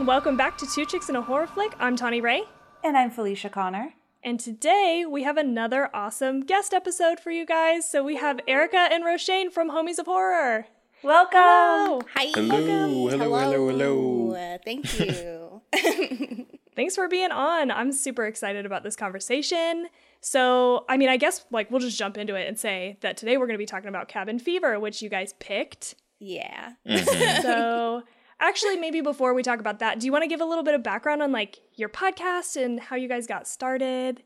and 0.00 0.06
welcome 0.06 0.34
back 0.34 0.56
to 0.56 0.66
Two 0.66 0.86
Chicks 0.86 1.10
in 1.10 1.16
a 1.16 1.20
Horror 1.20 1.46
Flick. 1.46 1.74
I'm 1.78 1.94
Tawny 1.94 2.22
Ray. 2.22 2.44
And 2.82 2.96
I'm 2.96 3.10
Felicia 3.10 3.50
Connor. 3.50 3.92
And 4.24 4.40
today 4.40 5.04
we 5.06 5.24
have 5.24 5.36
another 5.36 5.90
awesome 5.92 6.40
guest 6.40 6.72
episode 6.72 7.20
for 7.20 7.30
you 7.30 7.44
guys. 7.44 7.86
So 7.86 8.02
we 8.02 8.16
have 8.16 8.40
Erica 8.48 8.88
and 8.90 9.04
Roshane 9.04 9.52
from 9.52 9.70
Homies 9.70 9.98
of 9.98 10.06
Horror. 10.06 10.68
Welcome. 11.02 11.38
Hello. 11.42 12.00
Hi. 12.14 12.30
Hello, 12.34 13.08
hello, 13.08 13.28
hello, 13.28 13.68
hello. 13.68 14.32
Uh, 14.34 14.56
thank 14.64 14.98
you. 14.98 15.60
Thanks 16.74 16.94
for 16.94 17.06
being 17.06 17.30
on. 17.30 17.70
I'm 17.70 17.92
super 17.92 18.24
excited 18.24 18.64
about 18.64 18.84
this 18.84 18.96
conversation. 18.96 19.88
So, 20.22 20.86
I 20.88 20.96
mean, 20.96 21.10
I 21.10 21.18
guess 21.18 21.44
like 21.50 21.70
we'll 21.70 21.80
just 21.80 21.98
jump 21.98 22.16
into 22.16 22.36
it 22.36 22.48
and 22.48 22.58
say 22.58 22.96
that 23.02 23.18
today 23.18 23.36
we're 23.36 23.46
going 23.46 23.58
to 23.58 23.62
be 23.62 23.66
talking 23.66 23.90
about 23.90 24.08
Cabin 24.08 24.38
Fever, 24.38 24.80
which 24.80 25.02
you 25.02 25.10
guys 25.10 25.34
picked. 25.40 25.94
yeah. 26.20 26.72
So, 27.42 28.04
actually, 28.40 28.76
maybe 28.76 29.00
before 29.00 29.34
we 29.34 29.42
talk 29.42 29.60
about 29.60 29.78
that, 29.78 30.00
do 30.00 30.06
you 30.06 30.12
want 30.12 30.24
to 30.24 30.28
give 30.28 30.40
a 30.40 30.44
little 30.44 30.64
bit 30.64 30.74
of 30.74 30.82
background 30.82 31.22
on 31.22 31.30
like 31.32 31.60
your 31.74 31.88
podcast 31.88 32.62
and 32.62 32.80
how 32.80 32.96
you 32.96 33.08
guys 33.08 33.26
got 33.26 33.46
started 33.46 34.22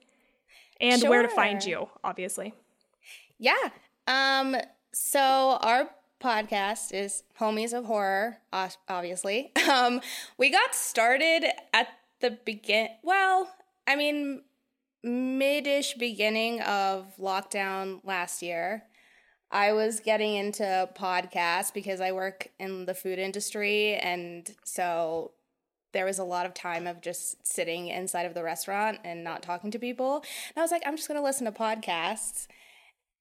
and 0.80 1.02
where 1.02 1.22
to 1.22 1.28
find 1.28 1.62
you, 1.64 1.88
obviously? 2.02 2.54
Yeah. 3.38 3.70
Um. 4.06 4.56
So 4.92 5.58
our 5.60 5.90
podcast 6.22 6.92
is 6.94 7.24
Homies 7.38 7.72
of 7.76 7.84
Horror, 7.84 8.38
obviously. 8.88 9.52
Um. 9.68 10.00
We 10.38 10.50
got 10.50 10.74
started 10.74 11.44
at 11.72 11.88
the 12.20 12.38
begin. 12.44 12.88
Well, 13.02 13.50
I 13.86 13.96
mean, 13.96 14.42
mid-ish 15.02 15.94
beginning 15.94 16.60
of 16.62 17.12
lockdown 17.18 18.00
last 18.04 18.42
year. 18.42 18.84
I 19.54 19.72
was 19.72 20.00
getting 20.00 20.34
into 20.34 20.88
podcasts 20.98 21.72
because 21.72 22.00
I 22.00 22.10
work 22.12 22.48
in 22.58 22.86
the 22.86 22.94
food 22.94 23.18
industry, 23.20 23.94
and 23.94 24.50
so 24.64 25.30
there 25.92 26.04
was 26.04 26.18
a 26.18 26.24
lot 26.24 26.44
of 26.44 26.52
time 26.52 26.88
of 26.88 27.00
just 27.00 27.46
sitting 27.46 27.86
inside 27.86 28.26
of 28.26 28.34
the 28.34 28.42
restaurant 28.42 28.98
and 29.04 29.22
not 29.22 29.44
talking 29.44 29.70
to 29.70 29.78
people. 29.78 30.16
And 30.16 30.58
I 30.58 30.60
was 30.60 30.72
like, 30.72 30.82
I'm 30.84 30.96
just 30.96 31.06
going 31.06 31.18
to 31.20 31.24
listen 31.24 31.44
to 31.46 31.52
podcasts. 31.52 32.48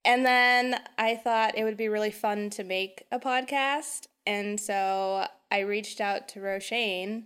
And 0.04 0.26
then 0.26 0.82
I 0.98 1.16
thought 1.16 1.56
it 1.56 1.64
would 1.64 1.78
be 1.78 1.88
really 1.88 2.10
fun 2.10 2.50
to 2.50 2.64
make 2.64 3.06
a 3.12 3.20
podcast. 3.20 4.08
And 4.26 4.60
so 4.60 5.28
I 5.52 5.60
reached 5.60 6.02
out 6.02 6.28
to 6.30 6.40
Roshane 6.40 7.26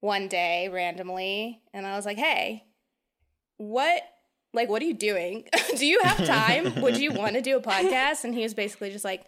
one 0.00 0.28
day 0.28 0.68
randomly 0.68 1.60
and 1.74 1.86
I 1.86 1.94
was 1.94 2.06
like, 2.06 2.16
hey, 2.16 2.64
what 3.58 4.02
like 4.52 4.68
what 4.68 4.82
are 4.82 4.86
you 4.86 4.94
doing? 4.94 5.44
do 5.76 5.86
you 5.86 6.00
have 6.02 6.24
time? 6.26 6.80
Would 6.80 6.98
you 6.98 7.12
want 7.12 7.34
to 7.34 7.40
do 7.40 7.56
a 7.56 7.60
podcast? 7.62 8.24
And 8.24 8.34
he 8.34 8.42
was 8.42 8.54
basically 8.54 8.90
just 8.90 9.04
like, 9.04 9.24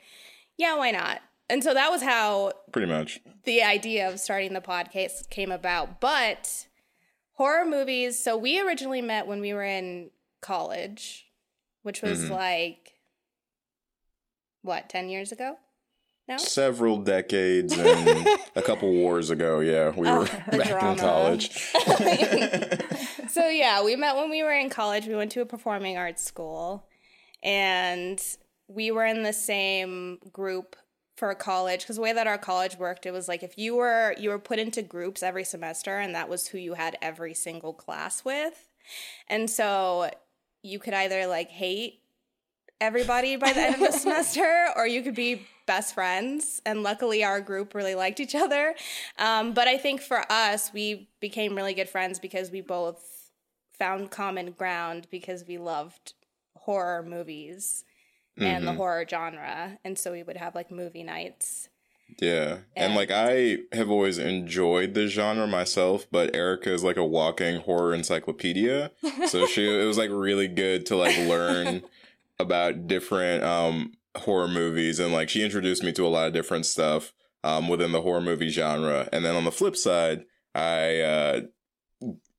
yeah, 0.57 0.77
why 0.77 0.91
not? 0.91 1.21
And 1.49 1.63
so 1.63 1.75
that 1.75 1.91
was 1.91 2.03
how 2.03 2.53
Pretty 2.73 2.87
much. 2.87 3.21
the 3.45 3.63
idea 3.63 4.09
of 4.09 4.19
starting 4.19 4.55
the 4.55 4.61
podcast 4.61 5.29
came 5.29 5.53
about. 5.53 6.01
But 6.01 6.67
horror 7.33 7.65
movies, 7.65 8.23
so 8.23 8.37
we 8.37 8.61
originally 8.61 9.03
met 9.03 9.27
when 9.27 9.41
we 9.41 9.53
were 9.53 9.65
in 9.65 10.11
college, 10.41 11.27
which 11.83 12.01
was 12.01 12.25
mm-hmm. 12.25 12.33
like, 12.33 12.95
what, 14.63 14.89
10 14.89 15.09
years 15.09 15.33
ago? 15.33 15.57
No? 16.29 16.37
Several 16.37 16.99
decades 16.99 17.77
and 17.77 18.27
a 18.55 18.63
couple 18.63 18.91
wars 18.93 19.31
ago, 19.31 19.61
yeah, 19.61 19.91
we 19.91 20.07
oh, 20.07 20.21
were 20.21 20.25
the 20.51 20.59
back 20.59 20.69
drama. 20.69 20.93
in 20.93 20.99
college. 20.99 21.73
So 23.33 23.49
yeah, 23.49 23.83
we 23.83 23.97
met 23.97 24.17
when 24.17 24.31
we 24.31 24.43
were 24.43 24.53
in 24.53 24.69
college. 24.69 25.07
We 25.07 25.17
went 25.17 25.33
to 25.33 25.41
a 25.41 25.47
performing 25.47 25.97
arts 25.97 26.23
school 26.23 26.87
and 27.43 28.23
we 28.69 28.91
were 28.91 29.07
in 29.07 29.23
the 29.23 29.33
same 29.33 30.19
group 30.33 30.77
for 31.17 31.35
college. 31.35 31.81
Because 31.81 31.97
the 31.97 32.03
way 32.03 32.13
that 32.13 32.27
our 32.27 32.39
college 32.39 32.77
worked 32.77 33.07
it 33.07 33.11
was 33.11 33.29
like 33.29 33.43
if 33.43 33.57
you 33.57 33.77
were 33.77 34.15
you 34.19 34.31
were 34.31 34.39
put 34.39 34.59
into 34.59 34.83
groups 34.83 35.23
every 35.23 35.45
semester 35.45 35.99
and 35.99 36.15
that 36.15 36.29
was 36.29 36.49
who 36.49 36.59
you 36.59 36.75
had 36.75 36.99
every 37.01 37.35
single 37.35 37.73
class 37.73 38.25
with. 38.25 38.69
And 39.29 39.49
so 39.49 40.11
you 40.63 40.79
could 40.79 40.95
either 40.95 41.27
like 41.27 41.49
hate 41.49 42.01
everybody 42.81 43.37
by 43.37 43.53
the 43.53 43.61
end 43.61 43.75
of 43.77 43.93
the 43.93 43.93
semester 43.99 44.67
or 44.77 44.87
you 44.87 45.03
could 45.03 45.15
be 45.15 45.47
best 45.67 45.95
friends. 45.95 46.61
And 46.67 46.83
luckily 46.83 47.25
our 47.25 47.41
group 47.41 47.75
really 47.75 47.95
liked 47.95 48.21
each 48.21 48.35
other. 48.35 48.75
Um, 49.19 49.55
but 49.55 49.69
i 49.69 49.79
think 49.79 50.03
for 50.03 50.31
us 50.31 50.71
we 50.75 51.09
became 51.21 51.55
really 51.55 51.73
good 51.73 51.89
friends 51.89 52.19
because 52.19 52.51
we 52.51 52.61
both 52.61 53.22
found 53.79 54.11
common 54.11 54.53
ground 54.53 55.07
because 55.11 55.45
we 55.47 55.59
loved 55.59 56.15
horror 56.57 57.03
movies 57.03 57.85
and 58.39 58.67
the 58.67 58.73
horror 58.73 59.05
genre 59.09 59.79
and 59.85 59.99
so 59.99 60.11
we 60.13 60.23
would 60.23 60.37
have 60.39 60.55
like 60.55 60.71
movie 60.71 61.03
nights 61.03 61.69
Yeah. 62.19 62.59
And 62.77 62.95
like 62.95 63.11
I 63.11 63.59
have 63.73 63.91
always 63.91 64.19
enjoyed 64.19 64.95
the 64.95 65.07
genre 65.07 65.47
myself, 65.47 66.07
but 66.11 66.35
Erica 66.35 66.73
is 66.73 66.83
like 66.85 66.97
a 66.97 67.05
walking 67.05 67.61
horror 67.61 67.95
encyclopedia. 67.95 68.91
So 69.29 69.47
she 69.47 69.67
it 69.83 69.85
was 69.85 69.99
like 69.99 70.11
really 70.11 70.49
good 70.49 70.87
to 70.87 70.97
like 70.97 71.17
learn 71.19 71.83
about 72.39 72.87
different 72.87 73.45
um 73.45 73.93
horror 74.17 74.49
movies 74.49 74.99
and 74.99 75.13
like 75.13 75.29
she 75.29 75.43
introduced 75.43 75.83
me 75.83 75.93
to 75.93 76.07
a 76.07 76.09
lot 76.09 76.27
of 76.27 76.33
different 76.35 76.67
stuff 76.67 77.13
um 77.45 77.69
within 77.69 77.93
the 77.93 78.03
horror 78.03 78.21
movie 78.21 78.49
genre. 78.51 79.09
And 79.13 79.25
then 79.25 79.35
on 79.37 79.45
the 79.45 79.53
flip 79.53 79.77
side, 79.77 80.25
I 80.55 81.01
uh 81.01 81.41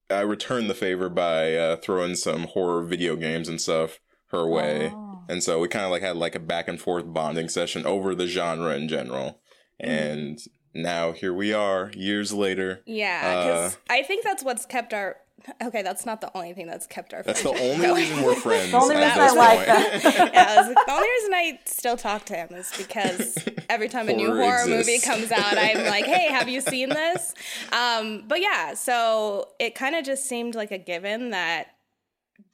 I 0.10 0.22
returned 0.22 0.70
the 0.70 0.74
favor 0.76 1.10
by 1.10 1.56
uh 1.56 1.78
throwing 1.78 2.16
some 2.16 2.44
horror 2.44 2.84
video 2.84 3.16
games 3.16 3.48
and 3.50 3.60
stuff 3.62 4.00
her 4.28 4.48
way. 4.48 4.92
Oh. 4.94 5.24
And 5.30 5.42
so 5.44 5.60
we 5.60 5.68
kind 5.68 5.86
of 5.86 5.92
like 5.92 6.02
had 6.02 6.18
like 6.18 6.36
a 6.36 6.40
back 6.40 6.68
and 6.68 6.80
forth 6.80 7.06
bonding 7.08 7.50
session 7.50 7.86
over 7.86 8.14
the 8.14 8.28
genre 8.28 8.76
in 8.76 8.88
general. 8.88 9.40
And 9.80 10.40
now 10.74 11.12
here 11.12 11.34
we 11.34 11.54
are, 11.54 11.92
years 11.96 12.34
later. 12.34 12.82
yeah 12.86 13.20
because 13.22 13.78
i 13.90 14.02
think 14.02 14.24
that's 14.24 14.44
what's 14.44 14.66
kept 14.66 14.92
our 14.94 15.18
okay 15.62 15.82
that's 15.82 16.06
not 16.06 16.22
the 16.22 16.32
only 16.36 16.54
thing 16.54 16.68
that's 16.68 16.88
kept 16.88 17.14
our 17.14 17.22
That's 17.24 17.42
the 17.42 17.50
friendship 17.50 17.74
only 17.74 17.86
going. 17.88 17.96
reason 18.02 18.24
we're 18.24 18.36
friends. 18.36 18.72
The 18.72 18.78
only 18.78 18.96
at 18.96 19.18
reason 19.18 19.22
I 19.22 19.32
like 19.32 19.58
point. 19.58 19.68
that. 19.68 20.04
yeah, 20.34 20.46
I 20.50 20.58
was 20.58 20.68
like, 20.76 20.86
the 20.86 20.92
only 20.94 21.08
reason 21.10 21.34
I 21.34 21.60
still 21.66 21.98
talk 21.98 22.26
to 22.26 22.36
him 22.36 22.50
is 22.54 22.72
because 22.78 23.38
every 23.70 23.90
time 23.90 24.08
a 24.10 24.14
new 24.14 24.28
Horror 24.28 24.60
horror 24.60 24.68
movie 24.68 25.00
comes 25.00 25.32
out, 25.32 25.58
I'm 25.58 25.86
like, 25.86 26.06
hey, 26.06 26.32
have 26.32 26.48
you 26.48 26.62
seen 26.62 26.90
this? 26.90 27.34
Um, 27.72 28.24
but 28.28 28.42
yeah, 28.42 28.74
so 28.74 29.50
it 29.60 29.76
kind 29.76 29.96
of 29.96 30.06
just 30.06 30.26
seemed 30.26 30.56
like 30.56 30.72
a 30.72 30.78
given 30.78 31.32
that 31.32 31.68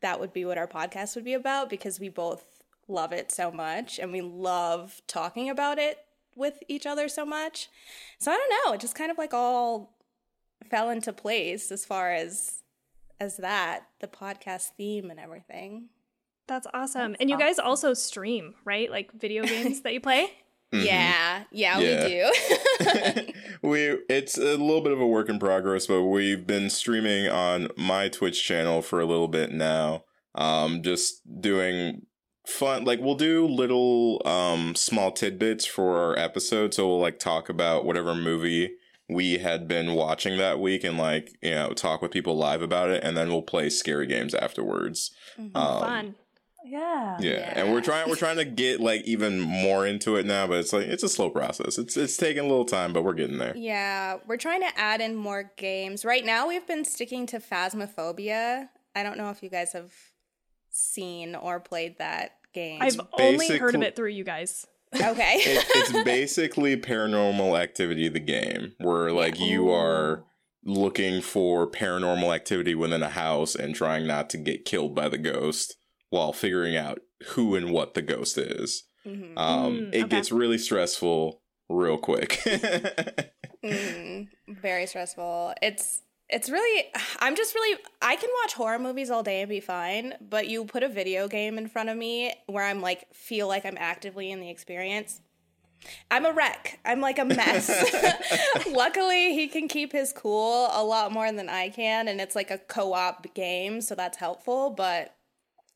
that 0.02 0.20
would 0.20 0.34
be 0.34 0.46
what 0.46 0.58
our 0.58 0.68
podcast 0.68 1.16
would 1.16 1.26
be 1.26 1.34
about 1.34 1.70
because 1.70 2.00
we 2.00 2.10
both 2.10 2.46
love 2.88 3.12
it 3.12 3.32
so 3.32 3.52
much 3.52 4.00
and 4.00 4.12
we 4.12 4.22
love 4.22 5.02
talking 5.08 5.50
about 5.50 5.78
it 5.78 5.98
with 6.36 6.64
each 6.68 6.86
other 6.86 7.08
so 7.08 7.26
much. 7.26 7.70
So 8.18 8.32
I 8.32 8.36
don't 8.36 8.50
know, 8.66 8.74
it 8.74 8.80
just 8.82 8.96
kind 8.96 9.12
of 9.12 9.18
like 9.18 9.34
all 9.34 9.94
fell 10.70 10.90
into 10.90 11.12
place 11.14 11.72
as 11.72 11.86
far 11.86 12.12
as 12.12 12.64
as 13.20 13.38
that, 13.38 13.84
the 14.00 14.08
podcast 14.08 14.70
theme 14.78 15.10
and 15.12 15.20
everything. 15.20 15.90
That's 16.48 16.68
awesome. 16.74 17.16
and 17.20 17.30
you 17.30 17.38
guys 17.38 17.60
also 17.60 17.94
stream, 17.94 18.56
right? 18.66 18.90
Like 18.90 19.12
video 19.14 19.44
games 19.48 19.82
that 19.82 19.94
you 19.94 20.02
play? 20.02 20.32
Yeah, 20.72 21.44
yeah, 21.52 21.80
Mm-hmm. 21.80 22.10
Yeah. 22.12 22.30
we 23.16 23.22
do. 23.24 23.34
we 23.70 23.98
it's 24.10 24.38
a 24.38 24.56
little 24.58 24.82
bit 24.82 24.92
of 24.92 25.00
a 25.02 25.08
work 25.08 25.30
in 25.30 25.40
progress, 25.40 25.88
but 25.88 26.04
we've 26.04 26.46
been 26.46 26.70
streaming 26.70 27.28
on 27.28 27.70
my 27.76 28.08
Twitch 28.10 28.44
channel 28.44 28.82
for 28.82 29.00
a 29.00 29.06
little 29.06 29.28
bit 29.28 29.52
now. 29.52 30.04
Um, 30.36 30.84
just 30.84 31.22
doing 31.42 32.06
fun 32.48 32.84
like 32.84 33.00
we'll 33.00 33.14
do 33.16 33.46
little 33.46 34.22
um 34.26 34.74
small 34.74 35.12
tidbits 35.12 35.68
for 35.68 35.98
our 36.00 36.18
episode 36.18 36.74
so 36.74 36.88
we'll 36.88 37.00
like 37.00 37.20
talk 37.20 37.48
about 37.48 37.86
whatever 37.86 38.16
movie 38.16 38.72
we 39.10 39.40
had 39.40 39.68
been 39.68 39.94
watching 39.94 40.38
that 40.38 40.60
week 40.60 40.84
and 40.84 40.98
like 40.98 41.32
you 41.42 41.52
know 41.52 41.74
talk 41.74 42.02
with 42.02 42.12
people 42.12 42.38
live 42.38 42.62
about 42.62 42.90
it 42.90 43.04
and 43.04 43.18
then 43.18 43.30
we'll 43.30 43.42
play 43.42 43.70
scary 43.70 44.06
games 44.08 44.34
afterwards 44.34 45.12
um, 45.38 45.52
Fun. 45.54 46.16
Yeah. 46.66 47.18
yeah, 47.22 47.54
and 47.56 47.72
we're 47.72 47.82
trying 47.82 48.10
we're 48.10 48.18
trying 48.18 48.36
to 48.38 48.46
get 48.46 48.82
like 48.82 49.04
even 49.06 49.40
more 49.40 49.88
into 49.88 50.18
it 50.18 50.26
now, 50.26 50.46
but 50.46 50.58
it's 50.58 50.74
like 50.74 50.88
it's 50.88 51.04
a 51.04 51.10
slow 51.10 51.30
process. 51.30 51.78
It's 51.78 51.96
it's 51.96 52.18
taking 52.18 52.44
a 52.44 52.48
little 52.48 52.66
time, 52.66 52.92
but 52.92 53.04
we're 53.04 53.14
getting 53.14 53.38
there. 53.38 53.56
yeah, 53.56 54.18
we're 54.28 54.38
trying 54.38 54.62
to 54.62 54.78
add 54.78 55.00
in 55.00 55.16
more 55.16 55.52
games. 55.56 56.04
Right 56.04 56.24
now, 56.24 56.48
we've 56.48 56.68
been 56.68 56.84
sticking 56.84 57.26
to 57.28 57.40
Phasmophobia. 57.40 58.68
I 58.94 59.04
don't 59.04 59.18
know 59.18 59.30
if 59.30 59.42
you 59.42 59.50
guys 59.50 59.72
have 59.72 59.94
seen 60.70 61.34
or 61.34 61.60
played 61.62 61.98
that 62.00 62.32
game. 62.54 62.82
I've 62.82 63.00
only 63.14 63.58
heard 63.58 63.76
of 63.76 63.82
it 63.82 63.96
through 63.96 64.10
you 64.10 64.26
guys. 64.26 64.68
Okay. 64.96 65.36
It, 65.38 65.66
it's 65.76 65.92
basically 66.04 66.78
paranormal 66.78 67.60
activity 67.60 68.08
the 68.10 68.20
game 68.20 68.74
where 68.80 69.12
like 69.12 69.40
you 69.40 69.72
are 69.72 70.24
looking 70.64 71.22
for 71.22 71.70
paranormal 71.70 72.34
activity 72.36 72.76
within 72.76 73.02
a 73.04 73.10
house 73.10 73.56
and 73.56 73.74
trying 73.76 74.06
not 74.08 74.30
to 74.32 74.38
get 74.38 74.66
killed 74.66 74.94
by 74.96 75.08
the 75.10 75.18
ghost 75.18 75.78
while 76.10 76.34
figuring 76.34 76.76
out 76.76 77.00
who 77.30 77.56
and 77.56 77.72
what 77.72 77.94
the 77.94 78.02
ghost 78.02 78.38
is. 78.38 78.84
Mhm. 79.06 79.38
Um, 79.38 79.74
Mm, 79.74 79.94
it 79.94 80.04
okay. 80.06 80.08
gets 80.08 80.32
really 80.32 80.58
stressful 80.58 81.42
real 81.70 81.98
quick. 81.98 82.40
Mm, 83.62 84.30
very 84.48 84.86
stressful. 84.86 85.54
It's 85.62 86.02
it's 86.30 86.50
really 86.50 86.86
I'm 87.20 87.36
just 87.36 87.56
really 87.56 87.80
I 88.02 88.16
can 88.16 88.30
watch 88.44 88.54
horror 88.54 88.80
movies 88.80 89.10
all 89.10 89.24
day 89.24 89.42
and 89.42 89.50
be 89.50 89.60
fine, 89.60 90.16
but 90.22 90.48
you 90.48 90.66
put 90.66 90.84
a 90.84 90.90
video 90.90 91.28
game 91.28 91.58
in 91.58 91.68
front 91.68 91.90
of 91.90 91.98
me 91.98 92.34
where 92.48 92.66
I'm 92.66 92.82
like 92.82 93.14
feel 93.14 93.48
like 93.48 93.66
I'm 93.66 93.78
actively 93.80 94.32
in 94.32 94.40
the 94.40 94.50
experience. 94.50 95.22
I'm 96.12 96.26
a 96.26 96.34
wreck. 96.34 96.80
I'm 96.84 97.00
like 97.00 97.20
a 97.20 97.26
mess. 97.26 97.70
Luckily, 98.70 99.34
he 99.34 99.48
can 99.48 99.68
keep 99.70 99.94
his 99.94 100.12
cool 100.12 100.70
a 100.74 100.84
lot 100.84 101.12
more 101.14 101.32
than 101.32 101.48
I 101.48 101.70
can, 101.70 102.10
and 102.10 102.20
it's 102.20 102.36
like 102.36 102.52
a 102.52 102.58
co 102.58 102.94
op 102.94 103.34
game, 103.34 103.80
so 103.80 103.96
that's 103.96 104.18
helpful. 104.18 104.72
But 104.72 105.16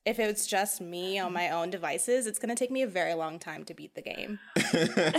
if 0.06 0.20
it's 0.20 0.46
just 0.46 0.82
me 0.82 1.18
on 1.20 1.32
my 1.32 1.50
own 1.50 1.70
devices, 1.70 2.28
it's 2.28 2.38
going 2.38 2.50
to 2.50 2.56
take 2.56 2.72
me 2.72 2.82
a 2.82 2.88
very 2.88 3.14
long 3.14 3.40
time 3.40 3.64
to 3.64 3.74
beat 3.74 3.96
the 3.96 4.02
game. 4.02 4.40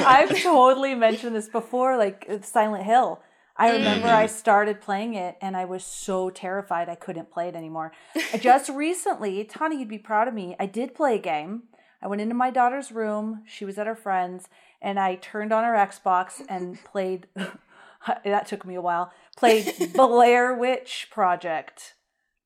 I've 0.07 0.39
totally 0.43 0.95
mentioned 0.95 1.35
this 1.35 1.49
before, 1.49 1.97
like 1.97 2.31
Silent 2.43 2.85
Hill. 2.85 3.23
I 3.57 3.71
remember 3.71 4.09
I 4.09 4.25
mm-hmm. 4.25 4.37
started 4.37 4.81
playing 4.81 5.15
it 5.15 5.37
and 5.41 5.57
I 5.57 5.65
was 5.65 5.85
so 5.85 6.29
terrified 6.29 6.89
I 6.89 6.97
couldn't 6.97 7.31
play 7.31 7.49
it 7.49 7.55
anymore. 7.55 7.93
Just 8.41 8.69
recently, 8.75 9.45
Tawny, 9.45 9.79
you'd 9.79 9.89
be 9.89 9.99
proud 9.99 10.27
of 10.27 10.35
me. 10.35 10.57
I 10.59 10.67
did 10.67 10.95
play 10.95 11.15
a 11.17 11.21
game. 11.21 11.65
I 12.03 12.09
went 12.09 12.21
into 12.21 12.35
my 12.35 12.51
daughter's 12.51 12.91
room. 12.91 13.43
She 13.47 13.65
was 13.65 13.79
at 13.79 13.87
her 13.87 13.95
friend's, 13.95 14.49
and 14.83 14.99
I 14.99 15.15
turned 15.15 15.53
on 15.53 15.65
her 15.65 15.75
Xbox 15.75 16.43
and 16.49 16.83
played. 16.85 17.29
that 18.25 18.47
took 18.47 18.67
me 18.67 18.75
a 18.75 18.83
while. 18.83 19.13
Played 19.37 19.93
Blair 19.95 20.55
Witch 20.55 21.09
Project 21.11 21.95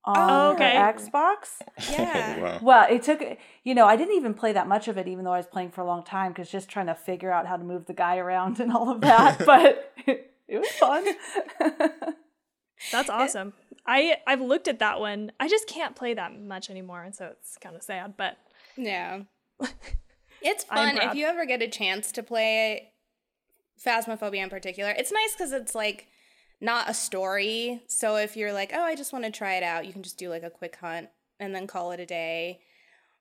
on 0.04 0.16
Oh, 0.16 0.52
okay. 0.52 0.76
her 0.76 0.92
Xbox. 0.92 1.60
Yeah. 1.90 2.38
wow. 2.38 2.58
Well, 2.62 2.86
it 2.88 3.02
took, 3.02 3.20
you 3.64 3.74
know, 3.74 3.86
I 3.86 3.96
didn't 3.96 4.14
even 4.14 4.34
play 4.34 4.52
that 4.52 4.68
much 4.68 4.86
of 4.86 4.96
it, 4.96 5.08
even 5.08 5.24
though 5.24 5.32
I 5.32 5.38
was 5.38 5.46
playing 5.46 5.70
for 5.70 5.80
a 5.80 5.86
long 5.86 6.04
time, 6.04 6.32
because 6.32 6.50
just 6.50 6.68
trying 6.68 6.86
to 6.86 6.94
figure 6.94 7.32
out 7.32 7.46
how 7.46 7.56
to 7.56 7.64
move 7.64 7.86
the 7.86 7.94
guy 7.94 8.18
around 8.18 8.60
and 8.60 8.72
all 8.72 8.90
of 8.90 9.00
that. 9.00 9.44
but 9.44 9.92
it, 10.48 10.56
it 10.56 10.58
was 10.58 10.68
fun. 10.70 11.06
That's 12.92 13.10
awesome. 13.10 13.52
I 13.86 14.16
I've 14.26 14.40
looked 14.40 14.68
at 14.68 14.78
that 14.80 15.00
one. 15.00 15.32
I 15.40 15.48
just 15.48 15.66
can't 15.66 15.96
play 15.96 16.14
that 16.14 16.38
much 16.40 16.70
anymore, 16.70 17.02
and 17.02 17.14
so 17.14 17.26
it's 17.38 17.56
kind 17.58 17.74
of 17.76 17.82
sad. 17.82 18.14
But 18.16 18.36
Yeah. 18.76 19.22
It's 20.40 20.62
fun 20.62 20.98
if 20.98 21.16
you 21.16 21.26
ever 21.26 21.44
get 21.46 21.62
a 21.62 21.68
chance 21.68 22.12
to 22.12 22.22
play 22.22 22.92
Phasmophobia 23.84 24.42
in 24.42 24.48
particular. 24.48 24.90
It's 24.96 25.10
nice 25.10 25.34
because 25.34 25.50
it's 25.52 25.74
like 25.74 26.06
not 26.60 26.88
a 26.88 26.94
story. 26.94 27.82
So 27.88 28.14
if 28.16 28.36
you're 28.36 28.52
like, 28.52 28.70
oh, 28.72 28.82
I 28.82 28.94
just 28.94 29.12
want 29.12 29.24
to 29.24 29.32
try 29.32 29.54
it 29.56 29.64
out, 29.64 29.84
you 29.84 29.92
can 29.92 30.04
just 30.04 30.16
do 30.16 30.28
like 30.28 30.44
a 30.44 30.50
quick 30.50 30.76
hunt 30.76 31.08
and 31.40 31.52
then 31.52 31.66
call 31.66 31.90
it 31.90 31.98
a 31.98 32.06
day 32.06 32.60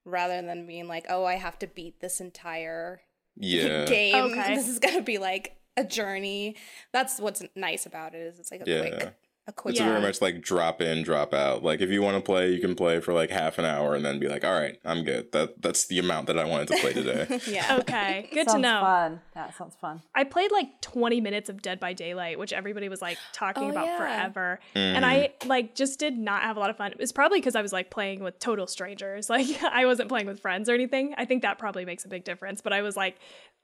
rather 0.05 0.43
than 0.43 0.67
being 0.67 0.87
like, 0.87 1.07
oh, 1.09 1.25
I 1.25 1.35
have 1.35 1.57
to 1.59 1.67
beat 1.67 2.01
this 2.01 2.19
entire 2.21 3.01
Yeah. 3.35 3.85
game. 3.87 4.13
Okay. 4.15 4.53
This 4.55 4.67
is 4.67 4.77
going 4.77 4.95
to 4.95 5.01
be 5.01 5.17
like 5.17 5.56
a 5.77 5.83
journey. 5.83 6.55
That's 6.91 7.19
what's 7.19 7.43
nice 7.55 7.85
about 7.85 8.13
it 8.15 8.21
is 8.21 8.39
it's 8.39 8.51
like 8.51 8.61
a 8.61 8.69
Yeah. 8.69 8.79
quick 8.89 9.13
a 9.49 9.53
quick 9.53 9.71
It's 9.73 9.79
Yeah. 9.79 9.91
very 9.91 10.01
much 10.01 10.21
like 10.21 10.41
drop 10.41 10.81
in, 10.81 11.03
drop 11.03 11.33
out. 11.33 11.63
Like 11.63 11.79
if 11.79 11.89
you 11.89 12.01
want 12.01 12.17
to 12.17 12.21
play, 12.21 12.51
you 12.51 12.59
can 12.59 12.75
play 12.75 12.99
for 12.99 13.13
like 13.13 13.29
half 13.29 13.57
an 13.57 13.63
hour 13.63 13.95
and 13.95 14.03
then 14.03 14.19
be 14.19 14.27
like, 14.27 14.43
all 14.43 14.51
right, 14.51 14.77
I'm 14.83 15.05
good. 15.05 15.31
That 15.31 15.61
that's 15.61 15.85
the 15.87 15.99
amount 15.99 16.27
that 16.27 16.37
I 16.37 16.43
wanted 16.43 16.67
to 16.67 16.77
play 16.79 16.91
today. 16.91 17.39
yeah. 17.47 17.77
okay, 17.79 18.29
good 18.33 18.47
to 18.49 18.57
know. 18.57 18.81
fun. 18.81 19.21
That 19.35 19.55
sounds 19.55 19.75
fun. 19.79 20.01
I 20.13 20.25
played 20.25 20.51
like 20.51 20.81
20 20.81 21.21
minutes 21.21 21.49
of 21.49 21.61
Dead 21.61 21.79
by 21.79 21.93
Daylight, 21.93 22.37
which 22.37 22.51
everybody 22.51 22.89
was 22.89 23.01
like 23.01 23.17
talking 23.31 23.63
Oh, 23.63 23.69
about 23.71 23.85
yeah. 23.85 23.97
forever. 23.97 24.59
And 24.75 25.05
I 25.05 25.31
mm-hmm. 25.39 25.47
like 25.47 25.75
just 25.75 25.97
did 25.97 26.17
not 26.17 26.41
have 26.41 26.57
a 26.57 26.59
lot 26.59 26.69
of 26.69 26.75
fun. 26.75 26.91
It 26.91 26.99
was 26.99 27.13
probably 27.13 27.39
because 27.39 27.55
I 27.55 27.61
was 27.61 27.71
like 27.71 27.89
playing 27.89 28.23
with 28.23 28.39
total 28.39 28.67
strangers. 28.67 29.29
Like 29.37 29.47
I 29.63 29.85
wasn't 29.85 30.09
playing 30.09 30.25
with 30.25 30.39
friends 30.39 30.67
or 30.67 30.73
anything. 30.73 31.13
I 31.15 31.25
think 31.25 31.43
that 31.43 31.59
probably 31.59 31.85
makes 31.85 32.03
a 32.03 32.07
big 32.07 32.23
difference. 32.23 32.59
But 32.61 32.73
I 32.73 32.81
was 32.81 32.97
like, 32.97 33.17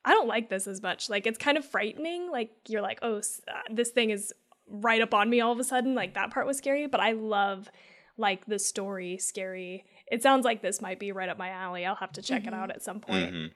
I 0.06 0.12
don't 0.12 0.28
like 0.28 0.50
this 0.50 0.68
as 0.68 0.82
much. 0.82 1.10
Like 1.10 1.26
it's 1.28 1.38
kind 1.38 1.58
of 1.58 1.66
frightening. 1.66 2.30
Like 2.32 2.52
you're 2.68 2.82
like, 2.82 3.00
oh, 3.02 3.18
s- 3.18 3.42
uh, 3.48 3.60
this 3.72 3.90
thing 3.92 4.10
is 4.10 4.34
right 4.68 5.02
up 5.02 5.14
on 5.14 5.30
me 5.30 5.40
all 5.42 5.52
of 5.52 5.60
a 5.60 5.64
sudden. 5.64 5.96
Like 5.96 6.14
that 6.16 6.32
part 6.32 6.46
was 6.48 6.58
scary. 6.58 6.88
But 6.88 7.00
I 7.00 7.12
love 7.14 7.70
like 8.18 8.46
the 8.46 8.60
story 8.60 9.18
scary. 9.18 9.86
It 10.12 10.22
sounds 10.22 10.46
like 10.46 10.62
this 10.62 10.82
might 10.82 11.00
be 11.00 11.12
right 11.12 11.30
up 11.30 11.38
my 11.38 11.50
alley. 11.50 11.86
I'll 11.86 11.96
have 11.96 12.12
to 12.14 12.22
check 12.22 12.46
it 12.46 12.54
out 12.54 12.70
at 12.70 12.84
some 12.84 13.00
point. 13.00 13.34
Mhm. 13.34 13.52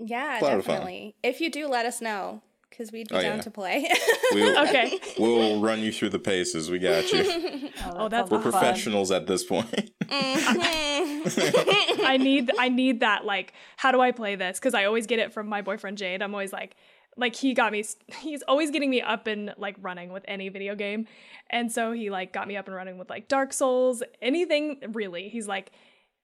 Yeah, 0.00 0.34
It's 0.34 0.42
a 0.42 0.44
lot 0.46 0.58
of 0.58 0.64
fun. 0.64 0.74
definitely. 0.74 1.16
If 1.22 1.40
you 1.40 1.50
do, 1.50 1.66
let 1.68 1.86
us 1.86 2.00
know 2.00 2.42
because 2.70 2.92
we'd 2.92 3.08
be 3.08 3.14
Oh, 3.14 3.22
down 3.22 3.36
yeah. 3.36 3.42
to 3.42 3.50
play. 3.50 3.90
We'll, 4.32 4.58
Okay. 4.68 4.98
we'll 5.18 5.60
run 5.60 5.80
you 5.80 5.90
through 5.90 6.10
the 6.10 6.18
paces. 6.18 6.70
We 6.70 6.78
got 6.78 7.10
you. 7.12 7.70
Oh, 7.90 8.08
that's 8.08 8.30
We're 8.30 8.42
sounds 8.42 8.44
fun. 8.44 8.52
professionals 8.52 9.10
at 9.10 9.26
this 9.26 9.44
point. 9.44 9.90
Mm-hmm. 10.02 12.04
I 12.04 12.16
need 12.18 12.50
I 12.58 12.68
need 12.68 13.00
that 13.00 13.24
like 13.24 13.52
how 13.76 13.92
do 13.92 14.00
I 14.00 14.12
play 14.12 14.36
this? 14.36 14.58
Because 14.58 14.74
I 14.74 14.84
always 14.84 15.06
get 15.06 15.18
it 15.18 15.32
from 15.32 15.48
my 15.48 15.62
boyfriend 15.62 15.98
Jade. 15.98 16.22
I'm 16.22 16.34
always 16.34 16.52
like 16.52 16.76
like 17.16 17.34
he 17.34 17.54
got 17.54 17.72
me 17.72 17.84
he's 18.20 18.42
always 18.42 18.70
getting 18.70 18.90
me 18.90 19.00
up 19.00 19.26
and 19.26 19.54
like 19.56 19.76
running 19.80 20.12
with 20.12 20.24
any 20.28 20.48
video 20.48 20.74
game. 20.74 21.06
And 21.50 21.72
so 21.72 21.92
he 21.92 22.10
like 22.10 22.32
got 22.32 22.46
me 22.48 22.56
up 22.56 22.66
and 22.66 22.76
running 22.76 22.98
with 22.98 23.10
like 23.10 23.28
Dark 23.28 23.52
Souls, 23.52 24.02
anything 24.20 24.78
really. 24.92 25.28
He's 25.28 25.48
like 25.48 25.72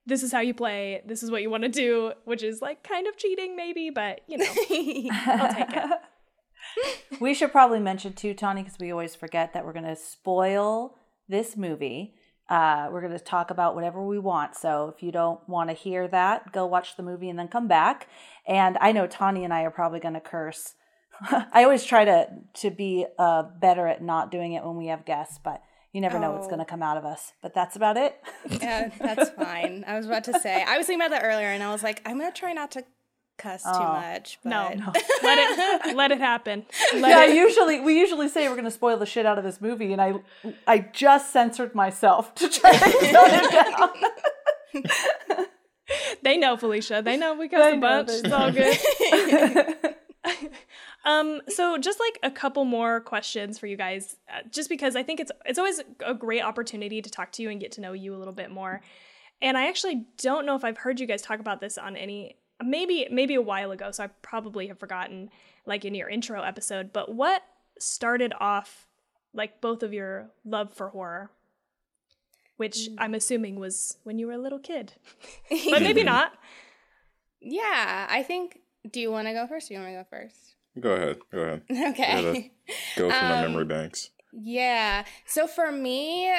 this 0.07 0.23
is 0.23 0.33
how 0.33 0.41
you 0.41 0.53
play. 0.53 1.01
This 1.07 1.23
is 1.23 1.31
what 1.31 1.41
you 1.41 1.49
want 1.49 1.63
to 1.63 1.71
do, 1.71 2.13
which 2.25 2.43
is 2.43 2.61
like 2.61 2.83
kind 2.83 3.07
of 3.07 3.17
cheating 3.17 3.57
maybe, 3.57 3.89
but 3.91 4.21
you 4.27 4.37
know, 4.39 4.45
I'll 4.45 5.55
take 5.55 5.77
it. 5.77 5.91
We 7.21 7.35
should 7.35 7.53
probably 7.53 7.81
mention 7.81 8.13
too, 8.13 8.35
Tawny, 8.35 8.63
because 8.63 8.79
we 8.79 8.91
always 8.91 9.15
forget 9.15 9.53
that 9.55 9.65
we're 9.65 9.73
going 9.73 9.85
to 9.85 9.97
spoil 9.97 10.97
this 11.29 11.57
movie. 11.57 12.15
Uh, 12.49 12.89
we're 12.91 13.01
going 13.01 13.13
to 13.13 13.19
talk 13.19 13.51
about 13.51 13.75
whatever 13.75 14.05
we 14.05 14.19
want. 14.19 14.55
So 14.57 14.93
if 14.95 15.03
you 15.03 15.11
don't 15.13 15.41
want 15.49 15.71
to 15.71 15.75
hear 15.75 16.07
that, 16.09 16.53
go 16.53 16.67
watch 16.67 16.97
the 16.97 17.03
movie 17.03 17.31
and 17.31 17.39
then 17.39 17.49
come 17.49 17.69
back. 17.69 18.09
And 18.47 18.77
I 18.81 18.93
know 18.93 19.07
Tawny 19.07 19.45
and 19.45 19.55
I 19.55 19.63
are 19.63 19.71
probably 19.71 20.01
going 20.01 20.15
to 20.15 20.21
curse. 20.21 20.75
I 21.31 21.63
always 21.65 21.85
try 21.85 22.05
to 22.05 22.27
to 22.55 22.71
be 22.71 23.07
uh, 23.19 23.45
better 23.61 23.87
at 23.87 24.03
not 24.03 24.31
doing 24.31 24.53
it 24.53 24.65
when 24.65 24.77
we 24.77 24.89
have 24.89 25.05
guests, 25.07 25.39
but 25.43 25.63
you 25.93 26.01
never 26.01 26.19
know 26.19 26.33
what's 26.33 26.47
Oh. 26.47 26.51
going 26.51 26.59
to 26.59 26.65
come 26.65 26.83
out 26.83 26.97
of 26.97 27.05
us. 27.05 27.33
But 27.41 27.55
that's 27.55 27.77
about 27.77 27.97
it. 27.97 28.21
yeah, 28.51 28.91
that's 28.99 29.31
fine. 29.31 29.85
I 29.87 29.97
was 29.97 30.07
about 30.07 30.25
to 30.25 30.39
say. 30.41 30.63
I 30.67 30.77
was 30.77 30.87
thinking 30.89 31.07
about 31.07 31.19
that 31.19 31.25
earlier, 31.25 31.47
and 31.47 31.63
I 31.63 31.71
was 31.73 31.85
like, 31.85 32.03
I'm 32.05 32.19
gonna 32.19 32.33
try 32.33 32.53
not 32.53 32.73
to 32.73 32.85
cuss 33.37 33.63
too 33.63 33.71
Oh. 33.73 33.93
much. 33.93 34.39
But 34.43 34.51
No, 34.51 34.93
let 35.23 35.39
it 35.39 35.97
let 35.97 36.11
it 36.13 36.19
happen. 36.19 36.67
Let 36.95 37.09
yeah, 37.11 37.25
it, 37.25 37.35
usually 37.37 37.81
we 37.81 37.99
usually 37.99 38.29
say 38.29 38.49
we're 38.49 38.55
going 38.55 38.65
to 38.65 38.71
spoil 38.71 38.97
the 38.97 39.07
shit 39.07 39.27
out 39.27 39.39
of 39.39 39.45
this 39.45 39.61
movie, 39.61 39.93
and 39.93 40.01
I 40.01 40.15
I 40.67 40.79
just 40.79 41.33
censored 41.33 41.75
myself 41.75 42.35
to 42.37 42.49
try 42.49 42.73
to 42.73 42.79
tone 42.91 43.31
it 44.75 44.85
down. 45.35 45.47
they 46.23 46.37
know 46.37 46.57
Felicia. 46.57 47.03
They 47.05 47.17
know 47.17 47.35
we 47.35 47.49
They 47.49 47.57
got 47.57 47.73
a 47.75 47.77
bunch. 47.81 48.11
It's 48.13 48.33
all 48.33 48.51
good. 48.51 49.95
Um, 51.07 51.43
so 51.49 51.77
just 51.77 52.01
like 52.01 52.19
a 52.23 52.31
couple 52.35 52.65
more 52.65 52.99
questions 53.03 53.59
for 53.59 53.67
you 53.67 53.77
guys, 53.77 54.17
uh, 54.35 54.39
just 54.51 54.71
because 54.71 54.97
I 54.97 55.03
think 55.03 55.21
it's 55.21 55.31
it's 55.45 55.59
always 55.59 55.83
a 56.03 56.15
great 56.15 56.43
opportunity 56.43 57.03
to 57.03 57.11
talk 57.11 57.31
to 57.33 57.43
you 57.43 57.51
and 57.51 57.61
get 57.61 57.73
to 57.73 57.83
know 57.83 57.93
you 57.93 58.15
a 58.15 58.17
little 58.17 58.33
bit 58.33 58.51
more. 58.51 58.81
And 59.43 59.59
I 59.59 59.69
actually 59.69 60.07
don't 60.17 60.47
know 60.47 60.57
if 60.57 60.65
I've 60.65 60.79
heard 60.79 61.01
you 61.01 61.07
guys 61.07 61.21
talk 61.21 61.41
about 61.41 61.61
this 61.61 61.77
on 61.77 61.95
any 61.95 62.37
maybe 62.65 63.07
maybe 63.11 63.35
a 63.35 63.43
while 63.43 63.71
ago, 63.71 63.91
so 63.91 64.05
I 64.05 64.07
probably 64.23 64.67
have 64.69 64.79
forgotten 64.79 65.31
like 65.67 65.85
in 65.85 65.95
your 65.95 66.09
intro 66.09 66.43
episode, 66.43 66.93
but 66.93 67.15
what 67.15 67.43
started 67.79 68.33
off 68.41 68.87
like 69.33 69.61
both 69.61 69.83
of 69.83 69.93
your 69.93 70.31
love 70.45 70.73
for 70.75 70.89
horror? 70.91 71.31
Which 72.57 72.89
I'm 72.99 73.15
assuming 73.15 73.59
was 73.59 73.97
when 74.05 74.19
you 74.19 74.29
were 74.29 74.33
a 74.35 74.39
little 74.39 74.61
kid. 74.61 74.93
but 75.71 75.83
maybe 75.83 76.05
not. 76.05 76.33
yeah, 77.41 78.07
I 78.09 78.23
think. 78.23 78.61
Do 78.91 79.01
you 79.01 79.11
want 79.11 79.27
to 79.29 79.33
go 79.33 79.47
first? 79.47 79.69
Do 79.69 79.75
you 79.75 79.81
want 79.81 79.93
to 79.93 79.99
go 80.03 80.07
first? 80.09 80.55
Go 80.79 80.91
ahead. 80.93 81.19
Go 81.33 81.39
ahead. 81.41 81.63
Okay. 81.71 82.53
Go 82.97 83.09
through 83.09 83.19
my 83.19 83.37
Um, 83.45 83.51
memory 83.53 83.65
banks. 83.65 84.11
Yeah. 84.33 85.05
So 85.27 85.47
for 85.47 85.73
me, 85.73 86.33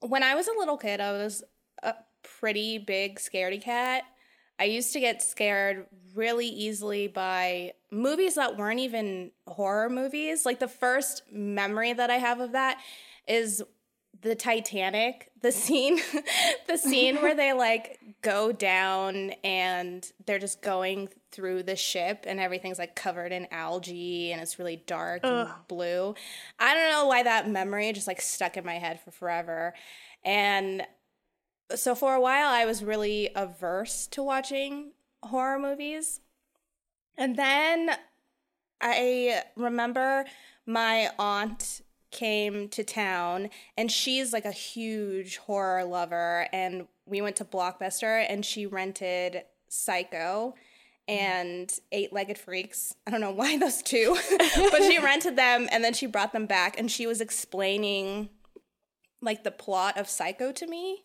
when 0.00 0.22
I 0.22 0.34
was 0.34 0.48
a 0.48 0.52
little 0.58 0.76
kid, 0.78 1.00
I 1.00 1.12
was 1.12 1.42
a 1.82 1.94
pretty 2.22 2.78
big 2.78 3.18
scaredy 3.18 3.60
cat. 3.62 4.04
I 4.62 4.66
used 4.66 4.92
to 4.92 5.00
get 5.00 5.20
scared 5.22 5.86
really 6.14 6.46
easily 6.46 7.08
by 7.08 7.72
movies 7.90 8.36
that 8.36 8.56
weren't 8.56 8.78
even 8.78 9.32
horror 9.48 9.90
movies. 9.90 10.46
Like 10.46 10.60
the 10.60 10.68
first 10.68 11.24
memory 11.32 11.92
that 11.92 12.10
I 12.10 12.18
have 12.18 12.38
of 12.38 12.52
that 12.52 12.78
is 13.26 13.60
the 14.20 14.36
Titanic, 14.36 15.32
the 15.40 15.50
scene, 15.50 15.98
the 16.68 16.76
scene 16.76 17.16
where 17.16 17.34
they 17.34 17.52
like 17.52 17.98
go 18.22 18.52
down 18.52 19.32
and 19.42 20.08
they're 20.26 20.38
just 20.38 20.62
going 20.62 21.08
through 21.32 21.64
the 21.64 21.74
ship 21.74 22.24
and 22.28 22.38
everything's 22.38 22.78
like 22.78 22.94
covered 22.94 23.32
in 23.32 23.48
algae 23.50 24.30
and 24.30 24.40
it's 24.40 24.60
really 24.60 24.76
dark 24.86 25.22
and 25.24 25.50
blue. 25.66 26.14
I 26.60 26.74
don't 26.74 26.88
know 26.88 27.08
why 27.08 27.24
that 27.24 27.50
memory 27.50 27.92
just 27.92 28.06
like 28.06 28.20
stuck 28.20 28.56
in 28.56 28.64
my 28.64 28.78
head 28.78 29.00
for 29.00 29.10
forever. 29.10 29.74
And 30.24 30.84
so 31.76 31.94
for 31.94 32.14
a 32.14 32.20
while 32.20 32.48
I 32.48 32.64
was 32.64 32.82
really 32.82 33.30
averse 33.34 34.06
to 34.08 34.22
watching 34.22 34.92
horror 35.22 35.58
movies. 35.58 36.20
And 37.16 37.36
then 37.36 37.90
I 38.80 39.42
remember 39.56 40.24
my 40.66 41.10
aunt 41.18 41.82
came 42.10 42.68
to 42.68 42.84
town 42.84 43.48
and 43.76 43.90
she's 43.90 44.32
like 44.32 44.44
a 44.44 44.52
huge 44.52 45.38
horror 45.38 45.84
lover 45.84 46.46
and 46.52 46.86
we 47.06 47.20
went 47.20 47.36
to 47.36 47.44
Blockbuster 47.44 48.24
and 48.28 48.44
she 48.44 48.66
rented 48.66 49.42
Psycho 49.68 50.54
and 51.08 51.72
Eight-Legged 51.90 52.38
Freaks. 52.38 52.94
I 53.06 53.10
don't 53.10 53.20
know 53.20 53.32
why 53.32 53.58
those 53.58 53.82
two, 53.82 54.16
but 54.70 54.82
she 54.82 54.98
rented 54.98 55.36
them 55.36 55.68
and 55.72 55.82
then 55.82 55.94
she 55.94 56.06
brought 56.06 56.32
them 56.32 56.46
back 56.46 56.78
and 56.78 56.90
she 56.90 57.06
was 57.06 57.20
explaining 57.20 58.28
like 59.20 59.42
the 59.42 59.50
plot 59.50 59.96
of 59.96 60.08
Psycho 60.08 60.52
to 60.52 60.66
me. 60.66 61.02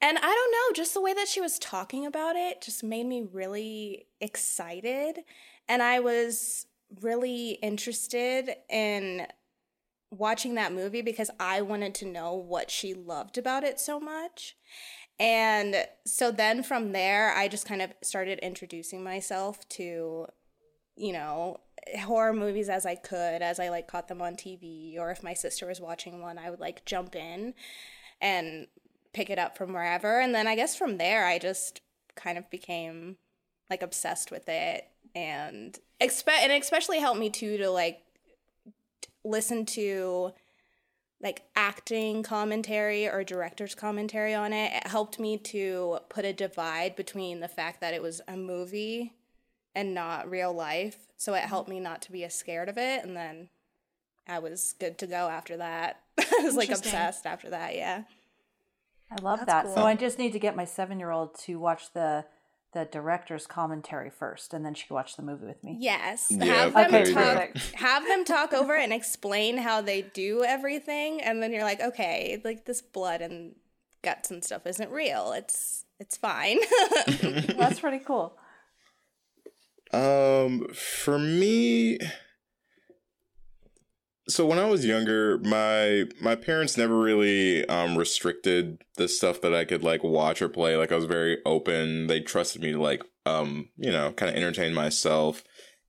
And 0.00 0.18
I 0.18 0.20
don't 0.20 0.52
know, 0.52 0.74
just 0.74 0.92
the 0.92 1.00
way 1.00 1.14
that 1.14 1.28
she 1.28 1.40
was 1.40 1.58
talking 1.58 2.04
about 2.04 2.36
it 2.36 2.60
just 2.60 2.84
made 2.84 3.06
me 3.06 3.26
really 3.32 4.06
excited. 4.20 5.20
And 5.68 5.82
I 5.82 6.00
was 6.00 6.66
really 7.00 7.52
interested 7.62 8.50
in 8.68 9.26
watching 10.10 10.54
that 10.54 10.72
movie 10.72 11.02
because 11.02 11.30
I 11.40 11.62
wanted 11.62 11.94
to 11.96 12.06
know 12.06 12.34
what 12.34 12.70
she 12.70 12.94
loved 12.94 13.38
about 13.38 13.64
it 13.64 13.80
so 13.80 13.98
much. 13.98 14.56
And 15.18 15.86
so 16.06 16.30
then 16.30 16.62
from 16.62 16.92
there, 16.92 17.32
I 17.34 17.48
just 17.48 17.66
kind 17.66 17.80
of 17.80 17.92
started 18.02 18.38
introducing 18.40 19.02
myself 19.02 19.66
to, 19.70 20.26
you 20.96 21.12
know, 21.12 21.60
horror 22.00 22.32
movies 22.32 22.68
as 22.68 22.84
I 22.84 22.94
could, 22.94 23.42
as 23.42 23.60
I 23.60 23.68
like 23.68 23.88
caught 23.88 24.08
them 24.08 24.22
on 24.22 24.34
TV, 24.34 24.98
or 24.98 25.10
if 25.10 25.22
my 25.22 25.34
sister 25.34 25.66
was 25.66 25.80
watching 25.80 26.20
one, 26.20 26.38
I 26.38 26.50
would 26.50 26.60
like 26.60 26.84
jump 26.84 27.14
in 27.14 27.54
and 28.20 28.66
pick 29.14 29.30
it 29.30 29.38
up 29.38 29.56
from 29.56 29.72
wherever. 29.72 30.20
And 30.20 30.34
then 30.34 30.46
I 30.46 30.56
guess 30.56 30.76
from 30.76 30.98
there, 30.98 31.26
I 31.26 31.38
just 31.38 31.80
kind 32.14 32.36
of 32.36 32.50
became 32.50 33.16
like 33.70 33.82
obsessed 33.82 34.30
with 34.30 34.48
it 34.48 34.88
and 35.14 35.78
expect 36.00 36.42
and 36.42 36.52
especially 36.52 36.98
helped 36.98 37.20
me 37.20 37.30
too 37.30 37.56
to 37.56 37.70
like 37.70 38.02
listen 39.24 39.64
to 39.64 40.32
like 41.22 41.42
acting 41.56 42.22
commentary 42.22 43.08
or 43.08 43.24
director's 43.24 43.74
commentary 43.74 44.34
on 44.34 44.52
it. 44.52 44.72
It 44.74 44.86
helped 44.88 45.18
me 45.18 45.38
to 45.38 46.00
put 46.10 46.26
a 46.26 46.32
divide 46.32 46.96
between 46.96 47.40
the 47.40 47.48
fact 47.48 47.80
that 47.80 47.94
it 47.94 48.02
was 48.02 48.20
a 48.28 48.36
movie 48.36 49.14
and 49.74 49.94
not 49.94 50.30
real 50.30 50.52
life. 50.52 50.98
So 51.16 51.32
it 51.34 51.44
helped 51.44 51.70
me 51.70 51.80
not 51.80 52.02
to 52.02 52.12
be 52.12 52.24
as 52.24 52.34
scared 52.34 52.68
of 52.68 52.76
it. 52.76 53.04
And 53.04 53.16
then 53.16 53.48
I 54.28 54.38
was 54.38 54.74
good 54.78 54.98
to 54.98 55.06
go 55.06 55.28
after 55.28 55.56
that. 55.56 56.00
I 56.18 56.40
was 56.42 56.56
like 56.56 56.70
obsessed 56.70 57.24
after 57.24 57.50
that. 57.50 57.74
Yeah. 57.74 58.02
I 59.10 59.20
love 59.22 59.40
That's 59.40 59.50
that. 59.50 59.64
cool. 59.66 59.74
So 59.74 59.82
I 59.84 59.94
just 59.94 60.18
need 60.18 60.32
to 60.32 60.38
get 60.38 60.56
my 60.56 60.64
seven 60.64 60.98
year 60.98 61.10
old 61.10 61.38
to 61.40 61.58
watch 61.58 61.92
the 61.92 62.24
the 62.72 62.84
director's 62.84 63.46
commentary 63.46 64.10
first, 64.10 64.52
and 64.52 64.66
then 64.66 64.74
she 64.74 64.86
can 64.86 64.94
watch 64.94 65.16
the 65.16 65.22
movie 65.22 65.46
with 65.46 65.62
me. 65.62 65.76
Yes. 65.78 66.26
Yeah, 66.28 66.44
have 66.44 66.74
them 66.74 66.90
there 66.90 67.06
talk 67.06 67.56
have 67.74 68.04
them 68.06 68.24
talk 68.24 68.52
over 68.52 68.74
it 68.74 68.82
and 68.82 68.92
explain 68.92 69.58
how 69.58 69.80
they 69.80 70.02
do 70.02 70.42
everything 70.42 71.22
and 71.22 71.42
then 71.42 71.52
you're 71.52 71.62
like, 71.62 71.80
okay, 71.80 72.40
like 72.44 72.64
this 72.64 72.82
blood 72.82 73.20
and 73.20 73.54
guts 74.02 74.30
and 74.30 74.44
stuff 74.44 74.66
isn't 74.66 74.90
real. 74.90 75.32
It's 75.32 75.84
it's 76.00 76.16
fine. 76.16 76.58
That's 77.06 77.80
pretty 77.80 78.00
cool. 78.04 78.36
Um, 79.92 80.66
for 80.74 81.18
me, 81.18 81.98
so 84.28 84.46
when 84.46 84.58
I 84.58 84.66
was 84.66 84.84
younger, 84.86 85.38
my 85.38 86.04
my 86.20 86.34
parents 86.34 86.76
never 86.78 86.98
really 86.98 87.66
um 87.68 87.96
restricted 87.96 88.82
the 88.96 89.08
stuff 89.08 89.40
that 89.42 89.54
I 89.54 89.64
could 89.64 89.82
like 89.82 90.02
watch 90.02 90.40
or 90.40 90.48
play. 90.48 90.76
Like 90.76 90.92
I 90.92 90.96
was 90.96 91.04
very 91.04 91.38
open. 91.44 92.06
They 92.06 92.20
trusted 92.20 92.62
me 92.62 92.72
to 92.72 92.80
like 92.80 93.02
um, 93.26 93.68
you 93.76 93.90
know, 93.90 94.12
kind 94.12 94.30
of 94.30 94.36
entertain 94.36 94.74
myself. 94.74 95.42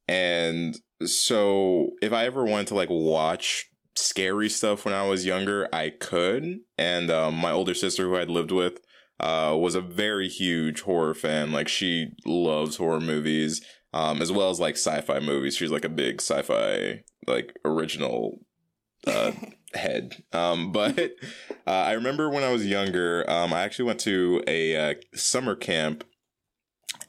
And 0.08 0.78
so 1.04 1.92
if 2.02 2.14
I 2.14 2.26
ever 2.26 2.46
wanted 2.46 2.68
to 2.68 2.76
like 2.76 2.90
watch 2.90 3.70
scary 3.96 4.50
stuff 4.50 4.86
when 4.86 4.94
I 4.94 5.08
was 5.08 5.26
younger, 5.26 5.68
I 5.74 5.90
could. 5.90 6.60
And 6.78 7.10
um 7.10 7.36
my 7.36 7.52
older 7.52 7.74
sister 7.74 8.06
who 8.06 8.18
I'd 8.18 8.30
lived 8.30 8.52
with 8.52 8.80
uh 9.20 9.56
was 9.58 9.76
a 9.76 9.82
very 9.82 10.28
huge 10.28 10.82
horror 10.82 11.14
fan. 11.14 11.54
Like 11.54 11.70
she 11.70 12.10
loves 12.26 12.78
horror 12.78 13.00
movies 13.00 13.62
um, 13.96 14.22
as 14.22 14.30
well 14.30 14.50
as 14.50 14.60
like 14.60 14.76
sci-fi 14.76 15.20
movies. 15.20 15.56
She's 15.56 15.72
like 15.72 15.86
a 15.86 15.90
big 15.90 16.22
sci-fi 16.22 17.02
like 17.26 17.58
original 17.64 18.42
uh, 19.08 19.32
head. 19.74 20.22
Um, 20.34 20.74
but 20.74 21.00
uh, 21.66 21.72
I 21.72 21.94
remember 21.94 22.30
when 22.30 22.44
I 22.44 22.52
was 22.52 22.68
younger, 22.68 23.28
um, 23.30 23.54
I 23.54 23.62
actually 23.62 23.86
went 23.86 24.02
to 24.02 24.44
a 24.48 24.76
uh, 24.76 24.94
summer 25.16 25.56
camp, 25.56 26.04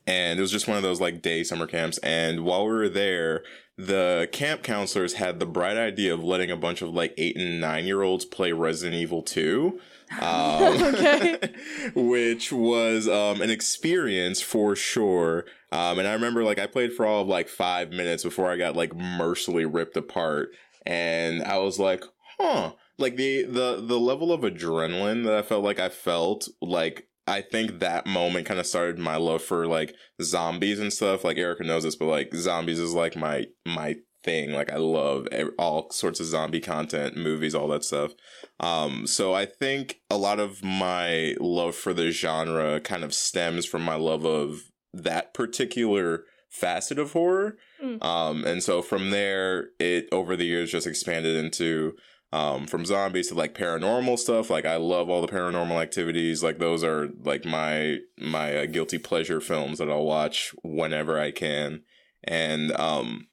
and 0.06 0.38
it 0.38 0.42
was 0.42 0.52
just 0.52 0.68
one 0.68 0.76
of 0.76 0.84
those 0.84 1.00
like 1.00 1.22
day 1.22 1.42
summer 1.42 1.66
camps. 1.66 1.98
And 1.98 2.44
while 2.44 2.64
we 2.64 2.72
were 2.72 2.88
there, 2.88 3.42
the 3.76 4.28
camp 4.30 4.62
counselors 4.62 5.14
had 5.14 5.40
the 5.40 5.46
bright 5.46 5.76
idea 5.76 6.14
of 6.14 6.22
letting 6.22 6.52
a 6.52 6.56
bunch 6.56 6.82
of 6.82 6.90
like 6.90 7.12
eight 7.18 7.36
and 7.36 7.60
nine 7.60 7.84
year 7.84 8.02
olds 8.02 8.24
play 8.24 8.52
Resident 8.52 8.94
Evil 8.94 9.22
Two. 9.22 9.80
Um, 10.20 10.82
Okay. 10.94 11.38
which 11.94 12.52
was 12.52 13.08
um, 13.08 13.40
an 13.40 13.50
experience 13.50 14.40
for 14.40 14.76
sure. 14.76 15.44
Um, 15.72 15.98
and 15.98 16.08
I 16.08 16.12
remember 16.12 16.44
like 16.44 16.58
I 16.58 16.66
played 16.66 16.92
for 16.92 17.04
all 17.06 17.22
of 17.22 17.28
like 17.28 17.48
five 17.48 17.90
minutes 17.90 18.22
before 18.22 18.50
I 18.50 18.56
got 18.56 18.76
like 18.76 18.94
mercilessly 18.94 19.64
ripped 19.64 19.96
apart, 19.96 20.50
and 20.84 21.42
I 21.42 21.58
was 21.58 21.78
like, 21.78 22.04
huh. 22.38 22.72
Like 22.98 23.16
the 23.16 23.42
the 23.42 23.82
the 23.82 23.98
level 23.98 24.32
of 24.32 24.40
adrenaline 24.40 25.24
that 25.24 25.34
I 25.34 25.42
felt 25.42 25.62
like 25.64 25.78
I 25.78 25.90
felt 25.90 26.48
like 26.62 27.08
I 27.26 27.42
think 27.42 27.80
that 27.80 28.06
moment 28.06 28.46
kind 28.46 28.58
of 28.58 28.66
started 28.66 28.98
my 28.98 29.16
love 29.16 29.42
for 29.42 29.66
like 29.66 29.94
zombies 30.22 30.78
and 30.80 30.90
stuff. 30.92 31.22
Like 31.24 31.36
Erica 31.36 31.64
knows 31.64 31.82
this, 31.82 31.96
but 31.96 32.06
like 32.06 32.34
zombies 32.34 32.78
is 32.78 32.94
like 32.94 33.14
my 33.16 33.46
my 33.66 33.96
thing. 34.26 34.52
Like 34.52 34.70
I 34.70 34.76
love 34.76 35.26
all 35.58 35.90
sorts 35.90 36.20
of 36.20 36.26
zombie 36.26 36.60
content, 36.60 37.16
movies, 37.16 37.54
all 37.54 37.68
that 37.68 37.84
stuff. 37.84 38.12
Um, 38.60 39.06
so 39.06 39.32
I 39.32 39.46
think 39.46 40.00
a 40.10 40.18
lot 40.18 40.38
of 40.38 40.62
my 40.62 41.34
love 41.40 41.74
for 41.74 41.94
the 41.94 42.10
genre 42.10 42.80
kind 42.80 43.04
of 43.04 43.14
stems 43.14 43.64
from 43.64 43.82
my 43.82 43.94
love 43.94 44.26
of 44.26 44.70
that 44.92 45.32
particular 45.32 46.24
facet 46.50 46.98
of 46.98 47.12
horror. 47.12 47.56
Mm. 47.82 48.04
Um, 48.04 48.44
and 48.44 48.62
so 48.62 48.82
from 48.82 49.10
there, 49.10 49.68
it 49.78 50.08
over 50.12 50.36
the 50.36 50.46
years 50.46 50.72
just 50.72 50.86
expanded 50.86 51.36
into 51.36 51.94
um, 52.32 52.66
from 52.66 52.84
zombies 52.84 53.28
to 53.28 53.34
like 53.34 53.54
paranormal 53.54 54.18
stuff. 54.18 54.50
Like 54.50 54.66
I 54.66 54.76
love 54.76 55.08
all 55.08 55.22
the 55.22 55.32
paranormal 55.32 55.80
activities. 55.80 56.42
Like 56.42 56.58
those 56.58 56.82
are 56.82 57.08
like 57.24 57.44
my 57.44 57.98
my 58.18 58.56
uh, 58.56 58.66
guilty 58.66 58.98
pleasure 58.98 59.40
films 59.40 59.78
that 59.78 59.90
I'll 59.90 60.04
watch 60.04 60.52
whenever 60.64 61.18
I 61.18 61.30
can. 61.30 61.82
And 62.24 62.72
um, 62.72 63.28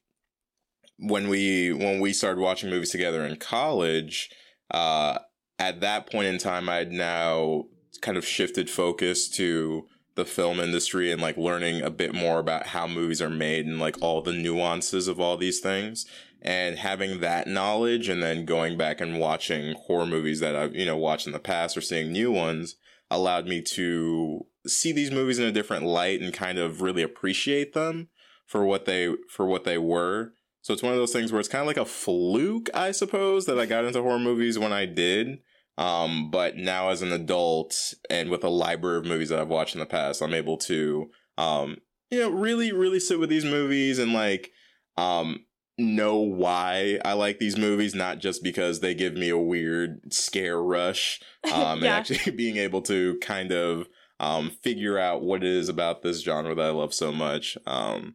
when 0.98 1.28
we 1.28 1.72
when 1.72 2.00
we 2.00 2.12
started 2.12 2.40
watching 2.40 2.70
movies 2.70 2.90
together 2.90 3.24
in 3.24 3.36
college, 3.36 4.30
uh, 4.70 5.18
at 5.58 5.80
that 5.80 6.10
point 6.10 6.28
in 6.28 6.38
time, 6.38 6.68
I'd 6.68 6.92
now 6.92 7.64
kind 8.00 8.16
of 8.16 8.26
shifted 8.26 8.68
focus 8.68 9.28
to 9.30 9.86
the 10.14 10.24
film 10.24 10.60
industry 10.60 11.10
and 11.10 11.20
like 11.20 11.36
learning 11.36 11.82
a 11.82 11.90
bit 11.90 12.14
more 12.14 12.38
about 12.38 12.68
how 12.68 12.86
movies 12.86 13.20
are 13.20 13.30
made 13.30 13.66
and 13.66 13.80
like 13.80 14.00
all 14.00 14.22
the 14.22 14.32
nuances 14.32 15.08
of 15.08 15.18
all 15.18 15.36
these 15.36 15.60
things 15.60 16.06
and 16.40 16.78
having 16.78 17.20
that 17.20 17.48
knowledge 17.48 18.08
and 18.08 18.22
then 18.22 18.44
going 18.44 18.76
back 18.76 19.00
and 19.00 19.18
watching 19.18 19.74
horror 19.86 20.06
movies 20.06 20.40
that 20.40 20.54
I've 20.54 20.74
you 20.74 20.86
know 20.86 20.96
watched 20.96 21.26
in 21.26 21.32
the 21.32 21.38
past 21.38 21.76
or 21.76 21.80
seeing 21.80 22.12
new 22.12 22.30
ones 22.30 22.76
allowed 23.10 23.46
me 23.46 23.62
to 23.62 24.46
see 24.66 24.92
these 24.92 25.10
movies 25.10 25.38
in 25.38 25.46
a 25.46 25.52
different 25.52 25.84
light 25.84 26.20
and 26.20 26.32
kind 26.32 26.58
of 26.58 26.82
really 26.82 27.02
appreciate 27.02 27.72
them 27.72 28.08
for 28.46 28.64
what 28.64 28.84
they 28.84 29.14
for 29.28 29.46
what 29.46 29.64
they 29.64 29.78
were. 29.78 30.32
So 30.64 30.72
it's 30.72 30.82
one 30.82 30.94
of 30.94 30.98
those 30.98 31.12
things 31.12 31.30
where 31.30 31.40
it's 31.40 31.48
kind 31.48 31.60
of 31.60 31.66
like 31.66 31.76
a 31.76 31.84
fluke, 31.84 32.70
I 32.72 32.92
suppose, 32.92 33.44
that 33.44 33.58
I 33.60 33.66
got 33.66 33.84
into 33.84 34.00
horror 34.00 34.18
movies 34.18 34.58
when 34.58 34.72
I 34.72 34.86
did. 34.86 35.40
Um, 35.76 36.30
but 36.30 36.56
now 36.56 36.88
as 36.88 37.02
an 37.02 37.12
adult 37.12 37.92
and 38.08 38.30
with 38.30 38.42
a 38.44 38.48
library 38.48 38.96
of 38.96 39.04
movies 39.04 39.28
that 39.28 39.38
I've 39.38 39.48
watched 39.48 39.74
in 39.74 39.80
the 39.80 39.84
past, 39.84 40.22
I'm 40.22 40.32
able 40.32 40.56
to, 40.58 41.10
um, 41.36 41.76
you 42.10 42.18
know, 42.18 42.30
really, 42.30 42.72
really 42.72 42.98
sit 42.98 43.18
with 43.18 43.28
these 43.28 43.44
movies 43.44 43.98
and 43.98 44.14
like, 44.14 44.52
um, 44.96 45.44
know 45.76 46.16
why 46.16 46.98
I 47.04 47.12
like 47.12 47.40
these 47.40 47.58
movies, 47.58 47.94
not 47.94 48.18
just 48.18 48.42
because 48.42 48.80
they 48.80 48.94
give 48.94 49.12
me 49.12 49.28
a 49.28 49.36
weird 49.36 50.14
scare 50.14 50.62
rush. 50.62 51.20
Um, 51.44 51.52
Yeah. 51.52 51.72
and 51.72 51.86
actually 51.86 52.32
being 52.36 52.56
able 52.56 52.80
to 52.82 53.18
kind 53.18 53.52
of, 53.52 53.86
um, 54.18 54.48
figure 54.62 54.98
out 54.98 55.20
what 55.20 55.44
it 55.44 55.50
is 55.50 55.68
about 55.68 56.00
this 56.00 56.22
genre 56.22 56.54
that 56.54 56.64
I 56.64 56.70
love 56.70 56.94
so 56.94 57.12
much. 57.12 57.58
Um, 57.66 58.14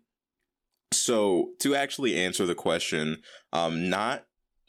so 0.91 1.49
to 1.59 1.75
actually 1.75 2.15
answer 2.15 2.45
the 2.45 2.55
question, 2.55 3.21
um, 3.53 3.89
not 3.89 4.25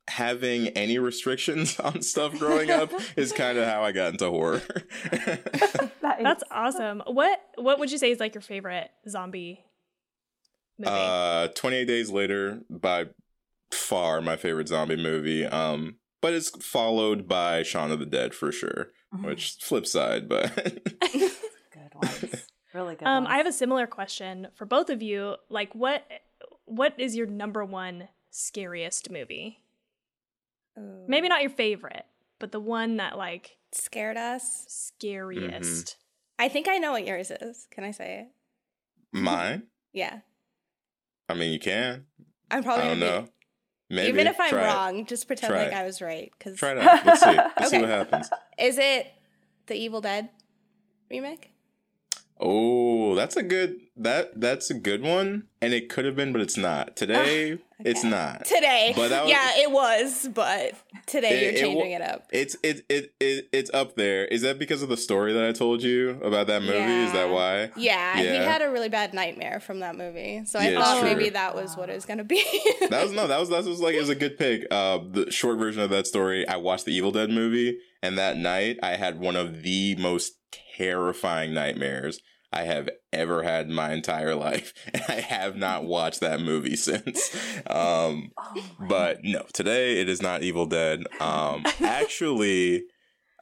having 0.08 0.68
any 0.68 0.98
restrictions 0.98 1.78
on 1.80 2.02
stuff 2.02 2.36
growing 2.38 2.70
up 2.70 2.90
is 3.16 3.32
kind 3.32 3.56
of 3.58 3.66
how 3.68 3.82
I 3.82 3.92
got 3.92 4.12
into 4.12 4.28
horror. 4.28 4.62
That's 6.02 6.42
awesome. 6.50 7.02
What 7.06 7.40
what 7.56 7.78
would 7.78 7.90
you 7.90 7.98
say 7.98 8.10
is 8.10 8.20
like 8.20 8.34
your 8.34 8.42
favorite 8.42 8.90
zombie 9.08 9.60
movie? 10.78 10.90
uh, 10.90 11.48
28 11.48 11.84
Days 11.86 12.10
Later, 12.10 12.60
by 12.68 13.06
far 13.70 14.20
my 14.20 14.36
favorite 14.36 14.68
zombie 14.68 14.96
movie. 14.96 15.46
Um, 15.46 15.96
but 16.20 16.34
it's 16.34 16.50
followed 16.64 17.26
by 17.28 17.62
Shaun 17.62 17.90
of 17.90 17.98
the 18.00 18.06
Dead 18.06 18.34
for 18.34 18.52
sure, 18.52 18.88
Mhm. 19.14 19.24
which 19.26 19.56
flip 19.60 19.86
side, 19.86 20.28
but 20.28 20.54
good 20.54 21.94
ones. 21.94 22.46
Really 22.72 22.94
good. 22.96 23.06
um, 23.06 23.24
ones. 23.24 23.34
I 23.34 23.36
have 23.38 23.46
a 23.46 23.52
similar 23.52 23.86
question 23.86 24.48
for 24.54 24.64
both 24.64 24.90
of 24.90 25.02
you. 25.02 25.36
Like, 25.48 25.74
what 25.74 26.04
what 26.66 26.94
is 26.98 27.16
your 27.16 27.26
number 27.26 27.64
one 27.64 28.08
scariest 28.30 29.10
movie? 29.10 29.60
Ooh. 30.78 31.04
Maybe 31.08 31.28
not 31.28 31.40
your 31.42 31.50
favorite, 31.50 32.06
but 32.38 32.52
the 32.52 32.60
one 32.60 32.96
that 32.98 33.18
like 33.18 33.56
scared 33.72 34.16
us. 34.16 34.64
scariest. 34.68 35.96
I 36.38 36.48
think 36.48 36.68
I 36.68 36.78
know 36.78 36.92
what 36.92 37.06
yours 37.06 37.30
is. 37.30 37.66
Can 37.70 37.84
I 37.84 37.90
say 37.90 38.20
it? 38.20 38.28
mine. 39.12 39.64
Yeah. 39.92 40.20
I 41.28 41.34
mean, 41.34 41.52
you 41.52 41.58
can. 41.58 42.06
I'm 42.48 42.62
probably. 42.62 42.84
I 42.84 42.88
don't 42.90 43.00
know. 43.00 43.22
be 43.88 43.96
Maybe. 43.96 44.08
even 44.10 44.28
if 44.28 44.38
I'm 44.38 44.50
Try 44.50 44.62
it. 44.62 44.66
wrong, 44.66 45.04
just 45.06 45.26
pretend 45.26 45.50
Try 45.52 45.64
like 45.64 45.72
it. 45.72 45.76
I 45.76 45.82
was 45.84 46.00
right. 46.00 46.32
Cause 46.38 46.56
Try 46.56 46.70
it 46.72 46.78
out. 46.78 47.04
Let's 47.04 47.20
see. 47.20 47.26
Let's 47.58 47.70
see 47.70 47.78
what 47.80 47.88
happens. 47.88 48.30
is 48.56 48.78
it 48.78 49.08
the 49.66 49.74
Evil 49.74 50.00
Dead 50.00 50.28
remake? 51.10 51.50
Oh, 52.42 53.14
that's 53.14 53.37
a 53.37 53.42
good 53.42 53.76
that 53.97 54.40
that's 54.40 54.70
a 54.70 54.75
good 54.75 55.02
one. 55.02 55.44
and 55.62 55.75
it 55.75 55.90
could 55.90 56.06
have 56.06 56.16
been, 56.16 56.32
but 56.32 56.40
it's 56.40 56.56
not. 56.56 56.97
Today, 56.97 57.59
it's 57.80 58.02
not. 58.02 58.47
Today. 58.47 58.94
But 58.97 59.11
was- 59.11 59.28
yeah, 59.30 59.50
it 59.59 59.70
was, 59.70 60.26
but 60.35 60.73
today 61.06 61.28
It- 61.38 61.42
you're 61.42 61.62
changing 61.62 61.90
wa- 61.90 61.97
it 61.97 62.00
up. 62.11 62.26
It's 62.32 62.56
it, 62.62 62.82
it 62.88 63.12
it 63.20 63.49
it's 63.52 63.70
up 63.75 63.94
there. 63.97 64.25
Is 64.25 64.40
that 64.40 64.59
because 64.59 64.80
of 64.82 64.88
the 64.88 64.97
story 64.97 65.35
that 65.35 65.44
I 65.47 65.52
told 65.52 65.82
you 65.82 66.18
about 66.23 66.47
that 66.47 66.62
movie? 66.62 66.78
Is 67.04 67.12
that 67.12 67.28
why? 67.28 67.73
Yeah, 67.76 68.16
he 68.16 68.25
Yeah. 68.25 68.50
had 68.50 68.62
a 68.62 68.70
really 68.70 68.88
bad 68.88 69.12
nightmare 69.12 69.61
from 69.61 69.80
that 69.80 69.97
movie. 69.97 70.42
So 70.47 70.59
I 70.59 70.70
Yeah, 70.70 70.82
thought 70.82 71.04
maybe 71.04 71.28
that 71.28 71.54
was 71.54 71.76
what 71.76 71.90
it 71.90 71.94
was 71.94 72.06
going 72.06 72.18
to 72.18 72.25
be. 72.25 72.42
That 72.88 73.02
was 73.02 73.12
no, 73.12 73.26
that 73.26 73.38
was 73.40 73.50
that 73.50 73.64
was 73.64 73.80
like 73.80 73.94
it 73.94 74.00
was 74.00 74.09
a 74.09 74.14
good 74.14 74.38
pick. 74.38 74.66
Uh, 74.70 74.99
the 75.11 75.30
short 75.30 75.59
version 75.59 75.82
of 75.82 75.90
that 75.90 76.06
story. 76.06 76.49
I 76.49 76.56
watched 76.56 76.87
the 76.87 76.94
Evil 76.94 77.11
Dead 77.12 77.28
movie, 77.28 77.78
and 78.02 78.19
that 78.19 78.37
night 78.37 78.78
I 78.83 78.97
had 78.97 79.21
one 79.21 79.37
of 79.37 79.62
the 79.62 79.97
most 79.97 80.33
terrifying 80.76 81.54
nightmares 81.54 82.21
I 82.52 82.62
have 82.64 82.88
ever 83.12 83.45
had 83.45 83.66
in 83.66 83.75
my 83.75 83.92
entire 83.92 84.35
life, 84.35 84.73
and 84.92 85.02
I 85.09 85.21
have 85.21 85.57
not 85.57 85.85
watched 85.85 86.21
that 86.21 86.40
movie 86.40 86.76
since. 86.76 87.35
Um, 87.66 88.33
Oh, 88.37 88.62
but 88.88 89.19
no, 89.23 89.45
today 89.52 90.00
it 90.00 90.09
is 90.09 90.21
not 90.21 90.42
Evil 90.42 90.66
Dead. 90.66 91.04
Um, 91.21 91.64
actually, 91.80 92.83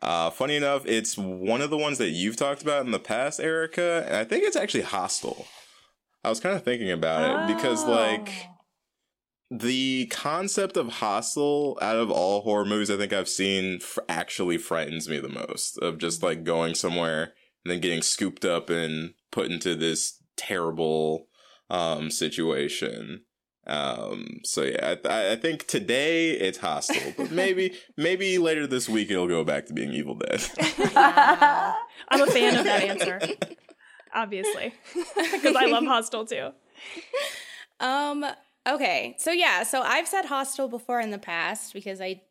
uh, 0.02 0.30
funny 0.30 0.56
enough, 0.56 0.84
it's 0.84 1.16
one 1.16 1.62
of 1.62 1.70
the 1.70 1.78
ones 1.78 1.96
that 1.98 2.10
you've 2.10 2.36
talked 2.36 2.60
about 2.62 2.84
in 2.84 2.92
the 2.92 2.98
past, 2.98 3.40
Erica, 3.40 4.04
and 4.06 4.16
I 4.16 4.24
think 4.24 4.44
it's 4.44 4.56
actually 4.56 4.82
Hostel. 4.82 5.46
I 6.22 6.28
was 6.28 6.40
kind 6.40 6.54
of 6.56 6.62
thinking 6.64 6.90
about 6.90 7.48
it 7.50 7.56
because, 7.56 7.84
like, 7.86 8.28
Oh. 8.28 8.54
The 9.50 10.06
concept 10.06 10.76
of 10.76 10.94
Hostel 10.94 11.78
out 11.80 11.96
of 11.96 12.10
all 12.10 12.42
horror 12.42 12.66
movies 12.66 12.90
I 12.90 12.98
think 12.98 13.12
I've 13.14 13.28
seen 13.28 13.76
f- 13.80 13.98
actually 14.08 14.58
frightens 14.58 15.08
me 15.08 15.18
the 15.20 15.28
most. 15.28 15.78
Of 15.78 15.98
just 15.98 16.22
like 16.22 16.44
going 16.44 16.74
somewhere 16.74 17.32
and 17.64 17.72
then 17.72 17.80
getting 17.80 18.02
scooped 18.02 18.44
up 18.44 18.68
and 18.68 19.14
put 19.30 19.50
into 19.50 19.74
this 19.74 20.22
terrible 20.36 21.28
um, 21.70 22.10
situation. 22.10 23.22
Um, 23.66 24.40
so 24.44 24.62
yeah, 24.62 24.96
I, 25.04 25.32
I 25.32 25.36
think 25.36 25.66
today 25.66 26.30
it's 26.30 26.58
Hostel, 26.58 27.12
but 27.16 27.30
maybe 27.30 27.74
maybe 27.96 28.38
later 28.38 28.66
this 28.66 28.88
week 28.88 29.10
it'll 29.10 29.28
go 29.28 29.44
back 29.44 29.66
to 29.66 29.74
being 29.74 29.92
Evil 29.92 30.14
Dead. 30.14 30.42
I'm 30.96 32.22
a 32.22 32.26
fan 32.26 32.56
of 32.56 32.64
that 32.64 32.82
answer, 32.84 33.20
obviously, 34.14 34.72
because 34.94 35.54
I 35.54 35.66
love 35.66 35.84
Hostel 35.84 36.24
too. 36.24 36.50
um 37.80 38.24
okay. 38.68 39.14
So 39.18 39.30
yeah, 39.32 39.62
so 39.62 39.82
I've 39.82 40.08
said 40.08 40.26
Hostel 40.26 40.68
before 40.68 41.00
in 41.00 41.10
the 41.10 41.18
past 41.18 41.72
because 41.72 42.00
I 42.00 42.22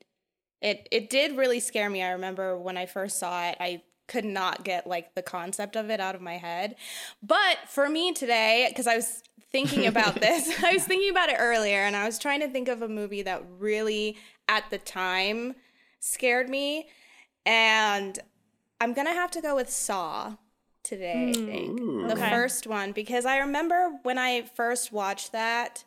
it 0.61 0.87
it 0.91 1.09
did 1.09 1.37
really 1.37 1.59
scare 1.59 1.89
me. 1.89 2.03
I 2.03 2.11
remember 2.11 2.57
when 2.57 2.77
I 2.77 2.85
first 2.85 3.19
saw 3.19 3.47
it, 3.49 3.57
I 3.59 3.83
could 4.07 4.25
not 4.25 4.63
get 4.63 4.87
like 4.87 5.15
the 5.15 5.21
concept 5.21 5.75
of 5.75 5.89
it 5.89 5.99
out 5.99 6.15
of 6.15 6.21
my 6.21 6.37
head. 6.37 6.75
But 7.21 7.57
for 7.67 7.89
me 7.89 8.13
today, 8.13 8.65
because 8.69 8.87
I 8.87 8.95
was 8.95 9.21
thinking 9.51 9.85
about 9.85 10.15
this, 10.21 10.51
I 10.63 10.73
was 10.73 10.83
thinking 10.85 11.09
about 11.09 11.29
it 11.29 11.35
earlier 11.39 11.79
and 11.79 11.95
I 11.95 12.05
was 12.05 12.17
trying 12.17 12.39
to 12.41 12.47
think 12.49 12.67
of 12.69 12.81
a 12.81 12.87
movie 12.87 13.21
that 13.23 13.43
really 13.59 14.17
at 14.47 14.69
the 14.69 14.77
time 14.77 15.55
scared 15.99 16.49
me. 16.49 16.87
And 17.45 18.17
I'm 18.79 18.93
gonna 18.93 19.13
have 19.13 19.31
to 19.31 19.41
go 19.41 19.55
with 19.55 19.69
Saw 19.69 20.35
today, 20.83 21.29
I 21.29 21.33
think. 21.51 21.79
Ooh. 21.79 22.05
The 22.07 22.13
Okay. 22.13 22.29
first 22.29 22.67
one, 22.67 22.91
because 22.93 23.25
I 23.25 23.37
remember 23.37 23.91
when 24.03 24.17
I 24.17 24.43
first 24.43 24.91
watched 24.91 25.31
that, 25.33 25.83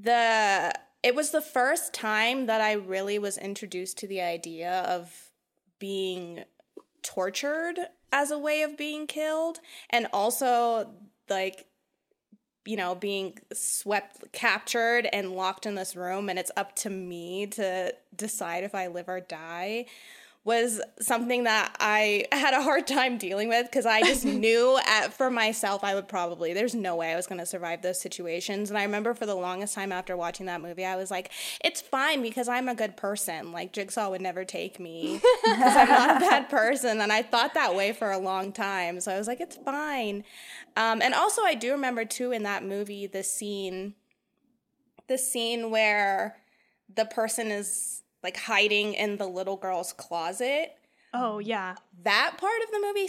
the 0.00 0.72
it 1.02 1.14
was 1.14 1.30
the 1.30 1.40
first 1.40 1.92
time 1.92 2.46
that 2.46 2.60
I 2.60 2.72
really 2.72 3.18
was 3.18 3.38
introduced 3.38 3.98
to 3.98 4.06
the 4.06 4.20
idea 4.20 4.80
of 4.80 5.30
being 5.78 6.44
tortured 7.02 7.78
as 8.12 8.30
a 8.30 8.38
way 8.38 8.62
of 8.62 8.76
being 8.76 9.06
killed 9.06 9.60
and 9.90 10.08
also 10.12 10.90
like 11.28 11.66
you 12.64 12.76
know 12.76 12.94
being 12.94 13.38
swept 13.52 14.32
captured 14.32 15.08
and 15.12 15.32
locked 15.32 15.66
in 15.66 15.74
this 15.74 15.94
room 15.94 16.28
and 16.28 16.38
it's 16.38 16.50
up 16.56 16.74
to 16.76 16.90
me 16.90 17.46
to 17.46 17.94
decide 18.14 18.64
if 18.64 18.74
I 18.74 18.88
live 18.88 19.08
or 19.08 19.20
die 19.20 19.86
was 20.48 20.80
something 20.98 21.44
that 21.44 21.76
I 21.78 22.24
had 22.32 22.54
a 22.54 22.62
hard 22.62 22.86
time 22.86 23.18
dealing 23.18 23.50
with 23.50 23.66
because 23.66 23.84
I 23.84 24.00
just 24.00 24.24
knew 24.24 24.80
at, 24.86 25.12
for 25.12 25.30
myself 25.30 25.84
I 25.84 25.94
would 25.94 26.08
probably 26.08 26.54
there's 26.54 26.74
no 26.74 26.96
way 26.96 27.12
I 27.12 27.16
was 27.16 27.26
going 27.26 27.38
to 27.38 27.44
survive 27.44 27.82
those 27.82 28.00
situations. 28.00 28.70
And 28.70 28.78
I 28.78 28.82
remember 28.84 29.12
for 29.12 29.26
the 29.26 29.34
longest 29.34 29.74
time 29.74 29.92
after 29.92 30.16
watching 30.16 30.46
that 30.46 30.62
movie 30.62 30.86
I 30.86 30.96
was 30.96 31.10
like 31.10 31.30
it's 31.62 31.82
fine 31.82 32.22
because 32.22 32.48
I'm 32.48 32.66
a 32.66 32.74
good 32.74 32.96
person. 32.96 33.52
Like 33.52 33.74
Jigsaw 33.74 34.08
would 34.08 34.22
never 34.22 34.46
take 34.46 34.80
me 34.80 35.20
because 35.44 35.76
I'm 35.76 35.88
not 35.88 36.16
a 36.16 36.20
bad 36.20 36.48
person. 36.48 37.02
And 37.02 37.12
I 37.12 37.20
thought 37.20 37.52
that 37.52 37.76
way 37.76 37.92
for 37.92 38.10
a 38.10 38.18
long 38.18 38.50
time. 38.50 39.00
So 39.00 39.12
I 39.12 39.18
was 39.18 39.26
like 39.28 39.42
it's 39.42 39.56
fine. 39.56 40.24
Um, 40.78 41.02
and 41.02 41.12
also 41.12 41.42
I 41.42 41.56
do 41.56 41.72
remember 41.72 42.06
too 42.06 42.32
in 42.32 42.42
that 42.44 42.64
movie 42.64 43.06
the 43.06 43.22
scene 43.22 43.96
the 45.08 45.18
scene 45.18 45.70
where 45.70 46.38
the 46.94 47.04
person 47.04 47.48
is 47.48 48.02
like 48.22 48.36
hiding 48.36 48.94
in 48.94 49.16
the 49.16 49.26
little 49.26 49.56
girl's 49.56 49.92
closet. 49.92 50.74
Oh 51.14 51.38
yeah, 51.38 51.76
That 52.02 52.36
part 52.38 52.62
of 52.62 52.70
the 52.70 52.80
movie 52.80 53.08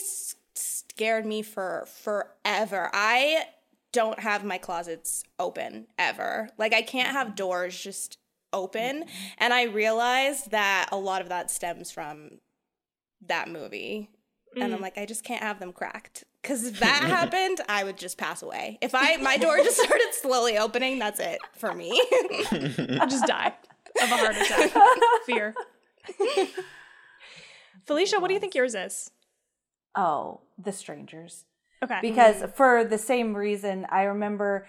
scared 0.55 1.25
me 1.25 1.41
for 1.41 1.85
forever. 1.87 2.89
I 2.93 3.45
don't 3.91 4.19
have 4.19 4.43
my 4.43 4.57
closets 4.57 5.23
open 5.37 5.87
ever. 5.97 6.49
Like 6.57 6.73
I 6.73 6.81
can't 6.81 7.09
have 7.09 7.35
doors 7.35 7.77
just 7.77 8.17
open, 8.53 9.03
mm-hmm. 9.03 9.27
and 9.37 9.53
I 9.53 9.63
realized 9.63 10.51
that 10.51 10.89
a 10.91 10.97
lot 10.97 11.21
of 11.21 11.29
that 11.29 11.51
stems 11.51 11.91
from 11.91 12.39
that 13.27 13.49
movie. 13.49 14.09
And 14.55 14.73
I'm 14.73 14.79
mm. 14.79 14.81
like 14.81 14.97
I 14.97 15.05
just 15.05 15.23
can't 15.23 15.43
have 15.43 15.59
them 15.59 15.71
cracked. 15.71 16.23
Cuz 16.41 16.65
if 16.65 16.79
that 16.79 17.03
happened, 17.03 17.61
I 17.69 17.83
would 17.83 17.97
just 17.97 18.17
pass 18.17 18.41
away. 18.41 18.79
If 18.81 18.95
I 18.95 19.17
my 19.17 19.37
door 19.37 19.57
just 19.63 19.77
started 19.77 20.09
slowly 20.13 20.57
opening, 20.57 20.97
that's 20.97 21.19
it 21.19 21.39
for 21.55 21.75
me. 21.75 21.91
I'll 22.99 23.07
just 23.07 23.27
die 23.27 23.53
of 24.01 24.11
a 24.11 24.17
heart 24.17 24.35
attack. 24.35 24.71
Fear. 25.25 25.55
Felicia, 27.85 28.19
what 28.19 28.27
do 28.27 28.33
you 28.33 28.39
think 28.39 28.55
yours 28.55 28.75
is? 28.75 29.11
Oh, 29.95 30.41
The 30.57 30.71
Strangers. 30.71 31.45
Okay. 31.81 31.99
because 32.01 32.43
for 32.55 32.83
the 32.83 32.97
same 32.97 33.33
reason 33.33 33.87
i 33.89 34.03
remember 34.03 34.67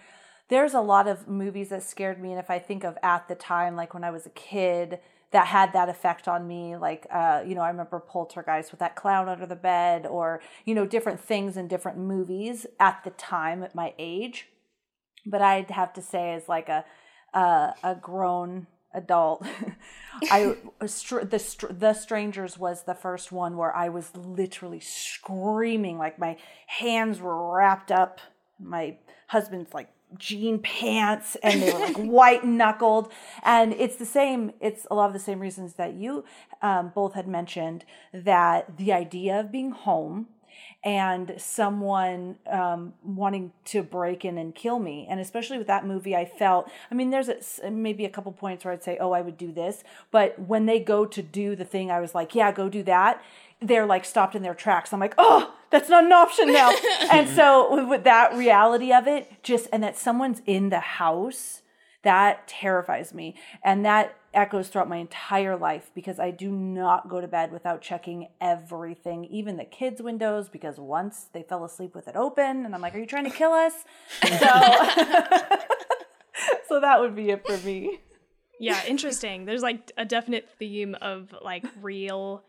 there's 0.48 0.74
a 0.74 0.80
lot 0.80 1.08
of 1.08 1.26
movies 1.26 1.70
that 1.70 1.82
scared 1.82 2.22
me 2.22 2.30
and 2.30 2.38
if 2.38 2.48
i 2.50 2.60
think 2.60 2.84
of 2.84 2.96
at 3.02 3.26
the 3.26 3.34
time 3.34 3.74
like 3.74 3.92
when 3.94 4.04
i 4.04 4.12
was 4.12 4.26
a 4.26 4.30
kid 4.30 5.00
that 5.32 5.48
had 5.48 5.72
that 5.72 5.88
effect 5.88 6.28
on 6.28 6.46
me 6.46 6.76
like 6.76 7.08
uh, 7.10 7.42
you 7.44 7.56
know 7.56 7.62
i 7.62 7.68
remember 7.68 7.98
poltergeist 7.98 8.70
with 8.70 8.78
that 8.78 8.94
clown 8.94 9.28
under 9.28 9.44
the 9.44 9.56
bed 9.56 10.06
or 10.06 10.40
you 10.64 10.72
know 10.72 10.86
different 10.86 11.18
things 11.18 11.56
in 11.56 11.66
different 11.66 11.98
movies 11.98 12.64
at 12.78 13.02
the 13.02 13.10
time 13.10 13.64
at 13.64 13.74
my 13.74 13.92
age 13.98 14.46
but 15.26 15.42
i'd 15.42 15.72
have 15.72 15.92
to 15.92 16.00
say 16.00 16.32
as 16.34 16.48
like 16.48 16.68
a 16.68 16.84
a, 17.34 17.74
a 17.82 17.96
grown 18.00 18.68
adult. 18.92 19.46
I 20.30 20.56
str- 20.86 21.20
the 21.20 21.38
str- 21.38 21.72
the 21.72 21.92
strangers 21.92 22.58
was 22.58 22.82
the 22.82 22.94
first 22.94 23.32
one 23.32 23.56
where 23.56 23.74
i 23.74 23.88
was 23.88 24.14
literally 24.14 24.80
screaming 24.80 25.96
like 25.96 26.18
my 26.18 26.36
hands 26.66 27.20
were 27.20 27.54
wrapped 27.54 27.90
up 27.90 28.20
my 28.58 28.98
husband's 29.28 29.72
like 29.72 29.88
jean 30.18 30.58
pants 30.58 31.36
and 31.42 31.62
they 31.62 31.72
were 31.72 31.78
like 31.78 31.96
white 31.98 32.44
knuckled. 32.44 33.12
And 33.42 33.72
it's 33.74 33.96
the 33.96 34.06
same 34.06 34.52
it's 34.60 34.86
a 34.90 34.94
lot 34.94 35.06
of 35.06 35.12
the 35.12 35.18
same 35.18 35.40
reasons 35.40 35.74
that 35.74 35.94
you 35.94 36.24
um, 36.62 36.92
both 36.94 37.14
had 37.14 37.28
mentioned 37.28 37.84
that 38.12 38.76
the 38.76 38.92
idea 38.92 39.40
of 39.40 39.52
being 39.52 39.70
home 39.70 40.28
and 40.82 41.34
someone 41.36 42.36
um, 42.50 42.94
wanting 43.02 43.52
to 43.66 43.82
break 43.82 44.24
in 44.24 44.38
and 44.38 44.54
kill 44.54 44.78
me. 44.78 45.06
And 45.10 45.20
especially 45.20 45.58
with 45.58 45.66
that 45.66 45.86
movie, 45.86 46.16
I 46.16 46.24
felt, 46.24 46.70
I 46.90 46.94
mean, 46.94 47.10
there's 47.10 47.28
a, 47.28 47.70
maybe 47.70 48.04
a 48.04 48.08
couple 48.08 48.32
points 48.32 48.64
where 48.64 48.72
I'd 48.72 48.82
say, 48.82 48.96
oh, 48.98 49.12
I 49.12 49.20
would 49.20 49.36
do 49.36 49.52
this. 49.52 49.84
But 50.10 50.38
when 50.38 50.66
they 50.66 50.80
go 50.80 51.04
to 51.04 51.22
do 51.22 51.54
the 51.54 51.64
thing, 51.64 51.90
I 51.90 52.00
was 52.00 52.14
like, 52.14 52.34
yeah, 52.34 52.52
go 52.52 52.68
do 52.68 52.82
that. 52.84 53.22
They're 53.60 53.86
like 53.86 54.04
stopped 54.04 54.34
in 54.34 54.42
their 54.42 54.54
tracks. 54.54 54.92
I'm 54.92 55.00
like, 55.00 55.14
oh, 55.18 55.54
that's 55.70 55.88
not 55.90 56.04
an 56.04 56.12
option 56.12 56.52
now. 56.52 56.74
and 57.12 57.28
so 57.28 57.74
with- 57.74 57.88
with 57.88 58.04
that 58.04 58.34
reality 58.34 58.92
of 58.92 59.06
it, 59.06 59.42
just, 59.42 59.68
and 59.72 59.82
that 59.82 59.98
someone's 59.98 60.40
in 60.46 60.70
the 60.70 60.80
house, 60.80 61.62
that 62.02 62.48
terrifies 62.48 63.12
me. 63.12 63.34
And 63.62 63.84
that 63.84 64.16
echoes 64.32 64.68
throughout 64.68 64.88
my 64.88 64.96
entire 64.98 65.56
life 65.56 65.90
because 65.94 66.18
I 66.18 66.30
do 66.30 66.50
not 66.50 67.08
go 67.08 67.20
to 67.20 67.28
bed 67.28 67.52
without 67.52 67.82
checking 67.82 68.28
everything, 68.40 69.24
even 69.26 69.56
the 69.56 69.64
kids' 69.64 70.00
windows, 70.00 70.48
because 70.48 70.78
once 70.78 71.26
they 71.32 71.42
fell 71.42 71.64
asleep 71.64 71.94
with 71.94 72.08
it 72.08 72.16
open, 72.16 72.64
and 72.64 72.74
I'm 72.74 72.80
like, 72.80 72.94
Are 72.94 72.98
you 72.98 73.06
trying 73.06 73.24
to 73.24 73.30
kill 73.30 73.52
us? 73.52 73.72
So, 74.22 74.28
so 76.68 76.80
that 76.80 77.00
would 77.00 77.16
be 77.16 77.30
it 77.30 77.44
for 77.46 77.56
me. 77.58 78.00
Yeah, 78.58 78.80
interesting. 78.86 79.46
There's 79.46 79.62
like 79.62 79.90
a 79.96 80.04
definite 80.04 80.48
theme 80.58 80.94
of 81.00 81.34
like 81.42 81.64
real 81.80 82.44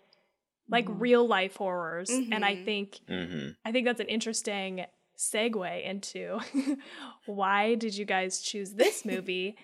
like 0.69 0.85
real 0.87 1.27
life 1.27 1.57
horrors 1.57 2.09
and 2.09 2.45
I 2.45 2.55
think 2.55 2.99
hmm 3.07 3.49
I 3.65 3.71
think 3.71 3.85
that's 3.85 3.99
an 3.99 4.07
interesting 4.07 4.85
segue 5.17 5.85
into 5.85 6.39
why 7.25 7.75
did 7.75 7.95
you 7.95 8.05
guys 8.05 8.41
choose 8.41 8.73
this 8.73 9.05
movie, 9.05 9.57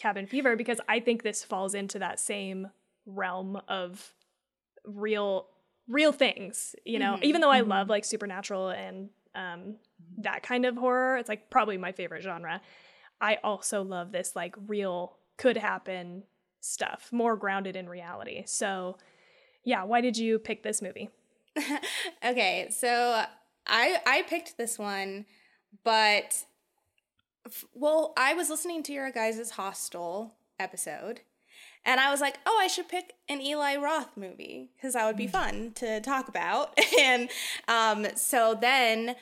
Cabin 0.00 0.26
Fever? 0.26 0.56
Because 0.56 0.80
I 0.88 1.00
think 1.00 1.22
this 1.22 1.44
falls 1.44 1.74
into 1.74 1.98
that 1.98 2.18
same 2.18 2.68
realm 3.06 3.60
of 3.68 4.14
real 4.84 5.46
real 5.88 6.12
things, 6.12 6.74
you 6.84 6.98
know. 6.98 7.18
Even 7.22 7.40
though 7.40 7.50
I 7.50 7.60
love 7.60 7.88
like 7.88 8.04
supernatural 8.04 8.70
and 8.70 9.10
um, 9.34 9.76
that 10.18 10.42
kind 10.42 10.64
of 10.64 10.76
horror. 10.76 11.16
It's 11.16 11.28
like 11.28 11.50
probably 11.50 11.76
my 11.76 11.92
favorite 11.92 12.22
genre. 12.22 12.60
I 13.20 13.38
also 13.44 13.82
love 13.82 14.12
this 14.12 14.34
like 14.34 14.54
real 14.66 15.16
could 15.36 15.56
happen 15.56 16.24
stuff, 16.60 17.08
more 17.12 17.36
grounded 17.36 17.76
in 17.76 17.88
reality. 17.88 18.42
So, 18.46 18.98
yeah, 19.64 19.84
why 19.84 20.00
did 20.00 20.16
you 20.16 20.38
pick 20.38 20.62
this 20.62 20.82
movie? 20.82 21.10
okay, 22.24 22.68
so 22.70 23.24
I 23.66 23.98
I 24.06 24.22
picked 24.28 24.56
this 24.56 24.78
one, 24.78 25.26
but 25.84 26.44
well, 27.74 28.12
I 28.16 28.34
was 28.34 28.50
listening 28.50 28.82
to 28.84 28.92
your 28.92 29.10
guys' 29.10 29.52
Hostel 29.52 30.34
episode, 30.58 31.20
and 31.84 32.00
I 32.00 32.10
was 32.10 32.20
like, 32.20 32.38
oh, 32.46 32.58
I 32.60 32.66
should 32.66 32.88
pick 32.88 33.14
an 33.28 33.40
Eli 33.40 33.76
Roth 33.76 34.16
movie 34.16 34.70
because 34.76 34.94
that 34.94 35.06
would 35.06 35.16
be 35.16 35.26
fun 35.26 35.72
to 35.76 36.00
talk 36.00 36.28
about. 36.28 36.78
and 37.00 37.30
um, 37.68 38.06
so 38.16 38.56
then 38.60 39.16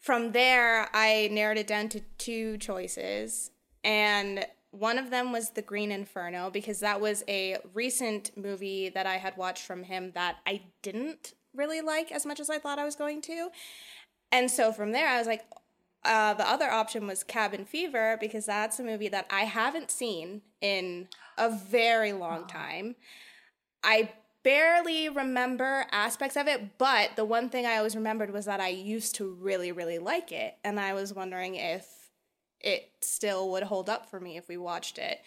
from 0.00 0.32
there, 0.32 0.88
I 0.94 1.28
narrowed 1.32 1.58
it 1.58 1.66
down 1.66 1.88
to 1.90 2.00
two 2.16 2.56
choices. 2.58 3.50
And 3.84 4.46
one 4.70 4.98
of 4.98 5.10
them 5.10 5.32
was 5.32 5.50
The 5.50 5.62
Green 5.62 5.92
Inferno 5.92 6.50
because 6.50 6.80
that 6.80 7.00
was 7.00 7.24
a 7.28 7.58
recent 7.74 8.36
movie 8.36 8.88
that 8.90 9.06
I 9.06 9.16
had 9.16 9.36
watched 9.36 9.64
from 9.64 9.82
him 9.84 10.12
that 10.14 10.36
I 10.46 10.62
didn't 10.82 11.34
really 11.54 11.80
like 11.80 12.12
as 12.12 12.24
much 12.24 12.40
as 12.40 12.50
I 12.50 12.58
thought 12.58 12.78
I 12.78 12.84
was 12.84 12.96
going 12.96 13.22
to. 13.22 13.50
And 14.30 14.50
so 14.50 14.72
from 14.72 14.92
there, 14.92 15.08
I 15.08 15.18
was 15.18 15.26
like, 15.26 15.44
uh, 16.04 16.34
the 16.34 16.48
other 16.48 16.70
option 16.70 17.06
was 17.06 17.22
Cabin 17.24 17.64
Fever 17.64 18.16
because 18.20 18.46
that's 18.46 18.78
a 18.78 18.84
movie 18.84 19.08
that 19.08 19.26
I 19.30 19.42
haven't 19.42 19.90
seen 19.90 20.42
in 20.60 21.08
a 21.36 21.50
very 21.50 22.12
long 22.12 22.46
time. 22.46 22.96
I 23.82 24.10
barely 24.42 25.08
remember 25.08 25.86
aspects 25.90 26.36
of 26.36 26.46
it, 26.46 26.78
but 26.78 27.10
the 27.16 27.24
one 27.24 27.48
thing 27.48 27.66
I 27.66 27.76
always 27.76 27.96
remembered 27.96 28.32
was 28.32 28.44
that 28.46 28.60
I 28.60 28.68
used 28.68 29.16
to 29.16 29.30
really, 29.40 29.72
really 29.72 29.98
like 29.98 30.32
it. 30.32 30.56
And 30.64 30.78
I 30.78 30.94
was 30.94 31.12
wondering 31.12 31.56
if 31.56 31.86
it 32.60 32.90
still 33.00 33.50
would 33.50 33.64
hold 33.64 33.88
up 33.88 34.10
for 34.10 34.20
me 34.20 34.36
if 34.36 34.48
we 34.48 34.56
watched 34.56 34.98
it. 34.98 35.20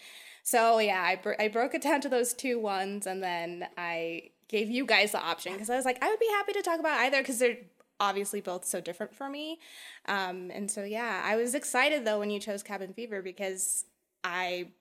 So 0.43 0.79
yeah, 0.79 1.01
I, 1.01 1.15
br- 1.17 1.39
I 1.39 1.49
broke 1.49 1.73
it 1.75 1.81
down 1.81 2.01
to 2.01 2.09
those 2.09 2.33
two 2.33 2.59
ones 2.59 3.05
and 3.05 3.21
then 3.21 3.67
I 3.77 4.31
gave 4.47 4.69
you 4.69 4.85
guys 4.85 5.11
the 5.11 5.21
option 5.21 5.53
because 5.53 5.69
I 5.69 5.75
was 5.75 5.85
like, 5.85 6.03
I 6.03 6.09
would 6.09 6.19
be 6.19 6.27
happy 6.31 6.53
to 6.53 6.61
talk 6.61 6.79
about 6.79 6.99
either 6.99 7.19
because 7.19 7.39
they're 7.39 7.57
obviously 8.01 8.41
both 8.41 8.65
so 8.65 8.81
different 8.81 9.15
for 9.15 9.29
me. 9.29 9.59
Um, 10.07 10.51
and 10.51 10.69
so, 10.69 10.83
yeah, 10.83 11.21
I 11.23 11.37
was 11.37 11.55
excited 11.55 12.03
though 12.03 12.19
when 12.19 12.31
you 12.31 12.39
chose 12.39 12.63
Cabin 12.63 12.93
Fever 12.93 13.21
because 13.21 13.85
I 14.23 14.71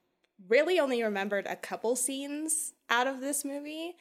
really 0.49 0.81
only 0.81 1.03
remembered 1.03 1.47
a 1.47 1.55
couple 1.55 1.95
scenes 1.95 2.73
out 2.89 3.07
of 3.07 3.21
this 3.21 3.45
movie. 3.45 3.95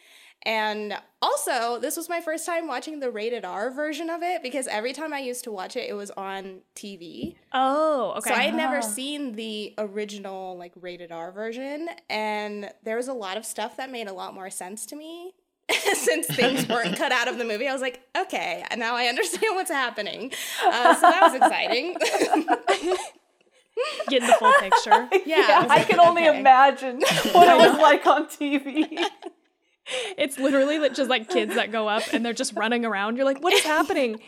And 0.44 0.94
also, 1.22 1.80
this 1.82 1.98
was 1.98 2.08
my 2.08 2.22
first 2.22 2.46
time 2.46 2.66
watching 2.66 3.02
the 3.02 3.12
rated 3.12 3.44
R 3.44 3.72
version 3.72 4.10
of 4.10 4.24
it 4.24 4.42
because 4.42 4.68
every 4.68 4.94
time 4.94 5.12
I 5.12 5.20
used 5.20 5.44
to 5.44 5.52
watch 5.52 5.76
it, 5.76 5.90
it 5.90 5.94
was 5.94 6.12
on 6.12 6.62
TV. 6.78 7.36
Oh, 7.52 8.14
okay. 8.20 8.30
So 8.30 8.36
I 8.36 8.44
had 8.44 8.56
never 8.56 8.82
seen 8.82 9.34
the 9.34 9.74
original, 9.78 10.58
like, 10.58 10.72
rated 10.80 11.12
R 11.12 11.34
version. 11.34 11.90
And 12.10 12.72
there 12.84 12.96
was 12.96 13.10
a 13.10 13.14
lot 13.14 13.36
of 13.36 13.46
stuff 13.46 13.76
that 13.76 13.92
made 13.92 14.08
a 14.08 14.14
lot 14.14 14.34
more 14.34 14.50
sense 14.50 14.86
to 14.88 14.96
me 14.96 15.34
since 15.94 16.28
things 16.28 16.68
weren't 16.68 16.96
cut 16.98 17.12
out 17.12 17.28
of 17.28 17.38
the 17.38 17.46
movie. 17.46 17.68
I 17.68 17.74
was 17.74 17.82
like, 17.82 18.02
okay, 18.18 18.64
now 18.78 18.96
I 18.96 19.06
understand 19.06 19.56
what's 19.56 19.72
happening. 19.72 20.32
Uh, 20.66 20.96
so 20.96 21.02
that 21.02 21.22
was 21.22 21.36
exciting. 21.36 21.96
Getting 24.10 24.28
the 24.28 24.34
full 24.34 24.52
picture. 24.60 25.08
Yeah, 25.26 25.48
Yeah, 25.48 25.62
was 25.64 25.72
I 25.72 25.76
like, 25.78 25.88
can 25.88 26.00
only 26.00 26.28
okay. 26.28 26.40
imagine 26.40 27.02
what 27.32 27.48
it 27.48 27.70
was 27.72 27.80
like 27.80 28.06
on 28.08 28.26
TV. 28.28 28.88
It's 30.18 30.38
literally 30.38 30.88
just 30.90 31.10
like 31.10 31.30
kids 31.30 31.56
that 31.56 31.72
go 31.72 31.88
up 31.88 32.04
and 32.14 32.24
they're 32.26 32.34
just 32.34 32.54
running 32.56 32.86
around. 32.86 33.16
You're 33.16 33.26
like, 33.26 33.42
what 33.42 33.54
is 33.54 33.64
happening? 33.64 34.20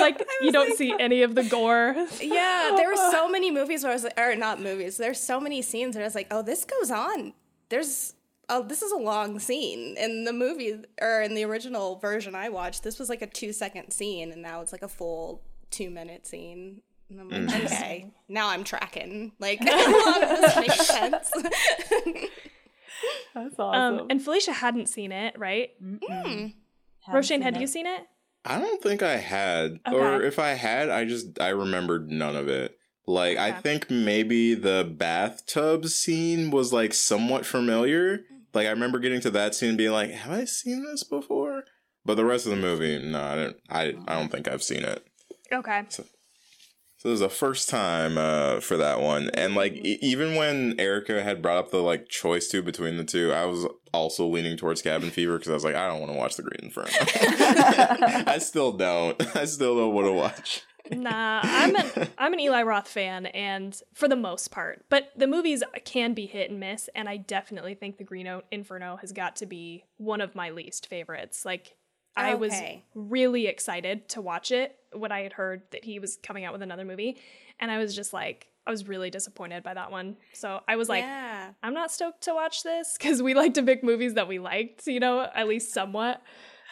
Like 0.00 0.22
you 0.42 0.52
don't 0.52 0.76
see 0.76 0.94
any 1.00 1.22
of 1.22 1.34
the 1.34 1.42
gore. 1.44 1.94
Yeah, 2.20 2.72
there 2.76 2.88
were 2.88 2.96
so 3.10 3.28
many 3.28 3.50
movies 3.50 3.82
where 3.82 3.90
I 3.90 3.94
was 3.94 4.04
like, 4.04 4.18
or 4.20 4.36
not 4.36 4.60
movies. 4.60 4.96
There's 4.98 5.18
so 5.18 5.40
many 5.40 5.62
scenes 5.62 5.96
where 5.96 6.04
I 6.04 6.06
was 6.06 6.14
like, 6.14 6.28
oh, 6.30 6.42
this 6.42 6.64
goes 6.64 6.90
on. 6.90 7.32
There's, 7.70 8.14
oh, 8.50 8.62
this 8.64 8.82
is 8.82 8.92
a 8.92 8.96
long 8.96 9.38
scene. 9.38 9.96
In 9.96 10.24
the 10.24 10.32
movie 10.32 10.74
or 11.00 11.22
in 11.22 11.34
the 11.34 11.44
original 11.44 11.96
version 11.96 12.34
I 12.34 12.50
watched, 12.50 12.82
this 12.82 12.98
was 12.98 13.08
like 13.08 13.22
a 13.22 13.26
two 13.26 13.52
second 13.52 13.92
scene, 13.92 14.32
and 14.32 14.42
now 14.42 14.60
it's 14.60 14.72
like 14.72 14.82
a 14.82 14.88
full 14.88 15.42
two 15.70 15.88
minute 15.88 16.26
scene. 16.26 16.82
And 17.08 17.20
I'm 17.20 17.28
like, 17.46 17.64
okay, 17.64 18.12
now 18.28 18.50
I'm 18.50 18.64
tracking. 18.64 19.32
Like, 19.38 19.60
a 19.62 19.64
lot 19.64 20.22
of 20.22 20.28
this 20.28 20.56
makes 20.56 20.86
sense. 20.86 21.30
That's 23.34 23.58
awesome. 23.58 24.00
Um, 24.00 24.06
and 24.10 24.22
Felicia 24.22 24.52
hadn't 24.52 24.88
seen 24.88 25.12
it, 25.12 25.38
right? 25.38 25.70
Haven't 25.80 26.54
Roshane, 27.08 27.42
had 27.42 27.56
it. 27.56 27.60
you 27.60 27.66
seen 27.66 27.86
it? 27.86 28.02
I 28.44 28.58
don't 28.58 28.82
think 28.82 29.02
I 29.02 29.16
had, 29.16 29.80
or 29.86 30.22
if 30.22 30.38
I 30.38 30.50
had, 30.50 30.88
I 30.88 31.04
just 31.04 31.40
I 31.40 31.48
remembered 31.48 32.10
none 32.10 32.36
of 32.36 32.48
it. 32.48 32.76
Like 33.06 33.38
I 33.38 33.52
think 33.52 33.90
maybe 33.90 34.54
the 34.54 34.84
bathtub 34.96 35.86
scene 35.86 36.50
was 36.50 36.72
like 36.72 36.94
somewhat 36.94 37.44
familiar. 37.44 38.20
Like 38.52 38.66
I 38.66 38.70
remember 38.70 38.98
getting 38.98 39.20
to 39.22 39.30
that 39.30 39.54
scene 39.54 39.70
and 39.70 39.78
being 39.78 39.92
like, 39.92 40.10
"Have 40.10 40.32
I 40.32 40.44
seen 40.44 40.84
this 40.84 41.04
before?" 41.04 41.64
But 42.04 42.16
the 42.16 42.24
rest 42.24 42.46
of 42.46 42.50
the 42.50 42.56
movie, 42.56 42.98
no, 42.98 43.22
I 43.22 43.34
don't. 43.34 43.56
I, 43.68 43.82
I 44.08 44.18
don't 44.18 44.30
think 44.30 44.48
I've 44.48 44.62
seen 44.62 44.84
it. 44.84 45.04
Okay. 45.52 45.82
So 45.88 46.04
it 47.08 47.12
was 47.12 47.20
the 47.20 47.30
first 47.30 47.70
time 47.70 48.18
uh, 48.18 48.60
for 48.60 48.76
that 48.76 49.00
one, 49.00 49.30
and 49.30 49.54
like 49.54 49.72
e- 49.72 49.98
even 50.02 50.34
when 50.34 50.78
Erica 50.78 51.22
had 51.22 51.40
brought 51.40 51.56
up 51.56 51.70
the 51.70 51.78
like 51.78 52.08
choice 52.08 52.48
to 52.48 52.62
between 52.62 52.98
the 52.98 53.04
two, 53.04 53.32
I 53.32 53.46
was 53.46 53.66
also 53.94 54.26
leaning 54.26 54.58
towards 54.58 54.82
Cabin 54.82 55.10
Fever 55.10 55.38
because 55.38 55.50
I 55.50 55.54
was 55.54 55.64
like, 55.64 55.74
I 55.74 55.88
don't 55.88 56.00
want 56.00 56.12
to 56.12 56.18
watch 56.18 56.36
The 56.36 56.42
Green 56.42 56.60
Inferno. 56.64 56.90
I 58.30 58.36
still 58.38 58.72
don't. 58.72 59.16
I 59.36 59.46
still 59.46 59.76
don't 59.76 59.94
want 59.94 60.08
to 60.08 60.12
watch. 60.12 60.62
Nah, 60.90 61.40
I'm 61.42 61.76
an 61.76 62.08
I'm 62.18 62.32
an 62.32 62.40
Eli 62.40 62.62
Roth 62.62 62.88
fan, 62.88 63.26
and 63.26 63.80
for 63.94 64.08
the 64.08 64.16
most 64.16 64.50
part, 64.50 64.84
but 64.88 65.10
the 65.16 65.26
movies 65.26 65.62
can 65.84 66.14
be 66.14 66.26
hit 66.26 66.50
and 66.50 66.60
miss, 66.60 66.88
and 66.94 67.08
I 67.08 67.16
definitely 67.16 67.74
think 67.74 67.98
The 67.98 68.04
Green 68.04 68.28
Inferno 68.50 68.96
has 68.96 69.12
got 69.12 69.36
to 69.36 69.46
be 69.46 69.84
one 69.96 70.20
of 70.20 70.34
my 70.34 70.50
least 70.50 70.86
favorites. 70.86 71.44
Like, 71.44 71.76
I 72.16 72.34
was 72.34 72.54
really 72.94 73.46
excited 73.46 74.08
to 74.10 74.20
watch 74.20 74.50
it 74.50 74.76
when 74.92 75.12
I 75.12 75.22
had 75.22 75.34
heard 75.34 75.62
that 75.70 75.84
he 75.84 75.98
was 75.98 76.18
coming 76.22 76.44
out 76.44 76.52
with 76.52 76.62
another 76.62 76.84
movie, 76.84 77.18
and 77.58 77.70
I 77.70 77.78
was 77.78 77.94
just 77.94 78.12
like, 78.12 78.48
I 78.66 78.70
was 78.70 78.86
really 78.86 79.10
disappointed 79.10 79.62
by 79.62 79.74
that 79.74 79.90
one. 79.90 80.16
So 80.32 80.60
I 80.68 80.76
was 80.76 80.88
like, 80.88 81.02
yeah. 81.02 81.50
I'm 81.62 81.74
not 81.74 81.90
stoked 81.90 82.22
to 82.22 82.34
watch 82.34 82.62
this 82.62 82.96
because 82.98 83.22
we 83.22 83.34
like 83.34 83.54
to 83.54 83.62
pick 83.62 83.82
movies 83.82 84.14
that 84.14 84.28
we 84.28 84.38
liked, 84.38 84.86
you 84.86 85.00
know, 85.00 85.28
at 85.34 85.48
least 85.48 85.72
somewhat. 85.72 86.22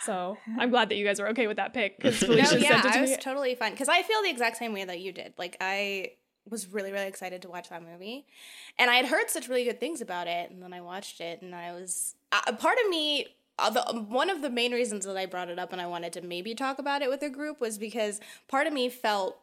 So 0.02 0.38
I'm 0.58 0.70
glad 0.70 0.88
that 0.90 0.96
you 0.96 1.04
guys 1.04 1.20
were 1.20 1.28
okay 1.30 1.46
with 1.46 1.56
that 1.56 1.74
pick 1.74 2.02
No, 2.04 2.10
yeah, 2.10 2.44
sent 2.44 2.62
it 2.62 2.82
to 2.82 2.88
I 2.88 3.02
me. 3.02 3.08
was 3.10 3.16
totally 3.18 3.54
fine 3.54 3.72
because 3.72 3.88
I 3.88 4.02
feel 4.02 4.22
the 4.22 4.30
exact 4.30 4.56
same 4.56 4.72
way 4.72 4.84
that 4.84 5.00
you 5.00 5.12
did. 5.12 5.34
Like 5.38 5.56
I 5.60 6.12
was 6.48 6.68
really, 6.68 6.92
really 6.92 7.06
excited 7.06 7.42
to 7.42 7.48
watch 7.48 7.68
that 7.68 7.82
movie, 7.82 8.26
and 8.78 8.90
I 8.90 8.94
had 8.94 9.06
heard 9.06 9.28
such 9.28 9.48
really 9.48 9.64
good 9.64 9.80
things 9.80 10.00
about 10.00 10.26
it, 10.26 10.50
and 10.50 10.62
then 10.62 10.72
I 10.72 10.80
watched 10.80 11.20
it, 11.20 11.42
and 11.42 11.54
I 11.54 11.72
was 11.72 12.14
uh, 12.32 12.52
part 12.52 12.78
of 12.82 12.88
me. 12.90 13.26
Uh, 13.60 13.70
the, 13.70 13.82
one 14.02 14.30
of 14.30 14.40
the 14.40 14.48
main 14.48 14.70
reasons 14.70 15.04
that 15.04 15.16
I 15.16 15.26
brought 15.26 15.48
it 15.48 15.58
up 15.58 15.72
and 15.72 15.82
I 15.82 15.86
wanted 15.88 16.12
to 16.12 16.20
maybe 16.22 16.54
talk 16.54 16.78
about 16.78 17.02
it 17.02 17.10
with 17.10 17.22
a 17.22 17.28
group 17.28 17.60
was 17.60 17.76
because 17.76 18.20
part 18.46 18.68
of 18.68 18.72
me 18.72 18.88
felt 18.88 19.36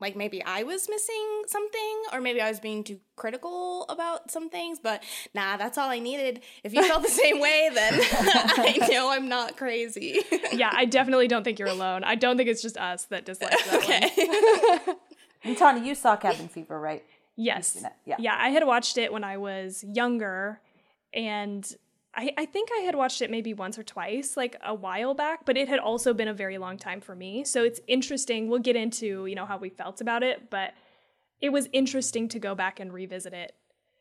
like 0.00 0.16
maybe 0.16 0.42
I 0.44 0.62
was 0.62 0.88
missing 0.88 1.42
something 1.46 2.02
or 2.12 2.20
maybe 2.20 2.40
I 2.40 2.48
was 2.48 2.60
being 2.60 2.84
too 2.84 3.00
critical 3.16 3.84
about 3.88 4.30
some 4.30 4.48
things, 4.48 4.78
but 4.82 5.02
nah, 5.34 5.56
that's 5.56 5.76
all 5.76 5.90
I 5.90 5.98
needed. 5.98 6.40
If 6.62 6.72
you 6.72 6.86
felt 6.86 7.02
the 7.02 7.08
same 7.24 7.40
way, 7.40 7.70
then 7.72 7.94
I 8.02 8.88
know 8.90 9.10
I'm 9.10 9.28
not 9.28 9.56
crazy. 9.56 10.20
yeah, 10.52 10.70
I 10.72 10.84
definitely 10.84 11.28
don't 11.28 11.42
think 11.42 11.58
you're 11.58 11.68
alone. 11.68 12.04
I 12.04 12.14
don't 12.14 12.36
think 12.36 12.48
it's 12.48 12.62
just 12.62 12.76
us 12.76 13.04
that 13.06 13.24
dislike 13.24 13.50
that 13.50 13.72
one. 13.72 13.82
okay. 13.82 14.94
And 15.44 15.56
Tawny, 15.56 15.86
you 15.86 15.94
saw 15.94 16.16
Cabin 16.16 16.48
Fever, 16.48 16.78
right? 16.78 17.04
Yes. 17.36 17.80
yeah. 18.04 18.16
Yeah, 18.18 18.36
I 18.36 18.48
had 18.48 18.66
watched 18.66 18.98
it 18.98 19.12
when 19.12 19.22
I 19.22 19.36
was 19.36 19.84
younger 19.84 20.60
and 21.14 21.64
I, 22.18 22.32
I 22.36 22.46
think 22.46 22.70
I 22.76 22.80
had 22.80 22.96
watched 22.96 23.22
it 23.22 23.30
maybe 23.30 23.54
once 23.54 23.78
or 23.78 23.84
twice, 23.84 24.36
like 24.36 24.56
a 24.64 24.74
while 24.74 25.14
back, 25.14 25.46
but 25.46 25.56
it 25.56 25.68
had 25.68 25.78
also 25.78 26.12
been 26.12 26.26
a 26.26 26.34
very 26.34 26.58
long 26.58 26.76
time 26.76 27.00
for 27.00 27.14
me. 27.14 27.44
So 27.44 27.62
it's 27.62 27.80
interesting. 27.86 28.48
We'll 28.48 28.58
get 28.58 28.74
into, 28.74 29.26
you 29.26 29.36
know, 29.36 29.46
how 29.46 29.56
we 29.56 29.68
felt 29.68 30.00
about 30.00 30.24
it, 30.24 30.50
but 30.50 30.74
it 31.40 31.50
was 31.50 31.68
interesting 31.72 32.28
to 32.30 32.40
go 32.40 32.56
back 32.56 32.80
and 32.80 32.92
revisit 32.92 33.32
it. 33.32 33.54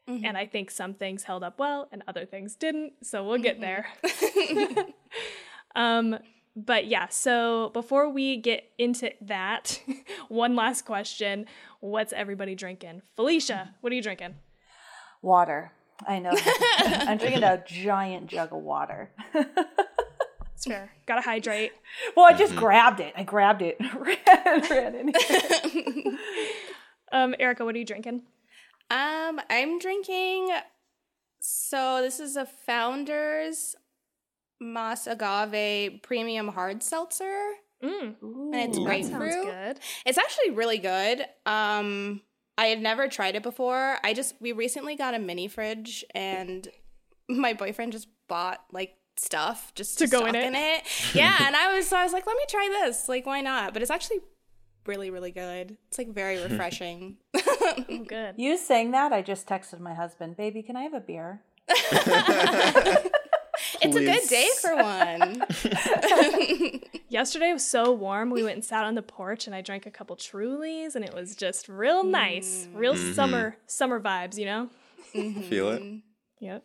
And 0.08 0.38
I 0.38 0.46
think 0.46 0.72
some 0.72 0.94
things 0.94 1.24
held 1.24 1.44
up 1.44 1.60
well 1.60 1.90
and 1.92 2.02
other 2.08 2.26
things 2.26 2.56
didn't. 2.56 2.94
So 3.04 3.24
we'll 3.24 3.40
get 3.40 3.60
there. 3.60 3.88
um, 5.76 6.18
but 6.56 6.88
yeah, 6.88 7.08
so 7.10 7.70
before 7.74 8.10
we 8.10 8.38
get 8.38 8.72
into 8.80 9.12
that, 9.22 9.80
one 10.30 10.56
last 10.56 10.86
question. 10.86 11.46
What's 11.82 12.14
everybody 12.14 12.56
drinking? 12.56 13.04
Felicia, 13.16 13.76
what 13.82 13.92
are 13.92 13.96
you 13.96 14.02
drinking? 14.02 14.36
Water. 15.22 15.74
I 16.06 16.20
know. 16.20 16.32
I'm 16.78 17.18
drinking 17.18 17.44
a 17.44 17.64
giant 17.66 18.28
jug 18.28 18.54
of 18.54 18.60
water. 18.62 19.12
It's 19.34 20.66
fair. 20.66 20.92
Gotta 21.06 21.22
hydrate. 21.22 21.72
well, 22.16 22.26
I 22.26 22.34
just 22.34 22.56
grabbed 22.56 23.00
it. 23.00 23.14
I 23.16 23.24
grabbed 23.24 23.62
it. 23.62 23.78
ran, 23.96 24.62
ran 24.70 24.96
in 24.96 25.14
here. 25.14 26.18
Um, 27.10 27.36
Erica, 27.40 27.64
what 27.64 27.74
are 27.74 27.78
you 27.78 27.86
drinking? 27.86 28.24
Um, 28.92 29.40
I'm 29.50 29.80
drinking. 29.80 30.50
So 31.40 32.02
this 32.02 32.20
is 32.20 32.36
a 32.36 32.46
Founders 32.66 33.78
Mas 34.60 35.08
Agave 35.08 36.02
Premium 36.02 36.50
Hard 36.50 36.84
Seltzer. 36.84 37.52
Mm, 37.82 38.16
and 38.22 38.56
it's 38.56 38.78
Ooh. 38.78 38.84
that 38.84 39.06
sounds 39.06 39.18
grapefruit. 39.18 39.46
good. 39.46 39.80
It's 40.06 40.18
actually 40.18 40.50
really 40.50 40.80
good. 40.80 41.26
Um, 41.46 42.22
I 42.58 42.68
had 42.68 42.82
never 42.82 43.08
tried 43.08 43.36
it 43.36 43.44
before. 43.44 43.98
I 44.04 44.14
just 44.14 44.36
we 44.40 44.52
recently 44.52 44.96
got 44.96 45.14
a 45.14 45.20
mini 45.20 45.48
fridge, 45.48 46.04
and 46.16 46.68
my 47.30 47.54
boyfriend 47.54 47.92
just 47.92 48.08
bought 48.28 48.64
like 48.72 48.96
stuff 49.18 49.74
just 49.76 49.98
to, 50.00 50.06
To 50.06 50.12
go 50.12 50.26
in 50.26 50.34
stock 50.34 50.54
it? 50.54 50.84
Yeah, 51.14 51.36
and 51.46 51.56
I 51.56 51.76
was 51.76 51.88
so 51.88 51.98
I 51.98 52.04
was 52.04 52.14
like, 52.14 52.26
let 52.26 52.36
me 52.38 52.46
try 52.50 52.68
this. 52.84 53.08
Like, 53.08 53.26
why 53.26 53.42
not? 53.42 53.74
But 53.74 53.82
it's 53.82 53.92
actually 53.92 54.20
really 54.86 55.10
really 55.10 55.32
good. 55.32 55.78
It's 55.90 55.98
like 55.98 56.14
very 56.14 56.42
refreshing. 56.44 57.18
Oh, 57.36 58.04
good. 58.08 58.36
You 58.38 58.58
saying 58.58 58.92
that, 58.92 59.12
I 59.14 59.22
just 59.22 59.48
texted 59.48 59.80
my 59.80 59.94
husband, 59.94 60.38
baby, 60.38 60.64
can 60.64 60.76
I 60.76 60.84
have 60.84 60.94
a 60.94 61.00
beer? 61.00 61.42
it's 63.82 63.96
a 63.96 64.00
good 64.00 64.28
day 64.30 64.50
for 64.62 64.76
one. 64.76 65.44
Yesterday 67.10 67.54
was 67.54 67.66
so 67.66 67.92
warm. 67.94 68.30
We 68.30 68.44
went 68.44 68.56
and 68.56 68.66
sat 68.66 68.84
on 68.86 68.96
the 68.96 69.02
porch, 69.02 69.48
and 69.48 69.56
I 69.56 69.62
drank 69.62 69.86
a 69.86 69.92
couple 69.92 70.16
Trulies, 70.16 70.96
and 70.96 71.04
it 71.06 71.14
was 71.14 71.36
just 71.36 71.70
real 71.70 72.04
nice, 72.04 72.68
real 72.74 72.96
summer 72.96 73.58
summer 73.68 74.00
vibes. 74.00 74.38
You 74.38 74.46
know. 74.46 74.70
Feel 75.14 75.70
it? 75.70 75.84
Yep. 76.40 76.64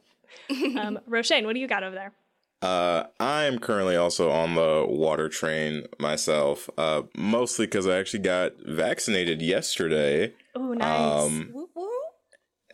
um, 0.78 0.98
Roshane, 1.08 1.44
what 1.44 1.54
do 1.54 1.60
you 1.60 1.68
got 1.68 1.82
over 1.82 1.94
there? 1.94 2.12
Uh, 2.60 3.04
I'm 3.18 3.58
currently 3.58 3.96
also 3.96 4.30
on 4.30 4.54
the 4.54 4.86
water 4.88 5.28
train 5.28 5.86
myself, 5.98 6.70
uh, 6.78 7.02
mostly 7.16 7.66
because 7.66 7.88
I 7.88 7.98
actually 7.98 8.20
got 8.20 8.52
vaccinated 8.64 9.42
yesterday. 9.42 10.32
Oh, 10.54 10.72
nice. 10.72 11.22
Um, 11.26 11.50
Woo 11.52 11.68
woo. 11.74 11.91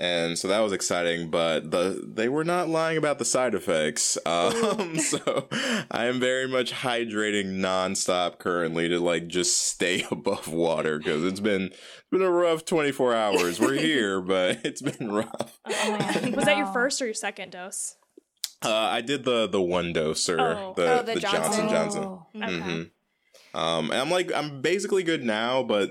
And 0.01 0.39
so 0.39 0.49
that 0.49 0.61
was 0.61 0.73
exciting, 0.73 1.31
but 1.31 1.71
the 1.71 2.01
they 2.07 2.29
were 2.29 2.45
not 2.45 2.69
lying 2.69 2.97
about 2.97 3.19
the 3.19 3.25
side 3.25 3.55
effects. 3.55 4.17
Um, 4.27 4.99
so 4.99 5.49
I 5.91 6.07
am 6.07 6.21
very 6.21 6.47
much 6.47 6.73
hydrating 6.73 7.59
nonstop 7.59 8.39
currently 8.39 8.89
to 8.89 9.01
like 9.01 9.27
just 9.29 9.59
stay 9.59 10.05
above 10.11 10.49
water 10.49 10.99
because 10.99 11.25
it's 11.25 11.41
been 11.41 11.65
it's 11.67 12.11
been 12.11 12.23
a 12.23 12.31
rough 12.31 12.65
24 12.65 13.15
hours. 13.15 13.59
We're 13.61 13.75
here, 13.75 14.21
but 14.21 14.61
it's 14.65 14.83
been 14.83 15.11
rough. 15.13 15.59
Oh, 15.67 16.31
was 16.35 16.45
that 16.45 16.57
your 16.59 16.67
first 16.73 17.01
or 17.03 17.07
your 17.07 17.15
second 17.15 17.53
dose? 17.53 17.97
Uh, 18.65 18.73
I 18.75 19.01
did 19.01 19.25
the 19.25 19.47
the 19.47 19.63
one 19.63 19.93
doser, 19.95 20.39
Oh. 20.39 20.75
the, 20.77 21.01
Oh, 21.01 21.03
the 21.03 21.15
the 21.15 21.21
Johnson 21.21 21.69
Johnson. 21.69 22.03
Johnson. 22.03 22.05
Oh. 22.05 22.27
Okay. 22.37 22.61
hmm 22.61 23.59
Um, 23.59 23.91
and 23.91 24.01
I'm 24.01 24.11
like, 24.11 24.33
I'm 24.33 24.61
basically 24.63 25.03
good 25.05 25.23
now, 25.25 25.63
but 25.63 25.91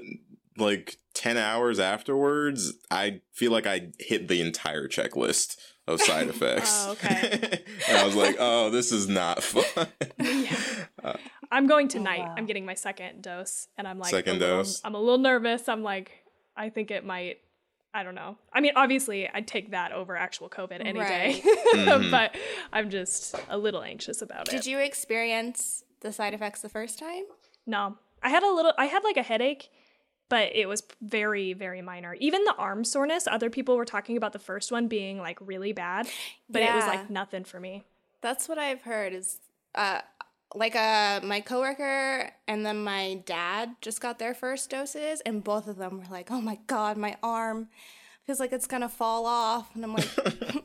like 0.60 0.98
10 1.14 1.38
hours 1.38 1.80
afterwards, 1.80 2.74
I 2.92 3.22
feel 3.34 3.52
like 3.52 3.66
I 3.68 3.90
hit 4.00 4.28
the 4.28 4.42
entire 4.42 4.88
checklist 4.88 5.58
of 5.88 6.02
side 6.02 6.28
effects. 6.30 6.86
Oh, 6.88 6.92
okay. 6.92 7.64
and 7.90 7.98
I 7.98 8.06
was 8.06 8.16
like, 8.16 8.36
oh, 8.40 8.70
this 8.70 8.92
is 8.92 9.08
not 9.08 9.44
fun. 9.44 9.88
Yeah, 10.20 11.16
I'm 11.52 11.68
going 11.68 11.88
tonight. 11.88 12.20
wow. 12.20 12.36
I'm 12.38 12.46
getting 12.46 12.66
my 12.66 12.74
second 12.74 13.22
dose, 13.22 13.68
and 13.78 13.88
I'm 13.88 13.98
like 14.00 14.10
Second 14.12 14.38
a 14.38 14.40
little- 14.40 14.58
dose? 14.58 14.82
I'm 14.84 14.96
a 14.96 15.00
little 15.00 15.18
nervous. 15.20 15.70
I'm 15.70 15.84
like, 15.84 16.12
I 16.56 16.70
think 16.70 16.92
it 16.92 17.06
might. 17.06 17.38
I 17.94 18.04
don't 18.04 18.16
know. 18.16 18.38
I 18.52 18.60
mean, 18.60 18.74
obviously, 18.76 19.30
I'd 19.30 19.48
take 19.48 19.72
that 19.72 19.92
over 19.94 20.16
actual 20.18 20.50
COVID 20.50 20.82
any 20.86 21.00
day, 21.00 21.42
Mhm. 21.74 22.12
but 22.12 22.36
I'm 22.74 22.90
just 22.90 23.36
a 23.50 23.58
little 23.58 23.82
anxious 23.82 24.22
about 24.22 24.50
it. 24.50 24.52
Did 24.52 24.66
you 24.66 24.78
experience 24.80 25.84
the 26.02 26.12
side 26.12 26.34
effects 26.34 26.62
the 26.62 26.70
first 26.70 27.00
time? 27.00 27.24
No, 27.66 27.98
I 28.22 28.30
had 28.30 28.44
a 28.44 28.52
little. 28.52 28.74
I 28.78 28.86
had 28.86 29.04
like 29.06 29.18
a 29.18 29.24
headache, 29.24 29.70
but 30.30 30.56
it 30.56 30.68
was 30.68 30.84
very, 31.02 31.54
very 31.54 31.82
minor. 31.82 32.16
Even 32.20 32.44
the 32.44 32.56
arm 32.56 32.84
soreness. 32.84 33.28
Other 33.28 33.50
people 33.50 33.78
were 33.78 33.86
talking 33.86 34.18
about 34.18 34.34
the 34.34 34.40
first 34.40 34.72
one 34.72 34.88
being 34.88 35.20
like 35.20 35.38
really 35.42 35.74
bad, 35.74 36.08
but 36.50 36.62
it 36.62 36.74
was 36.74 36.86
like 36.86 37.10
nothing 37.10 37.44
for 37.44 37.60
me. 37.60 37.84
That's 38.22 38.50
what 38.50 38.58
I've 38.58 38.82
heard 38.82 39.14
is 39.14 39.40
uh 39.76 40.02
like 40.56 40.76
uh 40.76 41.20
my 41.24 41.42
coworker 41.42 42.32
and 42.48 42.66
then 42.66 42.84
my 42.84 43.22
dad 43.26 43.76
just 43.82 44.00
got 44.02 44.18
their 44.18 44.34
first 44.34 44.70
doses 44.70 45.22
and 45.22 45.44
both 45.44 45.68
of 45.68 45.78
them 45.78 46.00
were 46.00 46.06
like, 46.10 46.32
"Oh 46.32 46.42
my 46.42 46.60
god, 46.68 46.98
my 46.98 47.18
arm 47.22 47.70
feels 48.26 48.40
like 48.40 48.52
it's 48.54 48.68
going 48.68 48.82
to 48.82 48.90
fall 48.90 49.26
off." 49.26 49.74
And 49.76 49.84
I'm 49.84 49.94
like, 49.94 50.10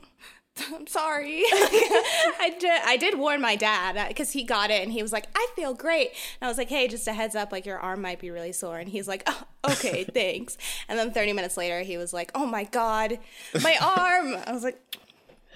I'm 0.73 0.85
sorry. 0.87 1.41
I 1.51 2.55
did 2.59 2.81
I 2.85 2.97
did 2.97 3.17
warn 3.17 3.41
my 3.41 3.55
dad 3.55 4.07
because 4.07 4.31
he 4.31 4.43
got 4.43 4.69
it 4.69 4.83
and 4.83 4.91
he 4.91 5.01
was 5.01 5.11
like, 5.11 5.27
I 5.35 5.47
feel 5.55 5.73
great. 5.73 6.09
And 6.39 6.45
I 6.45 6.47
was 6.47 6.57
like, 6.57 6.69
hey, 6.69 6.87
just 6.87 7.07
a 7.07 7.13
heads 7.13 7.35
up, 7.35 7.51
like 7.51 7.65
your 7.65 7.79
arm 7.79 8.01
might 8.01 8.19
be 8.19 8.29
really 8.29 8.51
sore. 8.51 8.77
And 8.77 8.87
he's 8.89 9.07
like, 9.07 9.23
oh, 9.27 9.43
okay, 9.71 10.03
thanks. 10.13 10.57
And 10.87 10.97
then 10.99 11.11
30 11.11 11.33
minutes 11.33 11.57
later, 11.57 11.81
he 11.81 11.97
was 11.97 12.13
like, 12.13 12.31
oh 12.35 12.45
my 12.45 12.65
God, 12.65 13.17
my 13.63 13.75
arm. 13.81 14.37
I 14.45 14.51
was 14.51 14.63
like, 14.63 14.79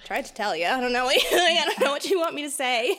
tried 0.04 0.24
to 0.26 0.34
tell 0.34 0.56
you. 0.56 0.66
I 0.66 0.80
don't 0.80 0.92
know 0.92 1.04
what 1.04 1.16
I 1.32 1.64
don't 1.64 1.80
know 1.80 1.90
what 1.92 2.04
you 2.06 2.18
want 2.18 2.34
me 2.34 2.42
to 2.42 2.50
say. 2.50 2.96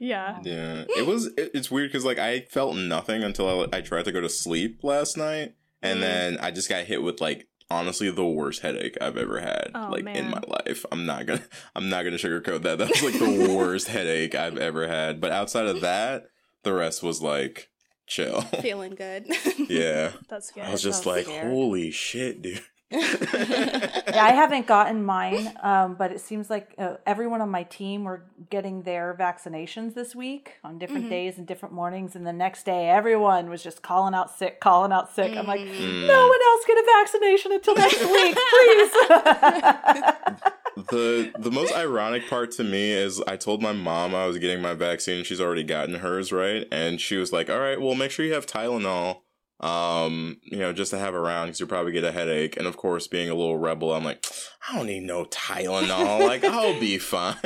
Yeah. 0.00 0.40
yeah. 0.42 0.84
It 0.96 1.06
was, 1.06 1.26
it- 1.38 1.52
it's 1.54 1.70
weird 1.70 1.90
because 1.90 2.04
like 2.04 2.18
I 2.18 2.40
felt 2.50 2.76
nothing 2.76 3.22
until 3.22 3.48
I, 3.72 3.78
I 3.78 3.80
tried 3.80 4.04
to 4.06 4.12
go 4.12 4.20
to 4.20 4.28
sleep 4.28 4.80
last 4.82 5.16
night. 5.16 5.54
And 5.84 5.98
Mm. 5.98 6.02
then 6.02 6.38
I 6.38 6.50
just 6.52 6.68
got 6.68 6.84
hit 6.84 7.02
with 7.02 7.20
like, 7.20 7.48
honestly, 7.72 8.10
the 8.10 8.26
worst 8.26 8.62
headache 8.62 8.96
I've 9.00 9.16
ever 9.16 9.40
had, 9.40 9.70
Oh, 9.74 9.88
like 9.90 10.04
man. 10.04 10.16
in 10.16 10.30
my 10.30 10.42
life. 10.46 10.84
I'm 10.92 11.06
not 11.06 11.26
gonna, 11.26 11.42
I'm 11.74 11.88
not 11.88 12.04
gonna 12.04 12.16
sugarcoat 12.16 12.62
that. 12.62 12.78
That 12.78 12.88
was 12.90 13.02
like 13.02 13.18
the 13.18 13.54
worst 13.56 13.88
headache 13.88 14.34
I've 14.34 14.58
ever 14.58 14.86
had. 14.88 15.20
But 15.20 15.32
outside 15.32 15.66
of 15.66 15.80
that, 15.80 16.26
the 16.62 16.72
rest 16.72 17.02
was 17.02 17.20
like 17.22 17.68
chill. 18.06 18.42
Feeling 18.42 18.94
good. 18.94 19.26
yeah. 19.68 20.12
That's 20.28 20.50
good. 20.50 20.64
I 20.64 20.70
was 20.72 20.82
just 20.82 21.04
so 21.04 21.10
like, 21.10 21.24
scared. 21.26 21.50
holy 21.50 21.90
shit, 21.90 22.42
dude. 22.42 22.62
Yeah, 24.12 24.24
I 24.26 24.32
haven't 24.32 24.66
gotten 24.66 25.04
mine, 25.04 25.52
um, 25.62 25.94
but 25.94 26.12
it 26.12 26.20
seems 26.20 26.50
like 26.50 26.74
uh, 26.76 26.96
everyone 27.06 27.40
on 27.40 27.48
my 27.48 27.62
team 27.62 28.04
were 28.04 28.24
getting 28.50 28.82
their 28.82 29.16
vaccinations 29.18 29.94
this 29.94 30.14
week 30.14 30.54
on 30.62 30.78
different 30.78 31.08
days 31.08 31.38
and 31.38 31.46
different 31.46 31.74
mornings. 31.74 32.14
And 32.14 32.26
the 32.26 32.32
next 32.32 32.64
day, 32.64 32.90
everyone 32.90 33.48
was 33.48 33.62
just 33.62 33.80
calling 33.82 34.12
out 34.12 34.30
sick, 34.30 34.60
calling 34.60 34.92
out 34.92 35.10
sick. 35.14 35.34
I'm 35.36 35.46
like, 35.46 35.60
Mm. 35.62 36.06
no 36.06 36.28
one 36.28 36.38
else 36.50 36.64
get 36.66 36.76
a 36.76 36.84
vaccination 37.00 37.52
until 37.52 37.74
next 37.74 38.00
week, 38.16 38.36
please. 38.36 38.92
the 40.90 41.32
the 41.38 41.50
most 41.50 41.74
ironic 41.74 42.28
part 42.28 42.50
to 42.52 42.64
me 42.64 42.90
is 42.92 43.20
I 43.26 43.36
told 43.36 43.62
my 43.62 43.72
mom 43.72 44.14
I 44.14 44.26
was 44.26 44.38
getting 44.38 44.60
my 44.62 44.74
vaccine 44.74 45.24
she's 45.24 45.40
already 45.40 45.64
gotten 45.64 45.96
hers, 45.96 46.32
right? 46.32 46.66
And 46.72 47.00
she 47.00 47.16
was 47.16 47.32
like, 47.32 47.48
"All 47.48 47.58
right, 47.60 47.80
well, 47.80 47.94
make 47.94 48.10
sure 48.10 48.24
you 48.26 48.34
have 48.34 48.46
Tylenol, 48.46 49.20
um, 49.62 50.38
you 50.44 50.58
know, 50.58 50.72
just 50.72 50.90
to 50.90 50.98
have 50.98 51.14
around 51.14 51.46
because 51.46 51.60
you'll 51.60 51.68
probably 51.68 51.92
get 51.92 52.02
a 52.04 52.10
headache." 52.12 52.56
And 52.56 52.66
of 52.66 52.76
course, 52.76 53.06
being 53.06 53.30
a 53.30 53.34
little 53.34 53.56
rebel, 53.56 53.92
I'm 53.92 54.02
like, 54.04 54.26
"I 54.68 54.74
don't 54.76 54.86
need 54.86 55.04
no 55.04 55.24
Tylenol. 55.26 56.20
like, 56.26 56.42
I'll 56.44 56.78
be 56.80 56.98
fine." 56.98 57.36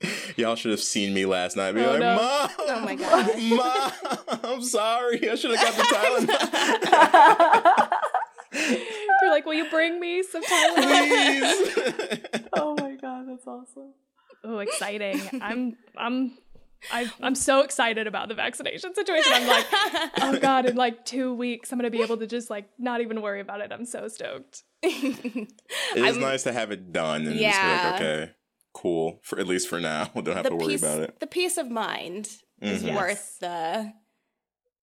Y'all 0.36 0.56
should 0.56 0.72
have 0.72 0.80
seen 0.80 1.14
me 1.14 1.24
last 1.24 1.56
night. 1.56 1.72
Be 1.72 1.82
Oh, 1.82 1.92
like, 1.92 2.00
no. 2.00 2.16
"Mom, 2.16 2.50
Oh 2.58 2.80
my 2.84 2.94
God. 2.96 3.40
mom, 3.40 3.92
I'm 4.44 4.62
sorry. 4.62 5.30
I 5.30 5.34
should 5.36 5.52
have 5.56 5.60
got 5.60 5.74
the 5.74 5.82
Tylenol, 8.62 8.80
You're 9.22 9.30
like, 9.30 9.46
will 9.46 9.54
you 9.54 9.70
bring 9.70 9.98
me 9.98 10.22
some 10.22 10.42
Tylenol? 10.42 11.08
please." 11.08 11.70
oh 12.52 12.76
my 12.78 12.94
god, 12.96 13.24
that's 13.28 13.46
awesome. 13.46 13.94
oh, 14.44 14.58
exciting! 14.58 15.18
I'm 15.40 15.76
I'm 15.96 16.36
I, 16.92 17.10
I'm 17.20 17.34
so 17.34 17.60
excited 17.62 18.06
about 18.06 18.28
the 18.28 18.34
vaccination 18.34 18.94
situation. 18.94 19.32
I'm 19.34 19.46
like, 19.48 19.66
oh 20.20 20.38
god, 20.40 20.66
in 20.66 20.76
like 20.76 21.04
two 21.04 21.34
weeks, 21.34 21.72
I'm 21.72 21.78
gonna 21.78 21.90
be 21.90 22.02
able 22.02 22.16
to 22.18 22.26
just 22.26 22.48
like 22.50 22.68
not 22.78 23.00
even 23.00 23.22
worry 23.22 23.40
about 23.40 23.60
it. 23.60 23.72
I'm 23.72 23.84
so 23.86 24.08
stoked. 24.08 24.62
It 24.82 25.48
is 25.96 26.16
nice 26.16 26.42
to 26.44 26.52
have 26.52 26.70
it 26.70 26.92
done 26.92 27.26
and 27.26 27.38
just 27.38 27.60
be 27.60 27.66
like, 27.66 27.94
okay, 27.94 28.30
cool. 28.72 29.20
For 29.22 29.38
at 29.38 29.46
least 29.46 29.68
for 29.68 29.80
now, 29.80 30.10
we 30.14 30.22
don't 30.22 30.34
have 30.36 30.44
the 30.44 30.50
to 30.50 30.56
worry 30.56 30.68
peace 30.68 30.82
about 30.82 31.00
it. 31.00 31.18
the 31.20 31.26
peace 31.26 31.56
of 31.56 31.70
mind 31.70 32.28
is 32.60 32.82
Mhm. 32.82 32.94
worth 32.96 33.38
the 33.40 33.92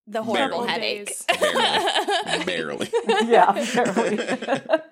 the 0.08 0.22
horrible 0.24 0.66
Couple 0.66 0.68
headache. 0.74 1.12
Barely, 2.46 2.46
barely. 2.46 2.90
Yeah, 3.26 3.52
barely. 3.76 4.18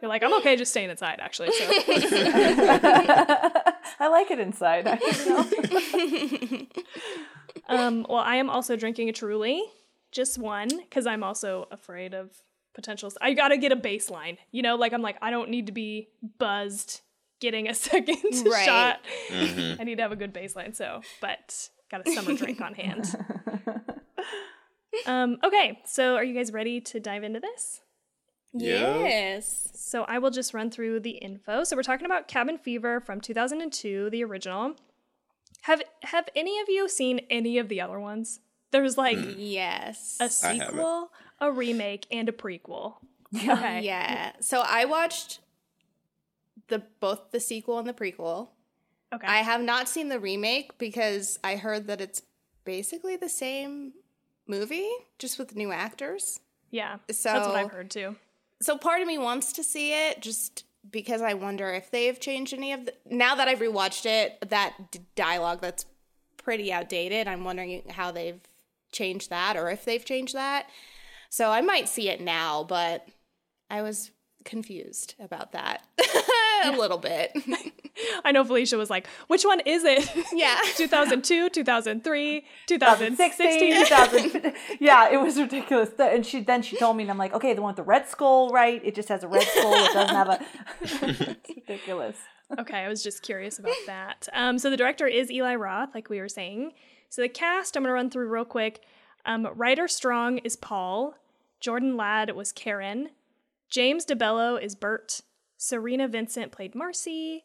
You're 0.01 0.09
like, 0.09 0.23
I'm 0.23 0.33
okay 0.39 0.55
just 0.55 0.71
staying 0.71 0.89
inside, 0.89 1.19
actually. 1.21 1.51
So 1.51 1.65
I 3.99 4.07
like 4.09 4.31
it 4.31 4.39
inside. 4.39 4.87
Um, 7.67 8.05
well, 8.09 8.19
I 8.19 8.35
am 8.37 8.49
also 8.49 8.75
drinking 8.75 9.09
a 9.09 9.13
Truly, 9.13 9.63
just 10.11 10.37
one, 10.37 10.67
because 10.69 11.05
I'm 11.05 11.23
also 11.23 11.67
afraid 11.71 12.13
of 12.13 12.31
potentials. 12.73 13.17
I 13.21 13.33
gotta 13.33 13.57
get 13.57 13.71
a 13.71 13.75
baseline, 13.75 14.37
you 14.51 14.61
know. 14.61 14.75
Like 14.75 14.93
I'm 14.93 15.01
like, 15.01 15.17
I 15.21 15.29
don't 15.31 15.49
need 15.49 15.65
to 15.67 15.71
be 15.71 16.09
buzzed 16.39 17.01
getting 17.39 17.67
a 17.67 17.73
second 17.73 18.17
Right. 18.45 18.65
shot. 18.65 18.99
Mhm. 19.29 19.79
I 19.79 19.83
need 19.83 19.95
to 19.95 20.01
have 20.03 20.11
a 20.11 20.15
good 20.15 20.33
baseline. 20.33 20.75
So, 20.75 21.01
but 21.21 21.69
got 21.89 22.07
a 22.07 22.11
summer 22.11 22.33
drink 22.35 22.61
on 22.61 22.73
hand. 22.73 23.13
Um, 25.05 25.37
okay, 25.43 25.79
so 25.85 26.15
are 26.15 26.23
you 26.23 26.33
guys 26.35 26.51
ready 26.51 26.81
to 26.81 26.99
dive 26.99 27.23
into 27.23 27.39
this? 27.39 27.81
Yeah. 28.53 28.99
Yes. 28.99 29.69
So 29.75 30.03
I 30.03 30.19
will 30.19 30.31
just 30.31 30.53
run 30.53 30.69
through 30.69 30.99
the 30.99 31.11
info. 31.11 31.63
So 31.63 31.75
we're 31.75 31.83
talking 31.83 32.05
about 32.05 32.27
Cabin 32.27 32.57
Fever 32.57 32.99
from 32.99 33.21
2002, 33.21 34.09
the 34.09 34.23
original. 34.23 34.75
Have 35.61 35.81
have 36.03 36.27
any 36.35 36.59
of 36.59 36.67
you 36.67 36.89
seen 36.89 37.21
any 37.29 37.57
of 37.57 37.69
the 37.69 37.79
other 37.81 37.99
ones? 37.99 38.39
There's 38.71 38.97
like 38.97 39.17
Yes. 39.37 40.17
a 40.19 40.29
sequel, 40.29 41.11
a 41.39 41.51
remake, 41.51 42.07
and 42.11 42.27
a 42.27 42.31
prequel. 42.33 42.95
Okay. 43.33 43.81
Yeah. 43.83 44.33
So 44.41 44.61
I 44.65 44.83
watched 44.85 45.39
the 46.67 46.83
both 46.99 47.31
the 47.31 47.39
sequel 47.39 47.79
and 47.79 47.87
the 47.87 47.93
prequel. 47.93 48.49
Okay. 49.13 49.27
I 49.27 49.37
have 49.37 49.61
not 49.61 49.87
seen 49.87 50.09
the 50.09 50.19
remake 50.19 50.77
because 50.77 51.37
I 51.43 51.55
heard 51.57 51.87
that 51.87 52.01
it's 52.01 52.21
basically 52.65 53.15
the 53.17 53.29
same 53.29 53.93
movie, 54.47 54.89
just 55.19 55.39
with 55.39 55.55
new 55.55 55.71
actors. 55.71 56.39
Yeah. 56.69 56.97
So 57.11 57.29
that's 57.33 57.47
what 57.47 57.55
I've 57.55 57.71
heard 57.71 57.91
too. 57.91 58.15
So 58.61 58.77
part 58.77 59.01
of 59.01 59.07
me 59.07 59.17
wants 59.17 59.53
to 59.53 59.63
see 59.63 59.93
it 59.93 60.21
just 60.21 60.65
because 60.89 61.21
I 61.21 61.33
wonder 61.33 61.71
if 61.71 61.91
they've 61.91 62.19
changed 62.19 62.53
any 62.53 62.73
of 62.73 62.85
the. 62.85 62.93
Now 63.09 63.35
that 63.35 63.47
I've 63.47 63.59
rewatched 63.59 64.05
it, 64.05 64.49
that 64.49 64.91
d- 64.91 64.99
dialogue 65.15 65.61
that's 65.61 65.85
pretty 66.37 66.71
outdated. 66.71 67.27
I'm 67.27 67.43
wondering 67.43 67.83
how 67.89 68.11
they've 68.11 68.39
changed 68.91 69.29
that 69.29 69.57
or 69.57 69.69
if 69.69 69.85
they've 69.85 70.03
changed 70.03 70.33
that. 70.35 70.67
So 71.29 71.49
I 71.49 71.61
might 71.61 71.87
see 71.87 72.09
it 72.09 72.19
now, 72.19 72.63
but 72.63 73.07
I 73.69 73.81
was 73.81 74.11
confused 74.43 75.15
about 75.19 75.51
that 75.53 75.85
a 76.65 76.71
little 76.71 76.97
bit. 76.97 77.31
I 78.25 78.31
know 78.31 78.43
Felicia 78.43 78.77
was 78.77 78.89
like, 78.89 79.07
which 79.27 79.43
one 79.43 79.59
is 79.61 79.83
it? 79.83 80.09
Yeah. 80.33 80.59
2002, 80.75 81.49
2003, 81.49 82.43
2016. 82.67 83.85
2000. 83.85 84.53
yeah, 84.79 85.09
it 85.09 85.17
was 85.17 85.37
ridiculous. 85.37 85.89
And 85.99 86.25
she 86.25 86.41
then 86.41 86.61
she 86.61 86.77
told 86.77 86.97
me, 86.97 87.03
and 87.03 87.11
I'm 87.11 87.17
like, 87.17 87.33
okay, 87.33 87.53
the 87.53 87.61
one 87.61 87.69
with 87.69 87.77
the 87.77 87.83
red 87.83 88.07
skull, 88.07 88.49
right? 88.49 88.81
It 88.83 88.95
just 88.95 89.09
has 89.09 89.23
a 89.23 89.27
red 89.27 89.43
skull. 89.43 89.73
It 89.73 89.93
doesn't 89.93 90.15
have 90.15 90.29
a. 90.29 90.39
it's 90.81 91.49
ridiculous. 91.49 92.17
okay, 92.59 92.79
I 92.79 92.87
was 92.87 93.03
just 93.03 93.21
curious 93.21 93.59
about 93.59 93.75
that. 93.85 94.27
Um, 94.33 94.57
so 94.59 94.69
the 94.69 94.77
director 94.77 95.07
is 95.07 95.31
Eli 95.31 95.55
Roth, 95.55 95.93
like 95.93 96.09
we 96.09 96.19
were 96.19 96.29
saying. 96.29 96.73
So 97.09 97.21
the 97.21 97.29
cast, 97.29 97.75
I'm 97.75 97.83
going 97.83 97.89
to 97.89 97.93
run 97.93 98.09
through 98.09 98.29
real 98.29 98.45
quick. 98.45 98.81
Um, 99.25 99.47
Rider 99.55 99.87
Strong 99.87 100.39
is 100.39 100.55
Paul. 100.55 101.15
Jordan 101.59 101.95
Ladd 101.95 102.35
was 102.35 102.51
Karen. 102.51 103.09
James 103.69 104.05
DeBello 104.05 104.61
is 104.61 104.75
Bert. 104.75 105.21
Cerina 105.59 106.09
Vincent 106.09 106.51
played 106.51 106.73
Marcy. 106.73 107.43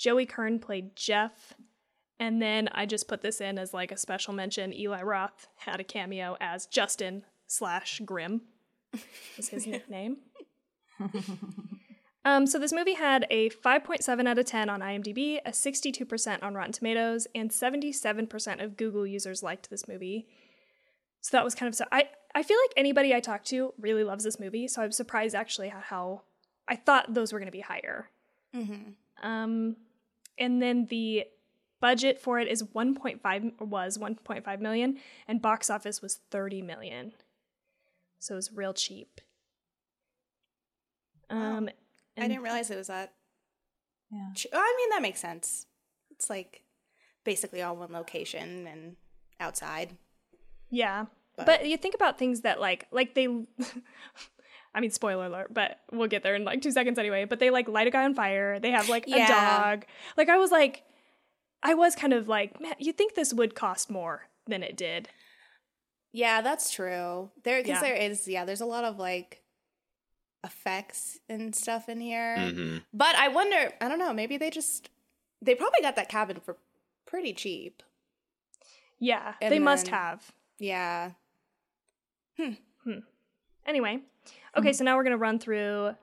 Joey 0.00 0.24
Kern 0.24 0.58
played 0.58 0.96
Jeff. 0.96 1.52
And 2.18 2.40
then 2.40 2.68
I 2.72 2.86
just 2.86 3.06
put 3.06 3.20
this 3.20 3.40
in 3.40 3.58
as 3.58 3.74
like 3.74 3.92
a 3.92 3.96
special 3.96 4.32
mention. 4.32 4.74
Eli 4.74 5.02
Roth 5.02 5.46
had 5.56 5.78
a 5.78 5.84
cameo 5.84 6.36
as 6.40 6.66
Justin 6.66 7.24
slash 7.46 8.00
Grim, 8.04 8.40
was 9.36 9.48
his 9.50 9.66
nickname. 9.66 10.16
Um, 12.22 12.46
so 12.46 12.58
this 12.58 12.72
movie 12.72 12.94
had 12.94 13.26
a 13.30 13.48
5.7 13.48 14.28
out 14.28 14.38
of 14.38 14.44
10 14.44 14.68
on 14.68 14.80
IMDb, 14.80 15.40
a 15.44 15.52
62% 15.52 16.42
on 16.42 16.54
Rotten 16.54 16.72
Tomatoes, 16.72 17.26
and 17.34 17.50
77% 17.50 18.62
of 18.62 18.76
Google 18.76 19.06
users 19.06 19.42
liked 19.42 19.70
this 19.70 19.88
movie. 19.88 20.26
So 21.22 21.36
that 21.36 21.44
was 21.44 21.54
kind 21.54 21.68
of 21.68 21.74
so 21.74 21.86
I 21.90 22.08
I 22.34 22.42
feel 22.42 22.58
like 22.62 22.74
anybody 22.76 23.14
I 23.14 23.20
talk 23.20 23.44
to 23.44 23.72
really 23.78 24.04
loves 24.04 24.24
this 24.24 24.38
movie, 24.38 24.68
so 24.68 24.82
I 24.82 24.86
was 24.86 24.96
surprised 24.96 25.34
actually 25.34 25.68
how, 25.70 25.80
how 25.80 26.22
I 26.68 26.76
thought 26.76 27.14
those 27.14 27.32
were 27.32 27.38
going 27.38 27.48
to 27.48 27.52
be 27.52 27.60
higher. 27.60 28.10
mm-hmm. 28.54 28.92
Um, 29.26 29.76
and 30.40 30.60
then 30.60 30.86
the 30.86 31.24
budget 31.80 32.18
for 32.18 32.38
it 32.40 32.48
is 32.48 32.62
1.5 32.62 33.60
was 33.60 33.96
1.5 33.98 34.60
million, 34.60 34.98
and 35.28 35.40
box 35.40 35.70
office 35.70 36.02
was 36.02 36.16
30 36.30 36.62
million. 36.62 37.12
So 38.18 38.34
it 38.34 38.36
was 38.36 38.52
real 38.52 38.74
cheap. 38.74 39.20
Um, 41.30 41.68
I 42.18 42.26
didn't 42.28 42.42
realize 42.42 42.70
it 42.70 42.76
was 42.76 42.88
that. 42.88 43.12
Yeah. 44.10 44.32
ch- 44.34 44.46
I 44.52 44.74
mean, 44.76 44.90
that 44.90 45.02
makes 45.02 45.20
sense. 45.20 45.66
It's 46.10 46.28
like 46.28 46.64
basically 47.24 47.62
all 47.62 47.76
one 47.76 47.92
location 47.92 48.66
and 48.66 48.96
outside. 49.38 49.96
Yeah. 50.70 51.06
But- 51.36 51.46
But, 51.46 51.66
you 51.68 51.76
think 51.76 51.94
about 51.94 52.18
things 52.18 52.40
that 52.42 52.60
like 52.60 52.88
like 52.90 53.14
they 53.14 53.26
I 54.74 54.80
mean 54.80 54.90
spoiler 54.90 55.26
alert, 55.26 55.52
but 55.52 55.80
we'll 55.92 56.08
get 56.08 56.22
there 56.22 56.34
in 56.36 56.44
like 56.44 56.62
2 56.62 56.70
seconds 56.70 56.98
anyway, 56.98 57.24
but 57.24 57.40
they 57.40 57.50
like 57.50 57.68
light 57.68 57.86
a 57.86 57.90
guy 57.90 58.04
on 58.04 58.14
fire. 58.14 58.58
They 58.60 58.70
have 58.70 58.88
like 58.88 59.06
a 59.08 59.26
dog. 59.26 59.84
Like 60.16 60.28
I 60.28 60.36
was 60.38 60.50
like 60.50 60.84
I 61.62 61.74
was 61.74 61.94
kind 61.94 62.12
of 62.12 62.28
like, 62.28 62.60
man, 62.60 62.74
you 62.78 62.92
think 62.92 63.14
this 63.14 63.34
would 63.34 63.54
cost 63.54 63.90
more 63.90 64.28
than 64.46 64.62
it 64.62 64.76
did. 64.76 65.08
Yeah, 66.12 66.40
that's 66.40 66.72
true. 66.72 67.30
There, 67.44 67.58
because 67.62 67.82
Yeah. 67.82 67.88
there 67.88 67.94
is, 67.94 68.26
yeah, 68.26 68.44
there's 68.44 68.62
a 68.62 68.66
lot 68.66 68.84
of 68.84 68.98
like 68.98 69.42
effects 70.42 71.18
and 71.28 71.54
stuff 71.54 71.88
in 71.88 72.00
here. 72.00 72.36
hmm 72.50 72.78
But 72.94 73.14
I 73.16 73.28
wonder, 73.28 73.72
I 73.80 73.88
don't 73.88 73.98
know, 73.98 74.12
maybe 74.14 74.36
they 74.38 74.50
just, 74.50 74.88
they 75.42 75.54
probably 75.54 75.82
got 75.82 75.96
that 75.96 76.08
cabin 76.08 76.40
for 76.40 76.56
pretty 77.06 77.32
cheap. 77.34 77.82
Yeah, 78.98 79.34
And 79.40 79.52
they 79.52 79.58
must 79.58 79.88
have. 79.88 80.32
Yeah. 80.58 81.12
Hmm. 82.36 82.52
hmm. 82.84 82.98
Anyway, 83.66 84.00
okay, 84.56 84.72
so 84.72 84.84
now 84.84 84.96
we're 84.96 85.04
gonna 85.04 85.16
run 85.16 85.38
through 85.38 85.94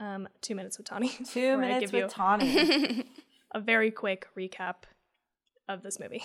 um, 0.00 0.28
two 0.40 0.54
minutes 0.54 0.78
with 0.78 0.86
Tawny. 0.86 1.08
2 1.26 1.52
gonna 1.52 1.58
minutes 1.58 1.80
give 1.80 1.92
with 1.92 2.02
you 2.02 2.08
Tawny. 2.08 3.04
a 3.52 3.60
very 3.60 3.90
quick 3.90 4.26
recap 4.36 4.84
of 5.68 5.82
this 5.82 5.98
movie. 5.98 6.24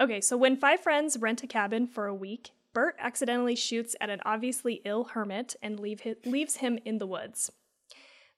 Okay, 0.00 0.20
so 0.20 0.36
when 0.36 0.56
five 0.56 0.80
friends 0.80 1.18
rent 1.18 1.42
a 1.42 1.46
cabin 1.46 1.86
for 1.86 2.06
a 2.06 2.14
week, 2.14 2.50
Bert 2.72 2.94
accidentally 3.00 3.56
shoots 3.56 3.96
at 4.00 4.10
an 4.10 4.20
obviously 4.24 4.80
ill 4.84 5.04
hermit 5.04 5.56
and 5.60 5.80
leave 5.80 6.02
leaves 6.24 6.56
him 6.56 6.78
in 6.84 6.98
the 6.98 7.06
woods. 7.06 7.50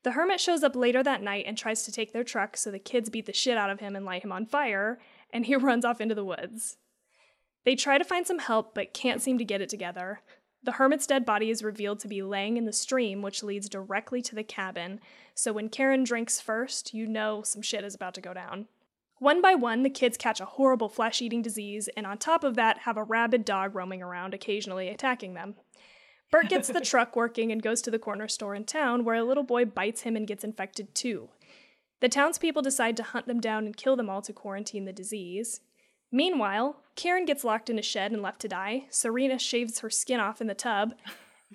The 0.03 0.13
hermit 0.13 0.41
shows 0.41 0.63
up 0.63 0.75
later 0.75 1.03
that 1.03 1.23
night 1.23 1.45
and 1.47 1.59
tries 1.59 1.83
to 1.83 1.93
take 1.93 2.13
their 2.13 2.25
truck, 2.25 2.57
so 2.57 2.71
the 2.71 2.79
kids 2.79 3.11
beat 3.11 3.27
the 3.27 3.35
shit 3.35 3.59
out 3.59 3.69
of 3.69 3.81
him 3.81 3.95
and 3.95 4.07
light 4.07 4.25
him 4.25 4.33
on 4.33 4.47
fire, 4.47 4.99
and 5.31 5.45
he 5.45 5.57
runs 5.57 5.85
off 5.85 6.01
into 6.01 6.15
the 6.15 6.25
woods. 6.25 6.79
They 7.65 7.75
try 7.75 7.99
to 7.99 8.05
find 8.05 8.27
some 8.27 8.39
help 8.39 8.75
but 8.75 8.95
can't 8.95 9.21
seem 9.21 9.37
to 9.37 9.45
get 9.45 9.61
it 9.61 9.69
together. 9.69 10.23
The 10.63 10.73
hermit's 10.73 11.07
dead 11.07 11.25
body 11.25 11.51
is 11.51 11.65
revealed 11.65 12.01
to 12.01 12.09
be 12.09 12.23
laying 12.23 12.57
in 12.57 12.67
the 12.67 12.73
stream, 12.73 13.23
which 13.23 13.43
leads 13.43 13.69
directly 13.69 14.21
to 14.23 14.35
the 14.35 14.45
cabin, 14.45 15.01
so 15.35 15.53
when 15.53 15.71
Karen 15.71 16.05
drinks 16.05 16.41
first, 16.41 16.93
you 16.93 17.07
know 17.07 17.43
some 17.43 17.63
shit 17.63 17.83
is 17.83 17.95
about 17.95 18.15
to 18.15 18.21
go 18.21 18.35
down. 18.35 18.69
One 19.19 19.41
by 19.41 19.55
one, 19.55 19.83
the 19.83 19.91
kids 19.91 20.17
catch 20.17 20.41
a 20.41 20.47
horrible 20.47 20.89
flesh 20.89 21.23
eating 21.23 21.43
disease, 21.43 21.89
and 21.97 22.07
on 22.07 22.19
top 22.19 22.45
of 22.45 22.57
that, 22.57 22.79
have 22.81 22.97
a 22.97 23.03
rabid 23.05 23.45
dog 23.45 23.75
roaming 23.75 24.03
around, 24.03 24.35
occasionally 24.35 24.89
attacking 24.89 25.35
them. 25.35 25.55
Bert 26.31 26.49
gets 26.49 26.69
the 26.69 26.81
truck 26.83 27.17
working 27.17 27.51
and 27.51 27.63
goes 27.63 27.83
to 27.83 27.91
the 27.91 27.99
corner 27.99 28.29
store 28.29 28.55
in 28.55 28.65
town, 28.65 29.05
where 29.05 29.17
a 29.17 29.25
little 29.25 29.43
boy 29.43 29.65
bites 29.65 30.03
him 30.03 30.17
and 30.17 30.27
gets 30.27 30.45
infected 30.45 30.95
too. 30.95 31.31
The 32.01 32.09
townspeople 32.09 32.63
decide 32.63 32.97
to 32.97 33.03
hunt 33.03 33.27
them 33.27 33.41
down 33.41 33.67
and 33.67 33.77
kill 33.77 33.97
them 33.97 34.09
all 34.09 34.23
to 34.23 34.33
quarantine 34.33 34.87
the 34.87 34.93
disease. 34.93 35.61
Meanwhile, 36.11 36.83
Karen 37.01 37.25
gets 37.25 37.45
locked 37.45 37.71
in 37.71 37.79
a 37.79 37.83
shed 37.83 38.13
and 38.13 38.21
left 38.21 38.43
to 38.43 38.49
die. 38.49 38.85
Cerina 38.91 39.41
shaves 39.41 39.79
her 39.79 39.89
skin 39.89 40.21
off 40.21 40.43
in 40.43 40.49
the 40.49 40.55
tub. 40.55 40.93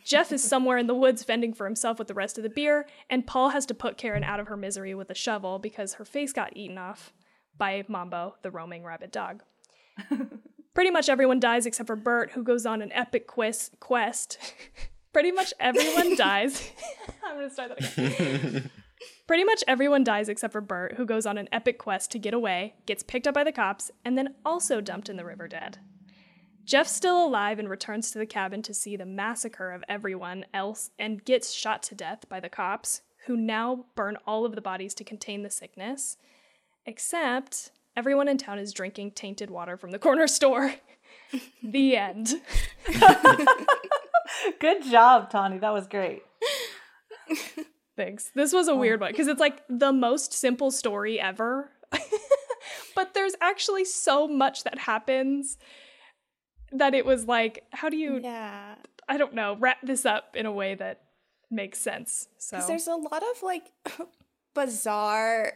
Jeff 0.04 0.32
is 0.32 0.44
somewhere 0.44 0.80
in 0.80 0.88
the 0.88 0.96
woods 0.96 1.24
fending 1.24 1.54
for 1.54 1.66
himself 1.66 2.00
with 2.00 2.08
the 2.08 2.16
rest 2.16 2.40
of 2.40 2.44
the 2.44 2.50
beer, 2.50 2.88
and 3.12 3.28
Paul 3.28 3.50
has 3.50 3.64
to 3.68 3.76
put 3.76 3.96
Karen 3.96 4.24
out 4.24 4.40
of 4.40 4.48
her 4.48 4.58
misery 4.58 4.96
with 4.96 5.12
a 5.12 5.14
shovel 5.14 5.60
because 5.60 5.94
her 5.94 6.04
face 6.04 6.34
got 6.34 6.58
eaten 6.58 6.80
off 6.80 7.14
by 7.60 7.84
Mambo, 7.88 8.38
the 8.42 8.50
roaming 8.50 8.84
rabbit 8.84 9.12
dog. 9.12 9.44
Pretty 10.74 10.90
much 10.90 11.10
everyone 11.10 11.40
dies 11.40 11.68
except 11.68 11.86
for 11.86 11.96
Bert, 11.96 12.32
who 12.32 12.42
goes 12.42 12.66
on 12.66 12.82
an 12.82 12.92
epic 12.92 13.28
quest. 13.28 13.80
quest. 13.80 14.40
Pretty 15.14 15.32
much 15.32 15.54
everyone 15.60 16.16
dies. 16.18 16.72
I'm 17.24 17.36
gonna 17.36 17.50
start 17.52 17.78
that 17.78 17.98
again. 17.98 18.72
Pretty 19.28 19.44
much 19.44 19.64
everyone 19.68 20.04
dies 20.04 20.30
except 20.30 20.52
for 20.52 20.62
Bert, 20.62 20.94
who 20.98 21.06
goes 21.06 21.26
on 21.26 21.38
an 21.38 21.50
epic 21.52 21.80
quest 21.80 22.12
to 22.12 22.20
get 22.20 22.34
away, 22.34 22.76
gets 22.86 23.02
picked 23.02 23.28
up 23.28 23.34
by 23.34 23.44
the 23.44 23.52
cops, 23.52 23.90
and 24.04 24.16
then 24.18 24.36
also 24.46 24.82
dumped 24.82 25.10
in 25.10 25.18
the 25.18 25.26
river 25.26 25.48
dead. 25.48 25.80
Jeff's 26.64 26.92
still 26.92 27.26
alive 27.26 27.58
and 27.60 27.70
returns 27.70 28.12
to 28.12 28.20
the 28.20 28.26
cabin 28.26 28.62
to 28.64 28.74
see 28.74 28.96
the 28.96 29.06
massacre 29.06 29.72
of 29.72 29.84
everyone 29.90 30.46
else 30.54 30.92
and 31.00 31.26
gets 31.26 31.52
shot 31.52 31.82
to 31.84 31.96
death 31.96 32.28
by 32.30 32.40
the 32.40 32.50
cops, 32.50 33.02
who 33.26 33.36
now 33.36 33.86
burn 33.96 34.18
all 34.28 34.46
of 34.46 34.54
the 34.56 34.62
bodies 34.62 34.94
to 34.96 35.04
contain 35.04 35.42
the 35.42 35.50
sickness. 35.50 36.18
Except 36.86 37.72
everyone 37.98 38.28
in 38.28 38.38
town 38.38 38.60
is 38.60 38.74
drinking 38.74 39.12
tainted 39.12 39.50
water 39.50 39.76
from 39.78 39.90
the 39.92 40.00
corner 40.00 40.28
store. 40.28 40.76
the 41.64 41.98
end. 41.98 42.34
Good 44.60 44.84
job, 44.84 45.32
Tawny. 45.32 45.58
That 45.58 45.74
was 45.74 45.88
great. 45.88 46.24
Thanks. 47.96 48.32
This 48.36 48.54
was 48.54 48.68
a 48.68 48.72
oh. 48.72 48.78
weird 48.78 49.00
one 49.00 49.12
because 49.12 49.28
it's 49.28 49.40
like 49.40 49.62
the 49.70 49.94
most 49.94 50.34
simple 50.34 50.72
story 50.72 51.20
ever. 51.20 51.70
but 52.96 53.14
there's 53.14 53.34
actually 53.42 53.86
so 53.86 54.28
much 54.28 54.64
that 54.64 54.80
happens 54.80 55.58
that 56.72 56.94
it 56.94 57.06
was 57.06 57.26
like, 57.26 57.64
how 57.72 57.90
do 57.90 57.98
you, 57.98 58.20
Yeah. 58.22 58.76
I 59.08 59.18
don't 59.18 59.34
know, 59.34 59.56
wrap 59.60 59.78
this 59.84 60.06
up 60.06 60.36
in 60.36 60.46
a 60.46 60.52
way 60.52 60.76
that 60.76 61.02
makes 61.50 61.80
sense. 61.80 62.28
So, 62.38 62.58
Because 62.58 62.68
there's 62.68 62.88
a 62.88 62.96
lot 62.96 63.24
of 63.24 63.44
like 63.44 63.72
bizarre 64.54 65.54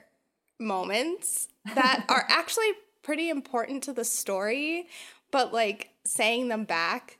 moments 0.59 1.47
that 1.75 2.05
are 2.09 2.25
actually 2.29 2.71
pretty 3.01 3.29
important 3.29 3.83
to 3.83 3.93
the 3.93 4.05
story, 4.05 4.87
but 5.31 5.53
like 5.53 5.89
saying 6.05 6.47
them 6.47 6.63
back, 6.63 7.18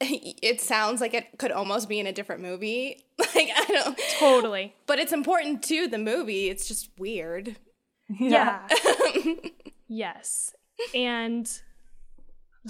it 0.42 0.60
sounds 0.60 1.00
like 1.00 1.14
it 1.14 1.38
could 1.38 1.52
almost 1.52 1.88
be 1.88 1.98
in 2.00 2.06
a 2.06 2.12
different 2.12 2.42
movie. 2.42 3.00
Like 3.34 3.48
I 3.56 3.64
don't, 3.66 4.00
totally. 4.18 4.74
but 4.86 4.98
it's 4.98 5.12
important 5.12 5.62
to 5.64 5.86
the 5.88 5.98
movie. 5.98 6.48
It's 6.50 6.66
just 6.68 6.88
weird. 6.98 7.56
Yeah. 8.08 8.66
yes. 9.88 10.52
And 10.94 11.48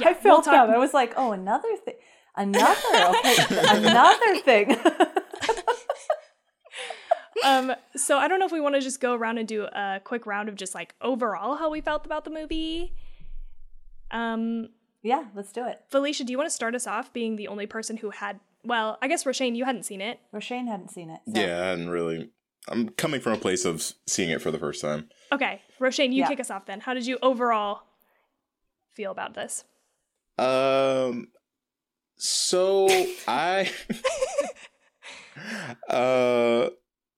I 0.02 0.04
we'll 0.12 0.14
felt 0.14 0.44
talk- 0.44 0.68
that. 0.68 0.70
I 0.74 0.78
was 0.78 0.92
like, 0.94 1.14
oh, 1.16 1.32
another 1.32 1.76
thing. 1.84 1.94
Another, 2.36 2.74
okay, 3.20 3.36
another 3.50 4.36
thing. 4.40 4.76
um 7.44 7.72
so 7.96 8.16
i 8.18 8.26
don't 8.28 8.38
know 8.38 8.46
if 8.46 8.52
we 8.52 8.60
want 8.60 8.74
to 8.74 8.80
just 8.80 9.00
go 9.00 9.14
around 9.14 9.38
and 9.38 9.48
do 9.48 9.64
a 9.64 10.00
quick 10.04 10.24
round 10.26 10.48
of 10.48 10.54
just 10.54 10.74
like 10.74 10.94
overall 11.02 11.56
how 11.56 11.68
we 11.70 11.80
felt 11.80 12.06
about 12.06 12.24
the 12.24 12.30
movie 12.30 12.92
um 14.10 14.68
Yeah, 15.04 15.24
let's 15.34 15.52
do 15.52 15.66
it. 15.68 15.82
Felicia, 15.90 16.24
do 16.24 16.32
you 16.32 16.38
want 16.38 16.48
to 16.48 16.54
start 16.54 16.74
us 16.74 16.86
off 16.86 17.12
being 17.12 17.36
the 17.36 17.46
only 17.48 17.66
person 17.66 17.98
who 17.98 18.08
had, 18.10 18.40
well, 18.64 18.98
I 19.02 19.06
guess 19.08 19.24
Roshane, 19.24 19.54
you 19.54 19.64
hadn't 19.66 19.84
seen 19.84 20.00
it. 20.00 20.18
Roshane 20.34 20.66
hadn't 20.66 20.90
seen 20.90 21.10
it. 21.10 21.20
so- 21.32 21.40
Yeah, 21.40 21.60
I 21.62 21.66
hadn't 21.66 21.90
really. 21.90 22.30
I'm 22.68 22.88
coming 22.88 23.20
from 23.20 23.34
a 23.34 23.36
place 23.36 23.66
of 23.66 23.82
seeing 24.06 24.30
it 24.30 24.40
for 24.40 24.50
the 24.50 24.58
first 24.58 24.80
time. 24.80 25.10
Okay, 25.30 25.60
Roshane, 25.78 26.08
you 26.14 26.20
Yeah. 26.22 26.28
kick 26.28 26.40
us 26.40 26.50
off 26.50 26.64
then. 26.64 26.80
How 26.80 26.94
did 26.94 27.06
you 27.06 27.18
overall 27.22 27.82
feel 28.94 29.10
about 29.12 29.34
this? 29.34 29.64
Um, 30.38 31.28
so 32.16 32.88
I, 33.28 33.70
uh, 35.88 36.70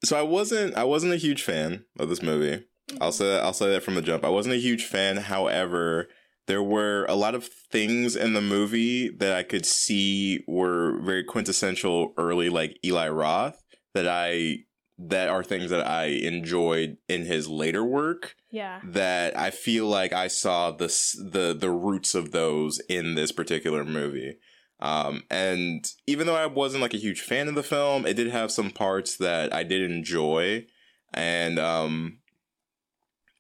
so 0.05 0.17
I 0.19 0.23
wasn't 0.23 0.75
I 0.77 0.85
wasn't 0.85 1.13
a 1.13 1.17
huge 1.17 1.43
fan 1.43 1.85
of 1.99 2.09
this 2.09 2.23
movie. 2.23 2.65
I'll 3.01 3.13
say 3.13 3.27
that, 3.27 3.43
I'll 3.45 3.53
say 3.53 3.71
that 3.71 3.83
from 3.83 3.95
the 3.95 4.03
jump. 4.03 4.25
I 4.25 4.29
wasn't 4.29 4.55
a 4.55 4.59
huge 4.59 4.85
fan. 4.85 5.17
However, 5.17 6.09
there 6.47 6.63
were 6.63 7.05
a 7.09 7.15
lot 7.15 7.35
of 7.35 7.45
things 7.47 8.15
in 8.17 8.33
the 8.35 8.41
movie 8.41 9.09
that 9.09 9.33
I 9.37 9.43
could 9.43 9.67
see 9.67 10.45
were 10.47 11.01
very 11.03 11.25
quintessential 11.25 12.15
early, 12.17 12.49
like 12.49 12.79
Eli 12.85 13.09
Roth, 13.09 13.63
that 13.95 14.07
I 14.09 14.59
that 14.99 15.29
are 15.29 15.45
things 15.45 15.69
that 15.71 15.87
I 15.87 16.07
enjoyed 16.07 16.97
in 17.07 17.27
his 17.27 17.49
later 17.49 17.85
work 17.85 18.35
Yeah. 18.51 18.81
that 18.83 19.39
I 19.39 19.51
feel 19.51 19.87
like 19.87 20.15
I 20.15 20.29
saw 20.29 20.71
the 20.71 20.87
the 21.33 21.55
the 21.59 21.71
roots 21.71 22.15
of 22.15 22.33
those 22.33 22.79
in 22.89 23.15
this 23.15 23.31
particular 23.33 23.85
movie. 23.85 24.39
Um, 24.81 25.23
and 25.31 25.87
even 26.07 26.27
though 26.27 26.37
I 26.37 26.47
wasn't 26.47 26.83
like 26.83 26.95
a 26.95 26.99
huge 26.99 27.21
fan 27.21 27.49
of 27.49 27.55
the 27.55 27.63
film, 27.63 28.07
it 28.07 28.15
did 28.15 28.29
have 28.29 28.51
some 28.51 28.71
parts 28.71 29.17
that 29.17 29.53
I 29.55 29.63
did 29.65 29.91
enjoy, 29.91 30.67
and 31.15 31.59
um, 31.59 32.19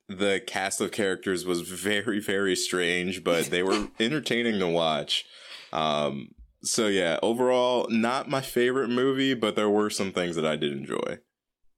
the 0.09 0.41
cast 0.47 0.81
of 0.81 0.93
characters 0.93 1.45
was 1.45 1.63
very 1.63 2.21
very 2.21 2.57
strange, 2.57 3.25
but 3.25 3.47
they 3.47 3.63
were 3.63 3.89
entertaining 4.01 4.59
to 4.61 4.69
watch. 4.69 5.25
Um, 5.73 6.29
so 6.63 6.87
yeah, 6.87 7.19
overall, 7.23 7.87
not 7.91 8.29
my 8.29 8.41
favorite 8.41 8.89
movie, 8.89 9.35
but 9.35 9.57
there 9.57 9.71
were 9.71 9.91
some 9.91 10.13
things 10.13 10.37
that 10.37 10.47
I 10.47 10.57
did 10.57 10.73
enjoy. 10.73 11.19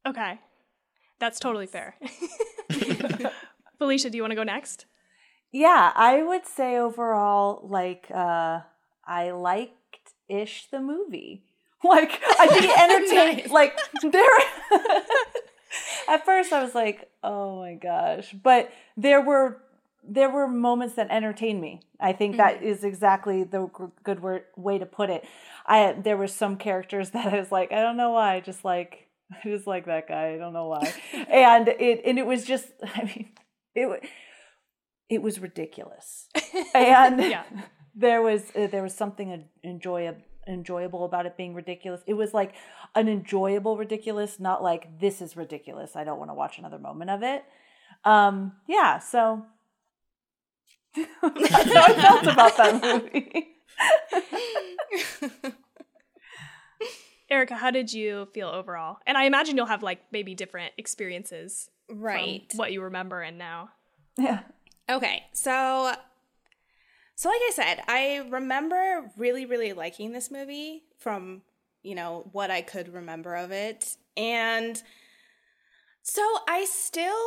Okay. 0.06 0.38
That's 1.18 1.40
totally 1.40 1.66
fair. 1.66 1.96
Felicia, 3.78 4.10
do 4.10 4.16
you 4.16 4.22
want 4.22 4.32
to 4.32 4.36
go 4.36 4.44
next? 4.44 4.86
Yeah, 5.52 5.92
I 5.94 6.22
would 6.22 6.46
say 6.46 6.76
overall, 6.76 7.66
like, 7.68 8.06
uh, 8.14 8.60
I 9.06 9.30
liked 9.30 9.74
ish 10.28 10.68
the 10.70 10.80
movie. 10.80 11.44
Like, 11.82 12.20
I 12.38 12.48
think 12.48 12.64
it 12.64 12.78
entertained. 12.78 13.38
Nice. 13.38 13.50
Like, 13.50 13.78
there. 14.02 14.38
At 16.08 16.24
first, 16.24 16.52
I 16.52 16.62
was 16.62 16.74
like, 16.74 17.10
"Oh 17.22 17.58
my 17.60 17.74
gosh!" 17.74 18.32
But 18.32 18.70
there 18.96 19.20
were 19.20 19.62
there 20.02 20.30
were 20.30 20.48
moments 20.48 20.94
that 20.94 21.10
entertained 21.10 21.60
me. 21.60 21.80
I 22.00 22.12
think 22.14 22.36
that 22.38 22.62
is 22.62 22.82
exactly 22.82 23.44
the 23.44 23.68
good 24.04 24.20
word 24.22 24.44
way 24.56 24.78
to 24.78 24.86
put 24.86 25.10
it. 25.10 25.24
I 25.66 25.92
there 25.92 26.16
were 26.16 26.26
some 26.28 26.56
characters 26.56 27.10
that 27.14 27.32
I 27.32 27.38
was 27.38 27.52
like, 27.52 27.72
I 27.72 27.82
don't 27.82 27.96
know 27.96 28.12
why, 28.12 28.36
I 28.36 28.40
just 28.40 28.64
like 28.64 29.08
I 29.32 29.46
just 29.48 29.66
like 29.66 29.84
that 29.86 30.08
guy. 30.08 30.34
I 30.34 30.38
don't 30.38 30.54
know 30.54 30.68
why, 30.68 30.92
and 31.28 31.68
it 31.68 32.02
and 32.04 32.18
it 32.18 32.26
was 32.26 32.44
just. 32.44 32.68
I 32.94 33.04
mean, 33.04 33.28
it 33.74 34.04
it 35.10 35.22
was 35.22 35.38
ridiculous, 35.40 36.28
and 36.74 37.20
Yeah. 37.20 37.44
there 37.94 38.22
was 38.22 38.42
uh, 38.56 38.66
there 38.68 38.82
was 38.82 38.94
something 38.94 39.44
enjoyable 39.64 40.22
enjoyable 40.48 41.04
about 41.04 41.26
it 41.26 41.36
being 41.36 41.54
ridiculous. 41.54 42.00
It 42.06 42.14
was 42.14 42.32
like 42.34 42.54
an 42.94 43.08
enjoyable 43.08 43.76
ridiculous, 43.76 44.38
not 44.40 44.62
like 44.62 44.98
this 45.00 45.20
is 45.22 45.36
ridiculous. 45.36 45.94
I 45.96 46.04
don't 46.04 46.18
want 46.18 46.30
to 46.30 46.34
watch 46.34 46.58
another 46.58 46.78
moment 46.78 47.10
of 47.10 47.22
it. 47.22 47.44
Um, 48.04 48.52
yeah, 48.66 48.98
so 48.98 49.44
that's 50.96 51.72
how 51.72 51.82
I 51.84 51.92
felt 51.94 52.26
about 52.26 52.56
that 52.56 52.82
movie. 52.82 53.48
Erica, 57.30 57.56
how 57.56 57.70
did 57.70 57.92
you 57.92 58.26
feel 58.32 58.48
overall? 58.48 58.98
And 59.06 59.18
I 59.18 59.24
imagine 59.24 59.56
you'll 59.56 59.66
have 59.66 59.82
like 59.82 60.00
maybe 60.10 60.34
different 60.34 60.72
experiences 60.78 61.68
Right. 61.90 62.46
from 62.50 62.58
what 62.58 62.72
you 62.72 62.82
remember 62.82 63.20
and 63.20 63.36
now. 63.38 63.70
yeah. 64.16 64.40
Okay, 64.90 65.24
so 65.34 65.92
so 67.18 67.28
like 67.30 67.40
I 67.40 67.50
said, 67.52 67.82
I 67.88 68.24
remember 68.30 69.10
really 69.16 69.44
really 69.44 69.72
liking 69.72 70.12
this 70.12 70.30
movie 70.30 70.84
from, 70.98 71.42
you 71.82 71.96
know, 71.96 72.28
what 72.30 72.48
I 72.52 72.62
could 72.62 72.94
remember 72.94 73.34
of 73.34 73.50
it. 73.50 73.96
And 74.16 74.80
so 76.00 76.22
I 76.46 76.64
still 76.64 77.18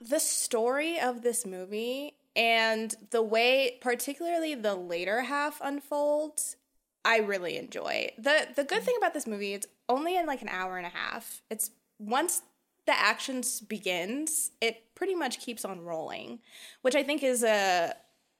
the 0.00 0.18
story 0.18 0.98
of 0.98 1.20
this 1.20 1.44
movie 1.44 2.14
and 2.34 2.94
the 3.10 3.20
way 3.20 3.76
particularly 3.82 4.54
the 4.54 4.74
later 4.74 5.20
half 5.20 5.60
unfolds, 5.62 6.56
I 7.04 7.18
really 7.18 7.58
enjoy. 7.58 8.12
The 8.16 8.48
the 8.56 8.64
good 8.64 8.82
thing 8.82 8.94
about 8.96 9.12
this 9.12 9.26
movie, 9.26 9.52
it's 9.52 9.66
only 9.90 10.16
in 10.16 10.24
like 10.24 10.40
an 10.40 10.48
hour 10.48 10.78
and 10.78 10.86
a 10.86 10.96
half. 10.96 11.42
It's 11.50 11.70
once 11.98 12.40
the 12.86 12.98
actions 12.98 13.60
begins, 13.60 14.52
it 14.62 14.94
pretty 14.94 15.14
much 15.14 15.38
keeps 15.38 15.66
on 15.66 15.82
rolling, 15.82 16.38
which 16.80 16.94
I 16.94 17.02
think 17.02 17.22
is 17.22 17.42
a 17.42 17.94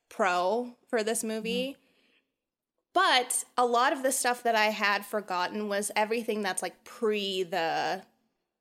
pro 0.09 0.77
for 0.89 1.03
this 1.03 1.25
movie. 1.25 1.71
Mm-hmm. 1.71 1.81
But 2.95 3.45
a 3.59 3.67
lot 3.67 3.93
of 3.93 4.03
the 4.03 4.13
stuff 4.13 4.45
that 4.45 4.55
I 4.55 4.67
had 4.67 5.05
forgotten 5.05 5.69
was 5.69 5.91
everything 5.97 6.43
that's 6.43 6.63
like 6.63 6.85
pre 6.85 7.43
the 7.43 7.57
mm. 7.57 8.03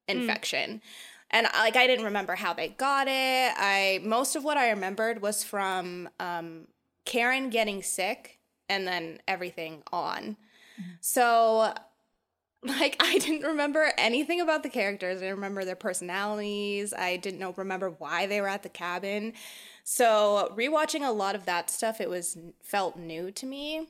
infection. 0.08 0.82
And 1.30 1.48
uh, 1.48 1.52
like 1.56 1.76
I 1.76 1.88
didn't 1.88 2.06
remember 2.06 2.36
how 2.36 2.54
they 2.54 2.70
got 2.70 3.08
it. 3.08 3.54
I 3.58 4.00
most 4.04 4.36
of 4.36 4.44
what 4.44 4.58
I 4.58 4.72
remembered 4.72 5.22
was 5.22 5.44
from 5.44 6.10
um, 6.20 6.68
Karen 7.06 7.50
getting 7.50 7.84
sick 7.84 8.39
and 8.70 8.88
then 8.88 9.20
everything 9.28 9.84
on. 9.91 10.38
Mm-hmm. 10.80 10.91
So 11.02 11.74
like 12.64 12.96
I 13.00 13.18
didn't 13.18 13.48
remember 13.48 13.91
anything 13.98 14.41
about 14.41 14.64
the 14.64 14.70
characters. 14.70 15.18
I 15.18 15.26
didn't 15.26 15.36
remember 15.36 15.66
their 15.66 15.76
personalities. 15.76 16.94
I 16.94 17.18
didn't 17.18 17.39
know 17.39 17.54
remember 17.58 17.89
why 17.89 18.26
they 18.26 18.41
were 18.41 18.48
at 18.48 18.64
the 18.64 18.70
cabin. 18.70 19.34
So 19.84 20.53
rewatching 20.55 21.05
a 21.05 21.11
lot 21.11 21.36
of 21.36 21.45
that 21.45 21.69
stuff, 21.69 21.99
it 21.99 22.09
was 22.09 22.38
felt 22.61 22.97
new 22.97 23.31
to 23.31 23.45
me. 23.45 23.89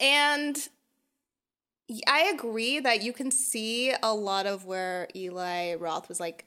And 0.00 0.56
I 2.06 2.32
agree 2.34 2.80
that 2.80 3.02
you 3.02 3.12
can 3.12 3.30
see 3.30 3.92
a 4.02 4.14
lot 4.14 4.46
of 4.46 4.64
where 4.64 5.08
Eli 5.14 5.74
Roth 5.74 6.08
was 6.08 6.20
like 6.20 6.46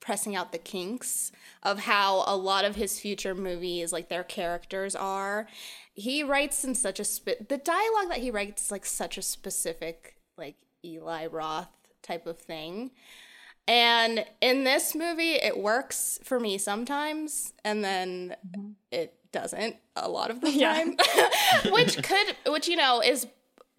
pressing 0.00 0.36
out 0.36 0.52
the 0.52 0.58
kinks 0.58 1.32
of 1.62 1.80
how 1.80 2.24
a 2.26 2.36
lot 2.36 2.66
of 2.66 2.76
his 2.76 3.00
future 3.00 3.34
movies 3.34 3.90
like 3.90 4.10
their 4.10 4.22
characters 4.22 4.94
are 4.94 5.48
he 5.94 6.22
writes 6.22 6.62
in 6.62 6.74
such 6.74 7.00
a 7.00 7.04
spe- 7.04 7.48
the 7.48 7.56
dialogue 7.56 8.10
that 8.10 8.18
he 8.18 8.30
writes 8.30 8.66
is 8.66 8.70
like 8.70 8.84
such 8.84 9.16
a 9.16 9.22
specific 9.22 10.16
like 10.36 10.56
eli 10.84 11.24
roth 11.24 11.70
type 12.02 12.26
of 12.26 12.38
thing 12.38 12.90
and 13.66 14.24
in 14.40 14.64
this 14.64 14.94
movie 14.94 15.34
it 15.34 15.58
works 15.58 16.18
for 16.22 16.38
me 16.38 16.58
sometimes 16.58 17.52
and 17.64 17.82
then 17.82 18.36
mm-hmm. 18.46 18.70
it 18.90 19.14
doesn't 19.32 19.76
a 19.96 20.08
lot 20.08 20.30
of 20.30 20.40
the 20.40 20.50
Yeah. 20.52 20.74
time. 20.74 20.96
Which 21.72 22.02
could 22.02 22.36
which 22.46 22.68
you 22.68 22.76
know 22.76 23.02
is 23.02 23.26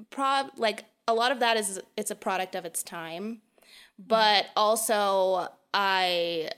prob 0.10 0.52
like 0.58 0.86
a 1.08 1.14
lot 1.14 1.32
of 1.32 1.40
that 1.40 1.56
is 1.58 1.80
it's 1.96 2.12
a 2.12 2.16
product 2.16 2.56
of 2.56 2.66
its 2.66 2.84
time. 2.84 3.42
Mm-hmm. 4.02 4.08
But 4.08 4.48
also 4.56 5.48
i 5.74 6.50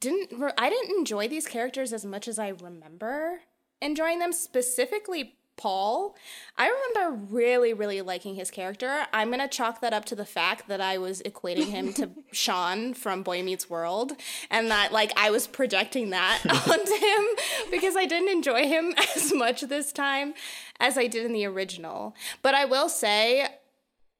didn't 0.00 0.38
re- 0.38 0.52
i 0.58 0.68
didn't 0.68 0.96
enjoy 0.98 1.28
these 1.28 1.46
characters 1.46 1.92
as 1.92 2.04
much 2.04 2.26
as 2.28 2.38
i 2.38 2.48
remember 2.48 3.40
enjoying 3.80 4.18
them 4.18 4.32
specifically 4.32 5.37
paul 5.58 6.16
i 6.56 6.66
remember 6.66 7.22
really 7.30 7.74
really 7.74 8.00
liking 8.00 8.34
his 8.34 8.50
character 8.50 9.04
i'm 9.12 9.30
gonna 9.30 9.46
chalk 9.46 9.82
that 9.82 9.92
up 9.92 10.06
to 10.06 10.14
the 10.14 10.24
fact 10.24 10.68
that 10.68 10.80
i 10.80 10.96
was 10.96 11.20
equating 11.22 11.66
him 11.66 11.92
to 11.92 12.08
shawn 12.32 12.94
from 12.94 13.22
boy 13.22 13.42
meets 13.42 13.68
world 13.68 14.12
and 14.50 14.70
that 14.70 14.92
like 14.92 15.12
i 15.16 15.30
was 15.30 15.46
projecting 15.46 16.10
that 16.10 16.40
onto 16.70 16.94
him 16.94 17.26
because 17.70 17.96
i 17.96 18.06
didn't 18.06 18.30
enjoy 18.30 18.66
him 18.66 18.94
as 19.16 19.32
much 19.34 19.60
this 19.62 19.92
time 19.92 20.32
as 20.80 20.96
i 20.96 21.06
did 21.06 21.26
in 21.26 21.32
the 21.34 21.44
original 21.44 22.14
but 22.40 22.54
i 22.54 22.64
will 22.64 22.88
say 22.88 23.46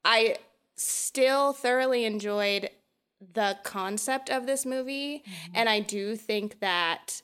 I 0.04 0.36
still 0.74 1.52
thoroughly 1.52 2.04
enjoyed 2.04 2.70
the 3.20 3.58
concept 3.64 4.30
of 4.30 4.46
this 4.46 4.64
movie. 4.64 5.18
Mm-hmm. 5.18 5.52
And 5.54 5.68
I 5.68 5.80
do 5.80 6.16
think 6.16 6.60
that 6.60 7.22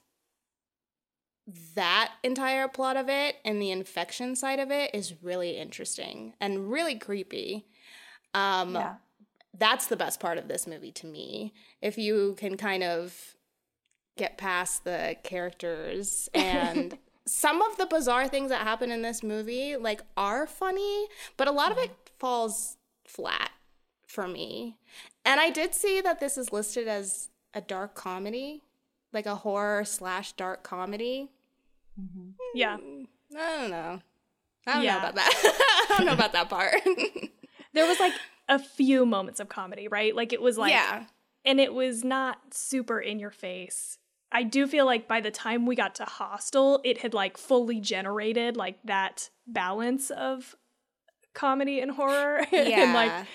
that 1.75 2.13
entire 2.23 2.69
plot 2.69 2.97
of 2.97 3.09
it 3.09 3.37
and 3.45 3.61
the 3.61 3.71
infection 3.71 4.35
side 4.35 4.59
of 4.59 4.71
it 4.71 4.95
is 4.95 5.23
really 5.23 5.57
interesting 5.57 6.35
and 6.41 6.71
really 6.71 6.97
creepy. 6.99 7.67
Um, 8.33 8.75
Yeah. 8.75 8.95
That's 9.57 9.87
the 9.87 9.97
best 9.97 10.19
part 10.19 10.37
of 10.39 10.49
this 10.49 10.67
movie 10.67 10.91
to 10.93 11.07
me. 11.07 11.53
If 11.81 11.97
you 11.97 12.35
can 12.39 12.57
kind 12.57 12.83
of 12.83 13.37
get 14.17 14.39
past 14.39 14.85
the 14.85 15.17
characters 15.23 16.29
and 16.35 16.99
some 17.27 17.63
of 17.63 17.77
the 17.77 17.87
bizarre 17.87 18.29
things 18.29 18.51
that 18.51 18.63
happen 18.63 18.91
in 18.91 19.03
this 19.03 19.23
movie 19.23 19.77
like 19.77 20.03
are 20.17 20.47
funny 20.47 21.09
but 21.37 21.49
a 21.49 21.53
lot 21.53 21.73
of 21.73 21.79
it 21.79 21.91
falls 22.19 22.77
flat 23.07 23.51
for 24.07 24.29
me 24.29 24.77
and 25.25 25.41
i 25.41 25.49
did 25.51 25.75
see 25.75 26.01
that 26.01 26.21
this 26.21 26.37
is 26.37 26.53
listed 26.53 26.87
as 26.87 27.31
a 27.55 27.61
dark 27.61 27.95
comedy 27.95 28.63
like 29.13 29.27
a 29.27 29.37
horror 29.37 29.85
slash 29.85 30.33
dark 30.33 30.63
comedy 30.63 31.31
Mm-hmm. 32.01 32.31
Yeah. 32.55 32.77
Hmm. 32.79 33.03
I 33.37 33.57
don't 33.61 33.71
know. 33.71 34.01
I 34.67 34.73
don't 34.75 34.83
Yeah. 34.85 34.93
know 34.95 34.99
about 35.01 35.15
that. 35.17 35.87
I 35.91 35.95
don't 35.97 36.07
know 36.07 36.13
about 36.13 36.33
that 36.33 36.49
part. 36.49 36.75
There 37.75 37.89
was 37.89 37.99
like 37.99 38.13
a 38.49 38.61
few 38.61 39.05
moments 39.05 39.41
of 39.41 39.49
comedy, 39.49 39.89
right? 39.89 40.15
Like 40.15 40.33
it 40.33 40.41
was 40.41 40.57
like 40.57 40.71
yeah. 40.71 41.07
and 41.45 41.59
it 41.59 41.75
was 41.75 42.05
not 42.05 42.39
super 42.53 43.01
in 43.01 43.19
your 43.19 43.33
face. 43.33 43.99
I 44.31 44.45
do 44.45 44.69
feel 44.69 44.87
like 44.87 45.09
by 45.09 45.21
the 45.21 45.33
time 45.33 45.67
we 45.67 45.75
got 45.75 45.97
to 45.97 46.05
Hostel, 46.05 46.81
it 46.85 46.99
had 46.99 47.15
like 47.15 47.37
fully 47.37 47.81
generated 47.81 48.57
like 48.57 48.79
that 48.85 49.29
balance 49.45 50.11
of 50.11 50.55
comedy 51.35 51.81
and 51.81 51.91
horror. 51.91 52.47
Yeah. 52.53 52.85
and 52.85 52.95
like 52.95 53.27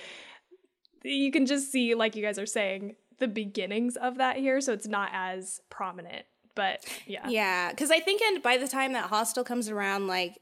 you 1.03 1.31
can 1.33 1.45
just 1.45 1.69
see, 1.69 1.93
like 1.95 2.15
you 2.15 2.23
guys 2.23 2.39
are 2.39 2.45
saying, 2.45 2.95
the 3.19 3.27
beginnings 3.27 3.97
of 3.97 4.19
that 4.19 4.37
here. 4.37 4.61
So 4.61 4.71
it's 4.71 4.87
not 4.87 5.09
as 5.13 5.59
prominent. 5.69 6.25
But 6.59 6.85
yeah. 7.07 7.25
Yeah, 7.29 7.69
because 7.69 7.89
I 7.89 8.01
think 8.01 8.21
and 8.21 8.43
by 8.43 8.57
the 8.57 8.67
time 8.67 8.91
that 8.91 9.05
Hostel 9.05 9.45
comes 9.45 9.69
around, 9.69 10.07
like 10.07 10.39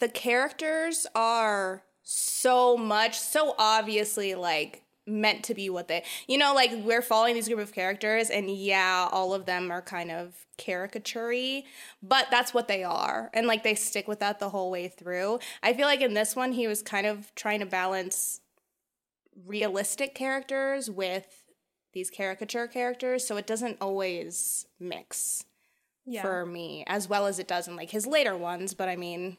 the 0.00 0.08
characters 0.08 1.06
are 1.14 1.84
so 2.02 2.76
much, 2.76 3.20
so 3.20 3.54
obviously 3.56 4.34
like 4.34 4.82
meant 5.06 5.44
to 5.44 5.54
be 5.54 5.70
what 5.70 5.86
they, 5.86 6.02
you 6.26 6.38
know, 6.38 6.54
like 6.54 6.72
we're 6.82 7.02
following 7.02 7.34
these 7.34 7.46
group 7.46 7.60
of 7.60 7.72
characters, 7.72 8.30
and 8.30 8.50
yeah, 8.50 9.08
all 9.12 9.32
of 9.32 9.46
them 9.46 9.70
are 9.70 9.80
kind 9.80 10.10
of 10.10 10.34
caricaturey 10.58 11.62
but 12.02 12.26
that's 12.32 12.52
what 12.52 12.66
they 12.66 12.82
are, 12.82 13.30
and 13.32 13.46
like 13.46 13.62
they 13.62 13.76
stick 13.76 14.08
with 14.08 14.18
that 14.18 14.40
the 14.40 14.48
whole 14.48 14.72
way 14.72 14.88
through. 14.88 15.38
I 15.62 15.72
feel 15.72 15.86
like 15.86 16.00
in 16.00 16.14
this 16.14 16.34
one, 16.34 16.50
he 16.50 16.66
was 16.66 16.82
kind 16.82 17.06
of 17.06 17.32
trying 17.36 17.60
to 17.60 17.66
balance 17.66 18.40
realistic 19.46 20.16
characters 20.16 20.90
with 20.90 21.44
these 21.98 22.10
caricature 22.10 22.68
characters, 22.68 23.26
so 23.26 23.36
it 23.36 23.46
doesn't 23.46 23.76
always 23.80 24.66
mix 24.78 25.44
Yeah. 26.06 26.22
for 26.22 26.46
me 26.46 26.84
as 26.86 27.08
well 27.08 27.26
as 27.26 27.40
it 27.40 27.48
does 27.48 27.66
in 27.66 27.74
like 27.74 27.90
his 27.90 28.06
later 28.06 28.36
ones 28.36 28.72
but 28.72 28.88
i 28.88 28.94
mean 28.96 29.36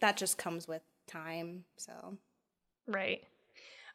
that 0.00 0.16
just 0.16 0.36
comes 0.36 0.66
with 0.68 0.82
time 1.06 1.64
so 1.76 2.18
Right. 2.86 3.22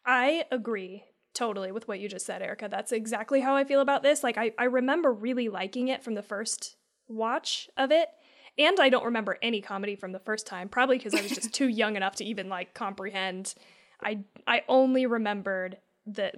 I 0.05 0.45
agree 0.49 1.03
totally 1.33 1.71
with 1.71 1.87
what 1.87 1.99
you 1.99 2.09
just 2.09 2.25
said, 2.25 2.41
Erica. 2.41 2.67
That's 2.71 2.91
exactly 2.91 3.41
how 3.41 3.55
I 3.55 3.63
feel 3.63 3.81
about 3.81 4.01
this. 4.01 4.23
Like, 4.23 4.37
I, 4.37 4.51
I 4.57 4.63
remember 4.63 5.11
really 5.13 5.47
liking 5.49 5.89
it 5.89 6.03
from 6.03 6.15
the 6.15 6.23
first 6.23 6.75
watch 7.07 7.69
of 7.77 7.91
it. 7.91 8.09
And 8.57 8.79
I 8.79 8.89
don't 8.89 9.05
remember 9.05 9.37
any 9.43 9.61
comedy 9.61 9.95
from 9.95 10.11
the 10.11 10.19
first 10.19 10.47
time, 10.47 10.69
probably 10.69 10.97
because 10.97 11.13
I 11.13 11.21
was 11.21 11.31
just 11.31 11.53
too 11.59 11.67
young 11.67 11.95
enough 11.95 12.15
to 12.15 12.25
even 12.25 12.49
like 12.49 12.73
comprehend. 12.73 13.53
I 14.01 14.21
I 14.47 14.63
only 14.67 15.05
remembered 15.05 15.77
the 16.07 16.31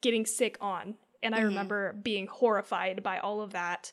getting 0.00 0.26
sick 0.26 0.56
on, 0.60 0.94
and 1.22 1.34
I 1.34 1.38
mm-hmm. 1.38 1.48
remember 1.48 1.92
being 2.02 2.26
horrified 2.26 3.02
by 3.02 3.18
all 3.18 3.40
of 3.40 3.52
that. 3.52 3.92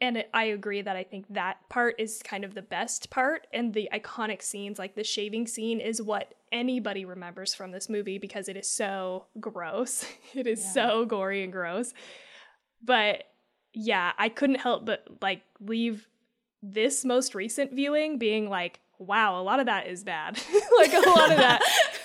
And 0.00 0.16
it, 0.16 0.30
I 0.32 0.44
agree 0.44 0.80
that 0.80 0.96
I 0.96 1.04
think 1.04 1.26
that 1.30 1.58
part 1.68 1.96
is 1.98 2.22
kind 2.24 2.44
of 2.44 2.54
the 2.54 2.62
best 2.62 3.10
part, 3.10 3.46
and 3.52 3.74
the 3.74 3.88
iconic 3.92 4.40
scenes, 4.40 4.78
like 4.78 4.94
the 4.94 5.04
shaving 5.04 5.46
scene, 5.46 5.78
is 5.78 6.00
what 6.00 6.34
anybody 6.52 7.04
remembers 7.04 7.54
from 7.54 7.70
this 7.70 7.88
movie 7.88 8.18
because 8.18 8.48
it 8.48 8.56
is 8.56 8.68
so 8.68 9.26
gross. 9.38 10.04
It 10.34 10.46
is 10.46 10.72
so 10.72 11.04
gory 11.04 11.42
and 11.42 11.52
gross. 11.52 11.92
But 12.82 13.24
yeah, 13.72 14.12
I 14.16 14.28
couldn't 14.28 14.60
help 14.60 14.86
but 14.86 15.04
like 15.20 15.42
leave 15.60 16.06
this 16.62 17.04
most 17.04 17.34
recent 17.34 17.72
viewing 17.72 18.18
being 18.18 18.48
like, 18.48 18.80
wow, 18.98 19.40
a 19.40 19.42
lot 19.42 19.60
of 19.60 19.66
that 19.66 19.86
is 19.86 20.04
bad. 20.04 20.38
like 20.78 20.92
a 20.92 21.08
lot 21.08 21.30
of 21.30 21.38
that 21.38 21.62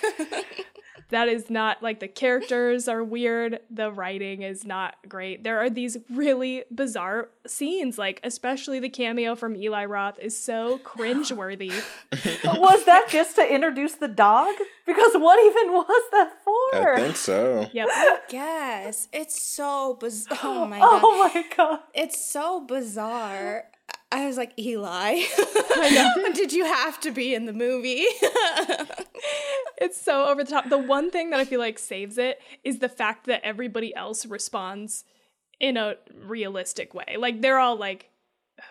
that 1.10 1.28
is 1.28 1.48
not 1.50 1.82
like 1.82 2.00
the 2.00 2.08
characters 2.08 2.88
are 2.88 3.02
weird 3.04 3.60
the 3.70 3.90
writing 3.92 4.42
is 4.42 4.64
not 4.64 4.96
great 5.08 5.44
there 5.44 5.58
are 5.60 5.70
these 5.70 5.96
really 6.10 6.64
bizarre 6.74 7.28
scenes 7.46 7.96
like 7.98 8.20
especially 8.24 8.80
the 8.80 8.88
cameo 8.88 9.34
from 9.34 9.54
eli 9.56 9.84
roth 9.84 10.18
is 10.18 10.36
so 10.38 10.78
cringeworthy 10.78 11.72
was 12.44 12.84
that 12.86 13.06
just 13.08 13.36
to 13.36 13.54
introduce 13.54 13.94
the 13.94 14.08
dog? 14.08 14.54
Because 14.86 15.14
what 15.14 15.38
even 15.44 15.72
was 15.72 16.02
that 16.12 16.32
for? 16.44 16.94
I 16.94 17.00
think 17.00 17.16
so. 17.16 17.68
yep 17.72 17.88
I 17.92 18.18
guess. 18.28 19.08
it's 19.12 19.40
so 19.40 19.94
bizarre 20.00 20.38
oh 20.42 20.66
my 20.66 20.78
oh 20.82 21.00
god 21.00 21.00
Oh 21.04 21.30
my 21.34 21.44
god. 21.56 21.80
it's 21.94 22.24
so 22.24 22.60
bizarre 22.60 23.64
i 24.12 24.26
was 24.26 24.36
like 24.36 24.52
eli 24.58 25.22
did 26.34 26.52
you 26.52 26.64
have 26.64 27.00
to 27.00 27.10
be 27.10 27.34
in 27.34 27.46
the 27.46 27.52
movie? 27.52 28.06
It's 29.78 30.00
so 30.00 30.24
over 30.24 30.42
the 30.42 30.50
top. 30.50 30.70
The 30.70 30.78
one 30.78 31.10
thing 31.10 31.30
that 31.30 31.40
i 31.40 31.44
feel 31.44 31.60
like 31.60 31.78
saves 31.78 32.16
it 32.16 32.40
is 32.64 32.78
the 32.78 32.88
fact 32.88 33.26
that 33.26 33.42
everybody 33.44 33.94
else 33.94 34.24
responds 34.24 35.04
in 35.60 35.76
a 35.76 35.96
realistic 36.14 36.94
way. 36.94 37.16
Like 37.18 37.42
they're 37.42 37.58
all 37.58 37.76
like 37.76 38.08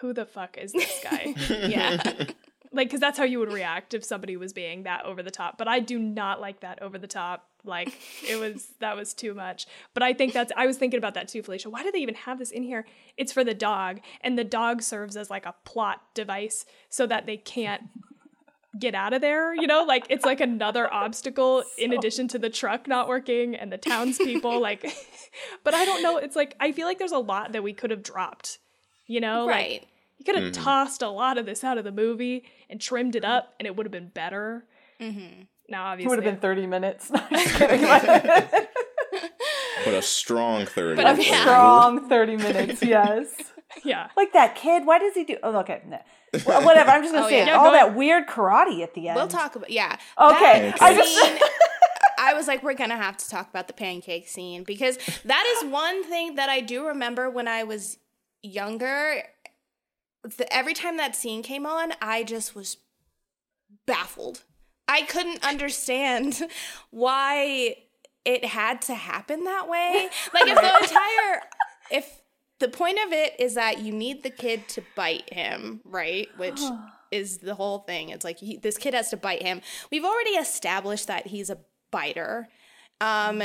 who 0.02 0.14
the 0.14 0.26
fuck 0.26 0.58
is 0.58 0.72
this 0.72 1.00
guy? 1.04 1.36
Yeah. 1.70 2.02
Like 2.72 2.88
because 2.88 3.00
that's 3.00 3.18
how 3.20 3.24
you 3.24 3.38
would 3.40 3.54
react 3.54 3.94
if 3.94 4.04
somebody 4.04 4.36
was 4.36 4.52
being 4.52 4.84
that 4.84 5.06
over 5.06 5.24
the 5.24 5.32
top 5.32 5.58
but 5.58 5.68
i 5.68 5.80
do 5.80 5.98
not 5.98 6.42
like 6.42 6.60
that 6.60 6.82
over 6.82 6.98
the 6.98 7.08
top 7.08 7.48
like 7.68 7.98
it 8.28 8.40
was 8.40 8.68
that 8.80 8.96
was 8.96 9.14
too 9.14 9.34
much. 9.34 9.68
But 9.94 10.04
i 10.04 10.14
think 10.14 10.34
that's 10.34 10.52
i 10.56 10.66
was 10.66 10.78
thinking 10.78 10.98
about 10.98 11.14
that 11.16 11.28
too 11.28 11.44
felicia. 11.44 11.70
Why 11.70 11.84
do 11.84 11.92
they 11.92 12.00
even 12.00 12.16
have 12.16 12.40
this 12.40 12.52
in 12.52 12.64
here? 12.64 12.86
It's 13.18 13.32
for 13.32 13.44
the 13.44 13.54
dog 13.54 14.00
and 14.22 14.38
the 14.38 14.44
dog 14.44 14.82
serves 14.82 15.18
as 15.18 15.30
like 15.30 15.46
a 15.46 15.56
plot 15.64 16.02
device 16.14 16.66
so 16.90 17.06
that 17.08 17.26
they 17.26 17.38
can't 17.38 17.84
get 18.80 18.94
out 18.94 19.14
of 19.14 19.22
there 19.22 19.54
you 19.54 19.68
know? 19.68 19.84
Like 19.84 20.06
it's 20.10 20.26
like 20.26 20.42
another 20.42 20.92
obstacle 20.94 21.64
in 21.78 21.94
addition 21.94 22.28
to 22.30 22.40
the 22.40 22.50
truck 22.50 22.88
not 22.88 23.08
working 23.08 23.56
and 23.56 23.72
the 23.72 23.78
townspeople 23.78 24.60
like 24.62 24.94
but 25.64 25.74
i 25.74 25.86
don't 25.86 26.04
know. 26.04 26.18
It's 26.18 26.36
like 26.36 26.56
i 26.60 26.72
feel 26.72 26.88
like 26.88 27.00
there's 27.00 27.12
a 27.12 27.20
lot 27.20 27.54
that 27.54 27.64
we 27.64 27.74
could 27.74 27.92
have 27.92 28.04
dropped 28.04 28.60
you 29.08 29.20
know? 29.20 29.46
Like, 29.46 29.56
right. 29.56 29.88
you 30.18 30.26
could 30.26 30.36
have 30.36 30.52
tossed 30.52 31.02
a 31.02 31.10
lot 31.10 31.38
of 31.38 31.46
this 31.46 31.64
out 31.64 31.78
of 31.78 31.84
the 31.84 31.92
movie 31.92 32.44
and 32.70 32.80
trimmed 32.80 33.16
it 33.16 33.26
up, 33.26 33.54
and 33.60 33.68
it 33.68 33.76
would 33.76 33.86
have 33.86 33.92
been 33.92 34.10
better. 34.10 34.66
mm-hmm. 35.00 35.44
Now, 35.70 35.94
It 35.96 36.06
would 36.08 36.18
have 36.18 36.24
been 36.26 36.40
30 36.40 36.68
minutes. 36.68 37.10
No, 37.12 37.20
kidding. 37.32 37.82
But 39.84 39.94
a 39.94 40.02
strong 40.02 40.66
30. 40.66 40.96
But 40.96 41.06
a 41.18 41.20
a 41.20 41.24
strong 41.42 42.10
30 42.10 42.38
minutes, 42.38 42.82
yes. 42.84 43.28
yeah, 43.84 44.10
Like 44.18 44.34
that 44.34 44.56
kid, 44.56 44.86
why 44.86 45.00
does 45.00 45.14
he 45.14 45.24
do? 45.24 45.38
Oh, 45.44 45.56
okay. 45.60 45.82
No. 45.88 46.00
Well, 46.46 46.64
whatever. 46.66 46.90
I'm 46.92 47.02
just 47.04 47.14
going 47.14 47.24
to 47.24 47.28
Oh, 47.28 47.30
say 47.30 47.38
yeah. 47.38 47.44
it. 47.44 47.48
Yeah, 47.48 47.58
all 47.58 47.66
go 47.66 47.72
that 47.72 47.86
ahead. 47.88 47.96
weird 47.96 48.28
karate 48.28 48.82
at 48.84 48.94
the 48.94 49.08
end. 49.10 49.16
we'll 49.16 49.28
talk 49.28 49.56
about 49.56 49.70
yeah 49.70 49.98
Okay. 50.20 50.72
That 50.72 50.82
I 50.82 50.94
just. 50.96 51.44
I 52.18 52.34
was 52.34 52.48
like, 52.48 52.64
we're 52.64 52.74
gonna 52.74 52.96
have 52.98 53.18
to 53.18 53.30
talk 53.30 53.50
about 53.50 53.68
the 53.68 53.74
pancake 53.74 54.28
scene 54.28 54.64
because 54.64 54.98
that 55.26 55.46
is 55.62 55.70
one 55.70 56.04
thing 56.06 56.36
that 56.36 56.50
I 56.50 56.62
do 56.62 56.88
remember 56.88 57.30
when 57.30 57.48
I 57.48 57.64
was 57.64 57.98
younger. 58.42 59.22
The, 60.24 60.52
every 60.52 60.74
time 60.74 60.98
that 60.98 61.16
scene 61.16 61.44
came 61.44 61.66
on, 61.68 61.94
I 62.02 62.24
just 62.24 62.56
was 62.56 62.78
baffled. 63.86 64.44
I 64.88 65.04
couldn't 65.04 65.44
understand 65.44 66.42
why 66.92 67.78
it 68.24 68.46
had 68.46 68.82
to 68.84 68.96
happen 68.96 69.44
that 69.44 69.70
way. 69.70 70.10
Like 70.34 70.48
if 70.48 70.56
the 70.56 70.78
entire 70.84 71.42
if 71.92 72.22
the 72.60 72.70
point 72.70 72.98
of 73.06 73.12
it 73.12 73.40
is 73.40 73.56
that 73.56 73.80
you 73.80 73.92
need 73.92 74.24
the 74.24 74.30
kid 74.30 74.68
to 74.70 74.84
bite 74.96 75.32
him, 75.32 75.82
right? 75.84 76.28
Which 76.38 76.60
is 77.12 77.38
the 77.40 77.56
whole 77.56 77.80
thing. 77.80 78.10
It's 78.10 78.26
like 78.26 78.40
he, 78.40 78.58
this 78.58 78.78
kid 78.78 78.94
has 78.94 79.10
to 79.10 79.18
bite 79.18 79.44
him. 79.44 79.62
We've 79.92 80.06
already 80.06 80.32
established 80.32 81.08
that 81.08 81.28
he's 81.28 81.50
a 81.50 81.60
biter. 81.92 82.48
Um, 83.02 83.44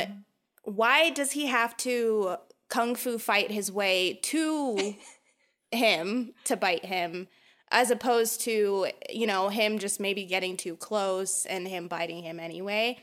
why 0.65 1.11
does 1.11 1.33
he 1.33 1.47
have 1.47 1.77
to 1.79 2.37
kung 2.69 2.95
fu 2.95 3.19
fight 3.19 3.51
his 3.51 3.71
way 3.71 4.19
to 4.23 4.95
him 5.73 6.33
to 6.45 6.57
bite 6.57 6.85
him, 6.85 7.29
as 7.71 7.91
opposed 7.91 8.41
to 8.43 8.89
you 9.09 9.27
know 9.27 9.49
him 9.49 9.79
just 9.79 10.01
maybe 10.01 10.25
getting 10.25 10.57
too 10.57 10.77
close 10.77 11.47
and 11.47 11.67
him 11.67 11.89
biting 11.89 12.23
him 12.23 12.41
anyway? 12.41 12.99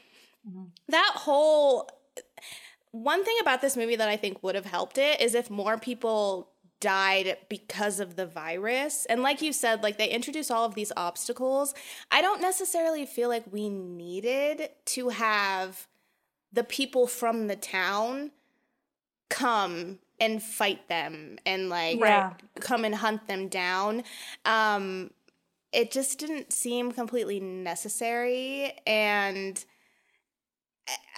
Mm-hmm. 0.47 0.65
That 0.89 1.11
whole 1.15 1.89
one 2.91 3.24
thing 3.24 3.38
about 3.41 3.61
this 3.61 3.78
movie 3.78 3.95
that 3.95 4.09
I 4.09 4.18
think 4.18 4.41
would 4.43 4.55
have 4.55 4.65
helped 4.65 4.97
it 4.97 5.22
is 5.22 5.36
if 5.36 5.49
more 5.49 5.78
people 5.78 6.49
died 6.80 7.38
because 7.49 7.99
of 7.99 8.15
the 8.15 8.26
virus. 8.26 9.05
And 9.09 9.24
like 9.24 9.41
you 9.41 9.51
said, 9.51 9.84
like 9.84 9.97
they 9.97 10.09
introduce 10.09 10.51
all 10.51 10.65
of 10.65 10.76
these 10.76 10.91
obstacles. 10.95 11.74
I 12.11 12.22
don't 12.22 12.41
necessarily 12.41 13.05
feel 13.05 13.30
like 13.30 13.51
we 13.51 13.70
needed 13.70 14.70
to 14.86 15.09
have 15.09 15.88
the 16.53 16.63
people 16.63 17.07
from 17.07 17.47
the 17.47 17.55
town 17.55 18.32
come 19.30 19.99
and 20.20 20.41
fight 20.41 20.88
them 20.88 21.38
and 21.45 21.70
like 21.70 21.99
Yeah. 21.99 22.34
come 22.59 22.86
and 22.86 22.95
hunt 22.95 23.28
them 23.28 23.47
down. 23.47 24.03
Um 24.45 25.11
it 25.74 25.91
just 25.91 26.20
didn't 26.20 26.53
seem 26.53 26.91
completely 26.91 27.39
necessary 27.39 28.74
and 28.88 29.63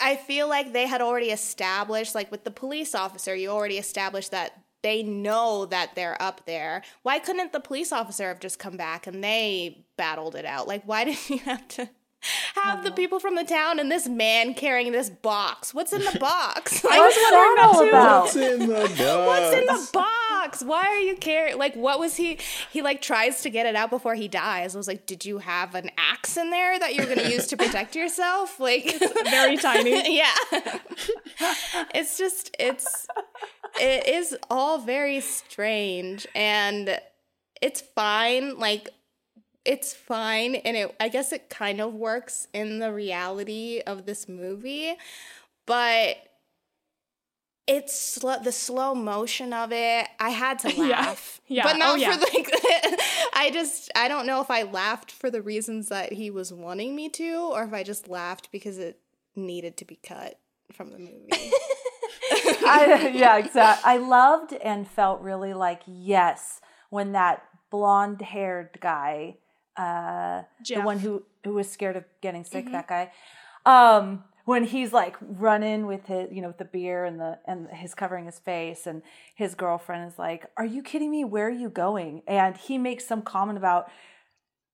I 0.02 0.16
feel 0.16 0.48
like 0.50 0.74
they 0.74 0.88
had 0.88 1.02
already 1.02 1.28
established, 1.32 2.16
like 2.16 2.32
with 2.32 2.44
the 2.44 2.52
police 2.52 2.96
officer, 2.96 3.36
you 3.36 3.50
already 3.50 3.78
established 3.78 4.32
that 4.32 4.54
they 4.82 5.04
know 5.04 5.66
that 5.66 5.94
they're 5.96 6.20
up 6.22 6.46
there. 6.46 6.84
Why 7.04 7.20
couldn't 7.20 7.52
the 7.52 7.60
police 7.60 7.92
officer 7.92 8.30
have 8.30 8.40
just 8.40 8.60
come 8.60 8.78
back 8.78 9.08
and 9.08 9.24
they 9.24 9.86
battled 9.98 10.36
it 10.36 10.46
out? 10.46 10.68
Like, 10.68 10.84
why 10.86 11.04
did 11.04 11.18
you 11.30 11.40
have 11.40 11.68
to 11.70 11.90
have 12.56 12.84
the 12.84 12.92
people 12.92 13.20
from 13.20 13.36
the 13.36 13.44
town 13.44 13.80
and 13.80 13.90
this 13.92 14.08
man 14.08 14.54
carrying 14.54 14.92
this 14.92 15.10
box. 15.10 15.74
What's 15.74 15.94
in 15.94 16.02
the 16.04 16.18
box? 16.20 16.84
Like, 16.84 17.00
What's 17.00 17.16
that 17.16 17.58
all 17.62 17.88
about? 17.88 18.24
What's 18.24 18.36
in 18.36 18.60
the 18.60 18.68
box? 18.68 19.00
What's 19.00 19.56
in 19.56 19.66
the 19.66 19.90
box? 19.94 20.64
Why 20.64 20.84
are 20.88 21.00
you 21.00 21.16
carrying? 21.16 21.58
Like, 21.58 21.76
what 21.76 22.00
was 22.00 22.16
he? 22.16 22.40
He 22.72 22.82
like 22.82 23.02
tries 23.02 23.42
to 23.44 23.50
get 23.50 23.66
it 23.66 23.76
out 23.76 23.90
before 23.90 24.16
he 24.16 24.28
dies. 24.28 24.76
I 24.76 24.78
was 24.78 24.88
like, 24.88 25.06
did 25.06 25.26
you 25.26 25.38
have 25.40 25.76
an 25.76 25.92
axe 25.98 26.38
in 26.38 26.50
there 26.50 26.78
that 26.80 26.96
you're 26.96 27.06
going 27.06 27.20
to 27.20 27.32
use 27.32 27.48
to 27.48 27.58
protect 27.58 27.96
yourself? 27.96 28.60
Like, 28.60 28.98
Very 29.30 29.58
tiny. 29.58 30.18
yeah. 30.18 30.34
it's 31.94 32.18
just 32.18 32.56
it's 32.60 33.08
it 33.80 34.08
is 34.08 34.36
all 34.50 34.80
very 34.80 35.22
strange 35.22 36.28
and 36.36 37.00
it's 37.62 37.82
fine. 37.82 38.58
Like 38.58 38.90
it's 39.72 39.94
fine 39.94 40.56
and 40.56 40.76
it 40.76 40.96
I 41.00 41.10
guess 41.10 41.32
it 41.32 41.50
kind 41.50 41.80
of 41.80 41.94
works 41.94 42.48
in 42.54 42.80
the 42.80 42.92
reality 42.92 43.82
of 43.86 44.06
this 44.08 44.28
movie, 44.28 44.96
but 45.68 46.18
it's 47.68 47.94
sl- 47.98 48.42
the 48.44 48.52
slow 48.52 48.96
motion 48.96 49.54
of 49.54 49.72
it. 49.72 50.08
I 50.20 50.30
had 50.32 50.58
to 50.60 50.72
Yeah. 50.76 50.84
laugh, 51.06 51.40
Yeah. 51.48 51.64
but 51.64 51.78
not 51.78 51.92
Oh, 51.94 51.96
yeah. 51.96 52.14
for 52.18 52.20
like. 52.22 52.50
I 53.34 53.52
just 53.54 53.92
I 53.96 54.08
don't 54.08 54.26
know 54.26 54.42
if 54.42 54.50
I 54.50 54.64
laughed 54.64 55.12
for 55.12 55.30
the 55.30 55.42
reasons 55.42 55.90
that 55.90 56.14
he 56.14 56.32
was 56.32 56.52
wanting 56.52 56.96
me 56.96 57.10
to, 57.10 57.52
or 57.54 57.64
if 57.64 57.74
I 57.74 57.84
just 57.84 58.08
laughed 58.10 58.52
because 58.52 58.78
it 58.80 59.00
needed 59.36 59.78
to 59.78 59.86
be 59.86 60.00
cut 60.02 60.40
from 60.74 60.92
the 60.92 60.98
movie. 61.00 61.30
I, 62.72 63.12
yeah, 63.14 63.38
exactly. 63.38 63.92
I 63.92 63.98
loved 63.98 64.54
and 64.54 64.88
felt 64.88 65.22
really 65.22 65.54
like 65.54 65.82
yes 65.86 66.60
when 66.90 67.12
that 67.14 67.44
blonde 67.70 68.22
haired 68.22 68.78
guy, 68.82 69.38
uh, 69.80 70.44
the 70.68 70.82
one 70.82 71.00
who 71.00 71.24
who 71.44 71.54
was 71.54 71.72
scared 71.72 71.96
of 71.96 72.04
getting 72.22 72.44
sick, 72.44 72.70
that 72.72 72.88
guy, 72.88 73.12
um, 73.66 74.24
when 74.44 74.66
he's 74.66 74.92
like 74.92 75.16
running 75.22 75.86
with 75.86 76.06
his, 76.06 76.28
you 76.32 76.42
know, 76.42 76.50
with 76.50 76.58
the 76.58 76.66
beer 76.66 77.06
and 77.06 77.20
the 77.20 77.40
and 77.48 77.68
his 77.70 77.96
covering 77.96 78.26
his 78.26 78.40
face, 78.40 78.86
and 78.86 79.02
his 79.36 79.56
girlfriend 79.56 80.12
is 80.12 80.20
like, 80.20 80.48
"Are 80.58 80.66
you 80.66 80.84
kidding 80.84 81.10
me? 81.10 81.24
Where 81.24 81.48
are 81.48 81.52
you 81.52 81.70
going?" 81.70 82.24
And 82.28 82.58
he 82.58 82.78
makes 82.78 83.08
some 83.08 83.22
comment 83.22 83.58
about 83.58 83.90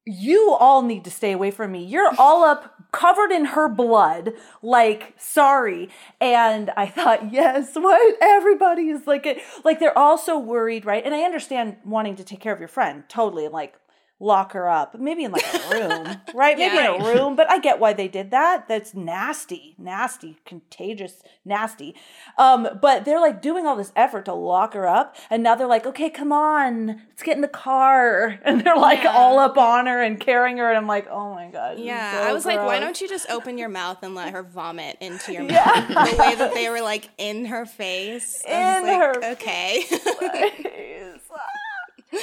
you 0.08 0.56
all 0.60 0.84
need 0.84 1.04
to 1.04 1.12
stay 1.12 1.32
away 1.32 1.52
from 1.52 1.72
me. 1.72 1.84
You're 1.84 2.12
all 2.20 2.44
up 2.44 2.92
covered 2.92 3.32
in 3.32 3.46
her 3.46 3.68
blood. 3.68 4.34
Like, 4.62 5.14
sorry. 5.18 5.90
And 6.22 6.72
I 6.78 6.88
thought, 6.88 7.34
yes, 7.34 7.72
what? 7.74 8.16
Everybody 8.22 8.90
is 8.90 9.08
like 9.08 9.26
it. 9.26 9.40
Like, 9.64 9.80
they're 9.80 9.98
all 9.98 10.18
so 10.18 10.38
worried, 10.40 10.86
right? 10.86 11.04
And 11.04 11.14
I 11.14 11.22
understand 11.22 11.78
wanting 11.84 12.16
to 12.18 12.24
take 12.24 12.40
care 12.40 12.54
of 12.54 12.60
your 12.60 12.68
friend 12.68 13.04
totally 13.10 13.48
like 13.48 13.76
lock 14.20 14.54
her 14.54 14.70
up, 14.70 14.98
maybe 14.98 15.26
in 15.26 15.32
like 15.34 15.44
a 15.54 15.70
room, 15.74 16.22
right? 16.34 16.58
Maybe 16.58 16.78
in 16.78 16.86
a 16.86 17.04
room, 17.06 17.36
but 17.36 17.50
I 17.52 17.60
get 17.60 17.80
why 17.80 17.92
they 17.92 18.08
did 18.08 18.32
that. 18.32 18.68
That's 18.68 18.94
nasty, 18.94 19.76
nasty, 19.78 20.38
contagious, 20.46 21.22
nasty. 21.44 21.96
Um, 22.38 22.68
but 22.82 23.04
they're 23.04 23.20
like 23.20 23.42
doing 23.42 23.68
all 23.68 23.76
this 23.76 23.92
effort 23.96 24.24
to 24.26 24.34
lock 24.34 24.74
her 24.74 24.88
up, 24.88 25.18
and 25.30 25.44
now 25.44 25.56
they're 25.56 25.68
like, 25.68 25.86
okay, 25.86 26.10
come 26.10 26.32
on, 26.32 26.88
let's 27.10 27.24
get 27.24 27.36
in 27.36 27.42
the 27.42 27.48
car, 27.50 28.40
and 28.46 28.62
they're 28.62 28.78
like 28.78 29.04
Yeah. 29.04 29.12
all 29.16 29.38
up 29.38 29.58
on 29.58 29.86
her 29.88 30.02
and 30.02 30.18
carrying 30.20 30.58
her, 30.60 30.70
and 30.70 30.78
I'm 30.78 30.88
like, 30.88 31.08
oh 31.10 31.34
my 31.34 31.50
god, 31.50 31.78
Yeah, 31.80 32.12
so 32.12 32.24
I 32.30 32.32
was 32.34 32.46
like, 32.46 32.64
why 32.64 32.80
don't 32.80 33.00
you 33.02 33.10
just 33.10 33.30
open 33.30 33.58
your 33.58 33.70
mouth 33.70 33.98
and 34.02 34.16
let 34.16 34.32
her 34.32 34.44
vomit 34.44 34.98
into 35.02 35.34
your 35.34 35.44
Yeah. 35.50 35.66
mouth? 35.66 35.88
The 36.12 36.18
way 36.18 36.36
that 36.36 36.54
they 36.54 36.70
were 36.70 36.82
like 36.82 37.10
in 37.18 37.46
her 37.46 37.66
face. 37.66 38.44
In 38.48 38.82
like, 38.84 38.98
her 38.98 39.32
okay. 39.34 39.84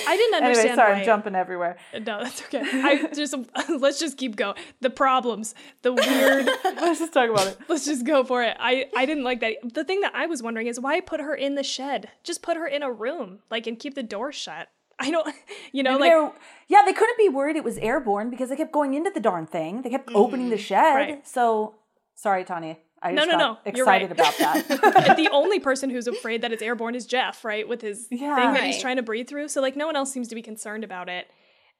I 0.08 0.16
didn't 0.16 0.34
understand. 0.42 0.68
anyway, 0.70 0.76
sorry, 0.76 0.92
why. 0.92 0.98
I'm 1.00 1.04
jumping 1.04 1.34
everywhere. 1.34 1.76
No, 1.94 2.22
that's 2.22 2.42
okay. 2.44 2.62
I 2.62 3.06
just 3.14 3.34
let's 3.68 3.98
just 4.00 4.16
keep 4.16 4.36
going. 4.36 4.56
The 4.80 4.90
problems, 4.90 5.54
the 5.82 5.92
weird. 5.92 6.46
Let's 6.64 7.00
just 7.00 7.12
talk 7.12 7.30
about 7.30 7.46
it. 7.46 7.58
let's 7.68 7.84
just 7.84 8.04
go 8.04 8.24
for 8.24 8.42
it. 8.42 8.56
I 8.58 8.86
I 8.96 9.06
didn't 9.06 9.24
like 9.24 9.40
that. 9.40 9.56
The 9.74 9.84
thing 9.84 10.00
that 10.00 10.14
I 10.14 10.26
was 10.26 10.42
wondering 10.42 10.66
is 10.66 10.78
why 10.80 11.00
put 11.00 11.20
her 11.20 11.34
in 11.34 11.54
the 11.54 11.62
shed? 11.62 12.08
Just 12.24 12.42
put 12.42 12.56
her 12.56 12.66
in 12.66 12.82
a 12.82 12.90
room, 12.92 13.40
like, 13.50 13.66
and 13.66 13.78
keep 13.78 13.94
the 13.94 14.02
door 14.02 14.32
shut. 14.32 14.68
I 14.98 15.10
don't, 15.10 15.26
you 15.72 15.82
know, 15.82 15.98
Maybe 15.98 16.14
like 16.14 16.32
yeah, 16.68 16.82
they 16.84 16.92
couldn't 16.92 17.18
be 17.18 17.28
worried 17.28 17.56
it 17.56 17.64
was 17.64 17.78
airborne 17.78 18.30
because 18.30 18.50
they 18.50 18.56
kept 18.56 18.72
going 18.72 18.94
into 18.94 19.10
the 19.10 19.20
darn 19.20 19.46
thing. 19.46 19.82
They 19.82 19.90
kept 19.90 20.10
opening 20.14 20.50
the 20.50 20.58
shed. 20.58 20.78
Mm-hmm. 20.84 20.96
Right. 21.12 21.26
So 21.26 21.74
sorry, 22.14 22.44
Tawny. 22.44 22.78
I 23.02 23.10
No, 23.12 23.22
just 23.24 23.30
no, 23.32 23.38
got 23.38 23.66
no, 23.66 23.72
you're 23.74 23.84
excited 23.84 24.10
right. 24.10 24.38
about 24.38 24.38
that. 24.38 25.16
the 25.16 25.28
only 25.32 25.58
person 25.58 25.90
who's 25.90 26.06
afraid 26.06 26.42
that 26.42 26.52
it's 26.52 26.62
airborne 26.62 26.94
is 26.94 27.04
Jeff, 27.06 27.44
right? 27.44 27.66
With 27.68 27.80
his 27.82 28.06
Yeah. 28.10 28.36
thing 28.36 28.52
that 28.54 28.64
he's 28.64 28.80
trying 28.80 28.96
to 28.96 29.02
breathe 29.02 29.28
through. 29.28 29.48
So 29.48 29.60
like 29.60 29.76
no 29.76 29.86
one 29.86 29.96
else 29.96 30.12
seems 30.12 30.28
to 30.28 30.34
be 30.34 30.42
concerned 30.42 30.84
about 30.84 31.08
it. 31.08 31.26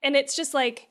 And 0.02 0.16
it's 0.16 0.34
just 0.34 0.52
like 0.54 0.88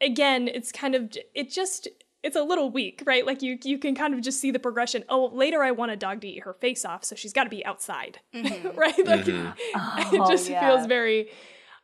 again, 0.00 0.48
it's 0.48 0.70
kind 0.72 0.94
of 0.94 1.10
it 1.34 1.50
just 1.50 1.88
it's 2.22 2.36
a 2.36 2.42
little 2.42 2.70
weak, 2.70 3.02
right? 3.06 3.24
Like 3.24 3.40
you 3.40 3.58
you 3.64 3.78
can 3.78 3.94
kind 3.94 4.12
of 4.12 4.20
just 4.20 4.40
see 4.40 4.50
the 4.50 4.58
progression. 4.58 5.04
Oh, 5.08 5.30
later 5.32 5.62
I 5.62 5.70
want 5.70 5.92
a 5.92 5.96
dog 5.96 6.20
to 6.20 6.28
eat 6.28 6.42
her 6.44 6.52
face 6.52 6.84
off, 6.84 7.04
so 7.04 7.16
she's 7.16 7.32
got 7.32 7.44
to 7.44 7.50
be 7.50 7.64
outside. 7.64 8.18
Mm-hmm. 8.34 8.68
right? 8.78 9.06
Like 9.06 9.24
mm-hmm. 9.24 10.14
it 10.14 10.20
Oh, 10.20 10.28
just 10.30 10.48
yeah. 10.50 10.60
feels 10.68 10.86
very 10.86 11.30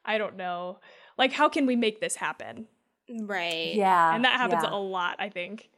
I 0.04 0.18
don't 0.18 0.36
know. 0.36 0.80
Like 1.16 1.32
how 1.32 1.48
can 1.48 1.64
we 1.66 1.76
make 1.76 2.00
this 2.00 2.16
happen? 2.16 2.66
right. 3.08 3.74
yeah. 3.74 4.14
And 4.14 4.24
that 4.24 4.34
happens 4.34 4.64
yeah. 4.64 4.74
a 4.74 4.76
lot, 4.76 5.16
I 5.20 5.28
think. 5.28 5.70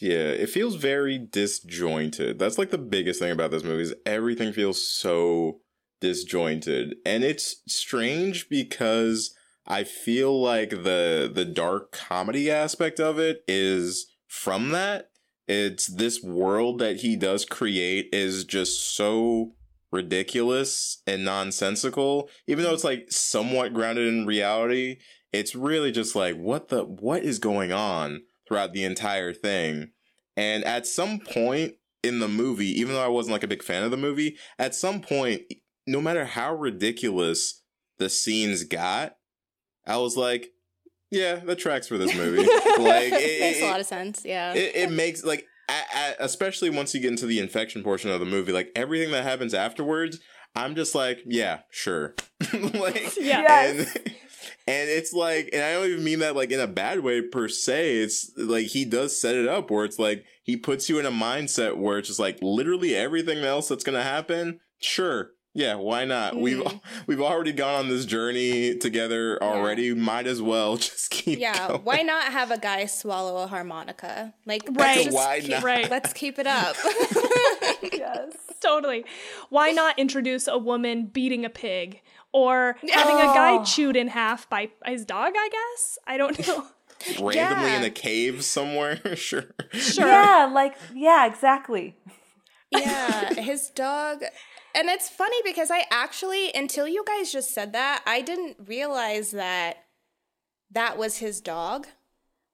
Yeah, 0.00 0.30
it 0.30 0.50
feels 0.50 0.74
very 0.74 1.18
disjointed. 1.18 2.38
That's 2.38 2.58
like 2.58 2.70
the 2.70 2.78
biggest 2.78 3.20
thing 3.20 3.30
about 3.30 3.50
this 3.50 3.62
movie 3.62 3.82
is 3.82 3.94
everything 4.04 4.52
feels 4.52 4.86
so 4.86 5.60
disjointed. 6.00 6.96
And 7.06 7.22
it's 7.22 7.62
strange 7.68 8.48
because 8.48 9.34
I 9.66 9.84
feel 9.84 10.40
like 10.40 10.70
the 10.70 11.30
the 11.32 11.44
dark 11.44 11.92
comedy 11.92 12.50
aspect 12.50 12.98
of 12.98 13.18
it 13.18 13.44
is 13.46 14.06
from 14.26 14.70
that. 14.70 15.10
It's 15.46 15.86
this 15.86 16.22
world 16.22 16.78
that 16.80 16.96
he 16.96 17.16
does 17.16 17.44
create 17.44 18.08
is 18.12 18.44
just 18.44 18.94
so 18.96 19.54
ridiculous 19.92 21.02
and 21.06 21.24
nonsensical. 21.24 22.28
Even 22.46 22.64
though 22.64 22.74
it's 22.74 22.84
like 22.84 23.06
somewhat 23.10 23.74
grounded 23.74 24.08
in 24.08 24.26
reality, 24.26 24.98
it's 25.32 25.54
really 25.54 25.92
just 25.92 26.16
like 26.16 26.36
what 26.36 26.68
the 26.68 26.84
what 26.84 27.22
is 27.22 27.38
going 27.38 27.72
on 27.72 28.22
throughout 28.46 28.72
the 28.72 28.84
entire 28.84 29.32
thing. 29.32 29.90
And 30.36 30.64
at 30.64 30.86
some 30.86 31.20
point 31.20 31.74
in 32.02 32.18
the 32.18 32.28
movie, 32.28 32.68
even 32.80 32.94
though 32.94 33.04
I 33.04 33.08
wasn't 33.08 33.32
like 33.32 33.44
a 33.44 33.48
big 33.48 33.62
fan 33.62 33.82
of 33.82 33.90
the 33.90 33.96
movie, 33.96 34.36
at 34.58 34.74
some 34.74 35.00
point, 35.00 35.42
no 35.86 36.00
matter 36.00 36.24
how 36.24 36.54
ridiculous 36.54 37.62
the 37.98 38.08
scenes 38.08 38.64
got, 38.64 39.16
I 39.86 39.98
was 39.98 40.16
like, 40.16 40.50
yeah, 41.10 41.36
that 41.36 41.58
tracks 41.58 41.86
for 41.86 41.96
this 41.98 42.14
movie. 42.14 42.38
like 42.78 43.12
it, 43.12 43.40
Makes 43.40 43.60
a 43.62 43.66
lot 43.70 43.80
of 43.80 43.86
sense. 43.86 44.22
Yeah. 44.24 44.52
it, 44.54 44.74
it 44.74 44.90
makes 44.90 45.22
like 45.24 45.46
a- 45.70 45.98
a- 45.98 46.16
especially 46.24 46.70
once 46.70 46.94
you 46.94 47.00
get 47.00 47.10
into 47.10 47.26
the 47.26 47.38
infection 47.38 47.82
portion 47.82 48.10
of 48.10 48.20
the 48.20 48.26
movie 48.26 48.52
like 48.52 48.70
everything 48.76 49.12
that 49.12 49.22
happens 49.24 49.54
afterwards 49.54 50.20
i'm 50.54 50.74
just 50.74 50.94
like 50.94 51.20
yeah 51.24 51.60
sure 51.70 52.14
like 52.52 53.16
Yeah. 53.16 53.40
Yes. 53.40 53.96
and 53.96 54.14
it's 54.66 55.12
like 55.12 55.50
and 55.52 55.62
i 55.62 55.72
don't 55.72 55.90
even 55.90 56.04
mean 56.04 56.18
that 56.20 56.34
like 56.36 56.50
in 56.50 56.60
a 56.60 56.66
bad 56.66 57.00
way 57.00 57.20
per 57.22 57.48
se 57.48 57.96
it's 57.98 58.30
like 58.36 58.66
he 58.66 58.84
does 58.84 59.18
set 59.20 59.34
it 59.34 59.48
up 59.48 59.70
where 59.70 59.84
it's 59.84 59.98
like 59.98 60.24
he 60.42 60.56
puts 60.56 60.88
you 60.88 60.98
in 60.98 61.06
a 61.06 61.10
mindset 61.10 61.76
where 61.76 61.98
it's 61.98 62.08
just 62.08 62.20
like 62.20 62.38
literally 62.42 62.94
everything 62.94 63.38
else 63.44 63.68
that's 63.68 63.84
gonna 63.84 64.02
happen 64.02 64.60
sure 64.78 65.30
yeah 65.56 65.76
why 65.76 66.04
not 66.04 66.36
we've 66.36 66.58
Mhm. 66.58 66.80
we've 67.06 67.20
already 67.20 67.52
gone 67.52 67.74
on 67.74 67.88
this 67.88 68.04
journey 68.04 68.76
together 68.76 69.40
already 69.42 69.94
might 69.94 70.26
as 70.26 70.42
well 70.42 70.76
just 70.88 71.10
keep 71.10 71.38
yeah. 71.38 71.68
going. 71.68 71.80
Why 71.84 72.02
not 72.02 72.24
have 72.32 72.50
a 72.50 72.58
guy 72.58 72.86
swallow 72.86 73.42
a 73.42 73.46
harmonica? 73.46 74.34
Like, 74.46 74.62
Right. 74.72 75.04
just 75.04 75.14
Why 75.16 75.38
keep- 75.40 75.50
not? 75.50 75.62
Right. 75.62 75.88
Let's 75.88 76.12
keep 76.12 76.38
it 76.40 76.46
up. 76.48 76.74
yes. 77.92 78.32
Totally. 78.60 79.04
Why 79.50 79.70
not 79.70 79.98
introduce 79.98 80.48
a 80.48 80.58
woman 80.58 81.06
beating 81.06 81.44
a 81.44 81.50
pig 81.50 82.00
or 82.34 82.76
having 82.92 83.16
a 83.16 83.32
guy 83.32 83.58
Oh. 83.60 83.64
chewed 83.64 83.96
in 83.96 84.08
half 84.08 84.50
by 84.50 84.68
his 84.84 85.04
dog, 85.06 85.32
I 85.36 85.48
guess? 85.48 85.98
I 86.06 86.16
don't 86.18 86.46
know. 86.46 86.66
randomly 87.20 87.70
Yeah. 87.70 87.76
in 87.78 87.84
a 87.84 87.90
cave 87.90 88.44
somewhere 88.44 88.96
sure 89.16 89.54
Sure. 89.72 90.06
Yeah, 90.06 90.50
like 90.52 90.74
yeah, 90.94 91.26
exactly. 91.26 91.96
yeah, 92.70 93.32
his 93.34 93.70
dog. 93.70 94.22
And 94.74 94.88
it's 94.88 95.08
funny 95.08 95.36
because 95.44 95.70
I 95.70 95.84
actually, 95.90 96.50
until 96.52 96.88
you 96.88 97.04
guys 97.06 97.30
just 97.30 97.54
said 97.54 97.72
that, 97.72 98.02
I 98.06 98.20
didn't 98.22 98.56
realize 98.66 99.30
that 99.30 99.84
that 100.72 100.98
was 100.98 101.18
his 101.18 101.40
dog. 101.40 101.86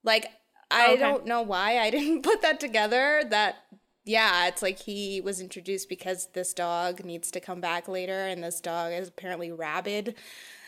Like, 0.03 0.27
I 0.69 0.85
oh, 0.87 0.91
Okay. 0.93 0.99
don't 1.01 1.25
know 1.25 1.41
why 1.41 1.79
I 1.79 1.89
didn't 1.89 2.21
put 2.29 2.43
that 2.43 2.59
together. 2.59 3.23
That, 3.27 3.55
yeah, 4.03 4.47
it's 4.47 4.61
like 4.61 4.79
he 4.79 5.21
was 5.21 5.39
introduced 5.41 5.89
because 5.89 6.29
this 6.33 6.53
dog 6.53 7.05
needs 7.05 7.29
to 7.31 7.39
come 7.39 7.61
back 7.61 7.87
later, 7.87 8.27
and 8.27 8.43
this 8.43 8.59
dog 8.59 8.93
is 8.93 9.09
apparently 9.09 9.51
rabid 9.51 10.15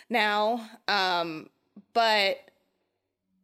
now. 0.09 0.69
Um, 0.87 1.49
but 1.93 2.37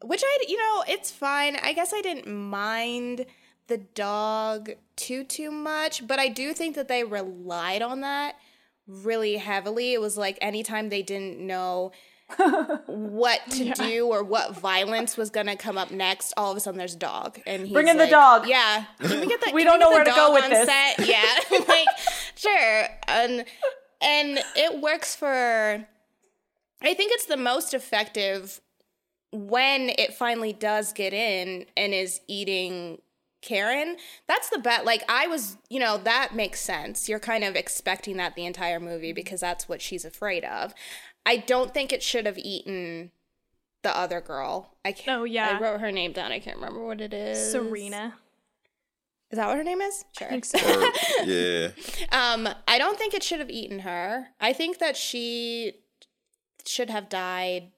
which 0.03 0.23
I, 0.23 0.37
you 0.47 0.57
know, 0.57 0.83
it's 0.87 1.11
fine. 1.11 1.57
I 1.61 1.73
guess 1.73 1.93
I 1.93 2.01
didn't 2.01 2.27
mind 2.27 3.25
the 3.67 3.77
dog 3.77 4.71
too 4.95 5.23
too 5.23 5.51
much, 5.51 6.07
but 6.07 6.19
I 6.19 6.27
do 6.27 6.53
think 6.53 6.75
that 6.75 6.87
they 6.87 7.03
relied 7.03 7.81
on 7.81 8.01
that 8.01 8.35
really 8.87 9.37
heavily. 9.37 9.93
It 9.93 10.01
was 10.01 10.17
like 10.17 10.37
anytime 10.41 10.89
they 10.89 11.03
didn't 11.03 11.39
know 11.39 11.91
what 12.85 13.41
to 13.51 13.73
do 13.73 14.07
or 14.07 14.23
what 14.23 14.55
violence 14.55 15.17
was 15.17 15.29
gonna 15.29 15.55
come 15.55 15.77
up 15.77 15.91
next. 15.91 16.33
All 16.37 16.51
of 16.51 16.57
a 16.57 16.59
sudden, 16.59 16.77
there's 16.77 16.95
a 16.95 16.99
dog, 16.99 17.39
and 17.45 17.63
he's 17.63 17.73
Bring 17.73 17.87
in 17.87 17.97
the 17.97 18.07
dog. 18.07 18.47
Yeah, 18.47 18.85
can 18.99 19.19
we 19.19 19.27
get 19.27 19.41
that? 19.41 19.53
We 19.59 19.63
don't 19.63 19.79
know 19.79 19.89
where 19.89 20.03
to 20.03 20.11
go 20.11 20.33
with 20.33 20.49
this. 20.49 20.67
Set? 20.67 20.99
Yeah, 21.07 21.39
like 21.67 21.87
sure, 22.35 22.87
and 23.07 23.45
and 24.01 24.39
it 24.55 24.81
works 24.81 25.15
for. 25.15 25.85
I 26.81 26.93
think 26.93 27.11
it's 27.13 27.25
the 27.25 27.37
most 27.37 27.73
effective 27.73 28.61
when 29.31 29.89
it 29.97 30.13
finally 30.13 30.53
does 30.53 30.93
get 30.93 31.13
in 31.13 31.65
and 31.75 31.93
is 31.93 32.21
eating 32.27 32.99
Karen. 33.41 33.95
That's 34.27 34.49
the 34.49 34.59
bet. 34.59 34.85
Like 34.85 35.03
I 35.07 35.27
was, 35.27 35.57
you 35.69 35.79
know, 35.79 35.97
that 35.97 36.35
makes 36.35 36.59
sense. 36.59 37.07
You're 37.07 37.19
kind 37.19 37.43
of 37.43 37.55
expecting 37.55 38.17
that 38.17 38.35
the 38.35 38.45
entire 38.45 38.79
movie 38.79 39.13
because 39.13 39.39
that's 39.39 39.69
what 39.69 39.81
she's 39.81 40.03
afraid 40.03 40.43
of. 40.43 40.73
I 41.29 41.37
don't 41.37 41.75
think 41.75 41.93
it 41.93 42.01
should 42.01 42.25
have 42.25 42.39
eaten 42.39 43.11
the 43.83 43.95
other 43.95 44.19
girl. 44.19 44.73
I 44.83 44.91
can't. 44.93 45.21
Oh, 45.21 45.23
yeah. 45.25 45.57
I 45.57 45.61
wrote 45.61 45.79
her 45.79 45.91
name 45.91 46.11
down. 46.11 46.31
I 46.31 46.39
can't 46.39 46.55
remember 46.57 46.83
what 46.83 46.99
it 47.01 47.13
is. 47.13 47.53
Cerina. 47.53 48.13
Is 49.29 49.37
that 49.37 49.47
what 49.47 49.57
her 49.57 49.63
name 49.63 49.79
is? 49.79 50.05
Sure. 50.17 50.25
I 50.27 50.31
think 50.31 50.45
so. 50.45 50.57
Or, 50.57 51.25
yeah. 51.25 51.67
Um, 52.11 52.49
I 52.67 52.79
don't 52.79 52.97
think 52.97 53.13
it 53.13 53.21
should 53.21 53.37
have 53.37 53.51
eaten 53.51 53.79
her. 53.79 54.29
I 54.41 54.53
think 54.53 54.79
that 54.79 54.97
she 54.97 55.73
should 56.65 56.89
have 56.89 57.09
died 57.09 57.69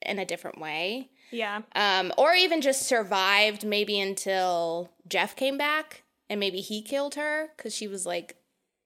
in 0.00 0.18
a 0.18 0.24
different 0.24 0.58
way. 0.58 1.10
Yeah. 1.30 1.60
Um, 1.74 2.10
or 2.16 2.32
even 2.32 2.62
just 2.62 2.86
survived 2.86 3.66
maybe 3.66 4.00
until 4.00 4.88
Jeff 5.06 5.36
came 5.36 5.58
back 5.58 6.04
and 6.30 6.40
maybe 6.40 6.62
he 6.62 6.80
killed 6.80 7.16
her 7.16 7.50
because 7.54 7.74
she 7.74 7.86
was 7.86 8.06
like, 8.06 8.36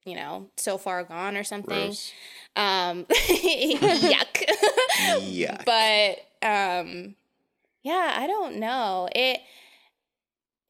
you 0.04 0.16
know, 0.16 0.48
so 0.56 0.78
far 0.78 1.04
gone 1.04 1.36
or 1.36 1.44
something. 1.44 1.86
Gross. 1.86 2.12
Um, 2.56 3.04
yuck. 3.10 4.44
Yeah. 5.22 5.62
but 5.64 6.46
um, 6.46 7.14
yeah, 7.82 8.14
I 8.16 8.26
don't 8.26 8.56
know. 8.56 9.08
It 9.14 9.40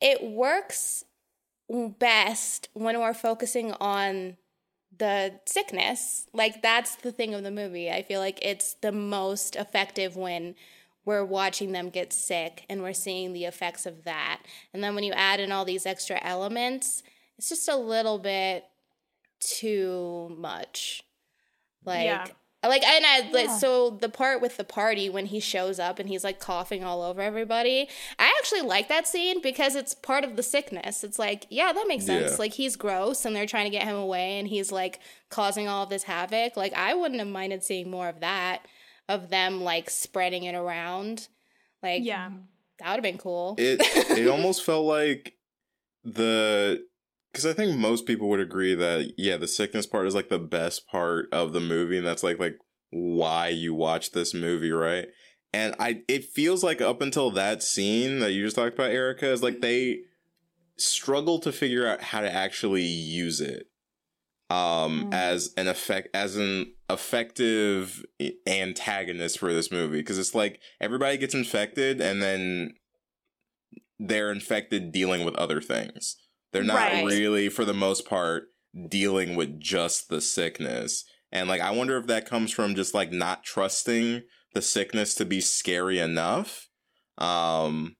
it 0.01 0.22
works 0.22 1.05
best 1.99 2.68
when 2.74 2.99
we're 3.01 3.14
focusing 3.14 3.72
on 3.74 4.37
the 4.97 5.41
sickness. 5.47 6.26
Like 6.33 6.62
that's 6.62 6.97
the 6.97 7.12
thing 7.12 7.35
of 7.35 7.43
the 7.43 7.51
movie. 7.51 7.91
I 7.91 8.03
feel 8.03 8.20
like 8.20 8.39
it's 8.43 8.74
the 8.74 8.93
most 8.93 9.57
effective 9.57 10.16
when 10.16 10.55
we're 11.05 11.24
watching 11.24 11.72
them 11.72 11.89
get 11.91 12.12
sick 12.12 12.64
and 12.68 12.83
we're 12.83 12.93
seeing 12.93 13.33
the 13.33 13.45
effects 13.45 13.87
of 13.87 14.05
that. 14.05 14.43
And 14.72 14.85
then 14.85 14.95
when 14.95 15.05
you 15.05 15.12
add 15.12 15.41
in 15.41 15.51
all 15.51 15.64
these 15.64 15.87
extra 15.87 16.20
elements, 16.22 17.03
it's 17.39 17.49
just 17.49 17.68
a 17.68 17.76
little 17.76 18.18
bit 18.18 18.64
too 19.43 20.34
much. 20.38 21.03
Like 21.84 22.05
Yeah. 22.05 22.26
like 22.66 22.84
and 22.84 23.05
I 23.05 23.28
like 23.32 23.47
Yeah. 23.47 23.59
so 23.59 23.90
the 23.90 24.09
part 24.09 24.40
with 24.40 24.57
the 24.57 24.64
party 24.64 25.09
when 25.11 25.26
he 25.26 25.40
shows 25.40 25.80
up 25.80 25.99
and 25.99 26.09
he's 26.09 26.22
like 26.22 26.38
coughing 26.38 26.84
all 26.84 27.03
over 27.03 27.20
everybody. 27.20 27.88
I 28.18 28.32
actually 28.38 28.61
like 28.62 28.88
that 28.88 29.09
scene 29.09 29.40
because 29.43 29.74
it's 29.74 29.95
part 29.95 30.22
of 30.24 30.36
the 30.36 30.43
sickness. 30.45 31.03
It's 31.03 31.18
like, 31.18 31.47
yeah, 31.51 31.72
that 31.72 31.88
makes 31.88 32.07
sense. 32.07 32.32
Yeah. 32.32 32.36
Like 32.38 32.53
he's 32.55 32.76
gross 32.76 33.24
and 33.24 33.34
they're 33.34 33.47
trying 33.47 33.64
to 33.66 33.70
get 33.76 33.82
him 33.82 33.97
away 33.97 34.38
and 34.38 34.47
he's 34.47 34.70
like 34.70 35.01
causing 35.28 35.66
all 35.68 35.82
of 35.82 35.90
this 35.90 36.05
havoc. 36.05 36.57
Like 36.57 36.72
I 36.74 36.95
wouldn't 36.95 37.18
have 37.20 37.28
minded 37.28 37.64
seeing 37.64 37.90
more 37.90 38.09
of 38.09 38.20
that 38.20 38.64
of 39.09 39.28
them 39.30 39.61
like 39.62 39.90
spreading 39.90 40.45
it 40.45 40.55
around. 40.55 41.26
Like 41.82 42.05
Yeah. 42.05 42.30
that 42.78 42.86
would 42.90 42.97
have 42.97 43.03
been 43.03 43.18
cool. 43.18 43.57
it 43.59 43.80
it 44.16 44.28
almost 44.34 44.64
felt 44.64 44.86
like 44.86 45.34
the 46.05 46.84
because 47.33 47.47
I 47.47 47.53
think 47.55 47.76
most 47.78 48.07
people 48.07 48.28
would 48.28 48.41
agree 48.41 48.74
that 48.74 49.14
yeah, 49.16 49.37
the 49.37 49.49
sickness 49.49 49.87
part 49.87 50.07
is 50.07 50.14
like 50.14 50.28
the 50.28 50.39
best 50.39 50.87
part 50.87 51.28
of 51.33 51.53
the 51.53 51.61
movie, 51.61 51.99
and 51.99 52.07
that's 52.07 52.22
like 52.22 52.39
like 52.39 52.59
why 52.91 53.49
you 53.49 53.74
watch 53.74 54.12
this 54.12 54.35
movie, 54.35 54.70
right? 54.72 55.07
And 55.55 55.74
I 55.78 56.03
it 56.09 56.24
feels 56.24 56.62
like 56.62 56.80
up 56.80 57.01
until 57.03 57.30
that 57.33 57.62
scene 57.62 58.20
that 58.20 58.33
you 58.33 58.45
just 58.45 58.57
talked 58.57 58.74
about, 58.74 58.91
Erica, 58.91 59.30
is 59.30 59.43
like 59.43 59.61
they 59.61 60.01
struggle 60.76 61.39
to 61.41 61.53
figure 61.53 61.87
out 61.87 62.03
how 62.03 62.20
to 62.20 62.33
actually 62.33 62.83
use 62.83 63.41
it 63.41 63.66
um 64.51 65.05
Mm. 65.11 65.14
as 65.14 65.53
an 65.57 65.68
effect 65.68 66.09
as 66.14 66.37
an 66.37 66.72
effective 66.91 68.05
antagonist 68.47 69.39
for 69.39 69.53
this 69.53 69.70
movie 69.70 69.99
because 69.99 70.18
it's 70.18 70.35
like 70.35 70.61
everybody 70.80 71.16
gets 71.16 71.35
infected 71.35 72.01
and 72.01 72.22
then 72.22 72.74
they're 73.99 74.30
infected 74.33 74.93
dealing 74.93 75.24
with 75.24 75.35
other 75.37 75.61
things. 75.61 76.16
They're 76.53 76.62
not 76.62 76.74
Right. 76.76 77.05
really, 77.05 77.48
for 77.48 77.64
the 77.64 77.74
most 77.74 78.07
part, 78.07 78.44
dealing 78.88 79.36
with 79.36 79.59
just 79.61 80.09
the 80.09 80.20
sickness. 80.20 81.05
And 81.30 81.48
like, 81.48 81.61
I 81.61 81.70
wonder 81.70 81.96
if 81.96 82.07
that 82.07 82.28
comes 82.28 82.53
from 82.53 82.74
just 82.74 82.94
like 82.94 83.11
not 83.11 83.42
trusting 83.44 84.22
the 84.55 84.62
sickness 84.62 85.14
to 85.16 85.24
be 85.24 85.40
scary 85.40 85.98
enough, 85.98 86.68
um, 87.18 87.96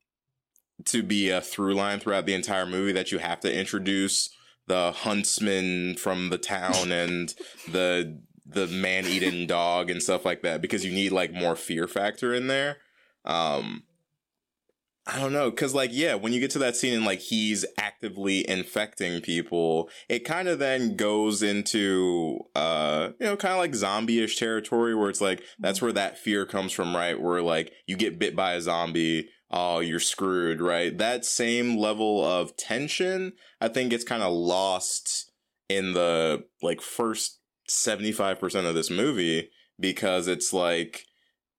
to 0.84 1.03
be 1.03 1.30
a 1.30 1.40
through 1.40 1.74
line 1.74 1.98
throughout 2.00 2.26
the 2.26 2.34
entire 2.34 2.66
movie 2.66 2.92
that 2.92 3.11
you 3.12 3.18
have 3.18 3.40
to 3.40 3.55
introduce 3.59 4.28
the 4.66 4.92
huntsman 4.92 5.96
from 5.96 6.28
the 6.30 6.38
town 6.38 6.92
and 6.92 7.34
the 7.70 8.20
the 8.44 8.66
man 8.66 9.07
eating 9.07 9.46
dog 9.46 9.88
and 9.88 10.03
stuff 10.03 10.24
like 10.26 10.42
that 10.42 10.61
because 10.61 10.84
you 10.84 10.92
need 10.92 11.11
like 11.12 11.32
more 11.32 11.57
fear 11.57 11.86
factor 11.88 12.34
in 12.34 12.48
there. 12.48 12.76
Um, 13.24 13.84
I 15.05 15.18
don't 15.18 15.32
know, 15.32 15.50
cause 15.50 15.74
like 15.74 15.90
yeah, 15.92 16.14
when 16.14 16.32
you 16.32 16.38
get 16.38 16.53
to 16.53 16.61
that 16.61 16.76
scene 16.76 16.94
and 16.94 17.05
like 17.05 17.18
he's 17.18 17.64
actively 17.76 18.48
infecting 18.48 19.20
people, 19.20 19.90
it 20.09 20.20
kind 20.20 20.46
of 20.46 20.61
then 20.61 20.94
goes 20.94 21.42
into 21.42 22.38
uh 22.55 23.11
you 23.18 23.26
know 23.26 23.36
kind 23.36 23.53
of 23.53 23.59
like 23.59 23.74
zombie-ish 23.74 24.38
territory 24.38 24.94
where 24.94 25.11
it's 25.11 25.20
like 25.20 25.42
that's 25.59 25.82
where 25.82 25.92
that 25.92 26.18
fear 26.18 26.46
comes 26.46 26.72
from, 26.72 26.94
right? 26.94 27.20
Where 27.20 27.42
like 27.42 27.72
you 27.86 27.96
get 27.96 28.20
bit 28.20 28.36
by 28.36 28.53
a 28.53 28.61
zombie, 28.61 29.28
oh 29.50 29.80
you're 29.80 29.98
screwed, 29.98 30.61
right? 30.61 30.96
That 30.96 31.24
same 31.24 31.76
level 31.76 32.24
of 32.24 32.57
tension, 32.57 33.32
I 33.61 33.66
think 33.68 33.90
gets 33.90 34.05
kind 34.05 34.22
of 34.22 34.32
lost 34.32 35.32
in 35.68 35.94
the 35.94 36.44
like 36.62 36.80
first 36.80 37.40
seventy 37.66 38.12
five 38.12 38.38
percent 38.38 38.68
of 38.68 38.76
this 38.76 38.90
movie 38.90 39.50
because 39.80 40.28
it's 40.28 40.53
like 40.53 41.07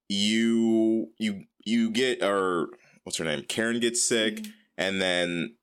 you 0.08 1.08
you 1.18 1.44
you 1.66 1.90
get 1.92 2.24
or 2.24 2.70
what's 3.04 3.18
her 3.18 3.26
name? 3.26 3.44
Karen 3.48 3.80
gets 3.80 4.08
sick, 4.08 4.46
and 4.78 5.02
then 5.02 5.56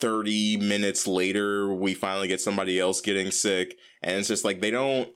30 0.00 0.56
minutes 0.56 1.06
later, 1.06 1.72
we 1.72 1.94
finally 1.94 2.28
get 2.28 2.40
somebody 2.40 2.80
else 2.80 3.00
getting 3.00 3.30
sick. 3.30 3.76
And 4.02 4.18
it's 4.18 4.28
just 4.28 4.44
like 4.44 4.60
they 4.60 4.70
don't 4.70 5.10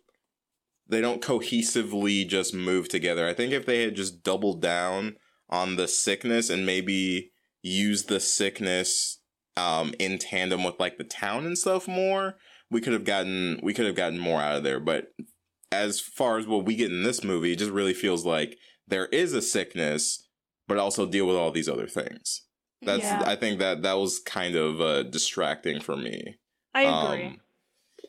they 0.87 1.01
don't 1.01 1.23
cohesively 1.23 2.29
just 2.29 2.55
move 2.55 2.89
together. 2.89 3.27
I 3.27 3.33
think 3.33 3.53
if 3.53 3.65
they 3.65 3.83
had 3.83 3.97
just 3.97 4.23
doubled 4.23 4.61
down 4.61 5.17
on 5.49 5.77
the 5.77 5.89
sickness 5.89 6.51
and 6.51 6.67
maybe 6.67 7.31
used 7.63 8.09
the 8.09 8.21
sickness 8.21 9.21
um 9.57 9.95
in 9.99 10.19
tandem 10.19 10.65
with 10.65 10.79
like 10.79 10.99
the 10.99 11.05
town 11.05 11.47
and 11.47 11.57
stuff 11.57 11.89
more, 11.89 12.35
we 12.71 12.81
could 12.81 12.93
have 12.93 13.05
gotten 13.05 13.61
we 13.63 13.73
could 13.73 13.87
have 13.87 13.97
gotten 13.97 14.19
more 14.19 14.41
out 14.41 14.57
of 14.57 14.65
there. 14.65 14.81
But 14.81 15.07
as 15.73 16.01
far 16.01 16.39
as 16.39 16.47
what 16.47 16.67
we 16.67 16.77
get 16.77 16.91
in 16.91 17.03
this 17.03 17.25
movie, 17.25 17.53
it 17.53 17.59
just 17.59 17.71
really 17.71 17.95
feels 17.95 18.27
like 18.27 18.59
there 18.87 19.07
is 19.07 19.33
a 19.33 19.41
sickness, 19.41 20.24
but 20.69 20.79
also 20.79 21.07
deal 21.07 21.27
with 21.27 21.37
all 21.37 21.51
these 21.51 21.69
other 21.69 21.87
things. 21.87 22.43
That's 22.83 23.05
Yeah. 23.05 23.23
I 23.25 23.37
think 23.37 23.59
that 23.61 23.83
that 23.83 23.95
was 23.95 24.19
kind 24.19 24.57
of 24.57 24.81
uh, 24.81 25.03
distracting 25.05 25.81
for 25.81 25.97
me. 25.97 26.37
I 26.75 26.83
agree. 26.83 27.25
Um, 27.27 27.41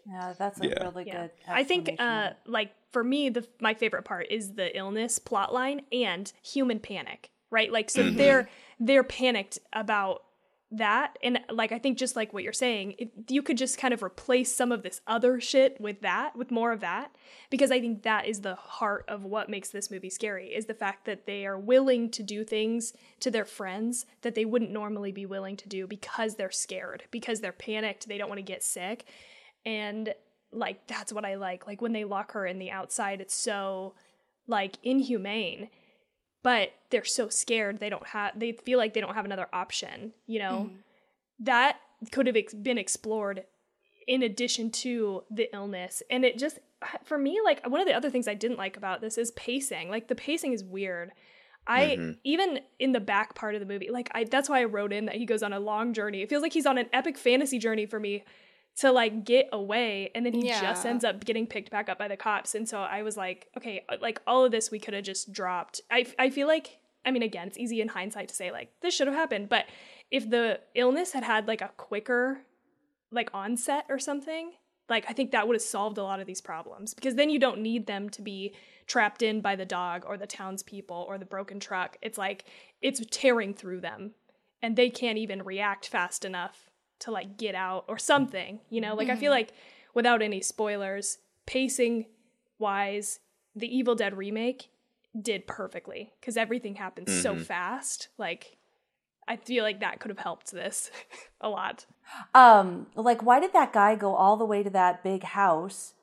Yeah, 0.07 0.33
that's 0.37 0.59
a 0.61 0.67
Yeah. 0.67 0.83
really 0.83 1.05
yeah. 1.07 1.21
good. 1.21 1.31
I 1.47 1.63
think 1.63 1.95
uh 1.99 2.31
like 2.45 2.71
for 2.91 3.03
me 3.03 3.29
the 3.29 3.47
my 3.61 3.73
favorite 3.73 4.03
part 4.03 4.27
is 4.29 4.53
the 4.53 4.75
illness 4.77 5.17
plot 5.19 5.53
line 5.53 5.81
and 5.91 6.31
human 6.43 6.79
panic, 6.79 7.29
right? 7.49 7.71
Like 7.71 7.89
so 7.89 8.03
Mhm. 8.03 8.17
they're 8.17 8.49
they're 8.79 9.03
panicked 9.03 9.59
about 9.73 10.24
that 10.71 11.17
and 11.23 11.39
like 11.51 11.71
I 11.71 11.79
think 11.79 11.97
just 11.97 12.15
like 12.15 12.33
what 12.33 12.43
you're 12.43 12.51
saying, 12.51 12.95
if 12.97 13.09
you 13.29 13.41
could 13.41 13.57
just 13.57 13.77
kind 13.77 13.93
of 13.93 14.01
replace 14.01 14.53
some 14.53 14.71
of 14.71 14.83
this 14.83 14.99
other 15.05 15.39
shit 15.39 15.79
with 15.79 16.01
that, 16.01 16.35
with 16.35 16.51
more 16.51 16.71
of 16.71 16.81
that 16.81 17.15
because 17.49 17.71
I 17.71 17.79
think 17.79 18.03
that 18.03 18.25
is 18.27 18.41
the 18.41 18.55
heart 18.55 19.05
of 19.07 19.23
what 19.23 19.49
makes 19.49 19.69
this 19.69 19.91
movie 19.91 20.09
scary 20.09 20.47
is 20.47 20.65
the 20.65 20.73
fact 20.73 21.05
that 21.05 21.27
they 21.27 21.45
are 21.45 21.57
willing 21.57 22.09
to 22.11 22.23
do 22.23 22.43
things 22.43 22.93
to 23.19 23.29
their 23.29 23.45
friends 23.45 24.05
that 24.21 24.35
they 24.35 24.45
wouldn't 24.45 24.71
normally 24.71 25.11
be 25.11 25.25
willing 25.25 25.55
to 25.57 25.69
do 25.69 25.87
because 25.87 26.35
they're 26.35 26.51
scared, 26.51 27.03
because 27.11 27.41
they're 27.41 27.51
panicked, 27.51 28.07
they 28.07 28.17
don't 28.17 28.29
want 28.29 28.39
to 28.39 28.43
get 28.43 28.63
sick. 28.63 29.05
And 29.65 30.13
like 30.51 30.87
that's 30.87 31.13
what 31.13 31.25
I 31.25 31.35
like. 31.35 31.67
Like 31.67 31.81
when 31.81 31.93
they 31.93 32.05
lock 32.05 32.31
her 32.31 32.45
in 32.45 32.59
the 32.59 32.71
outside, 32.71 33.21
it's 33.21 33.35
so 33.35 33.93
like 34.47 34.77
inhumane. 34.83 35.69
But 36.45 36.69
they're 36.91 37.03
so 37.03 37.27
scared 37.29 37.79
they 37.79 37.89
don't 37.89 38.05
have 38.07 38.39
they 38.39 38.51
feel 38.51 38.77
like 38.77 38.93
they 38.93 39.01
don't 39.01 39.15
have 39.15 39.25
another 39.25 39.47
option, 39.51 40.13
you 40.27 40.39
know. 40.39 40.69
That 41.39 41.77
could 42.11 42.27
have 42.27 42.35
ex- 42.37 42.53
been 42.53 42.77
explored 42.77 43.43
in 44.07 44.21
addition 44.21 44.69
to 44.69 45.23
the 45.31 45.49
illness. 45.53 46.03
And 46.09 46.23
it 46.23 46.37
just 46.37 46.59
for 47.03 47.17
me 47.17 47.39
like 47.43 47.67
one 47.67 47.81
of 47.81 47.87
the 47.87 47.93
other 47.93 48.09
things 48.11 48.27
I 48.27 48.35
didn't 48.35 48.57
like 48.57 48.77
about 48.77 49.01
this 49.01 49.17
is 49.17 49.31
pacing. 49.31 49.89
Like 49.89 50.07
the 50.07 50.15
pacing 50.15 50.53
is 50.53 50.63
weird. 50.63 51.11
I 51.67 51.81
Mhm. 51.97 52.17
even 52.23 52.59
in 52.77 52.91
the 52.91 52.99
back 52.99 53.33
part 53.33 53.55
of 53.55 53.59
the 53.59 53.65
movie, 53.65 53.89
like 53.89 54.09
I 54.13 54.23
that's 54.25 54.47
why 54.47 54.61
I 54.61 54.65
wrote 54.65 54.93
in 54.93 55.05
that 55.05 55.15
he 55.15 55.25
goes 55.25 55.41
on 55.41 55.51
a 55.51 55.59
long 55.59 55.93
journey. 55.93 56.21
It 56.21 56.29
feels 56.29 56.43
like 56.43 56.53
he's 56.53 56.67
on 56.67 56.77
an 56.77 56.89
epic 56.93 57.17
fantasy 57.17 57.57
journey 57.57 57.87
for 57.87 57.99
me 57.99 58.23
to 58.77 58.91
like 58.91 59.23
get 59.23 59.47
away 59.53 60.11
and 60.13 60.25
then 60.25 60.33
he 60.33 60.47
Yeah. 60.47 60.61
just 60.61 60.85
ends 60.85 61.03
up 61.05 61.23
getting 61.23 61.47
picked 61.47 61.71
back 61.71 61.87
up 61.89 61.97
by 61.97 62.07
the 62.07 62.17
cops 62.17 62.55
and 62.55 62.67
so 62.67 62.79
i 62.79 63.03
was 63.03 63.15
like 63.15 63.47
okay 63.57 63.85
uh, 63.89 63.95
like 64.01 64.21
all 64.27 64.43
of 64.45 64.51
this 64.51 64.69
we 64.71 64.79
could 64.79 64.93
have 64.93 65.03
just 65.03 65.31
dropped 65.31 65.81
i, 65.89 66.05
I 66.19 66.29
feel 66.29 66.47
like 66.47 66.79
i 67.05 67.11
mean 67.11 67.23
again 67.23 67.47
it's 67.47 67.57
easy 67.57 67.79
in 67.81 67.87
hindsight 67.87 68.27
to 68.29 68.35
say 68.35 68.51
like 68.51 68.69
this 68.81 68.93
should 68.93 69.07
have 69.07 69.15
happened 69.15 69.47
but 69.49 69.65
if 70.11 70.29
the 70.29 70.59
illness 70.75 71.13
had 71.13 71.23
had 71.23 71.47
like 71.47 71.61
a 71.61 71.71
quicker 71.77 72.41
like 73.11 73.29
onset 73.33 73.85
or 73.87 73.97
something 73.97 74.51
like 74.89 75.05
i 75.09 75.13
think 75.13 75.31
that 75.31 75.47
would 75.47 75.55
have 75.55 75.61
solved 75.61 75.97
a 75.97 76.03
lot 76.03 76.19
of 76.19 76.27
these 76.27 76.41
problems 76.41 76.93
because 76.93 77.15
then 77.15 77.29
you 77.29 77.39
don't 77.39 77.61
need 77.61 77.87
them 77.87 78.09
to 78.09 78.21
be 78.21 78.53
trapped 78.87 79.21
in 79.21 79.39
by 79.39 79.55
the 79.55 79.65
dog 79.65 80.03
or 80.05 80.17
the 80.17 80.27
townspeople 80.27 81.05
or 81.07 81.17
the 81.17 81.25
broken 81.25 81.59
truck 81.61 81.97
it's 82.01 82.17
like 82.17 82.43
it's 82.81 83.01
tearing 83.09 83.53
through 83.53 83.79
them 83.79 84.11
and 84.61 84.75
they 84.75 84.89
can't 84.89 85.17
even 85.17 85.43
react 85.43 85.87
fast 85.87 86.25
enough 86.25 86.69
to 87.05 87.11
like 87.11 87.37
get 87.37 87.55
out 87.55 87.85
or 87.87 87.97
something 87.97 88.59
you 88.69 88.81
know 88.81 88.93
like 88.95 89.09
i 89.09 89.15
feel 89.15 89.31
like 89.31 89.51
without 89.93 90.21
any 90.21 90.41
spoilers 90.41 91.17
pacing 91.45 92.05
wise 92.59 93.19
the 93.55 93.67
evil 93.77 93.95
dead 93.95 94.15
remake 94.17 94.69
did 95.19 95.47
perfectly 95.47 96.11
because 96.19 96.35
everything 96.37 96.75
happened 96.75 97.09
so 97.09 97.35
fast 97.37 98.09
like 98.17 98.57
i 99.27 99.35
feel 99.35 99.63
like 99.63 99.79
that 99.79 99.99
could 99.99 100.09
have 100.09 100.19
helped 100.19 100.51
this 100.51 100.91
a 101.41 101.49
lot 101.49 101.85
Um, 102.35 102.85
like, 102.95 103.23
why 103.23 103.39
did 103.39 103.51
that 103.53 103.73
guy 103.73 103.95
go 103.95 104.13
all 104.13 104.37
the 104.37 104.45
way 104.45 104.61
to 104.61 104.69
that 104.69 105.03
big 105.03 105.23
house, 105.23 105.95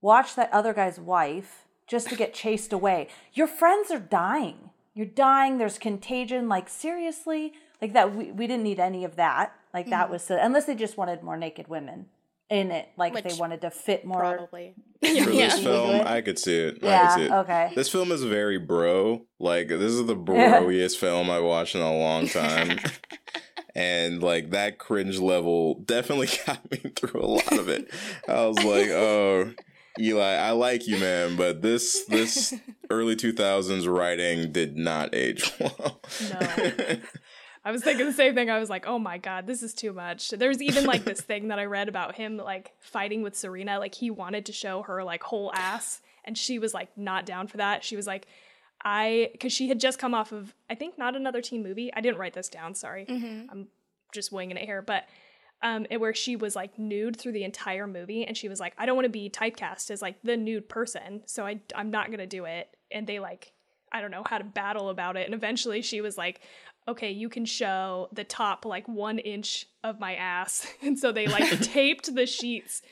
watch 0.00 0.36
that 0.36 0.52
other 0.52 0.72
guy's 0.72 1.00
wife 1.00 1.66
just 1.88 2.08
to 2.10 2.14
get 2.16 2.32
chased 2.42 2.72
away? 2.72 3.08
Your 3.32 3.48
friends 3.48 3.90
are 3.90 3.98
dying. 3.98 4.70
You're 4.94 5.06
dying. 5.06 5.58
There's 5.58 5.76
contagion. 5.76 6.48
Like, 6.48 6.68
seriously? 6.68 7.52
Like, 7.82 7.94
that, 7.94 8.14
we, 8.14 8.30
we 8.30 8.46
didn't 8.46 8.62
need 8.62 8.78
any 8.78 9.04
of 9.04 9.16
that. 9.16 9.56
Like, 9.74 9.90
that 9.90 10.04
mm-hmm. 10.04 10.12
was, 10.12 10.22
so, 10.22 10.38
unless 10.40 10.64
they 10.64 10.74
just 10.74 10.96
wanted 10.96 11.22
more 11.22 11.36
naked 11.36 11.68
women 11.68 12.06
in 12.48 12.70
it. 12.70 12.88
Like, 12.96 13.14
Which 13.14 13.24
they 13.24 13.34
wanted 13.34 13.60
to 13.62 13.70
fit 13.70 14.04
more. 14.04 14.20
Probably. 14.20 14.74
For 15.00 15.08
this 15.30 15.58
film, 15.58 16.02
I 16.06 16.20
could 16.20 16.38
see 16.38 16.56
it. 16.56 16.76
I 16.76 16.78
could 16.78 16.86
Yeah, 16.86 17.14
see 17.14 17.22
it. 17.24 17.30
okay. 17.32 17.72
This 17.74 17.88
film 17.88 18.12
is 18.12 18.22
very 18.22 18.58
bro. 18.58 19.26
Like 19.38 19.68
this 19.68 19.92
is 19.92 20.06
the 20.06 20.14
broiest 20.16 20.98
film 20.98 21.30
I 21.30 21.40
watched 21.40 21.74
in 21.74 21.82
a 21.82 21.96
long 21.96 22.28
time. 22.28 22.78
and 23.74 24.22
like 24.22 24.50
that 24.50 24.78
cringe 24.78 25.18
level 25.18 25.74
definitely 25.80 26.28
got 26.46 26.70
me 26.70 26.78
through 26.78 27.20
a 27.20 27.26
lot 27.26 27.52
of 27.52 27.68
it. 27.68 27.90
I 28.28 28.46
was 28.46 28.62
like, 28.64 28.88
oh 28.88 29.52
Eli, 30.00 30.34
I 30.34 30.50
like 30.52 30.88
you, 30.88 30.98
man, 30.98 31.36
but 31.36 31.62
this 31.62 32.04
this 32.06 32.54
early 32.90 33.14
two 33.14 33.32
thousands 33.32 33.86
writing 33.86 34.52
did 34.52 34.76
not 34.76 35.14
age 35.14 35.52
well. 35.60 36.00
No. 36.32 36.96
I 37.64 37.72
was 37.72 37.82
thinking 37.82 38.04
the 38.04 38.12
same 38.12 38.34
thing. 38.34 38.50
I 38.50 38.58
was 38.58 38.68
like, 38.68 38.86
oh 38.86 38.98
my 38.98 39.16
God, 39.16 39.46
this 39.46 39.62
is 39.62 39.72
too 39.72 39.92
much. 39.92 40.30
There's 40.30 40.60
even 40.60 40.84
like 40.84 41.04
this 41.04 41.20
thing 41.20 41.48
that 41.48 41.58
I 41.58 41.64
read 41.64 41.88
about 41.88 42.14
him 42.14 42.36
like 42.36 42.74
fighting 42.80 43.22
with 43.22 43.34
Cerina. 43.34 43.78
Like 43.78 43.94
he 43.94 44.10
wanted 44.10 44.46
to 44.46 44.52
show 44.52 44.82
her 44.82 45.02
like 45.02 45.22
whole 45.22 45.50
ass 45.54 46.02
and 46.24 46.36
she 46.36 46.58
was 46.58 46.74
like 46.74 46.96
not 46.96 47.24
down 47.24 47.46
for 47.46 47.56
that. 47.56 47.82
She 47.82 47.96
was 47.96 48.06
like, 48.06 48.26
I, 48.84 49.30
because 49.32 49.52
she 49.52 49.68
had 49.68 49.80
just 49.80 49.98
come 49.98 50.14
off 50.14 50.30
of, 50.30 50.54
I 50.68 50.74
think, 50.74 50.98
not 50.98 51.16
another 51.16 51.40
teen 51.40 51.62
movie. 51.62 51.90
I 51.94 52.02
didn't 52.02 52.18
write 52.18 52.34
this 52.34 52.50
down. 52.50 52.74
Sorry. 52.74 53.06
I'm 53.50 53.68
just 54.12 54.30
winging 54.30 54.58
it 54.58 54.66
here. 54.66 54.82
But 54.82 55.04
um, 55.62 55.86
it, 55.88 55.98
where 55.98 56.12
she 56.12 56.36
was 56.36 56.54
like 56.54 56.78
nude 56.78 57.16
through 57.16 57.32
the 57.32 57.44
entire 57.44 57.86
movie 57.86 58.26
and 58.26 58.36
she 58.36 58.50
was 58.50 58.60
like, 58.60 58.74
I 58.76 58.84
don't 58.84 58.96
want 58.96 59.06
to 59.06 59.10
be 59.10 59.30
typecast 59.30 59.90
as 59.90 60.02
like 60.02 60.16
the 60.22 60.36
nude 60.36 60.68
person. 60.68 61.22
So 61.24 61.46
I, 61.46 61.60
I'm 61.74 61.90
not 61.90 62.08
going 62.08 62.18
to 62.18 62.26
do 62.26 62.44
it. 62.44 62.68
And 62.92 63.06
they 63.06 63.20
like, 63.20 63.52
I 63.90 64.02
don't 64.02 64.10
know, 64.10 64.24
had 64.28 64.42
a 64.42 64.44
battle 64.44 64.90
about 64.90 65.16
it. 65.16 65.24
And 65.24 65.34
eventually 65.34 65.80
she 65.80 66.02
was 66.02 66.18
like, 66.18 66.40
okay, 66.86 67.10
you 67.10 67.28
can 67.28 67.44
show 67.44 68.08
the 68.12 68.24
top 68.24 68.64
like 68.64 68.86
one 68.88 69.18
inch 69.18 69.66
of 69.82 69.98
my 70.00 70.14
ass. 70.14 70.66
And 70.82 70.98
so 70.98 71.12
they 71.12 71.26
like 71.26 71.60
taped 71.60 72.14
the 72.14 72.26
sheets 72.26 72.82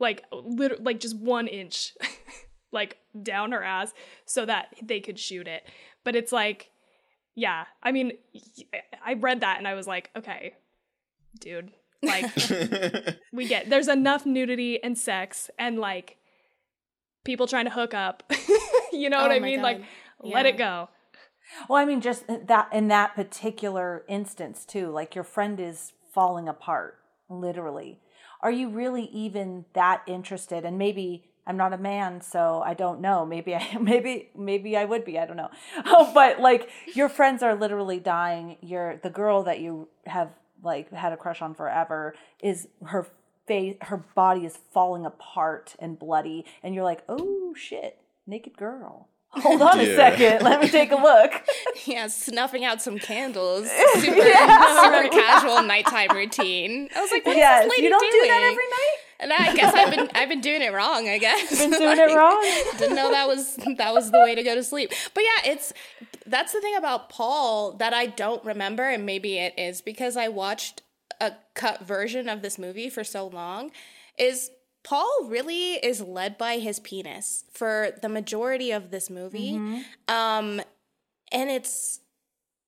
like 0.00 0.24
literally 0.32 0.82
like 0.82 1.00
just 1.00 1.16
one 1.18 1.46
inch 1.48 1.94
like 2.72 2.96
down 3.22 3.52
her 3.52 3.62
ass 3.62 3.92
so 4.26 4.46
that 4.46 4.74
they 4.82 5.00
could 5.00 5.18
shoot 5.18 5.46
it. 5.48 5.62
But 6.04 6.14
it's 6.16 6.32
like, 6.32 6.70
yeah, 7.34 7.64
I 7.82 7.92
mean, 7.92 8.12
I 9.04 9.14
read 9.14 9.40
that 9.40 9.58
and 9.58 9.66
I 9.68 9.74
was 9.74 9.86
like, 9.86 10.10
okay, 10.16 10.54
dude, 11.40 11.72
like 12.02 12.24
we 13.32 13.46
get 13.48 13.68
there's 13.68 13.88
enough 13.88 14.24
nudity 14.24 14.82
and 14.82 14.96
sex 14.96 15.50
and 15.58 15.78
like 15.78 16.16
people 17.24 17.46
trying 17.46 17.64
to 17.64 17.70
hook 17.72 17.92
up. 17.92 18.22
you 18.92 19.10
know 19.10 19.20
what 19.20 19.30
Oh 19.32 19.34
I 19.34 19.40
my 19.40 19.46
mean? 19.46 19.62
Like 19.62 19.78
God. 20.22 20.32
let 20.32 20.46
it 20.46 20.56
go. 20.56 20.88
Well, 21.68 21.80
I 21.80 21.84
mean, 21.84 22.00
just 22.00 22.24
that 22.28 22.68
in 22.72 22.88
that 22.88 23.14
particular 23.14 24.04
instance, 24.08 24.64
too, 24.64 24.90
like 24.90 25.14
your 25.14 25.24
friend 25.24 25.58
is 25.60 25.92
falling 26.12 26.48
apart, 26.48 26.98
literally. 27.28 28.00
Are 28.40 28.50
you 28.50 28.68
really 28.68 29.04
even 29.04 29.64
that 29.72 30.02
interested? 30.06 30.64
And 30.64 30.78
maybe 30.78 31.24
I'm 31.46 31.56
not 31.56 31.72
a 31.72 31.78
man, 31.78 32.20
so 32.20 32.62
I 32.64 32.74
don't 32.74 33.00
know. 33.00 33.24
Maybe 33.24 33.54
I, 33.54 33.78
maybe, 33.80 34.28
maybe 34.36 34.76
I 34.76 34.84
would 34.84 35.04
be. 35.04 35.18
I 35.18 35.26
don't 35.26 35.36
know. 35.36 35.50
But 36.14 36.40
like 36.40 36.68
your 36.94 37.08
friends 37.08 37.42
are 37.42 37.54
literally 37.54 37.98
dying. 37.98 38.56
You're 38.60 38.98
the 38.98 39.10
girl 39.10 39.42
that 39.44 39.60
you 39.60 39.88
have 40.06 40.30
like 40.62 40.92
had 40.92 41.12
a 41.12 41.16
crush 41.16 41.40
on 41.40 41.54
forever 41.54 42.14
is 42.42 42.68
her 42.84 43.06
face, 43.46 43.76
her 43.82 43.96
body 44.14 44.44
is 44.44 44.58
falling 44.72 45.06
apart 45.06 45.74
and 45.78 45.98
bloody, 45.98 46.44
and 46.62 46.74
you're 46.74 46.84
like, 46.84 47.02
oh 47.08 47.54
shit, 47.56 47.98
naked 48.26 48.56
girl. 48.56 49.08
Hold 49.30 49.62
on 49.62 49.78
a 49.80 49.94
second. 49.94 50.42
Let 50.42 50.60
me 50.60 50.68
take 50.68 50.90
a 50.90 50.96
look. 50.96 51.32
Yeah, 51.86 52.08
snuffing 52.08 52.64
out 52.66 52.82
some 52.82 52.98
candles. 52.98 53.66
Super, 53.94 54.20
super 54.20 55.08
casual 55.08 55.62
nighttime 55.62 56.14
routine. 56.14 56.88
I 56.94 57.00
was 57.00 57.10
like, 57.10 57.24
what 57.24 57.32
is 57.32 57.38
yes, 57.38 57.64
this 57.64 57.70
lady 57.70 57.82
you 57.84 57.88
don't 57.88 58.00
doing? 58.00 58.22
do 58.22 58.28
that 58.28 58.42
every 58.42 58.64
night. 58.64 58.96
And 59.20 59.32
I 59.32 59.54
guess 59.54 59.74
I've 59.74 59.90
been 59.90 60.10
I've 60.14 60.28
been 60.28 60.40
doing 60.42 60.60
it 60.60 60.72
wrong. 60.72 61.08
I 61.08 61.16
guess 61.18 61.58
Been 61.58 61.70
doing 61.78 61.98
it 61.98 62.14
wrong. 62.14 62.42
Didn't 62.78 62.94
know 62.96 63.10
that 63.10 63.26
was 63.26 63.56
that 63.78 63.94
was 63.94 64.10
the 64.10 64.18
way 64.18 64.34
to 64.34 64.42
go 64.42 64.54
to 64.54 64.62
sleep. 64.62 64.92
But 65.14 65.24
yeah, 65.24 65.52
it's 65.52 65.72
that's 66.26 66.52
the 66.52 66.60
thing 66.60 66.76
about 66.76 67.08
Paul 67.08 67.72
that 67.74 67.94
I 67.94 68.06
don't 68.06 68.44
remember, 68.44 68.82
and 68.86 69.06
maybe 69.06 69.38
it 69.38 69.54
is 69.56 69.80
because 69.80 70.16
I 70.16 70.28
watched 70.28 70.82
a 71.20 71.32
cut 71.54 71.86
version 71.86 72.28
of 72.28 72.42
this 72.42 72.58
movie 72.58 72.90
for 72.90 73.02
so 73.04 73.28
long. 73.28 73.70
Is 74.18 74.50
Paul 74.84 75.26
really 75.26 75.74
is 75.74 76.00
led 76.00 76.38
by 76.38 76.58
his 76.58 76.78
penis 76.80 77.44
for 77.52 77.90
the 78.00 78.08
majority 78.08 78.70
of 78.70 78.90
this 78.90 79.10
movie, 79.10 79.56
um, 80.08 80.60
and 81.30 81.50
it's 81.50 82.00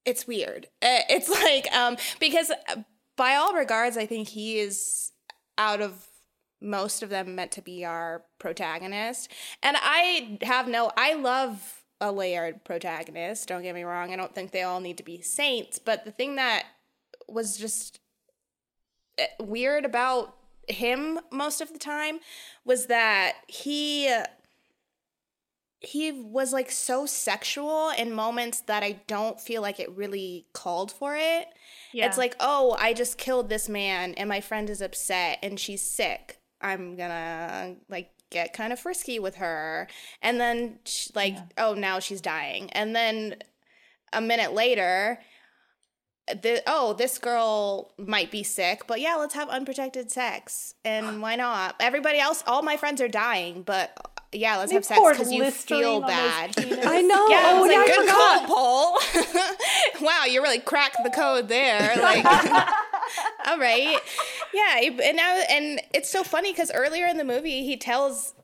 it's 0.04 0.26
weird. 0.26 0.66
Uh, 0.82 1.00
It's 1.08 1.28
like 1.44 1.72
um, 1.74 1.96
because 2.18 2.50
by 3.16 3.34
all 3.36 3.54
regards, 3.54 3.96
I 3.96 4.06
think 4.06 4.28
he 4.28 4.58
is 4.58 5.12
out 5.58 5.80
of 5.80 6.06
most 6.60 7.02
of 7.02 7.08
them 7.10 7.34
meant 7.34 7.52
to 7.52 7.62
be 7.62 7.84
our 7.84 8.22
protagonist. 8.38 9.30
And 9.62 9.76
I 9.80 10.38
have 10.42 10.68
no, 10.68 10.90
I 10.96 11.14
love 11.14 11.82
a 12.00 12.12
layered 12.12 12.64
protagonist. 12.64 13.48
Don't 13.48 13.62
get 13.62 13.74
me 13.74 13.82
wrong. 13.82 14.12
I 14.12 14.16
don't 14.16 14.34
think 14.34 14.50
they 14.52 14.62
all 14.62 14.80
need 14.80 14.98
to 14.98 15.02
be 15.02 15.20
saints. 15.22 15.78
But 15.78 16.04
the 16.04 16.10
thing 16.12 16.36
that 16.36 16.64
was 17.28 17.56
just 17.56 18.00
eh, 19.18 19.26
weird 19.38 19.84
about 19.84 20.36
him 20.72 21.20
most 21.30 21.60
of 21.60 21.72
the 21.72 21.78
time 21.78 22.20
was 22.64 22.86
that 22.86 23.34
he 23.46 24.12
he 25.80 26.12
was 26.12 26.52
like 26.52 26.70
so 26.70 27.06
sexual 27.06 27.90
in 27.96 28.12
moments 28.12 28.60
that 28.62 28.82
I 28.82 29.00
don't 29.06 29.40
feel 29.40 29.62
like 29.62 29.80
it 29.80 29.90
really 29.96 30.46
called 30.52 30.92
for 30.92 31.16
it. 31.16 31.48
Yeah. 31.92 32.06
It's 32.06 32.18
like, 32.18 32.36
oh, 32.38 32.76
I 32.78 32.92
just 32.92 33.16
killed 33.16 33.48
this 33.48 33.68
man 33.68 34.12
and 34.14 34.28
my 34.28 34.42
friend 34.42 34.68
is 34.68 34.82
upset 34.82 35.38
and 35.42 35.58
she's 35.58 35.80
sick. 35.80 36.38
I'm 36.60 36.96
gonna 36.96 37.76
like 37.88 38.10
get 38.30 38.52
kind 38.52 38.72
of 38.72 38.78
frisky 38.78 39.18
with 39.18 39.36
her. 39.36 39.88
And 40.22 40.40
then, 40.40 40.78
sh 40.84 41.08
like, 41.14 41.36
oh, 41.58 41.74
now 41.74 41.98
she's 41.98 42.20
dying. 42.20 42.70
And 42.72 42.94
then 42.94 43.36
a 44.12 44.20
minute 44.20 44.52
later, 44.52 45.18
the, 46.34 46.62
oh, 46.66 46.92
this 46.94 47.18
girl 47.18 47.92
might 47.98 48.30
be 48.30 48.42
sick, 48.42 48.86
but 48.86 49.00
yeah, 49.00 49.16
let's 49.16 49.34
have 49.34 49.48
unprotected 49.48 50.10
sex. 50.10 50.74
And 50.84 51.22
why 51.22 51.36
not? 51.36 51.76
Everybody 51.80 52.18
else, 52.18 52.42
all 52.46 52.62
my 52.62 52.76
friends 52.76 53.00
are 53.00 53.08
dying, 53.08 53.62
but 53.62 53.96
yeah, 54.32 54.58
let's 54.58 54.70
They 54.70 54.76
have 54.76 54.84
sex 54.84 55.00
because 55.10 55.32
you 55.32 55.50
feel 55.50 56.00
bad. 56.00 56.54
I 56.56 57.02
know. 57.02 57.26
Yeah, 57.28 57.36
I 57.36 57.52
oh, 57.52 57.62
was 57.62 57.70
yeah, 57.72 57.78
like, 57.78 57.90
I 57.90 57.94
good 57.96 58.00
forgot. 58.00 58.46
call, 58.46 58.96
Paul. 59.26 60.00
wow, 60.06 60.24
you 60.24 60.40
really 60.40 60.60
cracked 60.60 60.98
the 61.02 61.10
code 61.10 61.48
there. 61.48 61.96
Like, 62.00 62.24
all 63.46 63.58
right, 63.58 63.98
yeah, 64.54 64.80
and 64.80 65.16
now 65.16 65.42
and 65.50 65.80
it's 65.92 66.08
so 66.08 66.22
funny 66.22 66.52
because 66.52 66.70
earlier 66.72 67.06
in 67.06 67.18
the 67.18 67.24
movie 67.24 67.64
he 67.64 67.76
tells 67.76 68.34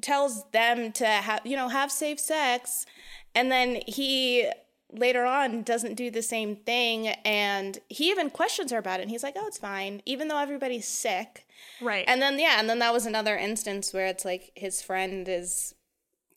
tells 0.00 0.44
them 0.50 0.92
to 0.92 1.06
have 1.06 1.40
you 1.44 1.56
know 1.56 1.68
have 1.68 1.90
safe 1.90 2.20
sex, 2.20 2.86
and 3.34 3.50
then 3.50 3.80
he 3.86 4.48
later 4.92 5.24
on 5.24 5.62
doesn't 5.62 5.94
do 5.94 6.10
the 6.10 6.22
same 6.22 6.56
thing, 6.56 7.08
and 7.24 7.78
he 7.88 8.10
even 8.10 8.30
questions 8.30 8.72
her 8.72 8.78
about 8.78 9.00
it. 9.00 9.02
And 9.02 9.10
he's 9.10 9.22
like, 9.22 9.34
oh, 9.36 9.46
it's 9.46 9.58
fine, 9.58 10.02
even 10.06 10.28
though 10.28 10.38
everybody's 10.38 10.86
sick. 10.86 11.46
Right. 11.80 12.04
And 12.06 12.20
then 12.20 12.38
yeah, 12.38 12.56
and 12.58 12.68
then 12.68 12.78
that 12.80 12.92
was 12.92 13.06
another 13.06 13.36
instance 13.36 13.92
where 13.92 14.06
it's 14.06 14.24
like 14.24 14.52
his 14.54 14.82
friend 14.82 15.28
is 15.28 15.74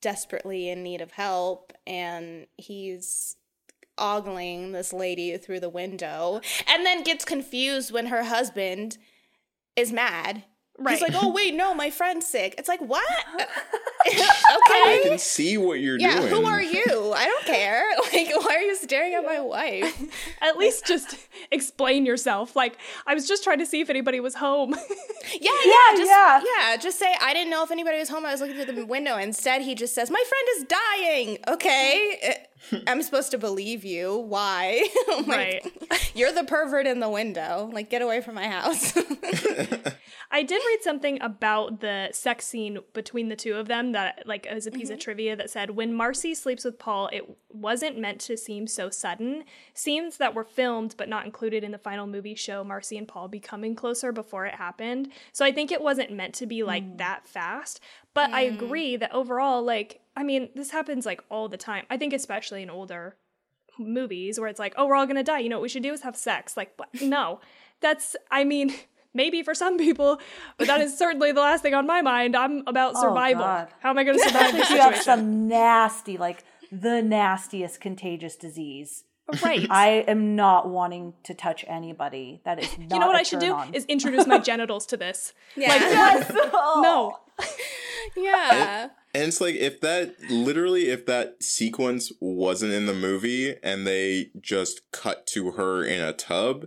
desperately 0.02 0.70
in 0.70 0.84
need 0.84 1.02
of 1.02 1.12
help 1.12 1.74
and 1.88 2.46
he's 2.58 3.38
ogling 3.98 4.72
this 4.72 4.94
lady 4.94 5.36
through 5.38 5.60
the 5.60 5.70
window 5.70 6.42
and 6.68 6.86
then 6.86 7.04
gets 7.04 7.26
confused 7.26 7.92
when 7.92 8.08
her 8.08 8.24
husband 8.24 8.98
is 9.76 9.92
mad. 9.92 10.44
Right. 10.78 10.94
He's 10.94 11.02
like, 11.02 11.14
oh 11.16 11.32
wait, 11.32 11.54
no, 11.56 11.74
my 11.74 11.90
friend's 11.90 12.28
sick. 12.28 12.56
It's 12.58 12.68
like 12.68 12.82
what? 12.82 13.06
Okay. 14.08 14.84
I 14.86 15.02
can 15.04 15.18
see 15.18 15.58
what 15.58 15.80
you're 15.80 15.98
Yeah, 16.00 16.20
doing. 16.20 16.24
Yeah, 16.24 16.30
who 16.38 16.46
are 16.46 16.62
you? 16.62 17.14
I 17.16 17.26
don't 17.26 17.46
care. 17.46 17.86
Like, 18.14 18.30
why 18.46 18.56
are 18.56 18.62
you 18.62 18.76
staring 18.76 19.14
at 19.16 19.26
my 19.26 19.40
wife? 19.42 20.38
At 20.42 20.58
least 20.58 20.86
just 20.86 21.18
explain 21.52 22.06
yourself. 22.06 22.56
Like, 22.56 22.78
I 23.08 23.14
was 23.16 23.28
just 23.28 23.44
trying 23.44 23.60
to 23.60 23.66
see 23.66 23.82
if 23.82 23.90
anybody 23.90 24.20
was 24.20 24.36
home. 24.36 24.76
Yeah, 24.76 25.38
Yeah, 25.42 25.52
yeah, 25.66 25.98
just, 25.98 26.10
yeah. 26.12 26.42
yeah. 26.60 26.78
Just 26.78 27.00
say 27.00 27.14
I 27.20 27.34
didn't 27.34 27.50
know 27.50 27.64
if 27.64 27.72
anybody 27.72 27.98
was 27.98 28.10
home. 28.10 28.26
I 28.26 28.32
was 28.32 28.42
looking 28.42 28.56
through 28.64 28.74
the 28.76 28.86
window. 28.86 29.18
Instead, 29.18 29.64
he 29.64 29.74
just 29.76 29.94
says, 29.96 30.12
"My 30.12 30.24
friend 30.28 30.48
is 30.58 30.64
dying." 30.66 31.38
Okay, 31.48 32.18
Eh, 32.22 32.34
I'm 32.88 33.02
supposed 33.02 33.32
to 33.32 33.38
believe 33.38 33.84
you. 33.84 34.18
Why? 34.18 34.88
Like, 35.16 35.28
Right. 35.28 36.12
You're 36.16 36.32
the 36.32 36.44
pervert 36.44 36.88
in 36.88 37.00
the 37.00 37.10
window. 37.10 37.70
Like, 37.72 37.90
get 37.90 38.02
away 38.02 38.22
from 38.22 38.36
my 38.36 38.48
house. 38.48 38.96
I 40.32 40.44
did 40.44 40.62
read 40.66 40.80
something 40.82 41.22
about 41.22 41.80
the 41.80 42.10
sex 42.12 42.46
scene 42.46 42.80
between 42.94 43.30
the 43.30 43.36
two 43.36 43.56
of 43.56 43.68
them 43.68 43.94
that, 43.94 44.24
like, 44.26 44.46
as 44.46 44.68
a 44.68 44.72
piece 44.72 44.90
of 44.90 44.98
mm-hmm. 44.98 45.04
trivia 45.04 45.36
that 45.36 45.50
said 45.50 45.72
when 45.72 45.94
Marcy 45.94 46.34
sleeps 46.34 46.66
with 46.66 46.78
Paul, 46.78 47.10
it 47.14 47.38
wasn't 47.50 47.98
meant 47.98 48.20
to 48.22 48.36
seem 48.38 48.68
so 48.68 48.90
sudden. 48.90 49.44
Scenes 49.74 50.18
that 50.18 50.36
were 50.36 50.44
filmed 50.44 50.96
but 50.98 51.08
not 51.08 51.26
included 51.26 51.64
in 51.64 51.72
the 51.72 51.78
final 51.78 52.08
movie 52.08 52.36
show 52.36 52.64
Marcy 52.64 52.98
and 52.98 53.08
Paul 53.08 53.28
becoming 53.28 53.76
closer 53.76 54.12
before 54.12 54.46
it 54.46 54.56
happened. 54.56 55.10
So 55.32 55.46
I 55.46 55.52
think 55.52 55.72
it 55.72 55.82
wasn't 55.82 56.12
meant 56.12 56.36
to 56.36 56.46
be 56.46 56.64
like 56.64 56.84
mm. 56.84 56.98
that 56.98 57.28
fast. 57.28 57.80
But 58.16 58.34
I 58.34 58.48
mm. 58.48 58.56
agree 58.56 58.96
that 58.96 59.14
overall, 59.14 59.62
like, 59.62 60.00
I 60.16 60.24
mean, 60.24 60.50
this 60.56 60.72
happens 60.72 61.06
like 61.06 61.22
all 61.30 61.48
the 61.50 61.58
time. 61.58 61.86
I 61.90 61.98
think 61.98 62.14
especially 62.14 62.64
in 62.64 62.70
older 62.72 63.18
movies 63.78 64.40
where 64.40 64.48
it's 64.48 64.58
like, 64.58 64.74
oh, 64.78 64.88
we're 64.88 64.96
all 64.96 65.06
gonna 65.06 65.22
die. 65.22 65.40
You 65.40 65.50
know 65.50 65.58
what 65.58 65.64
we 65.64 65.70
should 65.70 65.84
do 65.84 65.94
is 65.94 66.02
have 66.02 66.16
sex. 66.16 66.56
Like, 66.58 66.72
what? 66.78 66.90
no, 67.02 67.42
that's. 67.82 68.16
I 68.32 68.46
mean, 68.46 68.74
maybe 69.14 69.44
for 69.44 69.54
some 69.54 69.78
people, 69.78 70.20
but 70.58 70.68
that 70.68 70.80
is 70.80 70.98
certainly 70.98 71.34
the 71.34 71.42
last 71.42 71.62
thing 71.62 71.74
on 71.74 71.86
my 71.86 72.02
mind. 72.02 72.38
I'm 72.38 72.64
about 72.68 72.94
oh, 72.96 73.02
survival. 73.02 73.44
God. 73.44 73.68
How 73.82 73.90
am 73.90 73.98
I 73.98 74.06
gonna 74.06 74.20
survive 74.20 74.54
this 74.54 74.70
you 74.70 74.80
have 74.80 74.98
some 74.98 75.50
nasty, 75.50 76.18
like 76.18 76.46
the 76.72 77.02
nastiest 77.02 77.82
contagious 77.82 78.38
disease. 78.38 79.04
right. 79.44 79.68
I 79.70 80.06
am 80.08 80.38
not 80.38 80.70
wanting 80.70 81.16
to 81.24 81.34
touch 81.34 81.66
anybody. 81.68 82.42
That 82.46 82.64
is 82.64 82.78
not 82.78 82.92
you 82.92 83.00
know 83.00 83.08
what 83.08 83.18
I 83.18 83.20
I 83.20 83.24
should 83.24 83.40
do 83.40 83.58
is 83.74 83.84
introduce 83.86 84.26
my 84.26 84.38
genitals 84.38 84.86
to 84.88 84.98
this. 84.98 85.34
yeah, 85.58 86.24
No, 86.54 87.20
yeah. 88.18 88.90
And 89.14 89.24
it's 89.24 89.40
like 89.42 89.56
if 89.56 89.80
that 89.82 90.16
literally 90.30 90.90
if 90.90 91.06
that 91.06 91.42
sequence 91.42 92.12
wasn't 92.20 92.74
in 92.74 92.86
the 92.86 92.94
movie 92.94 93.56
and 93.64 93.88
they 93.88 94.32
just 94.42 94.82
cut 94.92 95.26
to 95.28 95.52
her 95.52 95.84
in 95.84 96.02
a 96.02 96.14
tub, 96.14 96.66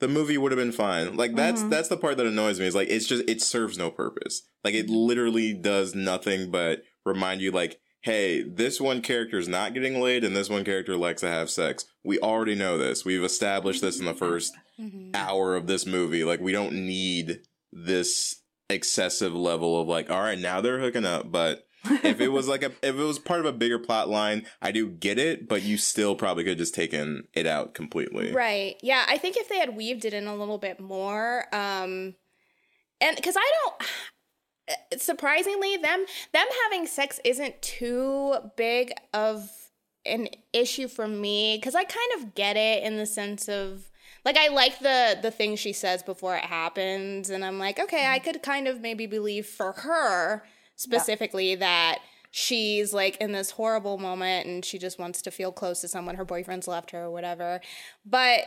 the 0.00 0.08
movie 0.08 0.38
would 0.38 0.52
have 0.52 0.58
been 0.58 0.72
fine. 0.72 1.16
Like 1.16 1.34
that's 1.34 1.60
Mm-hmm. 1.60 1.70
that's 1.70 1.88
the 1.88 1.96
part 1.96 2.16
that 2.18 2.26
annoys 2.26 2.60
me. 2.60 2.66
Is 2.66 2.74
like 2.74 2.88
it's 2.88 3.06
just 3.06 3.28
it 3.28 3.42
serves 3.42 3.76
no 3.76 3.90
purpose. 3.90 4.42
Like 4.64 4.74
it 4.74 4.88
literally 4.88 5.52
does 5.54 5.94
nothing 5.94 6.50
but 6.52 6.82
remind 7.04 7.40
you 7.40 7.50
like, 7.50 7.80
hey, 8.02 8.42
this 8.44 8.80
one 8.80 9.02
character 9.02 9.38
is 9.38 9.48
not 9.48 9.74
getting 9.74 10.00
laid 10.00 10.22
and 10.22 10.36
this 10.36 10.48
one 10.48 10.64
character 10.64 10.96
likes 10.96 11.22
to 11.22 11.28
have 11.28 11.50
sex. 11.50 11.84
We 12.04 12.20
already 12.20 12.54
know 12.54 12.78
this. 12.78 13.04
We've 13.04 13.24
established 13.24 13.80
this 13.82 13.98
in 13.98 14.04
the 14.06 14.14
1st 14.14 14.50
hour 15.14 15.56
of 15.56 15.66
this 15.66 15.84
movie. 15.84 16.22
Like 16.22 16.40
we 16.40 16.52
don't 16.52 16.72
need 16.74 17.40
this 17.72 18.37
excessive 18.70 19.34
level 19.34 19.80
of 19.80 19.88
like, 19.88 20.10
all 20.10 20.20
right, 20.20 20.38
now 20.38 20.60
they're 20.60 20.80
hooking 20.80 21.04
up, 21.04 21.30
but 21.30 21.66
if 21.84 22.20
it 22.20 22.28
was 22.28 22.48
like 22.48 22.62
a 22.62 22.72
if 22.82 22.96
it 22.96 23.04
was 23.04 23.18
part 23.18 23.40
of 23.40 23.46
a 23.46 23.52
bigger 23.52 23.78
plot 23.78 24.08
line, 24.08 24.46
I 24.60 24.72
do 24.72 24.88
get 24.88 25.18
it, 25.18 25.48
but 25.48 25.62
you 25.62 25.78
still 25.78 26.14
probably 26.14 26.44
could 26.44 26.50
have 26.50 26.58
just 26.58 26.74
taken 26.74 27.28
it 27.34 27.46
out 27.46 27.74
completely. 27.74 28.32
Right. 28.32 28.76
Yeah, 28.82 29.04
I 29.08 29.18
think 29.18 29.36
if 29.36 29.48
they 29.48 29.58
had 29.58 29.76
weaved 29.76 30.04
it 30.04 30.12
in 30.12 30.26
a 30.26 30.36
little 30.36 30.58
bit 30.58 30.80
more, 30.80 31.44
um 31.52 32.14
and 33.00 33.16
because 33.16 33.36
I 33.38 33.52
don't 33.64 35.00
surprisingly 35.00 35.76
them 35.76 36.04
them 36.32 36.46
having 36.64 36.86
sex 36.86 37.20
isn't 37.24 37.62
too 37.62 38.34
big 38.56 38.92
of 39.14 39.48
an 40.04 40.28
issue 40.52 40.88
for 40.88 41.06
me 41.06 41.56
because 41.56 41.74
I 41.74 41.84
kind 41.84 42.10
of 42.16 42.34
get 42.34 42.56
it 42.56 42.82
in 42.82 42.96
the 42.96 43.06
sense 43.06 43.48
of 43.48 43.90
like 44.24 44.36
I 44.36 44.48
like 44.48 44.78
the 44.80 45.18
the 45.20 45.30
thing 45.30 45.56
she 45.56 45.72
says 45.72 46.02
before 46.02 46.36
it 46.36 46.44
happens 46.44 47.30
and 47.30 47.44
I'm 47.44 47.58
like 47.58 47.78
okay 47.78 48.06
I 48.06 48.18
could 48.18 48.42
kind 48.42 48.68
of 48.68 48.80
maybe 48.80 49.06
believe 49.06 49.46
for 49.46 49.72
her 49.72 50.44
specifically 50.76 51.54
that 51.56 51.98
she's 52.30 52.92
like 52.92 53.16
in 53.16 53.32
this 53.32 53.52
horrible 53.52 53.98
moment 53.98 54.46
and 54.46 54.64
she 54.64 54.78
just 54.78 54.98
wants 54.98 55.22
to 55.22 55.30
feel 55.30 55.52
close 55.52 55.80
to 55.80 55.88
someone 55.88 56.16
her 56.16 56.24
boyfriend's 56.24 56.68
left 56.68 56.90
her 56.90 57.04
or 57.04 57.10
whatever 57.10 57.60
but 58.04 58.44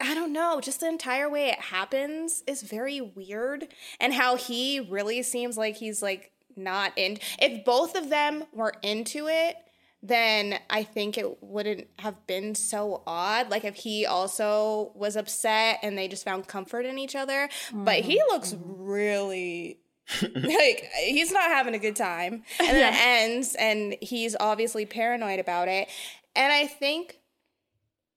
I 0.00 0.14
don't 0.14 0.32
know, 0.32 0.60
just 0.60 0.80
the 0.80 0.88
entire 0.88 1.28
way 1.28 1.48
it 1.48 1.58
happens 1.58 2.44
is 2.46 2.62
very 2.62 3.00
weird. 3.00 3.68
And 3.98 4.14
how 4.14 4.36
he 4.36 4.78
really 4.78 5.22
seems 5.22 5.56
like 5.58 5.76
he's 5.76 6.02
like 6.02 6.30
not 6.56 6.92
in. 6.96 7.18
If 7.40 7.64
both 7.64 7.96
of 7.96 8.08
them 8.08 8.44
were 8.52 8.74
into 8.82 9.26
it, 9.28 9.56
then 10.02 10.58
I 10.70 10.84
think 10.84 11.18
it 11.18 11.42
wouldn't 11.42 11.88
have 11.98 12.24
been 12.26 12.54
so 12.54 13.02
odd. 13.06 13.50
Like 13.50 13.64
if 13.64 13.74
he 13.74 14.06
also 14.06 14.92
was 14.94 15.16
upset 15.16 15.80
and 15.82 15.98
they 15.98 16.06
just 16.06 16.24
found 16.24 16.46
comfort 16.46 16.86
in 16.86 16.98
each 16.98 17.16
other. 17.16 17.48
But 17.72 18.00
he 18.00 18.18
mm-hmm. 18.18 18.32
looks 18.32 18.54
really 18.60 19.80
mm-hmm. 20.08 20.46
like 20.46 20.88
he's 21.04 21.32
not 21.32 21.50
having 21.50 21.74
a 21.74 21.78
good 21.78 21.96
time. 21.96 22.44
And 22.60 22.68
then 22.68 22.92
it 22.92 23.00
ends 23.00 23.56
and 23.58 23.96
he's 24.00 24.36
obviously 24.38 24.86
paranoid 24.86 25.40
about 25.40 25.68
it. 25.68 25.88
And 26.36 26.52
I 26.52 26.66
think 26.66 27.18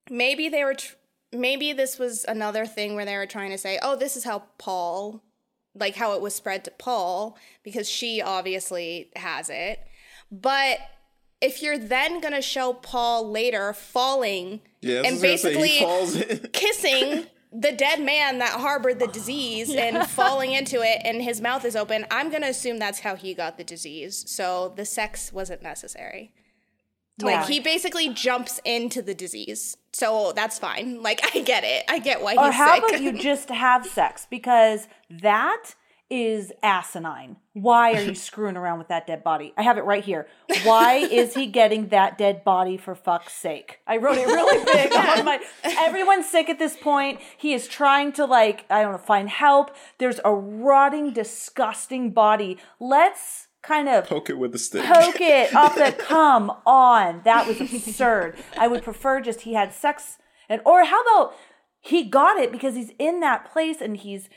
maybe 0.09 0.49
they 0.49 0.63
were 0.63 0.75
tr- 0.75 0.95
maybe 1.31 1.73
this 1.73 1.97
was 1.97 2.25
another 2.25 2.67
thing 2.67 2.95
where 2.95 3.05
they 3.05 3.17
were 3.17 3.25
trying 3.25 3.49
to 3.51 3.57
say, 3.57 3.79
"Oh, 3.81 3.95
this 3.95 4.15
is 4.15 4.23
how 4.23 4.43
Paul 4.59 5.23
like 5.73 5.95
how 5.95 6.13
it 6.13 6.21
was 6.21 6.35
spread 6.35 6.65
to 6.65 6.71
Paul 6.71 7.37
because 7.63 7.89
she 7.89 8.21
obviously 8.21 9.09
has 9.15 9.49
it." 9.49 9.79
But 10.31 10.79
if 11.41 11.61
you're 11.61 11.77
then 11.77 12.21
going 12.21 12.33
to 12.33 12.41
show 12.41 12.73
Paul 12.73 13.29
later 13.29 13.73
falling 13.73 14.61
Yeah, 14.81 14.97
and 14.97 15.05
gonna 15.05 15.17
say, 15.17 15.21
basically 15.27 15.67
he 15.69 15.79
falls 15.83 16.15
in. 16.15 16.37
kissing 16.53 17.27
the 17.53 17.71
dead 17.73 17.99
man 18.01 18.37
that 18.39 18.51
harbored 18.59 18.99
the 18.99 19.07
disease 19.07 19.73
and 19.75 20.07
falling 20.07 20.53
into 20.53 20.81
it 20.81 21.01
and 21.03 21.21
his 21.21 21.41
mouth 21.41 21.65
is 21.65 21.75
open, 21.75 22.05
I'm 22.09 22.29
going 22.29 22.43
to 22.43 22.47
assume 22.49 22.79
that's 22.79 22.99
how 23.01 23.15
he 23.15 23.33
got 23.33 23.57
the 23.57 23.63
disease. 23.65 24.23
So 24.27 24.71
the 24.77 24.85
sex 24.85 25.33
wasn't 25.33 25.61
necessary. 25.61 26.31
Like 27.21 27.33
Yeah. 27.35 27.47
he 27.47 27.59
basically 27.59 28.07
jumps 28.13 28.61
into 28.63 29.01
the 29.01 29.13
disease. 29.13 29.75
So 29.91 30.31
that's 30.33 30.57
fine. 30.59 31.01
Like 31.03 31.19
I 31.35 31.41
get 31.41 31.63
it. 31.65 31.83
I 31.89 31.99
get 31.99 32.21
why 32.21 32.31
he's 32.31 32.39
Or 32.39 32.51
how 32.51 32.75
sick. 32.75 32.83
about 32.89 33.01
you 33.01 33.11
just 33.19 33.49
have 33.49 33.85
sex? 33.85 34.25
Because 34.29 34.87
that 35.09 35.75
is 36.11 36.51
asinine. 36.61 37.37
Why 37.53 37.93
are 37.93 38.01
you 38.01 38.13
screwing 38.29 38.57
around 38.57 38.77
with 38.77 38.89
that 38.89 39.07
dead 39.07 39.23
body? 39.23 39.53
I 39.57 39.63
have 39.63 39.77
it 39.77 39.85
right 39.85 40.03
here. 40.03 40.27
Why 40.63 40.95
is 41.11 41.33
he 41.33 41.47
getting 41.47 41.87
that 41.87 42.17
dead 42.17 42.43
body 42.43 42.77
for 42.77 42.93
fuck's 42.93 43.33
sake? 43.33 43.79
I 43.87 43.97
wrote 43.97 44.17
it 44.17 44.27
really 44.27 44.63
big 44.73 44.91
on 44.93 45.25
my. 45.25 45.39
Everyone's 45.63 46.29
sick 46.29 46.49
at 46.49 46.59
this 46.59 46.75
point. 46.77 47.19
He 47.37 47.53
is 47.53 47.67
trying 47.67 48.11
to 48.13 48.25
like 48.25 48.65
I 48.69 48.81
don't 48.83 48.91
know 48.91 48.97
find 48.99 49.29
help. 49.29 49.75
There's 49.97 50.19
a 50.25 50.33
rotting, 50.33 51.13
disgusting 51.13 52.11
body. 52.11 52.57
Let's 52.79 53.47
kind 53.63 53.87
of 53.87 54.05
Poke 54.07 54.29
it 54.29 54.37
with 54.39 54.53
a 54.55 54.57
stick. 54.57 54.83
poke 54.83 55.21
it 55.21 55.55
off 55.55 55.75
the 55.75 55.91
come 55.95 56.51
on 56.65 57.21
that 57.25 57.47
was 57.47 57.61
absurd 57.61 58.35
i 58.57 58.67
would 58.67 58.81
prefer 58.81 59.21
just 59.21 59.41
he 59.41 59.53
had 59.53 59.71
sex 59.71 60.17
and 60.49 60.59
or 60.65 60.83
how 60.83 60.99
about 61.03 61.35
he 61.79 62.03
got 62.03 62.37
it 62.37 62.51
because 62.51 62.73
he's 62.73 62.91
in 62.97 63.19
that 63.19 63.45
place 63.53 63.79
and 63.79 63.97
he's 63.97 64.29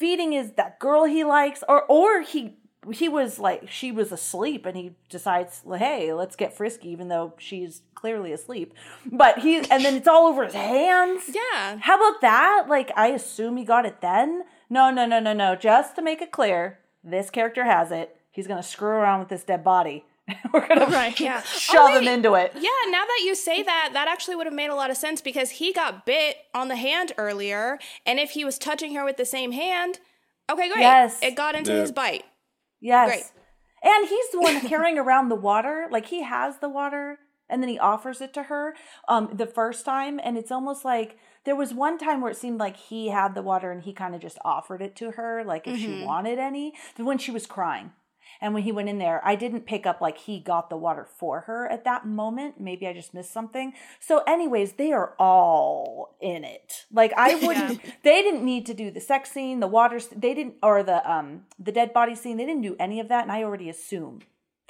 feeding 0.00 0.32
is 0.32 0.52
that 0.52 0.80
girl 0.80 1.04
he 1.04 1.22
likes 1.22 1.62
or 1.68 1.84
or 1.84 2.22
he 2.22 2.56
he 2.90 3.06
was 3.06 3.38
like 3.38 3.68
she 3.70 3.92
was 3.92 4.10
asleep 4.10 4.64
and 4.64 4.74
he 4.74 4.96
decides 5.10 5.62
hey 5.76 6.14
let's 6.14 6.34
get 6.34 6.56
frisky 6.56 6.88
even 6.88 7.08
though 7.08 7.34
she's 7.38 7.82
clearly 7.94 8.32
asleep. 8.32 8.72
But 9.04 9.40
he 9.40 9.58
and 9.58 9.84
then 9.84 9.94
it's 9.94 10.08
all 10.08 10.26
over 10.26 10.44
his 10.44 10.54
hands. 10.54 11.24
Yeah. 11.28 11.78
how 11.82 11.96
about 11.96 12.22
that? 12.22 12.64
Like 12.68 12.90
i 12.96 13.08
assume 13.08 13.58
he 13.58 13.64
got 13.64 13.84
it 13.84 14.00
then? 14.00 14.44
No 14.70 14.90
no 14.90 15.04
no 15.04 15.20
no 15.20 15.34
no. 15.34 15.54
Just 15.54 15.94
to 15.96 16.02
make 16.02 16.22
it 16.22 16.32
clear 16.32 16.80
this 17.04 17.28
character 17.28 17.64
has 17.64 17.92
it. 17.92 18.16
He's 18.30 18.46
gonna 18.46 18.62
screw 18.62 18.88
around 18.88 19.20
with 19.20 19.28
this 19.28 19.44
dead 19.44 19.62
body 19.62 20.06
we're 20.52 20.66
gonna 20.66 20.86
right. 20.86 21.18
Yeah. 21.20 21.42
shove 21.42 21.90
Oh, 21.90 21.98
him 21.98 22.06
into 22.08 22.34
it 22.34 22.52
Yeah, 22.54 22.68
now 22.88 23.04
that 23.04 23.22
you 23.24 23.34
say 23.34 23.62
that, 23.62 23.90
that 23.92 24.08
actually 24.08 24.36
would 24.36 24.46
have 24.46 24.54
made 24.54 24.70
a 24.70 24.74
lot 24.74 24.90
of 24.90 24.96
sense 24.96 25.20
because 25.20 25.50
he 25.50 25.72
got 25.72 26.04
bit 26.06 26.36
on 26.54 26.68
the 26.68 26.76
hand 26.76 27.12
earlier, 27.18 27.78
and 28.06 28.18
if 28.18 28.30
he 28.30 28.44
was 28.44 28.58
touching 28.58 28.94
her 28.94 29.04
with 29.04 29.16
the 29.16 29.24
same 29.24 29.52
hand, 29.52 29.98
okay, 30.50 30.68
great. 30.68 30.80
Yes. 30.80 31.18
It 31.22 31.34
got 31.36 31.54
into 31.54 31.72
Yeah. 31.72 31.80
his 31.80 31.92
bite. 31.92 32.24
Yes. 32.80 33.08
Great. 33.08 33.24
And 33.82 34.08
he's 34.08 34.28
the 34.30 34.40
one 34.40 34.60
carrying 34.68 34.98
around 34.98 35.28
the 35.28 35.34
water. 35.36 35.88
Like 35.90 36.06
he 36.06 36.22
has 36.22 36.58
the 36.58 36.68
water 36.68 37.18
and 37.48 37.62
then 37.62 37.68
he 37.68 37.78
offers 37.78 38.20
it 38.20 38.32
to 38.34 38.44
her 38.44 38.74
um 39.08 39.28
the 39.32 39.46
first 39.46 39.84
time 39.84 40.20
and 40.22 40.38
it's 40.38 40.52
almost 40.52 40.84
like 40.84 41.18
there 41.44 41.56
was 41.56 41.74
one 41.74 41.98
time 41.98 42.20
where 42.20 42.30
it 42.30 42.36
seemed 42.36 42.60
like 42.60 42.76
he 42.76 43.08
had 43.08 43.34
the 43.34 43.42
water 43.42 43.72
and 43.72 43.82
he 43.82 43.92
kind 43.92 44.14
of 44.14 44.20
just 44.20 44.38
offered 44.44 44.80
it 44.80 44.94
to 44.94 45.10
her 45.12 45.42
like 45.44 45.66
if 45.66 45.76
she 45.80 46.04
wanted 46.04 46.38
any 46.38 46.72
then 46.96 47.06
when 47.06 47.18
she 47.18 47.32
was 47.32 47.46
crying 47.46 47.90
And 48.40 48.54
when 48.54 48.62
he 48.62 48.72
went 48.72 48.88
in 48.88 48.98
there, 48.98 49.20
I 49.24 49.34
didn't 49.34 49.66
pick 49.66 49.86
up 49.86 50.00
like 50.00 50.18
he 50.18 50.40
got 50.40 50.70
the 50.70 50.76
water 50.76 51.06
for 51.18 51.42
her 51.42 51.66
at 51.70 51.84
that 51.84 52.06
moment. 52.06 52.60
Maybe 52.60 52.86
I 52.86 52.92
just 52.92 53.12
missed 53.12 53.32
something. 53.32 53.74
So, 53.98 54.22
anyways, 54.26 54.72
they 54.74 54.92
are 54.92 55.14
all 55.18 56.16
in 56.20 56.44
it. 56.44 56.86
Like 56.92 57.12
I 57.16 57.34
wouldn't. 57.46 57.80
They 58.02 58.22
didn't 58.22 58.44
need 58.44 58.66
to 58.66 58.74
do 58.74 58.90
the 58.90 59.00
sex 59.00 59.30
scene, 59.30 59.60
the 59.60 59.66
water. 59.66 60.00
They 60.14 60.34
didn't, 60.34 60.54
or 60.62 60.82
the 60.82 61.08
um 61.10 61.42
the 61.58 61.72
dead 61.72 61.92
body 61.92 62.14
scene. 62.14 62.36
They 62.36 62.46
didn't 62.46 62.62
do 62.62 62.76
any 62.78 63.00
of 63.00 63.08
that, 63.08 63.22
and 63.22 63.32
I 63.32 63.42
already 63.42 63.68
assume 63.68 64.20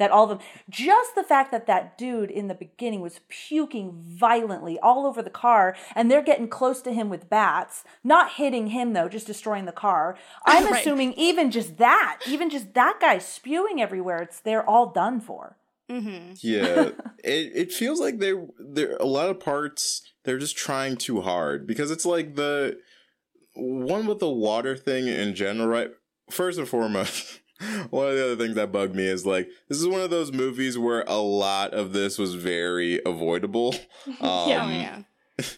that 0.01 0.11
all 0.11 0.25
of 0.25 0.31
them 0.31 0.39
just 0.69 1.15
the 1.15 1.23
fact 1.23 1.53
that 1.53 1.69
that 1.69 1.97
dude 1.97 2.31
in 2.33 2.49
the 2.49 2.55
beginning 2.55 3.01
was 3.01 3.21
puking 3.29 3.93
violently 3.93 4.77
all 4.81 5.07
over 5.07 5.23
the 5.23 5.31
car 5.31 5.77
and 5.95 6.11
they're 6.11 6.21
getting 6.23 6.49
close 6.49 6.83
to 6.83 6.93
him 6.93 7.09
with 7.09 7.31
bats 7.31 7.85
not 8.03 8.33
hitting 8.33 8.67
him 8.69 8.93
though 8.95 9.09
just 9.09 9.29
destroying 9.29 9.67
the 9.67 9.73
car 9.73 10.17
i'm 10.45 10.65
Right. 10.65 10.81
assuming 10.81 11.13
even 11.13 11.53
just 11.53 11.77
that 11.77 12.19
even 12.27 12.51
just 12.51 12.75
that 12.75 12.99
guy 13.01 13.19
spewing 13.19 13.81
everywhere 13.81 14.23
it's 14.23 14.41
they're 14.41 14.69
all 14.69 14.87
done 14.91 15.21
for 15.21 15.57
Mm-hmm. 15.91 16.35
Yeah, 16.41 16.91
it 17.25 17.53
it 17.63 17.73
feels 17.73 17.99
like 17.99 18.21
they 18.21 18.33
there 18.61 18.97
a 18.99 19.05
lot 19.07 19.29
of 19.29 19.41
parts 19.41 20.03
they're 20.25 20.39
just 20.39 20.57
trying 20.57 20.97
too 20.97 21.21
hard 21.21 21.67
because 21.67 21.91
it's 21.91 22.07
like 22.07 22.37
the 22.37 22.79
one 23.57 24.07
with 24.07 24.21
the 24.21 24.31
water 24.31 24.77
thing 24.77 25.09
in 25.09 25.35
general, 25.35 25.67
right? 25.67 25.91
First 26.31 26.61
and 26.61 26.69
foremost, 26.69 27.41
one 27.91 28.09
of 28.09 28.15
the 28.15 28.25
other 28.25 28.37
things 28.37 28.55
that 28.55 28.73
bugged 28.73 28.95
me 28.95 29.07
is 29.07 29.27
like 29.27 29.49
this 29.69 29.79
is 29.79 29.87
one 29.87 30.01
of 30.01 30.11
those 30.11 30.33
movies 30.33 30.79
where 30.79 31.03
a 31.07 31.17
lot 31.19 31.73
of 31.75 31.93
this 31.93 32.19
was 32.19 32.35
very 32.35 33.01
avoidable. 33.07 33.75
Um, 34.21 34.49
Yeah. 34.49 34.65
Oh 34.67 34.71
yeah. 34.71 35.03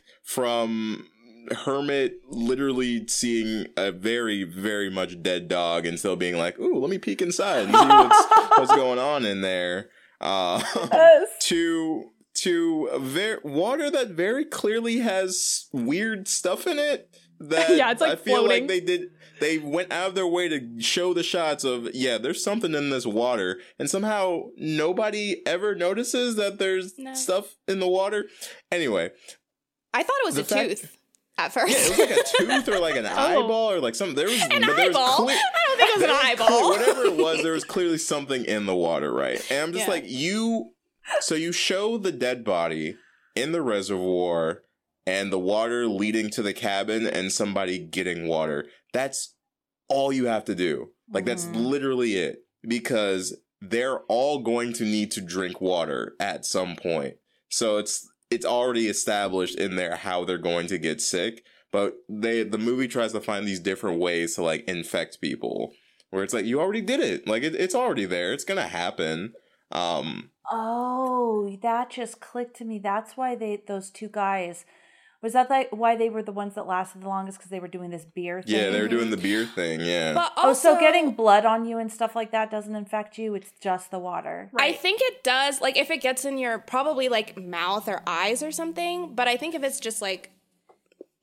from 0.22 1.06
Hermit 1.50 2.14
literally 2.28 3.06
seeing 3.08 3.66
a 3.76 3.90
very, 3.92 4.44
very 4.44 4.90
much 4.90 5.22
dead 5.22 5.48
dog 5.48 5.86
and 5.86 5.98
still 5.98 6.16
being 6.16 6.36
like, 6.36 6.58
"Ooh, 6.58 6.78
let 6.78 6.90
me 6.90 6.98
peek 6.98 7.20
inside 7.22 7.64
and 7.66 7.74
see 7.74 7.86
what's 7.86 8.58
what's 8.58 8.74
going 8.76 8.98
on 8.98 9.24
in 9.24 9.40
there." 9.40 9.90
Uh, 10.20 10.62
to 11.40 12.10
to 12.34 12.88
a 12.92 12.98
ver- 12.98 13.40
water 13.44 13.90
that 13.90 14.08
very 14.10 14.44
clearly 14.44 14.98
has 14.98 15.66
weird 15.72 16.28
stuff 16.28 16.66
in 16.66 16.78
it. 16.78 17.10
That 17.40 17.76
Yeah, 17.76 17.90
it's, 17.90 18.00
like, 18.00 18.12
I 18.12 18.16
feel 18.16 18.36
floating. 18.38 18.62
like 18.62 18.68
they 18.68 18.80
did. 18.80 19.10
They 19.42 19.58
went 19.58 19.92
out 19.92 20.08
of 20.08 20.14
their 20.14 20.26
way 20.26 20.48
to 20.48 20.80
show 20.80 21.12
the 21.12 21.22
shots 21.22 21.64
of 21.64 21.88
yeah, 21.94 22.16
there's 22.16 22.42
something 22.42 22.74
in 22.74 22.90
this 22.90 23.04
water, 23.06 23.60
and 23.78 23.90
somehow 23.90 24.44
nobody 24.56 25.42
ever 25.46 25.74
notices 25.74 26.36
that 26.36 26.58
there's 26.58 26.98
No. 26.98 27.12
stuff 27.14 27.56
in 27.66 27.80
the 27.80 27.88
water. 27.88 28.26
Anyway, 28.70 29.10
I 29.92 30.02
thought 30.02 30.16
it 30.22 30.26
was 30.26 30.38
a 30.38 30.44
fact- 30.44 30.70
tooth 30.70 30.96
at 31.38 31.52
first. 31.52 31.72
yeah, 31.72 31.84
it 31.84 31.90
was 31.90 31.98
like 31.98 32.10
a 32.10 32.22
tooth 32.64 32.68
or 32.68 32.78
like 32.78 32.96
an 32.96 33.06
oh. 33.06 33.10
eyeball 33.16 33.70
or 33.72 33.80
like 33.80 33.94
something. 33.94 34.14
There 34.16 34.26
was 34.28 34.40
Oh. 34.42 34.54
an 34.54 34.62
but 34.64 34.76
there 34.76 34.86
was 34.88 34.96
eyeball. 34.96 35.16
cle- 35.16 35.28
I 35.30 35.34
don't 35.66 35.76
think 35.78 35.90
it 35.90 35.94
was 35.96 36.02
an 36.04 36.10
was 36.10 36.24
eyeball. 36.24 36.70
whatever 36.70 37.02
it 37.04 37.16
was, 37.16 37.42
there 37.42 37.52
was 37.52 37.64
clearly 37.74 37.98
something 37.98 38.44
in 38.44 38.66
the 38.66 38.76
water, 38.76 39.12
right? 39.12 39.44
And 39.50 39.60
I'm 39.60 39.72
just 39.72 39.86
Yeah. 39.86 39.92
like, 39.92 40.04
you. 40.06 40.70
So 41.20 41.34
you 41.34 41.50
show 41.50 41.98
the 41.98 42.12
dead 42.12 42.44
body 42.44 42.96
in 43.34 43.50
the 43.50 43.60
reservoir 43.60 44.62
and 45.04 45.32
the 45.32 45.38
water 45.38 45.86
leading 45.88 46.30
to 46.30 46.42
the 46.42 46.52
cabin 46.52 47.08
and 47.08 47.32
somebody 47.32 47.78
getting 47.80 48.28
water. 48.28 48.66
That's 48.92 49.34
all 49.88 50.12
you 50.12 50.26
have 50.26 50.44
to 50.46 50.54
do. 50.54 50.90
Like 51.12 51.24
that's 51.24 51.44
Mhm. 51.46 51.66
literally 51.66 52.14
it 52.16 52.44
because 52.66 53.36
they're 53.60 54.00
all 54.08 54.40
going 54.40 54.72
to 54.74 54.84
need 54.84 55.10
to 55.12 55.20
drink 55.20 55.60
water 55.60 56.14
at 56.18 56.44
some 56.44 56.76
point. 56.76 57.16
So 57.48 57.78
it's 57.78 58.08
it's 58.30 58.46
already 58.46 58.88
established 58.88 59.56
in 59.58 59.76
there 59.76 59.96
how 59.96 60.24
they're 60.24 60.38
going 60.38 60.66
to 60.68 60.78
get 60.78 61.02
sick, 61.02 61.44
but 61.70 61.94
they 62.08 62.42
the 62.42 62.58
movie 62.58 62.88
tries 62.88 63.12
to 63.12 63.20
find 63.20 63.46
these 63.46 63.60
different 63.60 64.00
ways 64.00 64.34
to 64.36 64.42
like 64.42 64.64
infect 64.66 65.20
people 65.20 65.74
where 66.10 66.22
it's 66.24 66.32
like 66.34 66.46
you 66.46 66.60
already 66.60 66.80
did 66.80 67.00
it. 67.00 67.26
Like 67.28 67.42
it, 67.42 67.54
it's 67.54 67.74
already 67.74 68.06
there. 68.06 68.32
It's 68.32 68.44
going 68.44 68.60
to 68.60 68.68
happen. 68.68 69.34
Um 69.70 70.30
oh 70.50 71.56
that 71.62 71.90
just 71.90 72.20
clicked 72.20 72.56
to 72.56 72.64
me 72.64 72.78
that's 72.78 73.16
why 73.16 73.34
they 73.34 73.62
those 73.66 73.90
two 73.90 74.08
guys 74.08 74.64
was 75.22 75.32
that 75.34 75.48
like 75.48 75.68
why 75.70 75.96
they 75.96 76.10
were 76.10 76.22
the 76.22 76.32
ones 76.32 76.54
that 76.56 76.66
lasted 76.66 77.02
the 77.02 77.08
longest 77.08 77.38
because 77.38 77.50
they 77.50 77.60
were 77.60 77.68
doing 77.68 77.90
this 77.90 78.04
beer 78.04 78.42
thing 78.42 78.54
yeah, 78.54 78.70
they 78.70 78.80
were 78.80 78.88
doing 78.88 79.10
the 79.10 79.16
beer 79.16 79.46
thing, 79.46 79.80
yeah. 79.80 80.12
But 80.12 80.32
oh 80.36 80.48
also, 80.48 80.74
so 80.74 80.80
getting 80.80 81.12
blood 81.12 81.46
on 81.46 81.64
you 81.64 81.78
and 81.78 81.90
stuff 81.90 82.16
like 82.16 82.32
that 82.32 82.50
doesn't 82.50 82.74
infect 82.74 83.18
you 83.18 83.34
it's 83.34 83.52
just 83.60 83.90
the 83.90 83.98
water 83.98 84.50
I 84.58 84.72
think 84.72 85.00
it 85.02 85.22
does. 85.22 85.60
Like 85.60 85.76
if 85.76 85.90
it 85.90 86.00
gets 86.00 86.24
in 86.24 86.38
your 86.38 86.58
probably 86.58 87.08
like 87.08 87.36
mouth 87.36 87.88
or 87.88 88.02
eyes 88.06 88.42
or 88.42 88.50
something. 88.50 89.14
But 89.14 89.28
I 89.28 89.36
think 89.36 89.54
if 89.54 89.62
it's 89.62 89.80
just 89.80 90.02
like, 90.02 90.30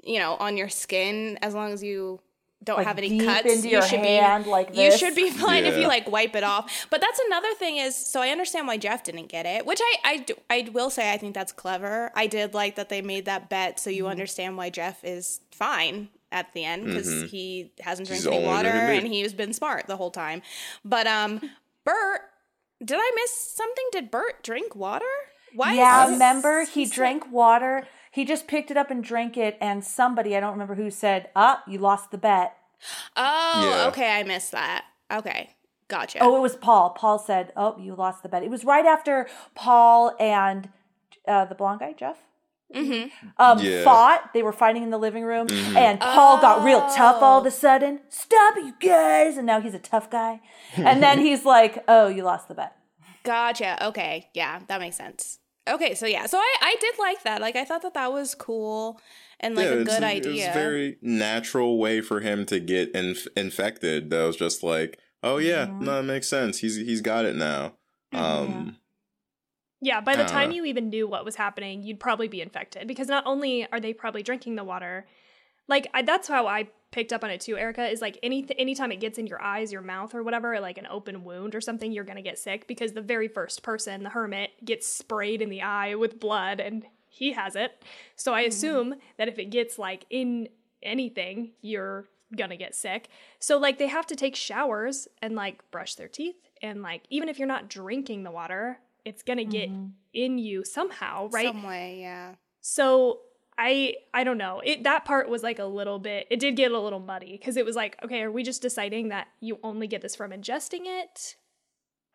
you 0.04 0.20
know, 0.20 0.36
on 0.36 0.58
your 0.58 0.70
skin, 0.70 1.38
as 1.42 1.54
long 1.54 1.72
as 1.72 1.84
you 1.84 2.20
don't 2.64 2.78
Like 2.78 2.88
have 2.88 2.98
any 2.98 3.10
deep 3.10 3.24
cuts, 3.26 3.52
into 3.52 3.68
you 3.70 3.74
your 3.78 3.82
should 3.82 4.00
hand 4.00 4.44
be 4.44 4.50
like 4.50 4.76
you 4.76 4.92
should 4.98 5.16
be 5.16 5.30
fine 5.46 5.64
if 5.66 5.78
you 5.78 5.88
like 5.88 6.12
wipe 6.12 6.36
it 6.36 6.44
off. 6.44 6.88
But 6.90 7.00
that's 7.00 7.20
another 7.28 7.54
thing 7.54 7.78
is 7.78 7.96
so 7.96 8.22
I 8.22 8.30
understand 8.30 8.68
why 8.68 8.76
Jeff 8.78 9.04
didn't 9.04 9.28
get 9.28 9.46
it, 9.46 9.66
which 9.66 9.80
I 9.82 9.96
I 10.04 10.18
do, 10.18 10.34
I 10.50 10.70
will 10.74 10.90
say 10.90 11.14
I 11.14 11.18
think 11.18 11.34
that's 11.34 11.52
clever. 11.54 12.12
I 12.16 12.28
did 12.28 12.54
like 12.54 12.76
that 12.76 12.90
they 12.90 13.02
made 13.02 13.26
that 13.26 13.50
bet 13.50 13.80
so 13.80 13.90
you 13.90 14.04
Mm-hmm. 14.04 14.12
understand 14.12 14.58
why 14.58 14.70
Jeff 14.70 15.04
is 15.06 15.40
fine 15.52 16.10
at 16.32 16.54
the 16.54 16.64
end 16.66 16.86
because 16.86 17.08
Mhm. 17.08 17.28
he 17.30 17.72
hasn't 17.80 18.08
He's 18.10 18.24
drank 18.24 18.36
any 18.38 18.46
water 18.46 18.68
and 18.70 19.08
he's 19.08 19.34
been 19.34 19.54
smart 19.54 19.88
the 19.88 19.98
whole 19.98 20.12
time. 20.12 20.42
But 20.84 21.08
um, 21.08 21.40
Bert, 21.86 22.22
did 22.84 22.98
I 23.00 23.12
miss 23.16 23.34
something? 23.56 23.86
Did 23.94 24.12
Bert 24.12 24.44
drink 24.44 24.76
water? 24.76 25.06
Why? 25.56 25.74
yeah, 25.74 26.06
is- 26.06 26.12
remember 26.12 26.66
he 26.66 26.86
drank 26.86 27.32
water. 27.32 27.88
He 28.12 28.26
just 28.26 28.48
picked 28.48 28.72
it 28.72 28.78
up 28.78 28.90
and 28.92 29.04
drank 29.04 29.38
it, 29.38 29.58
and 29.62 29.84
somebody 29.84 30.36
I 30.36 30.40
don't 30.40 30.52
remember 30.54 30.76
who 30.76 30.90
said, 30.90 31.30
"Ah, 31.36 31.64
you 31.68 31.78
lost 31.80 32.12
the 32.12 32.18
bet." 32.18 32.56
Oh, 33.16 33.70
Yeah. 33.82 33.88
okay, 33.90 34.20
I 34.20 34.24
missed 34.24 34.52
that. 34.52 34.86
Okay, 35.12 35.56
gotcha. 35.88 36.20
Oh, 36.22 36.36
it 36.38 36.42
was 36.42 36.56
Paul. 36.56 36.92
Paul 36.92 37.20
said, 37.20 37.52
"Oh, 37.56 37.76
you 37.78 37.94
lost 37.96 38.24
the 38.24 38.30
bet." 38.30 38.44
It 38.44 38.50
was 38.50 38.64
right 38.66 38.86
after 38.86 39.28
Paul 39.56 40.16
and 40.20 40.70
uh, 41.28 41.46
the 41.46 41.56
blonde 41.56 41.82
guy, 41.82 41.94
Jeff, 41.94 42.18
mm-hmm. 42.74 43.10
um, 43.38 43.60
Yeah. 43.60 43.84
fought. 43.84 44.34
They 44.34 44.42
were 44.42 44.54
fighting 44.54 44.82
in 44.84 44.90
the 44.90 44.98
living 44.98 45.24
room, 45.24 45.48
Mhm. 45.48 45.76
and 45.76 46.00
Paul 46.00 46.40
got 46.40 46.64
real 46.64 46.82
tough 46.90 47.22
all 47.22 47.40
of 47.40 47.44
Oh. 47.46 47.48
a 47.48 47.52
sudden. 47.52 48.00
Stop 48.10 48.58
it, 48.58 48.66
you 48.66 48.74
guys! 48.80 49.38
And 49.38 49.46
now 49.46 49.62
he's 49.62 49.74
a 49.76 49.80
tough 49.80 50.10
guy. 50.10 50.42
And 50.76 51.04
then 51.04 51.20
he's 51.26 51.46
like, 51.46 51.84
"Oh, 51.88 52.08
you 52.08 52.24
lost 52.24 52.48
the 52.48 52.56
bet." 52.56 52.76
Gotcha. 53.24 53.86
Okay, 53.90 54.30
yeah, 54.34 54.62
that 54.68 54.80
makes 54.80 54.96
sense. 54.96 55.40
Okay, 55.68 55.94
so 55.96 56.06
yeah, 56.06 56.26
so 56.26 56.38
I 56.38 56.56
I 56.62 56.76
did 56.80 56.96
like 57.00 57.24
that. 57.24 57.42
Like 57.42 57.56
I 57.56 57.66
thought 57.66 57.82
that 57.84 57.94
that 57.94 58.12
was 58.12 58.34
cool 58.36 59.00
and 59.40 59.56
like 59.56 59.68
a 59.68 59.82
it's 59.82 59.90
good 59.90 60.04
It 60.04 60.06
idea. 60.06 60.48
was 60.48 60.56
a 60.56 60.60
very 60.60 60.98
natural 61.02 61.78
way 61.78 62.02
for 62.02 62.22
him 62.22 62.46
to 62.48 62.60
get 62.60 62.92
inf- 62.96 63.28
infected. 63.36 64.10
That 64.10 64.24
was 64.24 64.36
just 64.36 64.64
like, 64.64 65.00
oh 65.22 65.38
yeah, 65.38 65.68
Mhm. 65.68 65.82
no, 65.82 66.00
it 66.00 66.04
makes 66.04 66.28
sense. 66.28 66.60
He's 66.60 66.76
he's 66.76 67.02
got 67.02 67.26
it 67.26 67.36
now. 67.36 67.76
Um, 68.14 68.78
Yeah, 69.82 70.02
by 70.02 70.16
the 70.16 70.24
Uh. 70.24 70.28
time 70.28 70.52
you 70.52 70.66
even 70.66 70.90
knew 70.90 71.08
what 71.08 71.24
was 71.24 71.36
happening, 71.36 71.84
you'd 71.84 72.00
probably 72.00 72.28
be 72.28 72.42
infected 72.42 72.88
because 72.88 73.08
not 73.08 73.26
only 73.26 73.66
are 73.72 73.80
they 73.80 73.94
probably 73.94 74.24
drinking 74.24 74.56
the 74.56 74.64
water, 74.64 75.08
like 75.68 75.88
I, 75.94 76.02
that's 76.02 76.28
how 76.28 76.48
I 76.48 76.70
picked 76.92 77.14
up 77.14 77.24
on 77.24 77.30
it 77.30 77.40
too. 77.42 77.58
Erica 77.58 77.88
is 77.88 78.02
like 78.02 78.18
any 78.24 78.46
anytime 78.58 78.92
it 78.92 79.00
gets 79.00 79.18
in 79.18 79.28
your 79.28 79.42
eyes, 79.42 79.72
your 79.72 79.82
mouth, 79.82 80.16
or 80.16 80.24
whatever, 80.24 80.60
like 80.60 80.78
an 80.78 80.88
open 80.90 81.24
wound 81.24 81.54
or 81.56 81.62
something, 81.62 81.92
you're 81.92 82.04
gonna 82.04 82.22
get 82.22 82.40
sick 82.40 82.66
because 82.68 82.94
the 82.94 83.02
very 83.02 83.28
first 83.28 83.62
person, 83.64 84.04
the 84.04 84.10
hermit, 84.10 84.52
gets 84.66 84.88
sprayed 84.88 85.42
in 85.42 85.50
the 85.50 85.62
eye 85.62 85.96
with 85.96 86.20
blood 86.20 86.60
and 86.60 86.86
he 87.08 87.34
has 87.34 87.56
it. 87.56 87.84
So 88.16 88.34
I 88.34 88.42
assume 88.42 88.96
that 89.18 89.28
if 89.28 89.38
it 89.40 89.46
gets 89.52 89.78
like 89.80 90.06
in 90.10 90.50
anything, 90.82 91.52
you're 91.62 92.08
gonna 92.36 92.58
get 92.58 92.76
sick. 92.76 93.10
So 93.40 93.58
like 93.58 93.78
they 93.78 93.88
have 93.88 94.08
to 94.08 94.16
take 94.16 94.36
showers 94.36 95.08
and 95.22 95.36
like 95.36 95.70
brush 95.72 95.96
their 95.96 96.08
teeth 96.08 96.36
and 96.62 96.82
like 96.82 97.04
even 97.10 97.30
if 97.30 97.40
you're 97.40 97.48
not 97.48 97.70
drinking 97.70 98.24
the 98.24 98.32
water, 98.32 98.80
it's 99.06 99.24
gonna 99.24 99.46
get 99.46 99.70
Mhm. 99.70 99.92
in 100.14 100.38
you 100.38 100.64
somehow, 100.64 101.30
right? 101.30 101.48
Some 101.48 101.64
way, 101.64 102.00
yeah. 102.02 102.36
So 102.62 103.22
I 103.60 103.96
I 104.14 104.24
don't 104.24 104.38
know. 104.38 104.62
It 104.64 104.84
that 104.86 105.04
part 105.04 105.30
was 105.30 105.44
like 105.44 105.60
a 105.60 105.66
little 105.66 106.00
bit 106.00 106.28
it 106.32 106.40
did 106.40 106.56
get 106.56 106.72
a 106.72 106.80
little 106.80 107.02
muddy 107.02 107.34
because 107.34 107.58
it 107.58 107.66
was 107.66 107.76
like, 107.76 107.98
okay, 108.04 108.22
are 108.22 108.32
we 108.32 108.42
just 108.42 108.62
deciding 108.62 109.10
that 109.10 109.28
you 109.42 109.60
only 109.62 109.86
get 109.86 110.02
this 110.02 110.16
from 110.16 110.32
ingesting 110.32 110.84
it? 110.86 111.36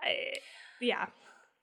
I, 0.01 0.39
yeah. 0.81 1.07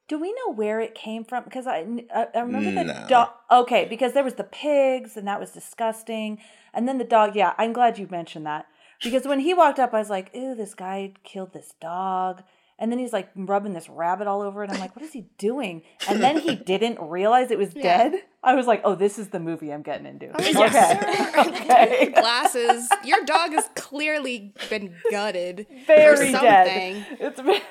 Do 0.08 0.20
we 0.20 0.34
know 0.34 0.54
where 0.54 0.80
it 0.82 0.94
came 0.94 1.24
from? 1.24 1.46
Because 1.46 1.66
I, 1.66 1.86
I, 2.14 2.28
I 2.36 2.40
remember 2.42 2.84
the 2.84 3.06
dog. 3.08 3.30
Okay, 3.50 3.86
because 3.86 4.14
there 4.14 4.26
was 4.26 4.34
the 4.34 4.44
pigs, 4.44 5.16
and 5.16 5.26
that 5.28 5.40
was 5.40 5.52
disgusting. 5.52 6.38
And 6.74 6.88
then 6.88 6.98
the 6.98 7.04
dog. 7.04 7.36
Yeah, 7.36 7.54
I'm 7.58 7.74
glad 7.74 7.98
you 7.98 8.08
mentioned 8.12 8.46
that 8.46 8.68
because 9.02 9.26
when 9.26 9.40
he 9.40 9.54
walked 9.54 9.80
up, 9.80 9.94
I 9.94 10.00
was 10.00 10.10
like, 10.10 10.36
"Ooh, 10.36 10.54
this 10.54 10.76
guy 10.76 11.14
killed 11.24 11.54
this 11.54 11.74
dog." 11.82 12.44
And 12.82 12.92
then 12.92 12.98
he's 13.00 13.14
like 13.14 13.30
rubbing 13.36 13.74
this 13.74 13.88
rabbit 13.88 14.28
all 14.28 14.42
over 14.42 14.64
it. 14.64 14.72
I'm 14.72 14.80
like, 14.80 14.96
"What 14.96 15.06
is 15.06 15.14
he 15.14 15.28
doing?" 15.38 15.84
And 16.10 16.22
then 16.22 16.40
he 16.40 16.56
didn't 16.74 16.98
realize 17.00 17.52
it 17.52 17.58
was 17.60 17.74
Yeah. 17.76 18.10
dead. 18.10 18.22
I 18.44 18.56
was 18.56 18.66
like, 18.66 18.82
"Oh, 18.84 18.96
this 18.96 19.20
is 19.20 19.30
the 19.30 19.40
movie 19.40 19.72
I'm 19.72 19.84
getting 19.84 20.08
into." 20.08 20.30
Oh, 20.34 20.42
yes, 20.44 20.74
sir. 20.74 21.42
okay. 21.48 22.08
Glasses. 22.12 22.90
Your 23.06 23.24
dog 23.24 23.52
has 23.52 23.70
clearly 23.76 24.54
been 24.70 24.96
gutted. 25.12 25.68
Very 25.86 26.30
or 26.30 26.32
dead. 26.32 27.06
It's 27.20 27.40
very. 27.40 27.60
Dead. 27.60 27.66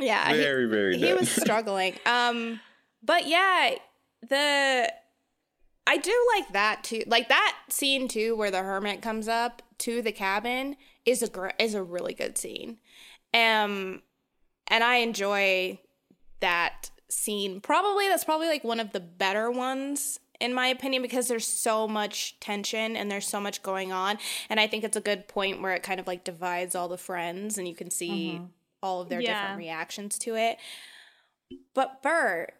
Yeah. 0.00 0.32
he- 0.32 0.36
very 0.38 0.66
very. 0.68 0.98
he 0.98 1.14
was 1.14 1.30
struggling. 1.30 1.94
Um, 2.04 2.60
but 3.02 3.26
yeah, 3.28 3.76
the 4.28 4.92
I 5.86 5.96
do 5.98 6.28
like 6.36 6.52
that 6.52 6.82
too. 6.82 7.04
Like 7.06 7.28
that 7.28 7.56
scene 7.68 8.08
too, 8.08 8.34
where 8.34 8.50
the 8.50 8.58
hermit 8.62 9.02
comes 9.02 9.28
up 9.28 9.62
to 9.78 10.02
the 10.02 10.10
cabin 10.10 10.76
is 11.04 11.22
a 11.22 11.28
gr- 11.28 11.50
is 11.60 11.74
a 11.74 11.82
really 11.82 12.12
good 12.12 12.36
scene. 12.36 12.78
Um, 13.32 14.02
and 14.68 14.82
I 14.84 14.96
enjoy 14.96 15.78
that 16.40 16.90
scene. 17.08 17.60
Probably 17.60 18.08
that's 18.08 18.24
probably 18.24 18.48
like 18.48 18.64
one 18.64 18.80
of 18.80 18.92
the 18.92 19.00
better 19.00 19.50
ones 19.50 20.18
in 20.38 20.52
my 20.52 20.66
opinion 20.66 21.00
because 21.00 21.28
there's 21.28 21.46
so 21.46 21.88
much 21.88 22.38
tension 22.40 22.94
and 22.94 23.10
there's 23.10 23.26
so 23.26 23.40
much 23.40 23.62
going 23.62 23.90
on 23.90 24.18
and 24.50 24.60
I 24.60 24.66
think 24.66 24.84
it's 24.84 24.96
a 24.96 25.00
good 25.00 25.28
point 25.28 25.62
where 25.62 25.72
it 25.72 25.82
kind 25.82 25.98
of 25.98 26.06
like 26.06 26.24
divides 26.24 26.74
all 26.74 26.88
the 26.88 26.98
friends 26.98 27.56
and 27.56 27.66
you 27.66 27.74
can 27.74 27.90
see 27.90 28.32
Mm-hmm. 28.34 28.44
all 28.82 29.00
of 29.00 29.08
their 29.08 29.20
Yeah. 29.20 29.40
different 29.40 29.58
reactions 29.58 30.18
to 30.20 30.34
it. 30.36 30.58
But 31.74 32.02
Bert, 32.02 32.52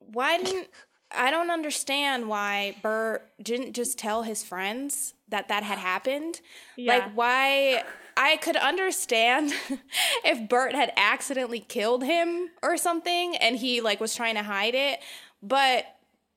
why 0.00 0.38
didn't 0.42 0.68
I 1.14 1.30
don't 1.30 1.50
understand 1.50 2.28
why 2.28 2.74
Bert 2.82 3.26
didn't 3.42 3.74
just 3.74 3.98
tell 3.98 4.22
his 4.22 4.42
friends 4.42 5.14
that 5.28 5.48
that 5.48 5.62
had 5.62 5.78
happened. 5.78 6.40
Yeah. 6.76 6.94
Like 6.94 7.12
why 7.14 7.84
I 8.16 8.36
could 8.36 8.56
understand 8.56 9.52
if 10.24 10.48
Bert 10.48 10.74
had 10.74 10.92
accidentally 10.96 11.60
killed 11.60 12.04
him 12.04 12.50
or 12.62 12.76
something 12.76 13.36
and 13.36 13.56
he 13.56 13.80
like 13.80 14.00
was 14.00 14.14
trying 14.14 14.34
to 14.34 14.42
hide 14.42 14.74
it, 14.74 15.00
but 15.42 15.84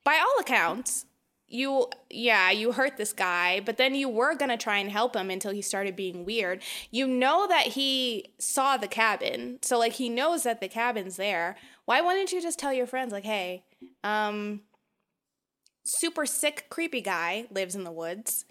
by 0.03 0.15
all 0.15 0.39
accounts, 0.39 1.06
you 1.47 1.88
yeah, 2.10 2.52
you 2.52 2.72
hurt 2.72 2.97
this 2.97 3.14
guy, 3.14 3.60
but 3.60 3.77
then 3.77 3.95
you 3.95 4.10
were 4.10 4.35
going 4.35 4.49
to 4.49 4.57
try 4.57 4.77
and 4.77 4.89
help 4.89 5.15
him 5.15 5.30
until 5.30 5.52
he 5.52 5.61
started 5.61 5.95
being 5.95 6.26
weird. 6.26 6.61
You 6.91 7.07
know 7.07 7.47
that 7.47 7.68
he 7.68 8.34
saw 8.39 8.77
the 8.77 8.88
cabin. 8.88 9.60
So 9.61 9.77
like 9.77 9.93
he 9.93 10.10
knows 10.10 10.43
that 10.43 10.60
the 10.60 10.68
cabin's 10.68 11.18
there. 11.18 11.56
Why 11.85 12.02
wouldn't 12.02 12.31
you 12.31 12.41
just 12.41 12.60
tell 12.60 12.73
your 12.73 12.88
friends 12.88 13.11
like, 13.11 13.26
"Hey, 13.26 13.64
um 14.03 14.61
super 15.84 16.26
sick 16.26 16.65
creepy 16.69 17.02
guy 17.02 17.45
lives 17.52 17.76
in 17.76 17.84
the 17.84 17.91
woods." 17.91 18.45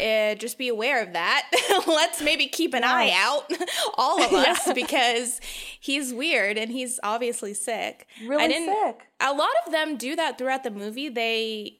Uh, 0.00 0.34
just 0.34 0.56
be 0.56 0.68
aware 0.68 1.02
of 1.02 1.12
that. 1.12 1.50
Let's 1.86 2.22
maybe 2.22 2.46
keep 2.46 2.72
an 2.74 2.84
eye 2.84 3.12
out, 3.14 3.50
all 3.98 4.22
of 4.22 4.32
us, 4.32 4.72
because 4.72 5.40
he's 5.78 6.12
weird 6.12 6.56
and 6.56 6.70
he's 6.70 6.98
obviously 7.02 7.52
sick. 7.54 8.06
Really 8.26 8.52
sick. 8.64 9.06
a 9.20 9.32
lot 9.32 9.50
of 9.66 9.72
them 9.72 9.96
do 9.96 10.16
that 10.16 10.38
throughout 10.38 10.64
the 10.64 10.70
movie. 10.70 11.08
They 11.08 11.78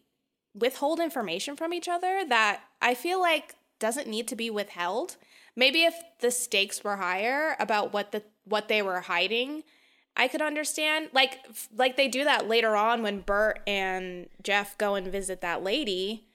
withhold 0.55 1.01
information 1.01 1.57
from 1.57 1.73
each 1.73 1.89
other 1.89 2.25
that 2.29 2.61
I 2.81 2.95
feel 2.95 3.21
like 3.21 3.57
doesn't 3.79 4.07
need 4.07 4.29
to 4.29 4.37
be 4.37 4.51
withheld. 4.51 5.17
Maybe 5.57 5.85
if 5.85 5.95
the 6.21 6.31
stakes 6.31 6.85
were 6.85 6.97
higher 6.97 7.57
about 7.59 7.93
what 7.93 8.13
the 8.13 8.23
what 8.45 8.69
they 8.69 8.83
were 8.83 9.01
hiding, 9.01 9.63
I 10.17 10.29
could 10.29 10.43
understand. 10.43 11.09
Like 11.13 11.39
f- 11.49 11.69
like 11.75 11.97
they 11.97 12.09
do 12.09 12.25
that 12.25 12.49
later 12.49 12.77
on 12.77 13.03
when 13.03 13.21
Bert 13.21 13.61
and 13.67 14.29
Jeff 14.43 14.77
go 14.79 14.95
and 14.95 15.07
visit 15.07 15.41
that 15.41 15.63
lady 15.63 16.27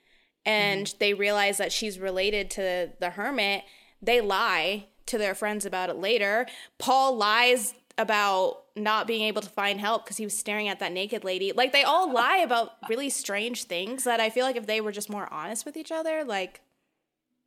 and 0.45 0.86
mm-hmm. 0.86 0.98
they 0.99 1.14
realize 1.14 1.57
that 1.57 1.72
she's 1.72 1.99
related 1.99 2.49
to 2.52 2.90
the 2.99 3.11
hermit. 3.11 3.64
They 4.02 4.22
lie 4.22 4.88
to 5.07 5.18
their 5.18 5.36
friends 5.36 5.66
about 5.66 5.90
it 5.90 5.98
later. 5.98 6.48
Paul 6.78 7.16
lies 7.16 7.74
about 7.98 8.64
not 8.76 9.07
being 9.07 9.24
able 9.24 9.41
to 9.41 9.49
find 9.49 9.80
help 9.80 10.06
because 10.06 10.18
he 10.18 10.24
was 10.24 10.38
staring 10.38 10.70
at 10.70 10.80
that 10.80 10.94
naked 10.94 11.24
lady. 11.24 11.52
Like 11.52 11.74
they 11.74 11.84
all 11.84 12.11
lie 12.11 12.38
about 12.38 12.72
really 12.88 13.10
strange 13.10 13.66
things 13.66 14.06
that 14.06 14.20
I 14.20 14.30
feel 14.30 14.45
like 14.45 14.56
if 14.56 14.68
they 14.68 14.80
were 14.80 14.94
just 14.94 15.10
more 15.10 15.32
honest 15.32 15.66
with 15.66 15.76
each 15.76 15.91
other, 15.91 16.24
like 16.24 16.61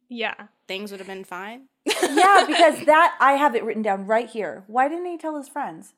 yeah. 0.09 0.35
things 0.69 0.91
would 0.91 1.01
have 1.01 1.07
been 1.07 1.25
fine. 1.25 1.69
yeah, 1.87 2.45
because 2.47 2.85
that 2.85 3.17
I 3.19 3.33
have 3.33 3.55
it 3.55 3.65
written 3.65 3.83
down 3.83 4.07
right 4.07 4.29
here. 4.29 4.65
Why 4.67 4.89
didn't 4.89 5.07
he 5.07 5.17
tell 5.17 5.37
his 5.37 5.49
friends? 5.49 5.95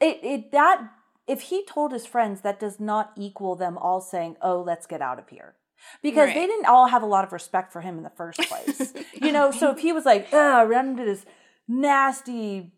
It 0.00 0.18
it 0.22 0.52
that 0.52 0.90
if 1.26 1.42
he 1.42 1.64
told 1.64 1.92
his 1.92 2.04
friends, 2.04 2.40
that 2.40 2.58
does 2.58 2.80
not 2.80 3.12
equal 3.16 3.54
them 3.54 3.78
all 3.78 4.00
saying, 4.00 4.36
"Oh, 4.42 4.60
let's 4.60 4.86
get 4.86 5.00
out 5.00 5.18
of 5.18 5.28
here." 5.28 5.54
Because 6.02 6.28
they 6.34 6.46
didn't 6.46 6.66
all 6.66 6.86
have 6.88 7.02
a 7.02 7.06
lot 7.06 7.24
of 7.24 7.32
respect 7.32 7.72
for 7.72 7.80
him 7.80 7.96
in 7.96 8.02
the 8.02 8.10
first 8.10 8.40
place. 8.40 8.92
you 9.20 9.32
know, 9.32 9.50
so 9.50 9.70
if 9.70 9.78
he 9.78 9.92
was 9.92 10.04
like, 10.04 10.28
"Oh, 10.32 10.56
I 10.58 10.64
ran 10.64 10.88
into 10.88 11.04
this 11.04 11.24
nasty 11.68 12.70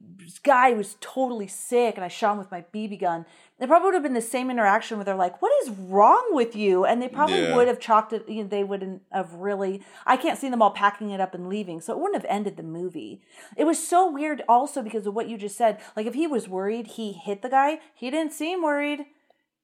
guy 0.43 0.71
who 0.71 0.77
was 0.77 0.97
totally 1.01 1.47
sick 1.49 1.97
and 1.97 2.05
I 2.05 2.09
shot 2.09 2.33
him 2.33 2.39
with 2.39 2.51
my 2.51 2.65
BB 2.73 3.01
gun," 3.01 3.25
it 3.61 3.69
probably 3.69 3.87
would 3.87 3.95
have 3.95 4.03
been 4.03 4.15
the 4.15 4.21
same 4.21 4.51
interaction 4.51 4.97
where 4.99 5.05
they're 5.05 5.15
like, 5.15 5.41
"What 5.41 5.53
is 5.63 5.71
wrong 5.71 6.29
with 6.33 6.55
you?" 6.57 6.85
And 6.85 7.01
they 7.01 7.09
probably 7.09 7.43
Yeah. 7.43 7.55
would 7.55 7.69
have 7.69 7.79
chalked 7.79 8.13
it. 8.13 8.29
You 8.29 8.43
know, 8.43 8.49
they 8.49 8.65
wouldn't 8.65 9.03
have 9.13 9.33
really. 9.35 9.83
I 10.07 10.17
can't 10.17 10.39
see 10.39 10.49
them 10.49 10.61
all 10.61 10.71
packing 10.73 11.11
it 11.11 11.21
up 11.21 11.35
and 11.35 11.49
leaving, 11.49 11.81
so 11.81 11.93
it 11.93 11.99
wouldn't 12.01 12.21
have 12.21 12.31
ended 12.31 12.57
the 12.57 12.63
movie. 12.63 13.23
It 13.57 13.65
was 13.65 13.87
so 13.87 14.11
weird, 14.11 14.43
also 14.49 14.83
because 14.83 15.07
of 15.07 15.15
what 15.15 15.29
you 15.29 15.39
just 15.39 15.57
said. 15.57 15.81
Like 15.97 16.07
if 16.07 16.15
he 16.15 16.27
was 16.27 16.49
worried, 16.49 16.89
he 16.89 17.13
hit 17.13 17.43
the 17.43 17.49
guy. 17.49 17.81
He 17.95 18.11
didn't 18.11 18.33
seem 18.33 18.63
worried. 18.63 19.07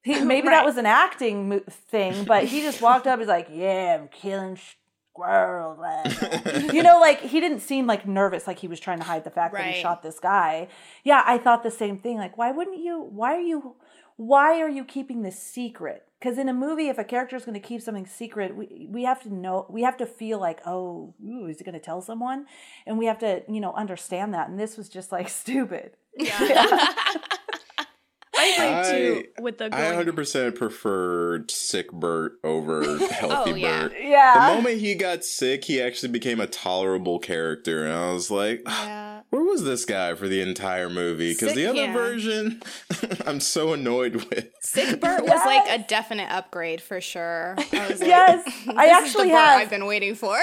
He, 0.02 0.20
maybe 0.24 0.48
that 0.48 0.64
was 0.64 0.77
an 0.77 0.86
acting 0.86 1.48
mo- 1.48 1.62
thing, 1.68 2.24
but 2.24 2.44
he 2.44 2.60
just 2.62 2.81
walked 2.81 3.06
up. 3.06 3.18
He's 3.18 3.28
like, 3.28 3.48
"Yeah, 3.52 3.98
I'm 4.01 4.09
killing 4.09 4.56
squirrels." 4.56 5.78
you 6.72 6.82
know, 6.82 6.98
like 7.01 7.20
he 7.20 7.40
didn't 7.40 7.60
seem 7.60 7.86
like 7.86 8.06
nervous, 8.06 8.47
like 8.47 8.59
he 8.59 8.68
was 8.68 8.81
trying 8.81 8.98
to 8.98 9.05
hide 9.05 9.24
the 9.24 9.31
fact 9.31 9.55
that 9.55 9.74
he 9.74 9.81
shot 9.82 10.02
this 10.02 10.18
guy. 10.18 10.68
Yeah, 11.05 11.22
I 11.27 11.39
thought 11.39 11.62
the 11.62 11.70
same 11.70 11.98
thing. 11.98 12.16
Like, 12.16 12.39
why 12.39 12.51
wouldn't 12.51 12.78
you? 12.78 13.02
Why 13.02 13.35
are 13.35 13.40
you? 13.40 13.77
Why 14.16 14.60
are 14.60 14.68
you 14.68 14.85
keeping 14.85 15.22
this 15.22 15.39
secret? 15.39 16.06
Because 16.18 16.36
in 16.36 16.51
a 16.51 16.52
movie, 16.52 16.89
if 16.89 16.98
a 16.98 17.05
character 17.05 17.36
is 17.36 17.47
going 17.47 17.59
to 17.59 17.66
keep 17.66 17.81
something 17.81 18.06
secret, 18.06 18.55
we 18.55 18.86
we 18.90 19.05
have 19.05 19.22
to 19.22 19.35
know, 19.35 19.66
we 19.70 19.82
have 19.82 19.97
to 19.98 20.06
feel 20.06 20.39
like, 20.39 20.60
oh, 20.66 21.14
ooh, 21.27 21.47
is 21.47 21.59
he 21.59 21.64
going 21.64 21.72
to 21.74 21.81
tell 21.81 22.02
someone? 22.02 22.44
And 22.86 22.98
we 22.98 23.06
have 23.06 23.18
to, 23.20 23.43
you 23.48 23.60
know, 23.60 23.72
understand 23.72 24.35
that. 24.35 24.51
And 24.51 24.60
this 24.60 24.77
was 24.77 24.90
just 24.90 25.10
like 25.12 25.28
stupid. 25.43 25.93
I 28.40 28.80
agree 28.90 29.22
too 29.22 29.28
with 29.42 29.58
the 29.58 29.66
I 29.66 29.92
100% 29.92 30.54
preferred 30.54 31.50
sick 31.50 31.90
Bert 31.92 32.38
over 32.44 32.98
healthy 33.08 33.52
Oh, 33.52 33.54
yeah. 33.54 33.82
Bert. 33.88 33.92
Yeah. 34.00 34.34
The 34.48 34.54
moment 34.56 34.80
he 34.80 34.94
got 34.94 35.24
sick, 35.24 35.64
he 35.64 35.80
actually 35.80 36.12
became 36.12 36.40
a 36.40 36.46
tolerable 36.46 37.18
character, 37.18 37.84
and 37.84 37.92
I 37.92 38.12
was 38.12 38.30
like, 38.30 38.62
ah, 38.66 38.86
Yeah. 38.86 39.20
where 39.30 39.42
was 39.44 39.64
this 39.64 39.84
guy 39.84 40.14
for 40.14 40.28
the 40.28 40.40
entire 40.40 40.88
movie? 40.90 41.32
Because 41.32 41.54
the 41.54 41.66
other 41.66 41.76
yeah. 41.84 41.92
version, 41.92 42.62
I'm 43.26 43.40
so 43.40 43.72
annoyed 43.72 44.14
with. 44.16 44.48
Sick 44.60 45.00
Bert 45.00 45.22
was 45.22 45.30
like 45.46 45.68
a 45.68 45.84
definite 45.86 46.30
upgrade 46.30 46.80
for 46.80 47.00
sure. 47.00 47.56
I 47.72 47.88
was 47.88 48.00
like, 48.00 48.08
Yes, 48.08 48.44
this 48.66 48.74
I 48.76 48.86
is 48.86 48.92
actually 48.92 49.28
the 49.28 49.34
have. 49.36 49.60
I've 49.60 49.70
been 49.70 49.86
waiting 49.86 50.14
for. 50.14 50.38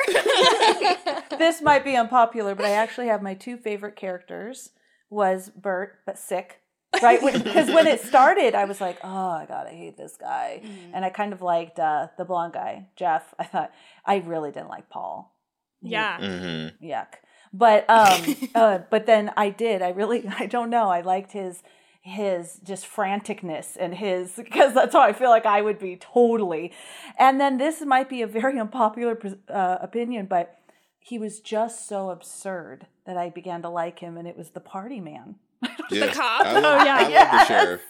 this 1.37 1.61
might 1.61 1.83
be 1.83 1.95
unpopular, 1.95 2.55
but 2.55 2.65
I 2.65 2.71
actually 2.71 3.07
have 3.07 3.21
my 3.21 3.33
two 3.33 3.57
favorite 3.57 3.95
characters 3.95 4.71
was 5.09 5.49
Bert, 5.49 5.99
but 6.05 6.17
sick. 6.17 6.61
Right, 7.01 7.19
because 7.22 7.69
when 7.69 7.85
it 7.85 8.01
started, 8.11 8.55
I 8.55 8.65
was 8.65 8.80
like, 8.81 8.97
"Oh, 9.03 9.30
I 9.30 9.45
God, 9.45 9.68
I 9.68 9.72
hate 9.73 9.97
this 9.97 10.18
guy," 10.18 10.61
and 10.93 11.03
I 11.05 11.09
kind 11.09 11.34
of 11.34 11.41
liked 11.41 11.80
uh, 11.80 12.07
the 12.18 12.26
blonde 12.26 12.53
guy, 12.53 12.88
Jeff. 12.95 13.34
I 13.38 13.43
thought 13.43 13.72
I 14.05 14.18
really 14.18 14.51
didn't 14.51 14.69
like 14.69 14.89
Paul. 14.89 15.35
yeah. 15.81 16.18
hmm 16.18 16.85
yuck. 16.85 17.07
But 17.53 17.89
um, 17.89 18.35
uh, 18.55 18.80
but 18.89 19.05
then 19.05 19.31
I 19.38 19.49
did. 19.49 19.81
I 19.81 19.89
really, 19.89 20.27
I 20.39 20.45
don't 20.45 20.69
know. 20.69 20.89
I 20.89 21.01
liked 21.01 21.34
his 21.34 21.61
his 22.01 22.61
just 22.64 22.85
franticness 22.85 23.76
and 23.77 23.93
his 23.95 24.34
because 24.38 24.73
that's 24.73 24.93
how 24.93 25.01
I 25.01 25.11
feel 25.11 25.30
like 25.30 25.45
I 25.45 25.61
would 25.61 25.77
be 25.77 25.97
totally. 25.97 26.72
And 27.19 27.39
then 27.39 27.57
this 27.57 27.81
might 27.81 28.09
be 28.09 28.22
a 28.22 28.27
very 28.27 28.57
unpopular 28.59 29.19
uh, 29.49 29.77
opinion, 29.81 30.26
but 30.27 30.57
he 30.99 31.19
was 31.19 31.41
just 31.41 31.88
so 31.88 32.09
absurd 32.09 32.88
that 33.05 33.18
I 33.18 33.30
began 33.30 33.61
to 33.61 33.69
like 33.69 33.99
him, 33.99 34.18
and 34.18 34.27
it 34.27 34.38
was 34.38 34.51
the 34.51 34.59
party 34.61 34.99
man. 35.01 35.35
Yeah. 35.91 36.13
cop? 36.13 36.45
I 36.45 36.59
love, 36.59 36.81
Oh, 36.81 36.85
yeah. 36.85 36.85
Yeah. 36.85 36.95
I 36.99 37.01
love 37.01 37.11
Yes. 37.11 37.47
the 37.47 37.53
sheriff. 37.53 37.81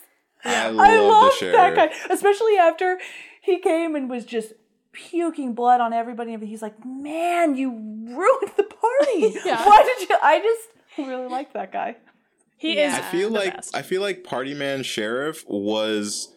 I 0.45 0.69
love, 0.69 0.79
I 0.79 0.97
love 0.99 1.33
the 1.39 1.45
that 1.47 1.75
sheriff. 1.75 1.75
guy, 2.07 2.13
especially 2.13 2.57
after 2.57 2.99
he 3.41 3.59
came 3.59 3.95
and 3.95 4.09
was 4.09 4.23
just 4.25 4.53
puking 4.91 5.53
blood 5.53 5.81
on 5.81 5.93
everybody. 5.93 6.33
And 6.33 6.43
he's 6.43 6.61
like, 6.61 6.75
"Man, 6.85 7.55
you 7.55 7.69
ruined 7.71 8.51
the 8.55 8.63
party. 8.63 9.37
Yeah. 9.45 9.65
Why 9.67 9.83
did 9.83 10.09
you?" 10.09 10.15
I 10.21 10.39
just 10.39 11.07
really 11.09 11.27
like 11.27 11.53
that 11.53 11.71
guy. 11.71 11.97
He 12.57 12.75
Yeah. 12.77 12.93
is. 12.93 12.99
I 12.99 13.01
feel 13.11 13.29
the 13.29 13.35
like 13.39 13.55
best. 13.55 13.75
I 13.75 13.81
feel 13.81 14.01
like 14.01 14.23
Party 14.23 14.53
Man 14.53 14.83
Sheriff 14.83 15.43
was 15.47 16.29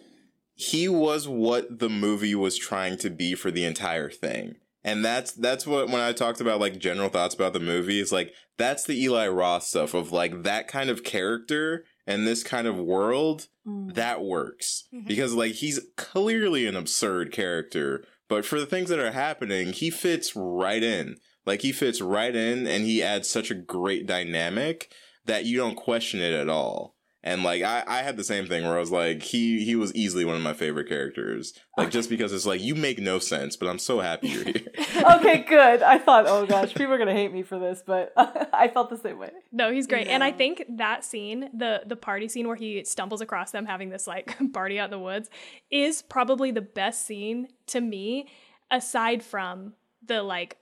he 0.55 0.89
was 0.89 1.27
what 1.29 1.79
the 1.79 1.89
movie 1.89 2.35
was 2.35 2.59
trying 2.59 2.97
to 2.99 3.11
be 3.11 3.35
for 3.35 3.51
the 3.51 3.65
entire 3.65 4.11
thing. 4.11 4.57
And 4.83 5.05
that's 5.05 5.33
that's 5.33 5.67
what 5.67 5.89
when 5.89 6.01
I 6.01 6.13
talked 6.13 6.41
about 6.41 6.61
like 6.61 6.79
general 6.79 7.11
thoughts 7.11 7.35
about 7.35 7.53
the 7.53 7.61
movie, 7.61 8.01
it's 8.01 8.13
like 8.13 8.33
that's 8.57 8.85
the 8.85 9.01
Eli 9.03 9.29
Roth 9.29 9.65
stuff 9.65 9.93
of 9.95 10.11
like 10.13 10.43
that 10.45 10.69
kind 10.69 10.89
of 10.91 11.05
character 11.05 11.85
and 12.07 12.27
this 12.27 12.43
kind 12.43 12.67
of 12.67 12.79
world 12.79 13.49
that 13.67 14.23
works. 14.23 14.85
Mhm. 14.93 15.07
Because 15.07 15.35
like 15.35 15.53
he's 15.53 15.81
clearly 15.97 16.67
an 16.67 16.77
absurd 16.77 17.31
character, 17.31 18.05
but 18.29 18.45
for 18.45 18.59
the 18.59 18.67
things 18.67 18.89
that 18.89 18.99
are 18.99 19.13
happening, 19.13 19.73
he 19.73 19.91
fits 19.91 20.35
right 20.35 20.83
in. 20.83 21.17
Like 21.47 21.63
he 21.63 21.73
fits 21.73 22.01
right 22.01 22.35
in 22.35 22.67
and 22.67 22.85
he 22.85 23.03
adds 23.03 23.29
such 23.29 23.51
a 23.51 23.55
great 23.55 24.07
dynamic 24.07 24.93
that 25.27 25.45
you 25.45 25.57
don't 25.59 25.77
question 25.77 26.21
it 26.21 26.33
at 26.33 26.49
all. 26.49 26.97
And 27.23 27.43
like 27.43 27.63
I, 27.63 27.85
I 27.87 27.99
had 27.99 28.17
the 28.17 28.25
same 28.25 28.47
thing 28.47 28.65
where 28.65 28.77
I 28.77 28.81
was 28.81 28.91
like, 28.91 29.23
he 29.23 29.63
he 29.63 29.77
was 29.77 29.95
easily 29.95 30.25
one 30.25 30.37
of 30.37 30.43
my 30.43 30.55
favorite 30.55 30.89
characters. 30.89 31.53
Like 31.77 31.91
just 31.91 32.09
because 32.09 32.33
it's 32.33 32.47
like 32.47 32.63
you 32.63 32.75
make 32.75 32.99
no 32.99 33.19
sense, 33.19 33.57
but 33.57 33.69
I'm 33.69 33.79
so 33.79 34.01
happy 34.01 34.29
you're 34.29 34.45
here. 34.45 34.63
okay, 35.17 35.45
good. 35.47 35.83
I 35.83 35.99
thought, 35.99 36.25
oh 36.27 36.47
gosh, 36.49 36.73
people 36.73 36.95
are 36.95 36.99
gonna 36.99 37.13
hate 37.13 37.33
me 37.33 37.43
for 37.43 37.59
this, 37.59 37.83
but 37.87 38.13
I 38.17 38.69
felt 38.69 38.89
the 38.89 38.97
same 38.97 39.19
way. 39.19 39.31
No, 39.53 39.71
he's 39.71 39.87
great. 39.87 40.07
And 40.07 40.25
I 40.25 40.33
think 40.33 40.65
that 40.77 41.05
scene, 41.05 41.51
the 41.53 41.83
the 41.85 41.97
party 41.97 42.27
scene 42.27 42.49
where 42.49 42.57
he 42.57 42.85
stumbles 42.85 43.21
across 43.21 43.51
them 43.51 43.67
having 43.67 43.91
this 43.91 44.07
like 44.07 44.37
party 44.55 44.79
out 44.79 44.87
in 44.87 44.91
the 44.91 44.99
woods, 44.99 45.29
is 45.71 46.01
probably 46.01 46.51
the 46.53 46.63
best 46.63 47.07
scene 47.07 47.49
to 47.67 47.83
me, 47.83 48.29
aside 48.71 49.23
from 49.23 49.75
the 50.07 50.23
like 50.23 50.57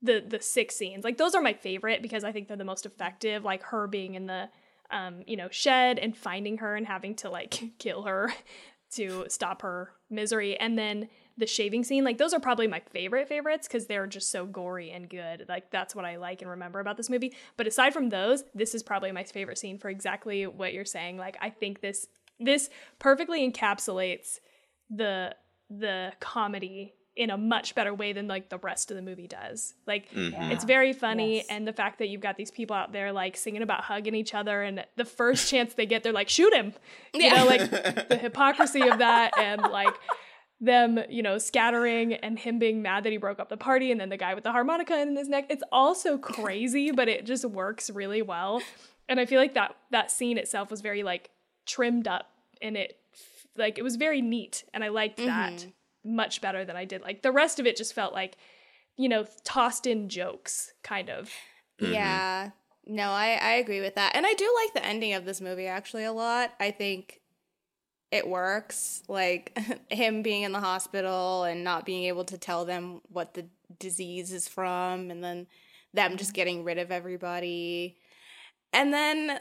the 0.00 0.22
the 0.26 0.40
six 0.40 0.76
scenes. 0.76 1.02
Like 1.02 1.16
those 1.18 1.34
are 1.34 1.42
my 1.42 1.54
favorite 1.54 2.02
because 2.02 2.22
I 2.22 2.30
think 2.30 2.46
they're 2.46 2.56
the 2.56 2.64
most 2.64 2.86
effective. 2.86 3.44
Like 3.44 3.64
her 3.64 3.88
being 3.88 4.14
in 4.14 4.26
the 4.26 4.48
um, 4.90 5.22
you 5.26 5.36
know, 5.36 5.48
shed 5.50 5.98
and 5.98 6.16
finding 6.16 6.58
her 6.58 6.74
and 6.76 6.86
having 6.86 7.14
to 7.16 7.30
like 7.30 7.62
kill 7.78 8.02
her 8.02 8.32
to 8.92 9.26
stop 9.28 9.62
her 9.62 9.92
misery. 10.10 10.58
And 10.58 10.78
then 10.78 11.08
the 11.36 11.46
shaving 11.46 11.84
scene, 11.84 12.04
like 12.04 12.18
those 12.18 12.34
are 12.34 12.40
probably 12.40 12.66
my 12.66 12.80
favorite 12.80 13.28
favorites 13.28 13.68
because 13.68 13.86
they're 13.86 14.06
just 14.06 14.30
so 14.30 14.44
gory 14.44 14.90
and 14.90 15.08
good. 15.08 15.44
Like 15.48 15.70
that's 15.70 15.94
what 15.94 16.04
I 16.04 16.16
like 16.16 16.42
and 16.42 16.50
remember 16.50 16.80
about 16.80 16.96
this 16.96 17.10
movie. 17.10 17.34
But 17.56 17.66
aside 17.66 17.92
from 17.92 18.08
those, 18.08 18.44
this 18.54 18.74
is 18.74 18.82
probably 18.82 19.12
my 19.12 19.24
favorite 19.24 19.58
scene 19.58 19.78
for 19.78 19.88
exactly 19.88 20.46
what 20.46 20.72
you're 20.72 20.84
saying. 20.84 21.16
Like 21.16 21.36
I 21.40 21.50
think 21.50 21.80
this 21.80 22.08
this 22.40 22.70
perfectly 22.98 23.48
encapsulates 23.48 24.38
the 24.90 25.34
the 25.70 26.12
comedy 26.20 26.94
in 27.18 27.30
a 27.30 27.36
much 27.36 27.74
better 27.74 27.92
way 27.92 28.12
than 28.12 28.28
like 28.28 28.48
the 28.48 28.58
rest 28.58 28.90
of 28.90 28.96
the 28.96 29.02
movie 29.02 29.26
does. 29.26 29.74
Like 29.86 30.10
Mhm. 30.12 30.52
it's 30.52 30.64
very 30.64 30.92
funny 30.92 31.36
Yes. 31.38 31.46
and 31.50 31.66
the 31.66 31.72
fact 31.72 31.98
that 31.98 32.06
you've 32.08 32.20
got 32.20 32.36
these 32.36 32.50
people 32.50 32.76
out 32.76 32.92
there 32.92 33.12
like 33.12 33.36
singing 33.36 33.60
about 33.62 33.82
hugging 33.84 34.14
each 34.14 34.34
other 34.34 34.62
and 34.62 34.84
the 34.96 35.04
first 35.04 35.48
chance 35.50 35.74
they 35.74 35.84
get 35.86 36.02
they're 36.04 36.12
like 36.12 36.28
shoot 36.28 36.54
him. 36.54 36.72
You 37.12 37.34
know 37.34 37.44
like 37.44 37.68
the 37.70 38.16
hypocrisy 38.22 38.88
of 38.88 38.98
that 38.98 39.36
and 39.36 39.60
like 39.62 39.94
them, 40.60 40.98
you 41.08 41.22
know, 41.22 41.38
scattering 41.38 42.14
and 42.14 42.38
him 42.38 42.58
being 42.58 42.82
mad 42.82 43.04
that 43.04 43.10
he 43.12 43.16
broke 43.18 43.38
up 43.38 43.48
the 43.48 43.56
party 43.56 43.92
and 43.92 44.00
then 44.00 44.08
the 44.08 44.16
guy 44.16 44.34
with 44.34 44.44
the 44.44 44.50
harmonica 44.52 45.00
in 45.00 45.16
his 45.16 45.28
neck. 45.28 45.46
It's 45.50 45.62
all 45.70 45.94
so 45.94 46.18
crazy, 46.18 46.90
but 46.90 47.08
it 47.08 47.24
just 47.26 47.44
works 47.44 47.90
really 47.90 48.22
well. 48.22 48.60
And 49.08 49.20
I 49.20 49.26
feel 49.26 49.40
like 49.40 49.54
that 49.54 49.74
that 49.90 50.10
scene 50.10 50.36
itself 50.38 50.70
was 50.70 50.80
very 50.80 51.02
like 51.02 51.30
trimmed 51.66 52.08
up 52.08 52.26
and 52.60 52.76
it 52.76 52.96
like 53.56 53.78
it 53.78 53.82
was 53.82 53.96
very 53.96 54.20
neat 54.22 54.64
and 54.72 54.82
I 54.84 54.88
liked 54.88 55.16
that 55.18 55.66
much 56.04 56.40
better 56.40 56.64
than 56.64 56.76
I 56.76 56.84
did. 56.84 57.02
Like 57.02 57.22
the 57.22 57.32
rest 57.32 57.58
of 57.58 57.66
it 57.66 57.76
just 57.76 57.94
felt 57.94 58.12
like, 58.12 58.36
you 58.96 59.08
know, 59.08 59.26
tossed 59.44 59.86
in 59.86 60.08
jokes 60.08 60.72
kind 60.82 61.10
of. 61.10 61.30
Mm-hmm. 61.80 61.92
Yeah. 61.92 62.50
No, 62.86 63.10
I, 63.10 63.38
I 63.40 63.52
agree 63.52 63.80
with 63.80 63.96
that. 63.96 64.16
And 64.16 64.26
I 64.26 64.32
do 64.32 64.52
like 64.62 64.74
the 64.74 64.86
ending 64.86 65.12
of 65.12 65.24
this 65.24 65.40
movie 65.40 65.66
actually 65.66 66.04
a 66.04 66.12
lot. 66.12 66.52
I 66.58 66.70
think 66.70 67.20
it 68.10 68.26
works. 68.26 69.02
Like 69.08 69.58
him 69.90 70.22
being 70.22 70.42
in 70.42 70.52
the 70.52 70.60
hospital 70.60 71.44
and 71.44 71.64
not 71.64 71.84
being 71.84 72.04
able 72.04 72.24
to 72.24 72.38
tell 72.38 72.64
them 72.64 73.00
what 73.08 73.34
the 73.34 73.46
disease 73.78 74.32
is 74.32 74.48
from, 74.48 75.10
and 75.10 75.22
then 75.22 75.46
them 75.94 76.16
just 76.16 76.34
getting 76.34 76.64
rid 76.64 76.78
of 76.78 76.90
everybody. 76.90 77.96
And 78.72 78.92
then 78.92 79.38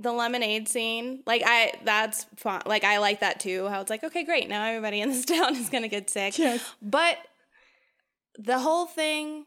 the 0.00 0.12
lemonade 0.12 0.68
scene, 0.68 1.22
like 1.26 1.42
I 1.44 1.72
that's 1.84 2.24
fun. 2.36 2.62
Like 2.66 2.84
I 2.84 2.98
like 2.98 3.20
that 3.20 3.40
too. 3.40 3.66
How 3.68 3.80
it's 3.80 3.90
like, 3.90 4.04
okay, 4.04 4.24
great, 4.24 4.48
now 4.48 4.64
everybody 4.64 5.00
in 5.00 5.08
this 5.10 5.24
town 5.36 5.56
is 5.56 5.68
gonna 5.68 5.88
get 5.88 6.08
sick. 6.10 6.38
Yes. 6.38 6.62
But 6.80 7.18
the 8.38 8.58
whole 8.60 8.86
thing 8.86 9.46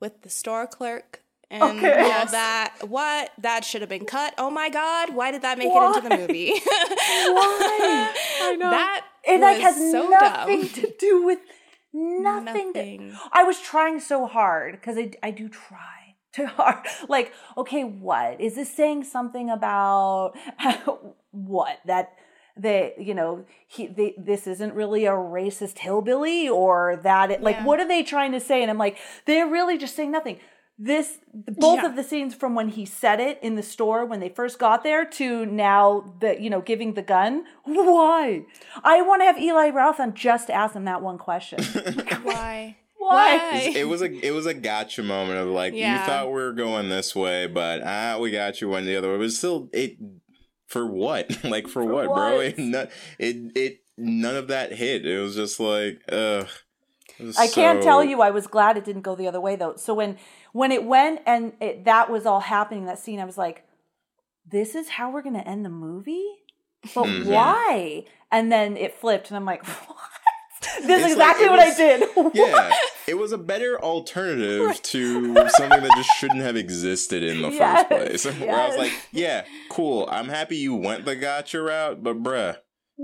with 0.00 0.22
the 0.22 0.28
store 0.30 0.66
clerk 0.66 1.22
and 1.50 1.62
Okay. 1.62 1.92
all 2.00 2.08
Yes. 2.08 2.30
that, 2.30 2.74
what 2.88 3.32
that 3.38 3.64
should 3.64 3.80
have 3.80 3.88
been 3.90 4.04
cut. 4.04 4.34
Oh 4.38 4.50
my 4.50 4.68
god, 4.70 5.14
why 5.14 5.30
did 5.30 5.42
that 5.42 5.58
make 5.58 5.68
it 5.72 5.82
into 5.96 6.08
the 6.08 6.16
movie? 6.16 6.52
Why? 6.60 8.12
I 8.42 8.56
know. 8.56 8.70
That 8.70 9.04
It 9.24 9.40
like 9.40 9.60
has 9.60 9.76
so 9.76 10.08
nothing 10.08 10.60
dumb. 10.60 10.68
to 10.70 10.94
do 10.98 11.24
with 11.24 11.38
nothing. 11.92 12.44
Nothing. 12.72 13.10
To, 13.12 13.18
I 13.32 13.42
was 13.44 13.60
trying 13.60 14.00
so 14.00 14.26
hard 14.26 14.72
because 14.72 14.96
I, 14.96 15.12
I 15.22 15.30
do 15.30 15.48
try 15.48 15.78
too 16.36 16.46
hard. 16.46 16.84
Like, 17.08 17.32
okay, 17.56 17.84
what 17.84 18.40
is 18.40 18.54
this 18.54 18.72
saying 18.74 19.04
something 19.04 19.50
about 19.50 20.32
what 21.30 21.78
that 21.86 22.12
they 22.56 22.94
you 22.98 23.14
know 23.14 23.44
he 23.66 23.86
they, 23.86 24.14
this 24.18 24.46
isn't 24.46 24.74
really 24.74 25.06
a 25.06 25.12
racist 25.12 25.78
hillbilly 25.78 26.48
or 26.48 27.00
that 27.02 27.30
it 27.30 27.42
like 27.42 27.56
Yeah. 27.56 27.64
what 27.64 27.80
are 27.80 27.88
they 27.88 28.02
trying 28.02 28.32
to 28.32 28.40
say? 28.40 28.60
And 28.62 28.70
I'm 28.70 28.78
like, 28.78 28.96
they're 29.26 29.46
really 29.46 29.78
just 29.78 29.94
saying 29.96 30.10
nothing. 30.12 30.38
This 30.82 31.18
both 31.34 31.80
Yeah. 31.82 31.86
of 31.86 31.96
the 31.96 32.02
scenes 32.02 32.34
from 32.34 32.54
when 32.54 32.70
he 32.70 32.84
said 32.86 33.20
it 33.20 33.38
in 33.42 33.54
the 33.54 33.62
store 33.62 34.04
when 34.06 34.18
they 34.20 34.30
first 34.30 34.58
got 34.58 34.82
there 34.82 35.04
to 35.04 35.46
now 35.46 36.14
the 36.20 36.40
you 36.40 36.50
know 36.50 36.60
giving 36.60 36.94
the 36.94 37.02
gun. 37.02 37.44
Why? 37.64 38.44
I 38.82 39.02
want 39.02 39.20
to 39.22 39.26
have 39.26 39.38
Eli 39.38 39.70
Roth 39.70 40.00
on 40.00 40.14
just 40.14 40.46
to 40.48 40.52
ask 40.54 40.74
him 40.74 40.84
that 40.86 41.02
one 41.02 41.18
question. 41.18 41.62
Why? 42.22 42.76
Why? 43.00 43.72
it 43.74 43.88
was 43.88 44.02
a 44.02 44.12
it 44.26 44.30
was 44.32 44.44
a 44.46 44.54
gotcha 44.54 45.02
moment 45.02 45.38
of 45.38 45.48
like 45.48 45.74
Yeah. 45.74 45.98
you 46.00 46.06
thought 46.06 46.26
we 46.26 46.34
were 46.34 46.52
going 46.52 46.88
this 46.90 47.16
way, 47.16 47.46
but 47.46 47.82
ah, 47.82 48.18
we 48.20 48.30
got 48.30 48.60
you 48.60 48.68
one 48.68 48.84
the 48.84 48.96
other 48.96 49.10
way. 49.10 49.18
But 49.18 49.32
still, 49.32 49.68
it 49.72 49.96
for 50.66 50.86
what? 50.86 51.42
like 51.44 51.66
for, 51.66 51.84
what, 51.84 52.06
bro? 52.06 52.36
what? 52.36 52.44
It, 52.46 52.58
no- 52.58 52.88
it 53.18 53.36
it 53.56 53.80
none 53.96 54.36
of 54.36 54.48
that 54.48 54.72
hit. 54.72 55.06
It 55.06 55.18
was 55.18 55.34
just 55.34 55.58
like 55.58 56.00
ugh. 56.12 56.46
It 57.18 57.24
was 57.24 57.36
I 57.38 57.48
can't 57.48 57.82
tell 57.82 58.04
you. 58.04 58.20
I 58.22 58.30
was 58.30 58.46
glad 58.46 58.76
it 58.76 58.84
didn't 58.84 59.02
go 59.02 59.14
the 59.14 59.28
other 59.28 59.40
way 59.40 59.56
though. 59.56 59.76
So 59.76 59.94
when 59.94 60.16
when 60.52 60.70
it 60.72 60.84
went 60.84 61.20
and 61.26 61.54
it, 61.60 61.84
that 61.86 62.10
was 62.10 62.26
all 62.26 62.40
happening, 62.40 62.84
that 62.84 62.98
scene, 62.98 63.18
I 63.20 63.24
was 63.24 63.36
like, 63.38 63.64
"This 64.50 64.74
is 64.74 64.90
how 64.90 65.10
we're 65.10 65.22
going 65.22 65.34
to 65.36 65.46
end 65.48 65.64
the 65.64 65.70
movie." 65.70 66.24
But 66.94 67.04
Mhm. 67.06 67.26
why? 67.26 68.04
And 68.32 68.50
then 68.50 68.76
it 68.76 68.94
flipped, 68.94 69.28
and 69.28 69.36
I'm 69.36 69.44
like, 69.44 69.64
"What?" 69.88 69.96
This 70.82 71.02
It's 71.04 71.12
is 71.12 71.16
like 71.16 71.36
exactly 71.36 71.46
it 71.46 71.50
what 71.50 71.66
was- 71.66 71.74
I 71.74 71.76
did. 71.76 72.34
Yeah, 72.34 72.72
it 73.06 73.14
was 73.18 73.32
a 73.32 73.38
better 73.38 73.80
alternative 73.82 74.80
to 74.82 75.34
something 75.48 75.82
that 75.82 75.92
just 75.96 76.10
shouldn't 76.18 76.40
have 76.42 76.56
existed 76.56 77.22
in 77.22 77.40
the 77.42 77.48
Yes, 77.50 77.86
first 77.88 78.24
place. 78.24 78.24
Where 78.40 78.54
I 78.56 78.68
was 78.68 78.76
like, 78.76 78.92
yeah, 79.12 79.44
cool. 79.70 80.06
I'm 80.10 80.28
happy 80.28 80.56
you 80.56 80.74
went 80.74 81.04
the 81.06 81.16
gotcha 81.16 81.60
route, 81.62 82.02
but 82.02 82.22
bruh, 82.22 82.56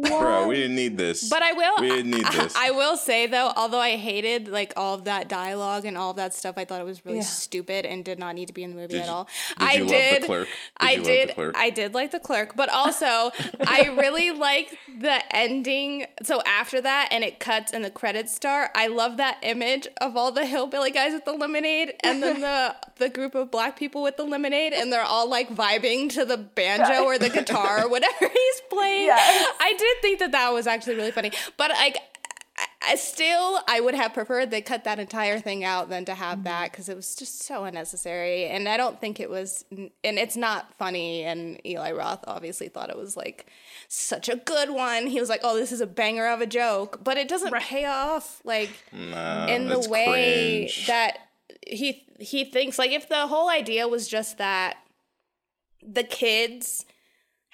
bruh, 0.03 0.47
we 0.49 0.57
didn't 0.57 0.77
need 0.77 0.97
this. 0.97 1.29
But 1.29 1.43
I 1.43 1.53
will. 1.53 1.81
We 1.81 1.89
didn't 1.89 2.11
need 2.11 2.27
this. 2.27 2.55
I, 2.59 2.71
will 2.71 2.97
say 2.97 3.27
though, 3.27 3.53
although 3.57 3.79
I 3.81 3.97
hated 3.97 4.49
like 4.49 4.73
all 4.77 4.95
of 4.95 5.05
that 5.05 5.29
dialogue 5.29 5.85
and 5.85 5.97
all 5.97 6.11
of 6.11 6.17
that 6.17 6.35
stuff, 6.35 6.55
I 6.59 6.65
thought 6.65 6.81
it 6.81 6.85
was 6.85 7.05
really 7.05 7.19
Yeah. 7.19 7.25
stupid 7.25 7.87
and 7.87 8.05
did 8.05 8.19
not 8.19 8.35
need 8.35 8.47
to 8.49 8.53
be 8.55 8.63
in 8.63 8.71
the 8.71 8.77
movie 8.77 8.95
Did 8.95 9.01
at 9.03 9.07
you- 9.07 9.13
all. 9.13 9.25
did 9.59 9.69
I 9.69 9.73
you 9.75 9.81
love 9.81 9.89
did. 9.91 10.23
the 10.23 10.27
clerk? 10.27 10.49
I 10.79 10.91
you 10.93 10.97
love 10.99 11.07
did. 11.07 11.29
The 11.29 11.35
clerk? 11.35 11.55
I 11.57 11.71
did 11.71 11.95
like 11.95 12.11
the 12.11 12.21
clerk, 12.21 12.57
but 12.57 12.69
also 12.69 13.07
I 13.67 13.95
really 13.99 14.31
like 14.33 14.77
the 15.01 15.21
ending. 15.35 16.07
So 16.23 16.43
after 16.47 16.81
that, 16.81 17.09
and 17.11 17.25
it 17.25 17.39
cuts 17.41 17.73
and 17.73 17.85
the 17.85 17.91
credits 17.91 18.35
start. 18.35 18.71
I 18.75 18.89
love 18.89 19.17
that 19.19 19.39
image 19.43 19.87
of 20.01 20.17
all 20.17 20.33
the 20.33 20.47
hillbilly 20.47 20.91
guys 20.91 21.13
with 21.13 21.25
the 21.25 21.33
lemonade, 21.33 21.95
and 22.03 22.23
then 22.23 22.41
the 22.41 22.75
the 22.97 23.09
group 23.09 23.35
of 23.35 23.51
black 23.51 23.79
people 23.79 24.03
with 24.03 24.17
the 24.17 24.25
lemonade, 24.25 24.73
and 24.73 24.93
they're 24.93 25.03
all 25.03 25.29
like 25.29 25.49
vibing 25.55 26.11
to 26.11 26.25
the 26.25 26.37
banjo 26.37 27.05
or 27.05 27.19
the 27.19 27.29
guitar 27.31 27.85
or 27.85 27.89
whatever 27.89 28.29
he's 28.29 28.61
playing. 28.71 29.07
Yes. 29.07 29.53
I 29.61 29.73
did 29.73 29.86
think 30.01 30.19
that 30.21 30.33
that 30.33 30.53
was 30.53 30.67
actually 30.67 30.97
really 30.97 31.13
funny, 31.13 31.33
but 31.57 31.71
like. 31.71 31.97
I- 31.97 32.01
I 32.89 32.95
still, 32.95 33.61
I 33.69 33.81
would 33.81 33.95
have 33.95 34.15
preferred 34.15 34.51
they 34.51 34.63
cut 34.63 34.85
that 34.85 34.99
entire 34.99 35.41
thing 35.41 35.63
out 35.65 35.91
than 35.91 36.05
to 36.07 36.15
have 36.15 36.37
mm-hmm. 36.37 36.45
that 36.45 36.71
because 36.71 36.89
it 36.89 36.97
was 36.97 37.15
just 37.15 37.43
so 37.43 37.65
unnecessary. 37.65 38.47
And 38.47 38.67
I 38.67 38.77
don't 38.79 38.99
think 38.99 39.19
it 39.21 39.29
was, 39.29 39.65
and 39.71 39.91
it's 40.03 40.37
not 40.37 40.73
funny. 40.79 41.25
And 41.25 41.61
Eli 41.67 41.93
Roth 41.93 42.25
obviously 42.27 42.69
thought 42.69 42.89
it 42.89 42.97
was 42.97 43.17
like 43.17 43.51
such 43.89 44.29
a 44.31 44.37
good 44.37 44.71
one. 44.71 45.07
He 45.07 45.21
was 45.21 45.29
like, 45.29 45.41
"Oh, 45.43 45.57
this 45.57 45.71
is 45.73 45.81
a 45.83 45.87
banger 45.87 46.29
of 46.29 46.41
a 46.41 46.47
joke," 46.47 47.01
but 47.03 47.19
it 47.19 47.29
doesn't 47.29 47.53
pay 47.55 47.85
off 47.85 48.41
like 48.45 48.71
Nah, 48.93 49.47
in 49.47 49.69
the 49.69 49.81
way 49.81 50.69
cringe. 50.69 50.87
that 50.87 51.19
he 51.67 52.07
he 52.19 52.45
thinks. 52.45 52.79
Like 52.79 52.93
if 52.93 53.09
the 53.09 53.27
whole 53.27 53.51
idea 53.51 53.87
was 53.89 54.09
just 54.09 54.39
that 54.39 54.77
the 55.83 56.05
kids 56.05 56.87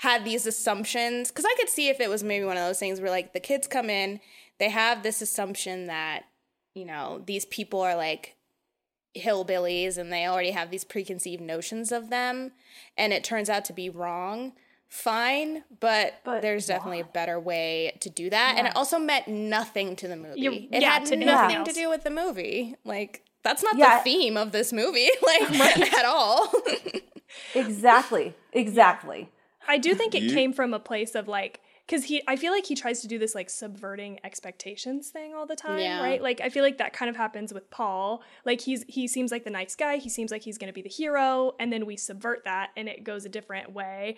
had 0.02 0.24
these 0.24 0.46
assumptions 0.46 1.28
because 1.30 1.44
I 1.44 1.54
could 1.58 1.68
see 1.68 1.88
if 1.88 2.00
it 2.00 2.10
was 2.10 2.24
maybe 2.24 2.44
one 2.44 2.56
of 2.56 2.64
those 2.64 2.80
things 2.80 3.00
where 3.00 3.10
like 3.10 3.32
the 3.32 3.40
kids 3.40 3.68
come 3.68 3.88
in, 3.88 4.18
they 4.58 4.68
have 4.68 5.02
this 5.04 5.22
assumption 5.22 5.86
that 5.86 6.24
you 6.74 6.84
know 6.84 7.22
these 7.26 7.44
people 7.44 7.80
are 7.80 7.94
like 7.94 8.34
hillbillies 9.16 9.98
and 9.98 10.12
they 10.12 10.26
already 10.26 10.50
have 10.50 10.70
these 10.70 10.84
preconceived 10.84 11.40
notions 11.42 11.92
of 11.92 12.10
them, 12.10 12.50
and 12.96 13.12
it 13.12 13.22
turns 13.24 13.48
out 13.48 13.64
to 13.66 13.72
be 13.72 13.88
wrong. 13.90 14.52
Fine, 14.88 15.64
but, 15.80 16.16
But 16.22 16.42
there's 16.42 16.66
definitely 16.66 17.00
a 17.00 17.04
better 17.06 17.40
way 17.40 17.96
to 18.00 18.10
do 18.10 18.28
that, 18.28 18.56
and 18.58 18.66
it 18.66 18.76
also 18.76 18.98
meant 18.98 19.26
nothing 19.26 19.96
to 19.96 20.06
the 20.08 20.16
movie. 20.16 20.40
You- 20.40 20.68
it 20.70 20.82
yeah, 20.82 20.90
had 20.98 21.06
to 21.06 21.16
nothing 21.16 21.56
else. 21.56 21.68
to 21.68 21.72
do 21.74 21.88
with 21.88 22.04
the 22.04 22.10
movie. 22.10 22.74
Like 22.84 23.22
that's 23.44 23.62
not 23.62 23.78
Yeah. 23.78 23.98
the 23.98 24.04
theme 24.04 24.36
of 24.36 24.52
this 24.52 24.70
movie, 24.72 25.08
like 25.22 25.92
at 25.94 26.04
all. 26.04 26.52
exactly. 27.54 28.34
Exactly. 28.52 29.30
I 29.68 29.78
do 29.78 29.94
think 29.94 30.14
it 30.14 30.22
You- 30.24 30.32
came 30.32 30.52
from 30.52 30.74
a 30.74 30.78
place 30.80 31.14
of 31.14 31.28
like 31.28 31.60
because 31.86 32.04
he 32.04 32.22
I 32.28 32.36
feel 32.36 32.52
like 32.52 32.66
he 32.66 32.74
tries 32.74 33.00
to 33.02 33.08
do 33.08 33.18
this 33.18 33.34
like 33.34 33.50
subverting 33.50 34.18
expectations 34.24 35.10
thing 35.10 35.34
all 35.34 35.46
the 35.46 35.56
time, 35.56 35.78
Yeah. 35.80 36.00
right? 36.02 36.22
Like 36.22 36.40
I 36.40 36.48
feel 36.48 36.62
like 36.62 36.78
that 36.78 36.92
kind 36.92 37.08
of 37.10 37.16
happens 37.16 37.52
with 37.52 37.70
Paul. 37.70 38.22
Like 38.44 38.60
he's 38.60 38.84
he 38.88 39.08
seems 39.08 39.30
like 39.32 39.44
the 39.44 39.50
nice 39.50 39.74
guy, 39.76 39.96
he 39.96 40.08
seems 40.08 40.30
like 40.30 40.42
he's 40.42 40.58
gonna 40.58 40.72
be 40.72 40.82
the 40.82 40.88
hero, 40.88 41.54
and 41.58 41.72
then 41.72 41.86
we 41.86 41.96
subvert 41.96 42.44
that 42.44 42.70
and 42.76 42.88
it 42.88 43.04
goes 43.04 43.24
a 43.24 43.28
different 43.28 43.72
way. 43.72 44.16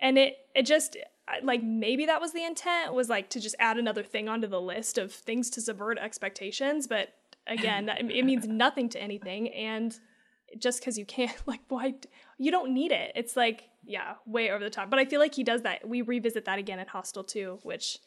And 0.00 0.18
it 0.18 0.36
it 0.54 0.66
just 0.66 0.96
like 1.42 1.62
maybe 1.62 2.06
that 2.06 2.20
was 2.20 2.32
the 2.32 2.44
intent 2.44 2.92
was 2.94 3.08
like 3.08 3.30
to 3.30 3.40
just 3.40 3.54
add 3.58 3.78
another 3.78 4.02
thing 4.02 4.28
onto 4.28 4.46
the 4.46 4.60
list 4.60 4.98
of 4.98 5.12
things 5.12 5.48
to 5.50 5.60
subvert 5.60 5.98
expectations, 5.98 6.86
but 6.86 7.08
again, 7.48 7.86
that, 7.86 8.00
it 8.00 8.24
means 8.24 8.46
nothing 8.48 8.88
to 8.90 9.00
anything 9.00 9.48
and 9.52 9.98
just 10.58 10.80
because 10.80 10.96
you 10.98 11.04
can't 11.04 11.36
like 11.46 11.60
why 11.68 11.94
you 12.38 12.50
don't 12.52 12.72
need 12.72 12.92
it 12.92 13.10
it's 13.16 13.36
like 13.36 13.68
yeah 13.86 14.14
way 14.26 14.50
over 14.50 14.62
the 14.62 14.70
top 14.70 14.90
but 14.90 14.98
i 14.98 15.04
feel 15.04 15.20
like 15.20 15.34
he 15.34 15.44
does 15.44 15.62
that 15.62 15.86
we 15.88 16.02
revisit 16.02 16.44
that 16.44 16.58
again 16.58 16.78
in 16.78 16.86
Hostel 16.86 17.24
too 17.24 17.58
which 17.62 17.98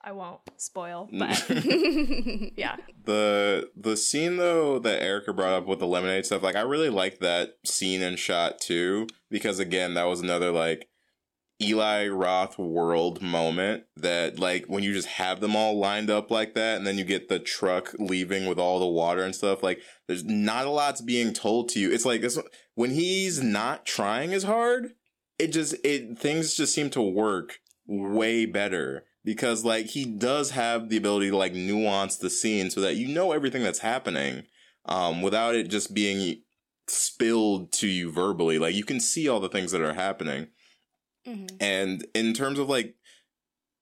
I 0.00 0.12
won't 0.12 0.40
spoil, 0.56 1.08
but 1.18 1.50
yeah. 2.56 2.76
The 3.04 3.70
the 3.76 3.96
scene 3.96 4.36
though 4.36 4.78
that 4.78 5.02
Erica 5.02 5.32
brought 5.32 5.54
up 5.54 5.66
with 5.66 5.80
the 5.80 5.86
lemonade 5.86 6.26
stuff, 6.26 6.42
like 6.42 6.56
I 6.56 6.60
really 6.60 6.90
like 6.90 7.18
that 7.18 7.54
scene 7.64 8.02
and 8.02 8.18
shot 8.18 8.60
too, 8.60 9.08
because 9.30 9.58
again, 9.58 9.94
that 9.94 10.04
was 10.04 10.20
another 10.20 10.50
like 10.50 10.88
Eli 11.60 12.06
Roth 12.06 12.56
world 12.56 13.20
moment 13.20 13.84
that 13.96 14.38
like 14.38 14.66
when 14.66 14.84
you 14.84 14.92
just 14.92 15.08
have 15.08 15.40
them 15.40 15.56
all 15.56 15.76
lined 15.76 16.08
up 16.08 16.30
like 16.30 16.54
that 16.54 16.76
and 16.76 16.86
then 16.86 16.98
you 16.98 17.04
get 17.04 17.28
the 17.28 17.40
truck 17.40 17.92
leaving 17.98 18.46
with 18.46 18.60
all 18.60 18.78
the 18.78 18.86
water 18.86 19.22
and 19.22 19.34
stuff 19.34 19.60
like 19.60 19.80
there's 20.06 20.24
not 20.24 20.66
a 20.66 20.70
lot's 20.70 21.00
being 21.00 21.32
told 21.32 21.68
to 21.70 21.80
you. 21.80 21.90
It's 21.90 22.04
like 22.04 22.20
this 22.20 22.38
when 22.76 22.90
he's 22.90 23.42
not 23.42 23.84
trying 23.84 24.32
as 24.32 24.44
hard, 24.44 24.92
it 25.38 25.48
just 25.48 25.74
it 25.84 26.18
things 26.18 26.54
just 26.54 26.74
seem 26.74 26.90
to 26.90 27.02
work 27.02 27.60
way 27.86 28.44
better 28.46 29.04
because 29.24 29.64
like 29.64 29.86
he 29.86 30.04
does 30.04 30.50
have 30.50 30.88
the 30.88 30.96
ability 30.96 31.30
to 31.30 31.36
like 31.36 31.52
nuance 31.52 32.16
the 32.16 32.30
scene 32.30 32.70
so 32.70 32.80
that 32.80 32.96
you 32.96 33.08
know 33.08 33.32
everything 33.32 33.62
that's 33.62 33.78
happening 33.78 34.42
um 34.86 35.22
without 35.22 35.54
it 35.54 35.68
just 35.68 35.94
being 35.94 36.42
spilled 36.86 37.70
to 37.72 37.86
you 37.86 38.10
verbally 38.10 38.58
like 38.58 38.74
you 38.74 38.84
can 38.84 39.00
see 39.00 39.28
all 39.28 39.40
the 39.40 39.48
things 39.48 39.72
that 39.72 39.80
are 39.82 39.94
happening 39.94 40.48
Mhm. 41.26 41.56
and 41.60 42.06
in 42.14 42.32
terms 42.32 42.58
of 42.58 42.68
like 42.68 42.94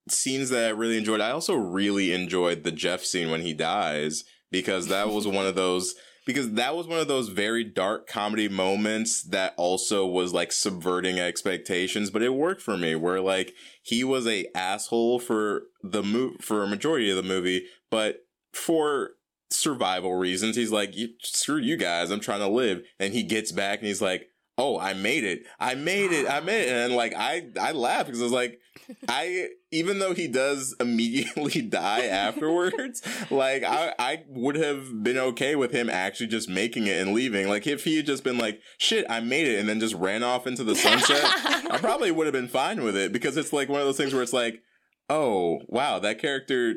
scenes 0.09 0.49
that 0.49 0.65
I 0.65 0.69
really 0.69 0.97
enjoyed, 0.97 1.21
I 1.21 1.31
also 1.31 1.53
really 1.53 2.13
enjoyed 2.13 2.63
the 2.63 2.71
Jeff 2.71 3.03
scene 3.03 3.29
when 3.29 3.41
he 3.41 3.53
dies 3.53 4.23
because 4.51 4.87
that 4.87 5.09
was 5.09 5.27
one 5.27 5.45
of 5.45 5.55
those 5.55 5.95
because 6.27 6.51
that 6.51 6.75
was 6.75 6.85
one 6.85 6.99
of 6.99 7.07
those 7.07 7.29
very 7.29 7.63
dark 7.63 8.05
comedy 8.05 8.49
moments 8.49 9.23
that 9.23 9.53
also 9.57 10.05
was 10.05 10.33
like 10.33 10.51
subverting 10.51 11.17
expectations, 11.17 12.09
but 12.11 12.21
it 12.21 12.33
worked 12.33 12.61
for 12.61 12.77
me 12.77 12.93
where 12.95 13.21
like 13.21 13.53
he 13.81 14.03
was 14.03 14.27
a 14.27 14.45
asshole 14.53 15.19
for 15.19 15.63
the 15.81 16.03
mo- 16.03 16.35
for 16.41 16.61
a 16.61 16.67
majority 16.67 17.09
of 17.09 17.15
the 17.15 17.23
movie, 17.23 17.65
but 17.89 18.25
for 18.51 19.11
survival 19.49 20.15
reasons, 20.15 20.57
he's 20.57 20.71
like, 20.71 20.93
screw 21.21 21.57
you 21.57 21.77
guys, 21.77 22.11
I'm 22.11 22.19
trying 22.19 22.41
to 22.41 22.47
live. 22.47 22.83
And 22.99 23.13
he 23.13 23.23
gets 23.23 23.53
back 23.53 23.79
and 23.79 23.87
he's 23.87 24.01
like, 24.01 24.27
oh, 24.57 24.77
I 24.77 24.93
made 24.93 25.23
it. 25.23 25.45
I 25.59 25.75
made 25.75 26.11
it. 26.11 26.29
I 26.29 26.41
made 26.41 26.63
it. 26.63 26.69
And 26.69 26.93
like, 26.93 27.13
I, 27.15 27.47
I 27.59 27.71
laughed 27.71 28.07
because 28.07 28.21
I 28.21 28.25
was 28.25 28.33
like, 28.33 28.59
I, 29.07 29.49
even 29.71 29.99
though 29.99 30.13
he 30.13 30.27
does 30.27 30.75
immediately 30.79 31.61
die 31.69 32.05
afterwards, 32.05 33.01
like, 33.29 33.63
I, 33.63 33.93
I 33.99 34.23
would 34.27 34.55
have 34.55 35.03
been 35.03 35.17
okay 35.17 35.55
with 35.55 35.71
him 35.71 35.89
actually 35.89 36.27
just 36.27 36.49
making 36.49 36.87
it 36.87 37.01
and 37.01 37.13
leaving. 37.13 37.47
Like, 37.47 37.67
if 37.67 37.83
he 37.83 37.97
had 37.97 38.05
just 38.05 38.23
been 38.23 38.37
like, 38.37 38.61
shit, 38.77 39.05
I 39.09 39.19
made 39.19 39.47
it, 39.47 39.59
and 39.59 39.67
then 39.67 39.79
just 39.79 39.95
ran 39.95 40.23
off 40.23 40.47
into 40.47 40.63
the 40.63 40.75
sunset, 40.75 41.21
I 41.71 41.77
probably 41.79 42.11
would 42.11 42.27
have 42.27 42.33
been 42.33 42.47
fine 42.47 42.83
with 42.83 42.95
it 42.95 43.11
because 43.11 43.37
it's 43.37 43.53
like 43.53 43.69
one 43.69 43.81
of 43.81 43.87
those 43.87 43.97
things 43.97 44.13
where 44.13 44.23
it's 44.23 44.33
like, 44.33 44.61
oh, 45.09 45.59
wow, 45.67 45.99
that 45.99 46.19
character, 46.19 46.75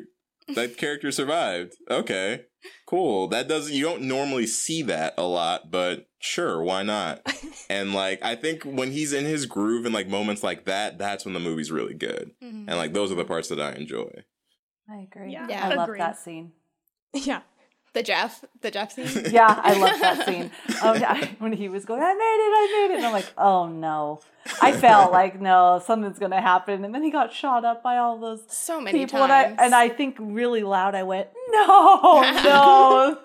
that 0.55 0.77
character 0.77 1.11
survived. 1.11 1.73
Okay. 1.89 2.45
Cool. 2.85 3.27
That 3.29 3.47
doesn't, 3.47 3.73
you 3.73 3.83
don't 3.83 4.03
normally 4.03 4.45
see 4.47 4.81
that 4.83 5.15
a 5.17 5.23
lot, 5.23 5.71
but 5.71 6.07
sure, 6.19 6.61
why 6.61 6.83
not? 6.83 7.21
and 7.69 7.93
like, 7.93 8.23
I 8.23 8.35
think 8.35 8.63
when 8.63 8.91
he's 8.91 9.13
in 9.13 9.25
his 9.25 9.45
groove 9.45 9.85
and 9.85 9.93
like 9.93 10.07
moments 10.07 10.43
like 10.43 10.65
that, 10.65 10.97
that's 10.97 11.25
when 11.25 11.33
the 11.33 11.39
movie's 11.39 11.71
really 11.71 11.93
good. 11.95 12.31
Mhm. 12.43 12.65
And 12.67 12.77
like, 12.77 12.93
those 12.93 13.11
are 13.11 13.15
the 13.15 13.25
parts 13.25 13.47
that 13.49 13.59
I 13.59 13.71
enjoy. 13.73 14.09
I 14.89 14.97
agree. 14.97 15.31
Yeah. 15.31 15.47
Yeah. 15.49 15.67
I 15.69 15.73
love 15.75 15.89
that 15.97 16.17
scene. 16.17 16.51
Yeah. 17.13 17.41
The 17.93 18.03
Jeff, 18.03 18.45
the 18.61 18.71
Jeff 18.71 18.93
scene. 18.93 19.25
Yeah, 19.31 19.59
I 19.61 19.73
love 19.77 19.99
that 19.99 20.25
scene. 20.27 20.49
Oh, 20.81 20.93
yeah, 20.93 21.27
when 21.39 21.51
he 21.51 21.67
was 21.67 21.83
going, 21.83 22.01
I 22.01 22.13
made 22.13 22.17
it, 22.17 22.19
I 22.21 22.87
made 22.87 22.93
it. 22.93 22.97
And 22.97 23.05
I'm 23.05 23.11
like, 23.11 23.31
oh 23.37 23.67
no. 23.67 24.21
I 24.61 24.71
felt 24.71 25.11
like, 25.11 25.39
no, 25.39 25.81
something's 25.85 26.17
going 26.17 26.31
to 26.31 26.41
happen. 26.41 26.83
And 26.83 26.95
then 26.95 27.03
he 27.03 27.11
got 27.11 27.31
shot 27.31 27.63
up 27.63 27.83
by 27.83 27.97
all 27.97 28.17
those 28.17 28.41
So 28.47 28.81
many 28.81 28.99
people. 28.99 29.19
times. 29.19 29.51
And 29.51 29.59
I, 29.61 29.65
and 29.65 29.75
I 29.75 29.89
think 29.89 30.15
really 30.19 30.63
loud, 30.63 30.95
I 30.95 31.03
went, 31.03 31.27
no, 31.49 32.21
no. 32.43 33.19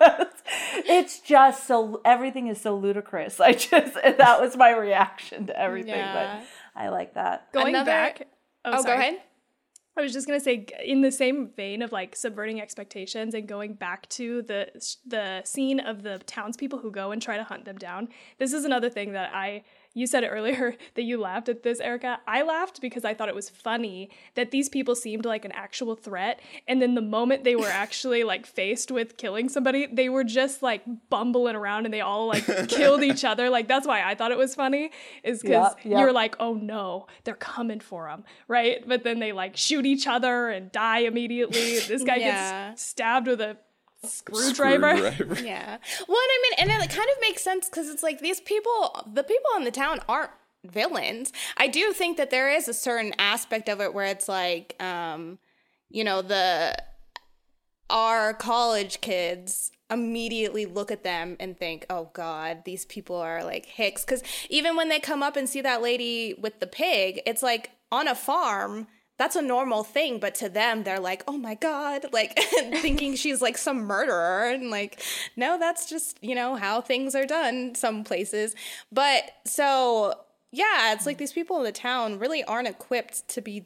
it's 0.85 1.19
just 1.21 1.65
so, 1.65 2.01
everything 2.05 2.47
is 2.47 2.61
so 2.61 2.75
ludicrous. 2.77 3.39
I 3.39 3.53
just, 3.53 3.95
that 3.95 4.41
was 4.41 4.55
my 4.57 4.69
reaction 4.71 5.47
to 5.47 5.59
everything. 5.59 5.95
Yeah. 5.95 6.41
But 6.75 6.81
I 6.81 6.89
like 6.89 7.15
that. 7.15 7.51
Going 7.51 7.69
Another- 7.69 7.85
back. 7.91 8.27
oh, 8.65 8.71
oh 8.79 8.83
go 8.83 8.93
ahead. 8.93 9.17
I 9.97 10.01
was 10.01 10.13
just 10.13 10.27
gonna 10.27 10.39
say, 10.39 10.65
in 10.85 11.01
the 11.01 11.11
same 11.11 11.49
vein 11.49 11.81
of 11.81 11.91
like 11.91 12.15
subverting 12.15 12.61
expectations 12.61 13.33
and 13.33 13.47
going 13.47 13.73
back 13.73 14.07
to 14.09 14.43
the 14.43 14.69
the 15.05 15.41
scene 15.43 15.79
of 15.79 16.03
the 16.03 16.19
townspeople 16.19 16.79
who 16.79 16.91
go 16.91 17.11
and 17.11 17.21
try 17.21 17.37
to 17.37 17.43
hunt 17.43 17.65
them 17.65 17.77
down. 17.77 18.09
This 18.37 18.53
is 18.53 18.65
another 18.65 18.89
thing 18.89 19.13
that 19.13 19.33
I. 19.33 19.63
You 19.97 20.05
said 20.05 20.23
it 20.23 20.27
earlier 20.27 20.75
that 20.93 21.01
you 21.03 21.19
laughed 21.19 21.49
at 21.49 21.63
this, 21.63 21.79
Erica. 21.79 22.19
I 22.27 22.43
laughed 22.43 22.81
because 22.81 23.03
I 23.03 23.13
thought 23.15 23.29
it 23.29 23.35
was 23.35 23.49
funny 23.49 24.09
that 24.35 24.51
these 24.51 24.69
people 24.69 24.93
seemed 24.95 25.25
like 25.25 25.43
an 25.43 25.51
actual 25.53 25.95
threat, 25.95 26.39
and 26.67 26.79
then 26.81 26.93
the 26.93 27.01
moment 27.01 27.43
they 27.43 27.55
were 27.55 27.67
actually 27.69 28.23
like 28.23 28.45
faced 28.59 28.91
with 28.91 29.17
killing 29.17 29.49
somebody, 29.49 29.87
they 29.87 30.07
were 30.09 30.23
just 30.23 30.61
like 30.61 30.83
bumbling 31.09 31.55
around 31.55 31.85
and 31.85 31.93
they 31.93 32.01
all 32.01 32.27
like 32.27 32.45
killed 32.69 33.01
each 33.01 33.25
other. 33.25 33.49
Like 33.49 33.67
that's 33.67 33.87
why 33.87 34.03
I 34.03 34.13
thought 34.13 34.31
it 34.31 34.37
was 34.37 34.53
funny, 34.53 34.91
is 35.23 35.41
because 35.41 35.73
Yep, 35.83 35.85
yep. 35.85 35.99
you're 35.99 36.13
like, 36.13 36.35
oh 36.39 36.53
no, 36.53 37.07
they're 37.23 37.33
coming 37.33 37.79
for 37.79 38.07
them, 38.07 38.23
right? 38.47 38.87
But 38.87 39.03
then 39.03 39.17
they 39.19 39.31
like 39.31 39.57
shoot 39.57 39.85
each 39.85 40.05
other 40.05 40.49
and 40.49 40.71
die 40.71 40.99
immediately. 40.99 41.79
This 41.79 42.03
guy 42.03 42.17
Yeah. 42.17 42.69
gets 42.69 42.83
stabbed 42.83 43.25
with 43.27 43.41
a 43.41 43.57
screwdriver. 44.07 45.11
Screwdriver. 45.11 45.41
Yeah. 45.41 45.77
Well, 46.07 46.17
and 46.17 46.31
I 46.31 46.39
mean, 46.43 46.69
and 46.71 46.83
it 46.83 46.89
kind 46.89 47.09
of 47.09 47.21
makes 47.21 47.43
sense 47.43 47.69
because 47.69 47.89
it's 47.89 48.03
like 48.03 48.19
these 48.19 48.39
people, 48.41 49.01
the 49.11 49.23
people 49.23 49.51
in 49.57 49.63
the 49.63 49.71
town 49.71 49.99
aren't 50.07 50.31
villains. 50.65 51.31
I 51.55 51.67
do 51.67 51.93
think 51.93 52.17
that 52.17 52.29
there 52.29 52.49
is 52.49 52.67
a 52.67 52.73
certain 52.73 53.13
aspect 53.19 53.69
of 53.69 53.81
it 53.81 53.93
where 53.93 54.05
it's 54.05 54.27
like, 54.27 54.81
um, 54.81 55.39
you 55.89 56.03
know, 56.03 56.21
the 56.21 56.75
our 57.89 58.33
college 58.33 58.99
kids 58.99 59.71
immediately 59.89 60.65
look 60.65 60.91
at 60.91 61.03
them 61.03 61.37
and 61.39 61.57
think, 61.57 61.85
oh 61.89 62.09
God, 62.13 62.63
these 62.65 62.85
people 62.85 63.15
are 63.15 63.43
like 63.43 63.65
hicks. 63.65 64.03
Because 64.03 64.23
even 64.49 64.75
when 64.75 64.89
they 64.89 64.99
come 64.99 65.23
up 65.23 65.37
and 65.37 65.47
see 65.47 65.61
that 65.61 65.81
lady 65.81 66.35
with 66.37 66.59
the 66.59 66.67
pig, 66.67 67.21
it's 67.25 67.43
like 67.43 67.71
on 67.91 68.07
a 68.07 68.15
farm. 68.15 68.87
That's 69.17 69.35
a 69.35 69.41
normal 69.41 69.83
thing, 69.83 70.19
but 70.19 70.35
to 70.35 70.49
them, 70.49 70.83
they're 70.83 70.99
like, 70.99 71.23
"Oh 71.27 71.37
my 71.37 71.55
god!" 71.55 72.05
Like 72.13 72.37
thinking 72.81 73.15
she's 73.15 73.41
like 73.41 73.57
some 73.57 73.79
murderer, 73.79 74.49
and 74.49 74.69
like, 74.69 75.01
no, 75.35 75.57
that's 75.59 75.89
just 75.89 76.17
you 76.23 76.35
know 76.35 76.55
how 76.55 76.81
things 76.81 77.15
are 77.15 77.25
done 77.25 77.75
some 77.75 78.03
places. 78.03 78.55
But 78.91 79.31
so 79.45 80.15
yeah, 80.51 80.93
it's 80.93 81.05
like 81.05 81.17
these 81.17 81.33
people 81.33 81.57
in 81.57 81.63
the 81.63 81.71
town 81.71 82.19
really 82.19 82.43
aren't 82.43 82.67
equipped 82.67 83.27
to 83.29 83.41
be 83.41 83.65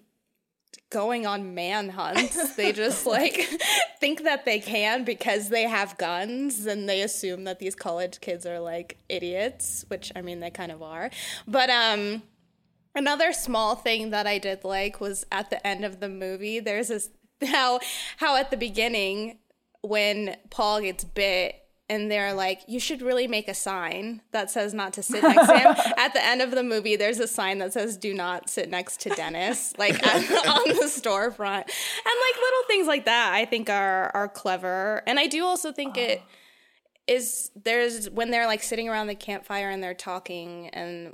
going 0.90 1.26
on 1.26 1.56
manhunts. 1.56 2.56
they 2.56 2.72
just 2.72 3.06
like 3.06 3.50
think 4.00 4.24
that 4.24 4.46
they 4.46 4.60
can 4.60 5.04
because 5.04 5.50
they 5.50 5.64
have 5.64 5.98
guns 5.98 6.66
and 6.66 6.88
they 6.88 7.02
assume 7.02 7.46
that 7.46 7.60
these 7.60 7.76
college 7.76 8.20
kids 8.22 8.46
are 8.46 8.60
like 8.60 8.98
idiots, 9.10 9.86
which 9.88 10.12
I 10.16 10.22
mean 10.22 10.40
they 10.40 10.52
kind 10.52 10.72
of 10.72 10.84
are. 10.84 11.10
But 11.48 11.70
um 11.70 12.22
another 12.96 13.34
small 13.34 13.76
thing 13.76 14.10
that 14.12 14.28
I 14.28 14.38
did 14.38 14.64
like 14.64 15.00
was 15.00 15.26
at 15.32 15.50
the 15.50 15.66
end 15.66 15.86
of 15.86 16.00
the 16.00 16.10
movie 16.10 16.60
there's 16.60 16.90
this 16.90 17.10
how 17.44 17.80
how 18.18 18.38
at 18.38 18.52
the 18.52 18.58
beginning 18.58 19.40
when 19.82 20.36
Paul 20.50 20.82
gets 20.82 21.04
bit 21.04 21.56
and 21.92 22.10
they're 22.10 22.34
like, 22.34 22.62
you 22.68 22.80
should 22.80 23.02
really 23.02 23.28
make 23.28 23.50
a 23.50 23.54
sign 23.54 24.22
that 24.32 24.50
says 24.50 24.74
not 24.74 24.94
to 24.94 25.04
sit 25.04 25.22
next 25.22 25.46
to 25.46 25.60
him. 25.60 25.76
At 25.98 26.14
the 26.14 26.24
end 26.24 26.42
of 26.42 26.52
the 26.52 26.64
movie, 26.64 26.96
there's 26.96 27.20
a 27.20 27.28
sign 27.28 27.58
that 27.58 27.74
says 27.74 27.98
do 27.98 28.14
not 28.14 28.50
sit 28.50 28.70
next 28.70 29.02
to 29.02 29.10
Dennis, 29.10 29.74
like 29.78 29.96
on, 30.08 30.24
on 30.24 30.70
the 30.70 30.86
storefront. 30.86 31.64
And 31.64 31.68
like 31.68 32.36
little 32.36 32.64
things 32.68 32.88
like 32.88 33.04
that, 33.06 33.34
I 33.34 33.44
think 33.44 33.70
are 33.70 34.10
are 34.14 34.30
clever. 34.30 35.04
And 35.06 35.20
I 35.20 35.28
do 35.28 35.44
also 35.44 35.74
think 35.74 35.98
it 35.98 36.22
is 37.08 37.52
there's 37.62 38.10
when 38.10 38.32
they're 38.32 38.48
like 38.48 38.64
sitting 38.64 38.88
around 38.88 39.08
the 39.08 39.16
campfire 39.16 39.70
and 39.70 39.84
they're 39.84 39.94
talking 39.94 40.70
and 40.70 41.14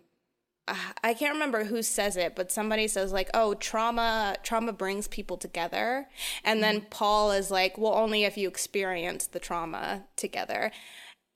I 1.03 1.13
can't 1.13 1.33
remember 1.33 1.63
who 1.63 1.81
says 1.81 2.17
it, 2.17 2.35
but 2.35 2.51
somebody 2.51 2.87
says 2.87 3.13
like, 3.13 3.29
"Oh, 3.33 3.53
trauma 3.53 4.35
trauma 4.43 4.73
brings 4.73 5.07
people 5.07 5.37
together." 5.37 6.07
And 6.43 6.61
then 6.61 6.79
mm-hmm. 6.79 6.89
Paul 6.89 7.31
is 7.31 7.49
like, 7.49 7.77
"Well, 7.77 7.93
only 7.93 8.23
if 8.23 8.37
you 8.37 8.47
experience 8.47 9.27
the 9.27 9.39
trauma 9.39 10.05
together." 10.15 10.71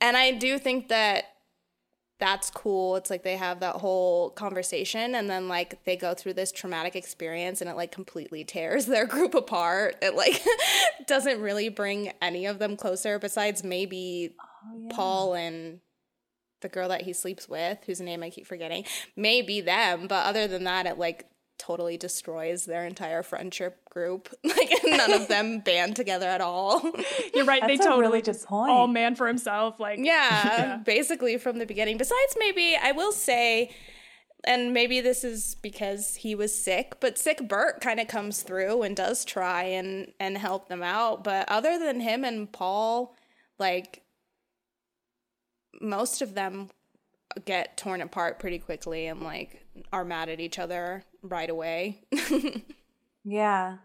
And 0.01 0.17
I 0.17 0.31
do 0.31 0.57
think 0.57 0.89
that 0.89 1.25
that's 2.21 2.51
cool. 2.51 2.97
It's 2.97 3.09
like 3.09 3.23
they 3.23 3.35
have 3.35 3.61
that 3.61 3.77
whole 3.77 4.29
conversation 4.29 5.15
and 5.15 5.27
then 5.27 5.47
like 5.47 5.83
they 5.85 5.97
go 5.97 6.13
through 6.13 6.33
this 6.33 6.51
traumatic 6.51 6.95
experience 6.95 7.61
and 7.61 7.69
it 7.69 7.75
like 7.75 7.91
completely 7.91 8.43
tears 8.43 8.85
their 8.87 9.07
group 9.07 9.33
apart. 9.33 9.95
It 10.01 10.15
like 10.15 10.41
doesn't 11.07 11.41
really 11.41 11.69
bring 11.69 12.13
any 12.21 12.45
of 12.45 12.59
them 12.59 12.77
closer 12.77 13.17
besides 13.17 13.63
maybe 13.63 14.35
oh, 14.39 14.87
Paul 14.91 15.33
and 15.33 15.79
the 16.61 16.69
girl 16.69 16.89
that 16.89 17.01
he 17.01 17.13
sleeps 17.13 17.49
with, 17.49 17.79
whose 17.85 18.01
name 18.01 18.23
I 18.23 18.29
keep 18.29 18.47
forgetting, 18.47 18.85
may 19.15 19.41
be 19.41 19.61
them, 19.61 20.07
but 20.07 20.25
other 20.25 20.47
than 20.47 20.63
that, 20.63 20.85
it 20.85 20.97
like 20.97 21.27
totally 21.57 21.95
destroys 21.95 22.65
their 22.65 22.85
entire 22.85 23.21
friendship 23.21 23.88
group. 23.89 24.33
Like 24.43 24.71
none 24.85 25.13
of 25.13 25.27
them 25.27 25.59
band 25.65 25.95
together 25.95 26.27
at 26.27 26.41
all. 26.41 26.81
You're 27.33 27.45
right. 27.45 27.61
they 27.61 27.77
That's 27.77 27.85
a 27.85 27.89
totally 27.89 28.07
really 28.07 28.21
just 28.21 28.45
point. 28.45 28.71
all 28.71 28.88
man 28.88 29.15
for 29.15 29.27
himself. 29.27 29.79
Like 29.79 29.99
yeah, 30.01 30.77
basically 30.83 31.38
from 31.38 31.59
the 31.59 31.65
beginning. 31.65 31.97
Besides, 31.97 32.35
maybe 32.38 32.75
I 32.81 32.91
will 32.91 33.11
say 33.11 33.71
and 34.43 34.73
maybe 34.73 35.01
this 35.01 35.23
is 35.23 35.55
because 35.61 36.15
he 36.15 36.33
was 36.33 36.57
sick, 36.57 36.95
but 36.99 37.17
sick 37.17 37.47
Bert 37.47 37.79
kind 37.79 37.99
of 37.99 38.07
comes 38.07 38.41
through 38.41 38.81
and 38.81 38.95
does 38.95 39.23
try 39.23 39.63
and 39.63 40.11
and 40.19 40.38
help 40.38 40.67
them 40.67 40.83
out. 40.83 41.23
But 41.23 41.47
other 41.49 41.77
than 41.77 41.99
him 41.99 42.23
and 42.23 42.51
Paul, 42.51 43.15
like 43.59 44.01
most 45.80 46.22
of 46.22 46.34
them 46.34 46.69
get 47.45 47.77
torn 47.77 48.02
apart 48.02 48.39
pretty 48.39 48.60
quickly 48.60 49.07
and 49.07 49.22
like 49.22 49.65
are 49.93 50.03
mad 50.03 50.27
at 50.27 50.39
each 50.39 50.60
other 50.60 51.03
right 51.22 51.49
away. 51.49 52.02
Yeah. 53.23 53.77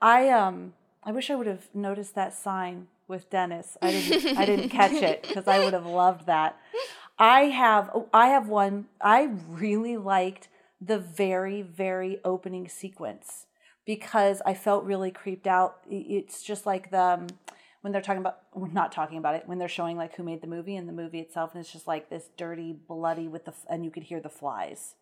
I 0.00 0.28
um 0.28 0.74
I 1.04 1.12
wish 1.12 1.30
I 1.30 1.34
would 1.34 1.46
have 1.46 1.68
noticed 1.74 2.14
that 2.14 2.34
sign 2.34 2.88
with 3.08 3.30
Dennis. 3.30 3.76
I 3.82 3.90
didn't 3.90 4.38
I 4.38 4.44
didn't 4.44 4.68
catch 4.68 4.92
it 4.92 5.22
because 5.22 5.48
I 5.48 5.58
would 5.58 5.72
have 5.72 5.86
loved 5.86 6.26
that. 6.26 6.58
I 7.18 7.42
have 7.42 7.90
oh, 7.94 8.08
I 8.12 8.28
have 8.28 8.48
one 8.48 8.86
I 9.00 9.30
really 9.48 9.96
liked 9.96 10.48
the 10.80 10.98
very 10.98 11.62
very 11.62 12.20
opening 12.24 12.68
sequence 12.68 13.46
because 13.84 14.42
I 14.46 14.54
felt 14.54 14.84
really 14.84 15.10
creeped 15.10 15.46
out. 15.46 15.78
It's 15.88 16.42
just 16.42 16.66
like 16.66 16.90
the 16.90 17.02
um, 17.02 17.26
when 17.82 17.92
they're 17.92 18.02
talking 18.02 18.20
about 18.20 18.38
we're 18.54 18.68
not 18.68 18.90
talking 18.90 19.18
about 19.18 19.34
it 19.34 19.42
when 19.46 19.58
they're 19.58 19.68
showing 19.68 19.96
like 19.96 20.14
who 20.16 20.22
made 20.22 20.40
the 20.40 20.46
movie 20.46 20.76
and 20.76 20.88
the 20.88 20.92
movie 20.92 21.20
itself 21.20 21.52
and 21.52 21.60
it's 21.60 21.72
just 21.72 21.86
like 21.86 22.08
this 22.08 22.30
dirty 22.36 22.72
bloody 22.72 23.28
with 23.28 23.44
the 23.44 23.52
and 23.68 23.84
you 23.84 23.90
could 23.90 24.04
hear 24.04 24.20
the 24.20 24.28
flies 24.28 24.94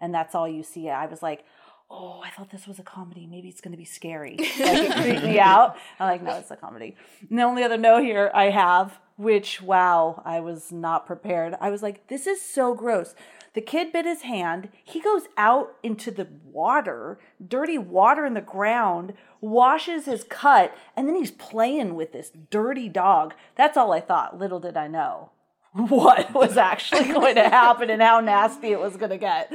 and 0.00 0.14
that's 0.14 0.34
all 0.34 0.48
you 0.48 0.62
see. 0.62 0.88
I 0.88 1.06
was 1.06 1.22
like, 1.22 1.44
oh, 1.90 2.20
I 2.24 2.30
thought 2.30 2.50
this 2.50 2.66
was 2.66 2.78
a 2.78 2.82
comedy. 2.82 3.26
Maybe 3.26 3.48
it's 3.48 3.60
going 3.60 3.72
to 3.72 3.78
be 3.78 3.84
scary. 3.84 4.36
Like 4.38 4.50
it 4.60 4.92
creeped 5.02 5.24
me 5.24 5.38
out. 5.38 5.76
I'm 5.98 6.08
like, 6.08 6.22
no, 6.22 6.36
it's 6.36 6.50
a 6.50 6.56
comedy. 6.56 6.96
And 7.28 7.38
the 7.38 7.42
only 7.42 7.64
other 7.64 7.78
note 7.78 8.02
here 8.02 8.30
I 8.34 8.50
have, 8.50 8.98
which 9.16 9.60
wow, 9.62 10.22
I 10.24 10.40
was 10.40 10.70
not 10.70 11.06
prepared. 11.06 11.54
I 11.60 11.70
was 11.70 11.82
like, 11.82 12.08
this 12.08 12.26
is 12.26 12.40
so 12.40 12.74
gross. 12.74 13.14
The 13.58 13.64
kid 13.64 13.92
bit 13.92 14.06
his 14.06 14.22
hand. 14.22 14.68
He 14.84 15.00
goes 15.00 15.22
out 15.36 15.74
into 15.82 16.12
the 16.12 16.28
water, 16.44 17.18
dirty 17.44 17.76
water 17.76 18.24
in 18.24 18.34
the 18.34 18.40
ground, 18.40 19.14
washes 19.40 20.04
his 20.04 20.22
cut, 20.22 20.72
and 20.94 21.08
then 21.08 21.16
he's 21.16 21.32
playing 21.32 21.96
with 21.96 22.12
this 22.12 22.30
dirty 22.50 22.88
dog. 22.88 23.34
That's 23.56 23.76
all 23.76 23.92
I 23.92 24.00
thought. 24.00 24.38
Little 24.38 24.60
did 24.60 24.76
I 24.76 24.86
know 24.86 25.30
what 25.72 26.32
was 26.32 26.56
actually 26.56 27.08
going 27.12 27.34
to 27.34 27.48
happen 27.48 27.90
and 27.90 28.00
how 28.00 28.20
nasty 28.20 28.68
it 28.68 28.78
was 28.78 28.96
going 28.96 29.10
to 29.10 29.18
get. 29.18 29.52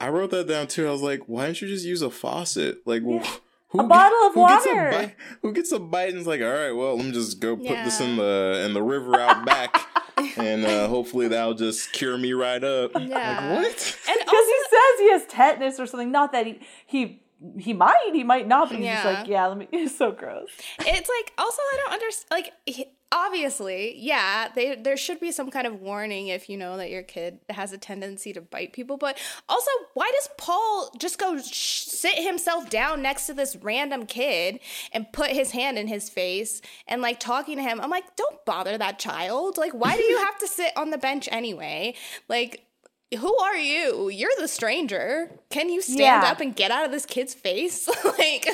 I 0.00 0.08
wrote 0.08 0.30
that 0.30 0.48
down 0.48 0.68
too. 0.68 0.88
I 0.88 0.90
was 0.90 1.02
like, 1.02 1.24
why 1.26 1.44
don't 1.44 1.60
you 1.60 1.68
just 1.68 1.84
use 1.84 2.00
a 2.00 2.08
faucet? 2.08 2.86
Like, 2.86 3.02
yeah. 3.04 3.22
who, 3.68 3.80
a 3.80 3.86
bottle 3.86 4.28
of 4.28 4.32
who 4.32 4.40
water. 4.40 4.90
Gets 4.90 4.96
bite, 4.96 5.16
who 5.42 5.52
gets 5.52 5.72
a 5.72 5.78
bite 5.78 6.08
and 6.08 6.20
is 6.20 6.26
like, 6.26 6.40
all 6.40 6.46
right, 6.46 6.72
well, 6.72 6.96
let 6.96 7.04
me 7.04 7.12
just 7.12 7.38
go 7.38 7.54
put 7.54 7.66
yeah. 7.66 7.84
this 7.84 8.00
in 8.00 8.16
the 8.16 8.62
in 8.64 8.72
the 8.72 8.82
river 8.82 9.20
out 9.20 9.44
back. 9.44 9.76
and 10.36 10.64
uh, 10.64 10.88
hopefully 10.88 11.28
that'll 11.28 11.54
just 11.54 11.92
cure 11.92 12.16
me 12.18 12.32
right 12.32 12.62
up. 12.62 12.92
Yeah. 13.04 13.50
Like, 13.50 13.64
what? 13.64 13.98
And 14.08 14.18
because 14.24 14.46
he 14.46 14.62
says 14.70 14.98
he 14.98 15.10
has 15.10 15.26
tetanus 15.26 15.80
or 15.80 15.86
something. 15.86 16.10
Not 16.10 16.32
that 16.32 16.46
he 16.46 16.60
he 16.86 17.22
he 17.58 17.72
might, 17.74 18.10
he 18.12 18.24
might 18.24 18.48
not, 18.48 18.68
but 18.68 18.78
he's 18.78 18.86
yeah. 18.86 19.02
just 19.02 19.18
like, 19.18 19.28
yeah, 19.28 19.46
let 19.46 19.58
me. 19.58 19.68
It's 19.72 19.96
so 19.96 20.12
gross. 20.12 20.48
It's 20.80 21.08
like 21.08 21.32
also 21.36 21.60
I 21.60 21.80
don't 21.84 21.92
understand. 21.92 22.26
Like 22.30 22.52
he, 22.64 22.86
obviously, 23.14 23.96
yeah, 23.96 24.48
they, 24.54 24.74
there 24.74 24.96
should 24.96 25.20
be 25.20 25.30
some 25.30 25.50
kind 25.50 25.66
of 25.66 25.80
warning 25.80 26.26
if 26.26 26.50
you 26.50 26.56
know 26.56 26.76
that 26.76 26.90
your 26.90 27.04
kid 27.04 27.38
has 27.48 27.72
a 27.72 27.78
tendency 27.78 28.32
to 28.32 28.40
bite 28.40 28.72
people. 28.72 28.96
But 28.96 29.16
also, 29.48 29.70
why 29.94 30.10
does 30.14 30.28
Paul 30.36 30.90
just 30.98 31.18
go 31.18 31.38
sh- 31.38 31.84
sit 31.84 32.18
himself 32.18 32.68
down 32.68 33.00
next 33.00 33.26
to 33.26 33.34
this 33.34 33.56
random 33.56 34.04
kid 34.04 34.58
and 34.92 35.10
put 35.12 35.30
his 35.30 35.52
hand 35.52 35.78
in 35.78 35.86
his 35.86 36.10
face 36.10 36.60
and 36.88 37.00
like 37.00 37.20
talking 37.20 37.56
to 37.56 37.62
him? 37.62 37.80
I'm 37.80 37.90
like, 37.90 38.16
don't 38.16 38.44
bother 38.44 38.76
that 38.76 38.98
child. 38.98 39.56
Like, 39.56 39.72
why 39.72 39.96
do 39.96 40.02
you 40.02 40.18
have 40.18 40.38
to 40.40 40.48
sit 40.48 40.72
on 40.76 40.90
the 40.90 40.98
bench 40.98 41.28
anyway? 41.30 41.94
Like, 42.28 42.66
who 43.16 43.36
are 43.38 43.56
you? 43.56 44.08
You're 44.08 44.30
the 44.38 44.48
stranger. 44.48 45.30
Can 45.50 45.68
you 45.68 45.80
stand 45.80 45.98
yeah. 46.00 46.30
up 46.30 46.40
and 46.40 46.54
get 46.54 46.70
out 46.70 46.84
of 46.84 46.90
this 46.90 47.06
kid's 47.06 47.34
face? 47.34 47.88
like 48.04 48.46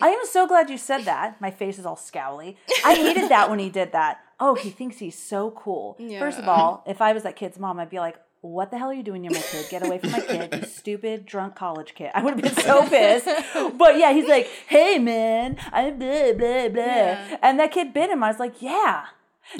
I 0.00 0.08
am 0.08 0.26
so 0.26 0.46
glad 0.46 0.70
you 0.70 0.78
said 0.78 1.02
that. 1.04 1.40
My 1.40 1.50
face 1.50 1.78
is 1.78 1.86
all 1.86 1.96
scowly. 1.96 2.56
I 2.84 2.94
hated 2.94 3.30
that 3.30 3.50
when 3.50 3.58
he 3.58 3.70
did 3.70 3.92
that. 3.92 4.20
Oh, 4.40 4.54
he 4.54 4.70
thinks 4.70 4.98
he's 4.98 5.18
so 5.18 5.50
cool. 5.52 5.96
Yeah. 5.98 6.18
First 6.18 6.38
of 6.38 6.48
all, 6.48 6.82
if 6.86 7.00
I 7.00 7.12
was 7.12 7.22
that 7.22 7.36
kid's 7.36 7.58
mom, 7.58 7.78
I'd 7.78 7.90
be 7.90 8.00
like, 8.00 8.18
what 8.44 8.70
the 8.70 8.76
hell 8.76 8.90
are 8.90 8.94
you 8.94 9.02
doing? 9.02 9.24
You're 9.24 9.32
my 9.32 9.40
kid. 9.40 9.66
Get 9.70 9.86
away 9.86 9.98
from 9.98 10.10
my 10.10 10.20
kid, 10.20 10.54
you 10.54 10.68
stupid 10.68 11.24
drunk 11.24 11.54
college 11.54 11.94
kid. 11.94 12.10
I 12.14 12.22
would 12.22 12.34
have 12.34 12.42
been 12.42 12.64
so 12.64 12.86
pissed. 12.86 13.28
But 13.78 13.96
yeah, 13.96 14.12
he's 14.12 14.28
like, 14.28 14.46
hey 14.66 14.98
man, 14.98 15.56
I'm 15.72 15.98
blah 15.98 16.32
blah 16.32 16.68
blah. 16.68 16.84
Yeah. 16.84 17.36
And 17.42 17.58
that 17.58 17.72
kid 17.72 17.94
bit 17.94 18.10
him. 18.10 18.22
I 18.22 18.28
was 18.28 18.38
like, 18.38 18.60
yeah. 18.60 19.06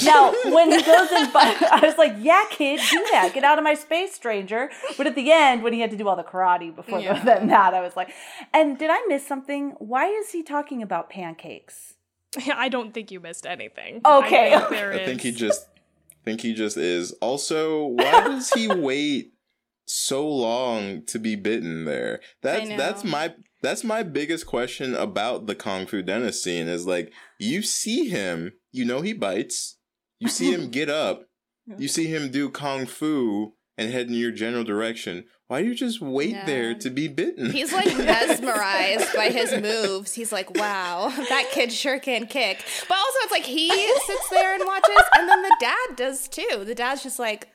Now, 0.02 0.32
when 0.44 0.70
he 0.70 0.82
goes 0.82 1.10
in, 1.12 1.30
I 1.34 1.80
was 1.82 1.96
like, 1.98 2.14
yeah, 2.18 2.44
kid, 2.50 2.80
do 2.90 3.06
that. 3.12 3.32
Get 3.34 3.44
out 3.44 3.58
of 3.58 3.64
my 3.64 3.74
space, 3.74 4.14
stranger. 4.14 4.70
But 4.96 5.06
at 5.06 5.14
the 5.14 5.30
end, 5.32 5.62
when 5.62 5.72
he 5.72 5.80
had 5.80 5.90
to 5.90 5.96
do 5.96 6.08
all 6.08 6.16
the 6.16 6.24
karate 6.24 6.74
before 6.74 7.00
yeah. 7.00 7.18
the, 7.18 7.46
that, 7.46 7.74
I 7.74 7.80
was 7.80 7.96
like, 7.96 8.10
and 8.52 8.78
did 8.78 8.90
I 8.90 9.02
miss 9.08 9.26
something? 9.26 9.74
Why 9.78 10.06
is 10.06 10.30
he 10.30 10.42
talking 10.42 10.82
about 10.82 11.10
pancakes? 11.10 11.94
I 12.52 12.68
don't 12.68 12.92
think 12.92 13.10
you 13.10 13.20
missed 13.20 13.46
anything. 13.46 14.00
Okay. 14.04 14.54
I 14.54 14.60
think, 14.60 14.82
I 14.82 15.04
think 15.04 15.20
he 15.20 15.30
just 15.30 15.68
think 16.24 16.40
he 16.40 16.54
just 16.54 16.76
is. 16.76 17.12
Also, 17.20 17.86
why 17.86 18.20
does 18.22 18.50
he 18.50 18.66
wait 18.66 19.34
so 19.86 20.28
long 20.28 21.02
to 21.06 21.18
be 21.18 21.36
bitten 21.36 21.84
there? 21.84 22.20
That's 22.42 22.68
that's 22.70 23.04
my 23.04 23.34
that's 23.62 23.84
my 23.84 24.02
biggest 24.02 24.46
question 24.46 24.94
about 24.94 25.46
the 25.46 25.54
Kung 25.54 25.86
Fu 25.86 26.02
Dennis 26.02 26.42
scene 26.42 26.66
is 26.66 26.86
like 26.86 27.12
you 27.44 27.62
see 27.62 28.08
him, 28.08 28.52
you 28.72 28.84
know 28.84 29.00
he 29.00 29.12
bites, 29.12 29.76
you 30.18 30.28
see 30.28 30.52
him 30.52 30.70
get 30.70 30.88
up, 30.88 31.24
you 31.78 31.88
see 31.88 32.06
him 32.06 32.30
do 32.30 32.48
kung 32.48 32.86
fu 32.86 33.54
and 33.76 33.90
head 33.90 34.08
in 34.08 34.14
your 34.14 34.30
general 34.30 34.64
direction. 34.64 35.24
Why 35.48 35.62
do 35.62 35.68
you 35.68 35.74
just 35.74 36.00
wait 36.00 36.30
yeah. 36.30 36.46
there 36.46 36.74
to 36.74 36.90
be 36.90 37.06
bitten? 37.06 37.50
He's 37.50 37.72
like 37.72 37.96
mesmerized 37.98 39.14
by 39.14 39.28
his 39.28 39.52
moves. 39.62 40.14
He's 40.14 40.32
like, 40.32 40.56
wow, 40.56 41.12
that 41.28 41.50
kid 41.52 41.70
sure 41.70 41.98
can 41.98 42.26
kick. 42.26 42.64
But 42.88 42.96
also, 42.96 43.18
it's 43.22 43.32
like 43.32 43.44
he 43.44 43.68
sits 44.06 44.28
there 44.30 44.54
and 44.54 44.64
watches, 44.66 45.04
and 45.16 45.28
then 45.28 45.42
the 45.42 45.56
dad 45.60 45.96
does 45.96 46.28
too. 46.28 46.64
The 46.64 46.74
dad's 46.74 47.02
just 47.02 47.18
like, 47.18 47.48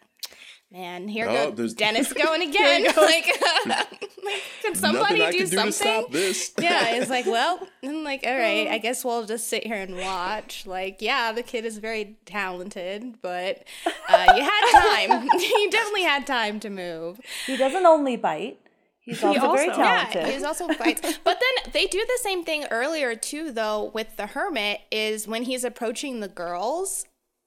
man, 0.71 1.07
here 1.07 1.27
oh, 1.27 1.51
goes 1.55 1.73
Dennis 1.73 2.13
going 2.13 2.41
again. 2.47 2.83
like, 2.83 2.95
like, 3.65 4.43
can 4.61 4.75
somebody 4.75 5.31
do 5.31 5.47
can 5.47 5.71
something? 5.71 6.05
Do 6.11 6.19
yeah, 6.61 6.95
it's 6.95 7.09
like, 7.09 7.25
well, 7.25 7.67
I'm 7.83 8.03
like, 8.03 8.23
all 8.25 8.37
right, 8.37 8.67
I 8.67 8.77
guess 8.77 9.03
we'll 9.03 9.25
just 9.25 9.47
sit 9.47 9.65
here 9.65 9.77
and 9.77 9.97
watch. 9.97 10.65
Like, 10.65 11.01
yeah, 11.01 11.31
the 11.31 11.43
kid 11.43 11.65
is 11.65 11.77
very 11.77 12.17
talented, 12.25 13.21
but 13.21 13.63
uh, 14.07 14.33
you 14.35 14.43
had 14.43 15.07
time. 15.07 15.29
you 15.33 15.69
definitely 15.71 16.03
had 16.03 16.27
time 16.27 16.59
to 16.61 16.69
move. 16.69 17.19
He 17.45 17.57
doesn't 17.57 17.85
only 17.85 18.15
bite. 18.15 18.59
He's 18.99 19.23
also, 19.23 19.39
he 19.39 19.45
also 19.45 19.55
very 19.55 19.75
talented. 19.75 20.21
Yeah, 20.21 20.31
he's 20.31 20.43
also 20.43 20.67
fights. 20.67 21.01
But 21.23 21.39
then 21.39 21.71
they 21.73 21.87
do 21.87 21.97
the 21.97 22.19
same 22.21 22.43
thing 22.43 22.65
earlier 22.69 23.15
too, 23.15 23.51
though, 23.51 23.91
with 23.93 24.17
the 24.17 24.27
hermit, 24.27 24.81
is 24.91 25.27
when 25.27 25.43
he's 25.43 25.63
approaching 25.63 26.19
the 26.19 26.27
girls 26.27 27.05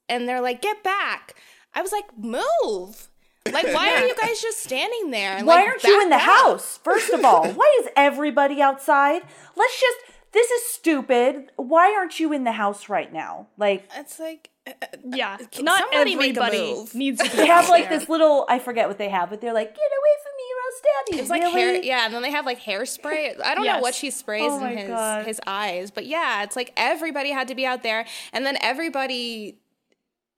and 0.09 0.29
they're 0.29 0.41
like, 0.41 0.61
get 0.61 0.83
back. 0.83 1.37
I 1.73 1.83
was 1.83 1.93
like, 1.93 2.07
move. 2.19 3.09
Like, 3.51 3.67
why 3.75 3.95
are 3.95 4.07
you 4.07 4.15
guys 4.21 4.41
just 4.41 4.63
standing 4.63 5.11
there? 5.11 5.39
Why 5.45 5.57
like, 5.57 5.69
aren't 5.69 5.85
you 5.85 6.03
in 6.03 6.11
the 6.11 6.17
out? 6.17 6.23
house? 6.23 6.79
First 6.83 7.11
of 7.11 7.25
all, 7.25 7.49
why 7.53 7.79
is 7.81 7.89
everybody 7.97 8.61
outside? 8.61 9.23
Let's 9.57 9.81
just. 9.81 9.99
This 10.33 10.51
is 10.51 10.65
stupid. 10.65 11.51
Why 11.57 11.95
aren't 11.95 12.19
you 12.19 12.33
in 12.33 12.45
the 12.45 12.53
house 12.53 12.89
right 12.89 13.13
now? 13.13 13.49
Like, 13.59 13.89
it's 13.97 14.19
like. 14.19 14.49
Uh, 14.67 14.71
uh 14.81 14.87
yeah, 15.05 15.37
not 15.61 15.83
everybody 15.93 16.87
needs 16.95 17.21
to. 17.21 17.29
Be. 17.31 17.37
They 17.37 17.47
have 17.47 17.69
like 17.69 17.89
this 17.89 18.09
little. 18.09 18.47
I 18.49 18.59
forget 18.59 18.89
what 18.89 18.97
they 18.97 19.09
have, 19.09 19.29
but 19.29 19.41
they're 19.41 19.53
like, 19.53 19.75
"Get 19.75 19.77
away 19.77 20.15
from 20.23 20.33
me, 20.37 20.45
or 20.53 20.59
I'll 20.65 20.79
stab 20.79 21.15
you." 21.15 21.21
It's 21.21 21.31
like 21.31 21.53
hair. 21.53 21.83
Yeah, 21.83 22.05
and 22.05 22.15
then 22.15 22.23
they 22.23 22.31
have 22.31 22.47
like 22.47 22.61
hairspray. 22.63 23.43
I 23.43 23.57
don't 23.57 23.65
yes. 23.65 23.77
know 23.77 23.83
what 23.83 23.95
she 23.95 24.11
sprays 24.11 24.45
oh 24.53 24.65
in 24.65 24.79
his 24.79 24.89
God. 24.89 25.27
his 25.27 25.41
eyes, 25.49 25.91
but 25.91 26.07
yeah, 26.07 26.45
it's 26.45 26.55
like 26.55 26.73
everybody 26.77 27.33
had 27.33 27.49
to 27.49 27.57
be 27.57 27.67
out 27.67 27.83
there, 27.83 28.07
and 28.33 28.47
then 28.47 28.57
everybody, 28.61 29.59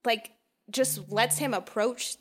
like, 0.06 0.32
just 0.70 1.12
lets 1.12 1.36
him 1.36 1.52
approach 1.52 2.16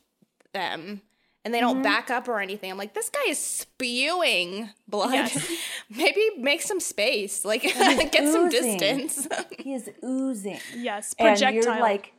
them 0.53 1.01
and 1.45 1.53
they 1.53 1.59
don't 1.59 1.75
mm-hmm. 1.75 1.83
back 1.83 2.09
up 2.09 2.27
or 2.27 2.39
anything. 2.39 2.71
I'm 2.71 2.77
like, 2.77 2.93
this 2.93 3.09
guy 3.09 3.23
is 3.27 3.37
spewing 3.37 4.69
blood. 4.87 5.13
Yes. 5.13 5.51
Maybe 5.89 6.29
make 6.37 6.61
some 6.61 6.79
space, 6.79 7.43
like 7.43 7.61
get 7.63 8.23
oozing. 8.23 8.31
some 8.31 8.49
distance. 8.49 9.27
he 9.59 9.73
is 9.73 9.89
oozing. 10.03 10.59
Yes, 10.75 11.13
projectile. 11.13 11.47
And 11.47 11.63
you're 11.63 11.79
like, 11.79 12.13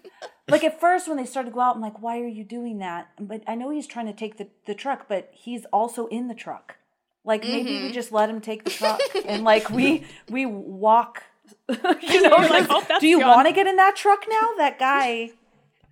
like 0.49 0.63
at 0.63 0.79
first 0.79 1.07
when 1.07 1.17
they 1.17 1.25
started 1.25 1.49
to 1.49 1.53
go 1.53 1.61
out, 1.61 1.75
I'm 1.75 1.81
like, 1.81 2.01
why 2.01 2.19
are 2.19 2.27
you 2.27 2.43
doing 2.43 2.79
that? 2.79 3.09
But 3.19 3.43
I 3.47 3.55
know 3.55 3.69
he's 3.69 3.87
trying 3.87 4.07
to 4.07 4.13
take 4.13 4.37
the 4.37 4.47
the 4.65 4.73
truck, 4.73 5.07
but 5.07 5.29
he's 5.33 5.65
also 5.65 6.07
in 6.07 6.27
the 6.27 6.35
truck. 6.35 6.77
Like 7.23 7.43
maybe 7.43 7.71
mm-hmm. 7.71 7.87
we 7.87 7.91
just 7.91 8.11
let 8.11 8.29
him 8.29 8.41
take 8.41 8.63
the 8.63 8.69
truck 8.69 9.01
and 9.25 9.43
like 9.43 9.69
we 9.69 10.05
we 10.29 10.45
walk. 10.45 11.23
you 11.69 12.21
know, 12.21 12.35
like, 12.35 12.67
oh, 12.69 12.85
do 12.99 13.07
you 13.07 13.19
want 13.19 13.47
to 13.47 13.53
get 13.53 13.67
in 13.67 13.77
that 13.77 13.95
truck 13.95 14.25
now? 14.29 14.49
That 14.57 14.79
guy 14.79 15.31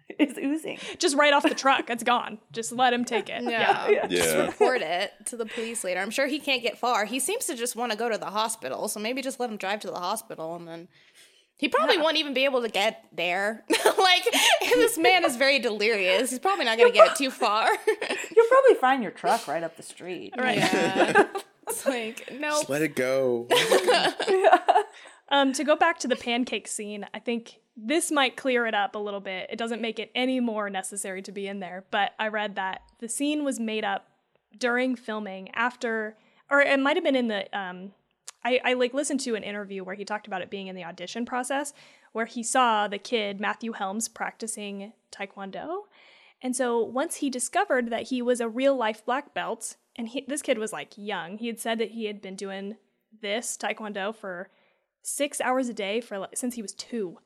is 0.20 0.38
oozing. 0.38 0.78
Just 1.00 1.16
right 1.16 1.34
off 1.34 1.44
the 1.44 1.56
truck. 1.56 1.90
It's 1.90 2.04
gone. 2.04 2.38
Just 2.52 2.72
let 2.72 2.94
him 2.94 3.06
take 3.06 3.30
it. 3.30 3.44
Yeah. 3.44 3.90
yeah. 3.90 4.08
Just 4.08 4.36
report 4.36 4.82
it 4.82 5.12
to 5.26 5.38
the 5.38 5.46
police 5.46 5.84
later. 5.84 6.00
I'm 6.00 6.12
sure 6.12 6.28
he 6.28 6.40
can't 6.40 6.62
get 6.62 6.78
far. 6.78 7.06
He 7.06 7.20
seems 7.20 7.46
to 7.46 7.56
just 7.56 7.76
want 7.76 7.92
to 7.92 7.98
go 7.98 8.10
to 8.10 8.18
the 8.18 8.28
hospital. 8.28 8.88
So 8.88 9.00
maybe 9.00 9.22
just 9.22 9.40
let 9.40 9.50
him 9.50 9.58
drive 9.58 9.80
to 9.82 9.88
the 9.88 10.00
hospital 10.00 10.56
and 10.56 10.68
then 10.68 10.88
He 11.58 11.70
probably 11.70 11.98
won't 11.98 12.18
even 12.18 12.34
be 12.34 12.46
able 12.46 12.62
to 12.62 12.70
get 12.70 13.06
there. 13.14 13.64
like, 13.98 14.26
this 14.62 14.98
man 14.98 15.24
is 15.26 15.38
very 15.38 15.58
delirious. 15.60 16.30
He's 16.30 16.40
probably 16.40 16.66
not 16.66 16.78
going 16.78 16.92
to 16.92 16.98
get 16.98 17.16
too 17.16 17.32
far. 17.32 17.68
You'll 18.36 18.48
probably 18.50 18.76
find 18.80 19.02
your 19.02 19.12
truck 19.12 19.48
right 19.48 19.64
up 19.64 19.76
the 19.78 19.84
street. 19.84 20.34
Right. 20.38 20.58
Yeah. 20.58 21.28
it's 21.68 21.86
like, 21.86 22.30
nope. 22.32 22.52
Just 22.52 22.70
let 22.70 22.82
it 22.82 22.96
go. 22.96 23.48
Um, 25.30 25.54
to 25.54 25.64
go 25.64 25.76
back 25.76 25.98
to 26.00 26.08
the 26.08 26.16
pancake 26.16 26.68
scene, 26.68 27.08
I 27.14 27.18
think 27.20 27.60
this 27.78 28.12
might 28.12 28.38
clear 28.38 28.66
it 28.66 28.74
up 28.74 28.96
a 28.96 29.00
little 29.00 29.20
bit. 29.20 29.50
It 29.50 29.58
doesn't 29.58 29.82
make 29.82 30.00
it 30.00 30.12
any 30.16 30.40
more 30.40 30.70
necessary 30.70 31.22
to 31.24 31.32
be 31.32 31.48
in 31.48 31.60
there, 31.60 31.86
but 31.92 32.14
I 32.18 32.30
read 32.30 32.56
that 32.56 32.82
the 33.00 33.10
scene 33.10 33.44
was 33.44 33.60
made 33.60 33.84
up 33.84 34.08
during 34.58 34.96
filming 34.96 35.54
after, 35.54 36.16
or 36.50 36.62
it 36.62 36.80
might 36.80 36.96
have 36.96 37.04
been 37.04 37.16
in 37.16 37.28
the. 37.28 37.58
Um, 37.58 37.92
I, 38.44 38.60
I 38.64 38.74
like 38.74 38.94
listened 38.94 39.20
to 39.22 39.36
an 39.36 39.44
interview 39.44 39.84
where 39.84 39.96
he 39.96 40.06
talked 40.06 40.28
about 40.28 40.42
it 40.42 40.52
being 40.52 40.68
in 40.68 40.76
the 40.76 40.86
audition 40.86 41.26
process, 41.26 41.74
where 42.14 42.26
he 42.26 42.44
saw 42.44 42.88
the 42.88 43.00
kid 43.00 43.40
Matthew 43.42 43.74
Helms 43.74 44.08
practicing 44.08 44.94
taekwondo, 45.12 45.84
and 46.42 46.56
so 46.56 46.82
once 46.82 47.18
he 47.18 47.30
discovered 47.30 47.90
that 47.90 48.04
he 48.04 48.22
was 48.22 48.40
a 48.40 48.48
real 48.48 48.76
life 48.76 49.04
black 49.04 49.34
belt, 49.34 49.76
and 49.96 50.10
he, 50.10 50.24
this 50.28 50.42
kid 50.42 50.58
was 50.58 50.72
like 50.72 50.94
young, 50.96 51.38
he 51.40 51.48
had 51.48 51.60
said 51.60 51.80
that 51.80 51.92
he 51.92 52.06
had 52.06 52.22
been 52.22 52.36
doing 52.36 52.78
this 53.22 53.58
taekwondo 53.58 54.16
for 54.16 54.50
six 55.02 55.42
hours 55.42 55.70
a 55.70 55.74
day 55.74 56.02
for 56.02 56.28
since 56.34 56.56
he 56.56 56.62
was 56.62 56.74
two 56.74 57.18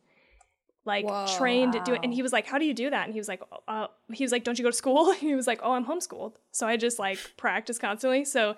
like 0.86 1.06
Whoa. 1.06 1.26
trained 1.38 1.74
to 1.74 1.80
do 1.82 1.94
it 1.94 2.00
and 2.04 2.14
he 2.14 2.22
was 2.22 2.32
like 2.34 2.46
how 2.48 2.58
do 2.58 2.66
you 2.66 2.74
do 2.74 2.90
that 2.90 3.04
and 3.06 3.14
he 3.14 3.20
was 3.20 3.28
like 3.28 3.42
uh, 3.68 3.88
he 4.14 4.24
was 4.24 4.32
like 4.32 4.44
don't 4.44 4.58
you 4.58 4.64
go 4.64 4.72
to 4.72 4.76
school 4.76 5.12
he 5.28 5.36
was 5.36 5.46
like 5.48 5.60
oh 5.64 5.74
i'm 5.74 5.86
homeschooled 5.86 6.34
so 6.52 6.66
i 6.68 6.78
just 6.78 6.98
like 7.00 7.20
practice 7.38 7.78
constantly 7.78 8.24
so 8.26 8.56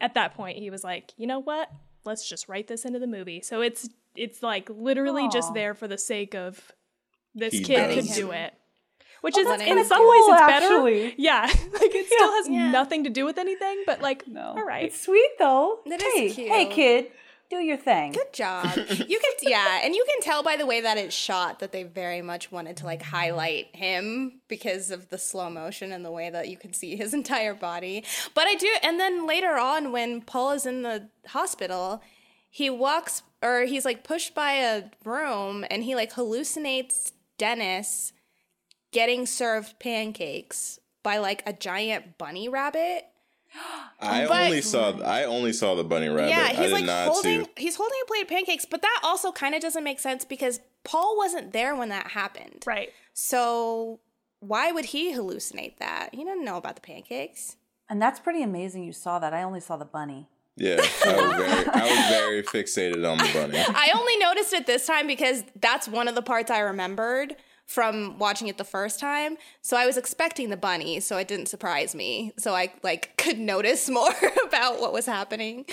at 0.00 0.14
that 0.14 0.34
point 0.34 0.58
he 0.58 0.70
was 0.70 0.82
like 0.82 1.12
you 1.16 1.26
know 1.26 1.38
what 1.38 1.70
let's 2.04 2.28
just 2.28 2.48
write 2.48 2.66
this 2.68 2.84
into 2.84 2.98
the 2.98 3.06
movie 3.06 3.40
so 3.40 3.60
it's 3.60 3.88
it's 4.16 4.42
like 4.42 4.68
literally 4.70 5.28
just 5.28 5.52
there 5.54 5.74
for 5.74 5.86
the 5.86 5.98
sake 5.98 6.34
of 6.34 6.72
this 7.34 7.52
He 7.54 7.62
kid 7.62 7.94
does. 7.94 8.06
could 8.08 8.14
do 8.14 8.30
it 8.32 8.54
which 9.20 9.34
Oh, 9.36 9.40
is 9.40 9.60
in 9.60 9.66
kinda 9.66 9.84
some 9.84 9.98
cool, 9.98 10.10
ways 10.10 10.22
it's 10.28 10.46
better 10.46 10.66
actually. 10.66 11.14
yeah 11.18 11.42
like 11.46 11.94
it 11.94 12.06
still 12.06 12.32
has 12.32 12.48
Yeah. 12.48 12.70
nothing 12.72 13.04
to 13.04 13.10
do 13.10 13.24
with 13.24 13.38
anything 13.38 13.84
but 13.86 14.00
like 14.02 14.26
No. 14.26 14.54
all 14.56 14.64
right 14.64 14.86
It's 14.86 15.00
sweet 15.00 15.30
though. 15.38 15.78
That 15.86 16.02
hey, 16.02 16.26
is 16.26 16.34
cute. 16.34 16.48
hey, 16.48 16.66
kid, 16.66 17.06
do 17.52 17.62
your 17.62 17.76
thing. 17.76 18.12
Good 18.12 18.32
job. 18.32 18.66
You 19.12 19.18
can 19.18 19.32
yeah, 19.42 19.80
and 19.82 19.94
you 19.94 20.04
can 20.08 20.22
tell 20.22 20.42
by 20.42 20.56
the 20.56 20.64
way 20.64 20.80
that 20.80 20.96
it's 20.96 21.14
shot 21.14 21.58
that 21.58 21.72
they 21.72 21.82
very 21.82 22.22
much 22.22 22.50
wanted 22.52 22.76
to 22.78 22.86
like 22.86 23.02
highlight 23.02 23.74
him 23.74 24.40
because 24.48 24.90
of 24.90 25.08
the 25.08 25.18
slow 25.18 25.50
motion 25.50 25.92
and 25.92 26.04
the 26.04 26.10
way 26.10 26.30
that 26.30 26.48
you 26.48 26.56
can 26.56 26.72
see 26.72 26.96
his 26.96 27.12
entire 27.20 27.54
body. 27.54 28.04
But 28.34 28.46
I 28.46 28.54
do 28.54 28.68
and 28.82 28.98
then 28.98 29.26
later 29.26 29.56
on 29.58 29.92
when 29.92 30.20
Paul 30.22 30.52
is 30.52 30.66
in 30.66 30.82
the 30.82 31.08
hospital, 31.26 32.02
he 32.48 32.70
walks 32.70 33.22
or 33.42 33.62
he's 33.62 33.84
like 33.84 34.04
pushed 34.04 34.34
by 34.34 34.52
a 34.52 34.84
room 35.04 35.64
and 35.70 35.82
he 35.84 35.94
like 35.94 36.12
hallucinates 36.12 37.12
Dennis 37.38 38.12
getting 38.92 39.26
served 39.26 39.78
pancakes 39.78 40.78
by 41.02 41.18
like 41.18 41.42
a 41.46 41.52
giant 41.52 42.18
bunny 42.18 42.48
rabbit. 42.48 43.04
I 44.00 44.24
But- 44.28 44.44
only 44.46 44.62
saw 44.62 44.98
I 45.02 45.24
only 45.24 45.52
saw 45.52 45.74
the 45.74 45.84
bunny 45.84 46.08
rabbit. 46.08 46.30
Yeah, 46.30 46.42
I 46.44 46.48
he's 46.50 46.58
did 46.66 46.72
like 46.72 46.84
not 46.84 47.08
holding 47.08 47.44
see. 47.44 47.50
he's 47.56 47.76
holding 47.76 47.98
a 48.02 48.06
plate 48.06 48.22
of 48.22 48.28
pancakes, 48.28 48.64
but 48.64 48.82
that 48.82 49.00
also 49.02 49.32
kind 49.32 49.54
of 49.54 49.60
doesn't 49.62 49.84
make 49.84 50.00
sense 50.00 50.24
because 50.24 50.60
Paul 50.84 51.16
wasn't 51.16 51.52
there 51.52 51.74
when 51.76 51.88
that 51.90 52.08
happened. 52.08 52.64
right 52.66 52.90
So 53.14 54.00
why 54.40 54.72
would 54.72 54.86
he 54.86 55.12
hallucinate 55.14 55.76
that? 55.78 56.10
He 56.12 56.24
didn't 56.24 56.44
know 56.44 56.56
about 56.56 56.74
the 56.74 56.80
pancakes. 56.80 57.56
And 57.88 58.00
that's 58.00 58.18
pretty 58.18 58.42
amazing 58.42 58.84
you 58.84 58.92
saw 58.92 59.18
that. 59.18 59.32
I 59.34 59.42
only 59.42 59.60
saw 59.60 59.76
the 59.76 59.84
bunny. 59.84 60.28
Yeah, 60.56 60.76
I 61.04 61.16
was 61.16 61.36
very 61.36 61.66
I 61.68 61.82
was 61.84 62.08
very 62.08 62.42
fixated 62.42 63.10
on 63.10 63.18
the 63.18 63.30
bunny. 63.32 63.58
I 63.68 63.90
only 63.94 64.16
noticed 64.18 64.52
it 64.52 64.66
this 64.66 64.86
time 64.86 65.06
because 65.06 65.44
that's 65.60 65.88
one 65.88 66.08
of 66.08 66.14
the 66.14 66.22
parts 66.22 66.50
I 66.50 66.58
remembered 66.60 67.36
from 67.66 68.18
watching 68.18 68.48
it 68.48 68.58
the 68.58 68.64
first 68.64 69.00
time. 69.00 69.36
So 69.62 69.76
I 69.76 69.86
was 69.86 69.96
expecting 69.96 70.50
the 70.50 70.56
bunny, 70.56 71.00
so 71.00 71.16
it 71.16 71.28
didn't 71.28 71.46
surprise 71.46 71.94
me. 71.94 72.32
So 72.38 72.54
I 72.54 72.72
like 72.82 73.16
could 73.18 73.38
notice 73.38 73.88
more 73.88 74.12
about 74.44 74.80
what 74.80 74.92
was 74.92 75.06
happening. 75.06 75.64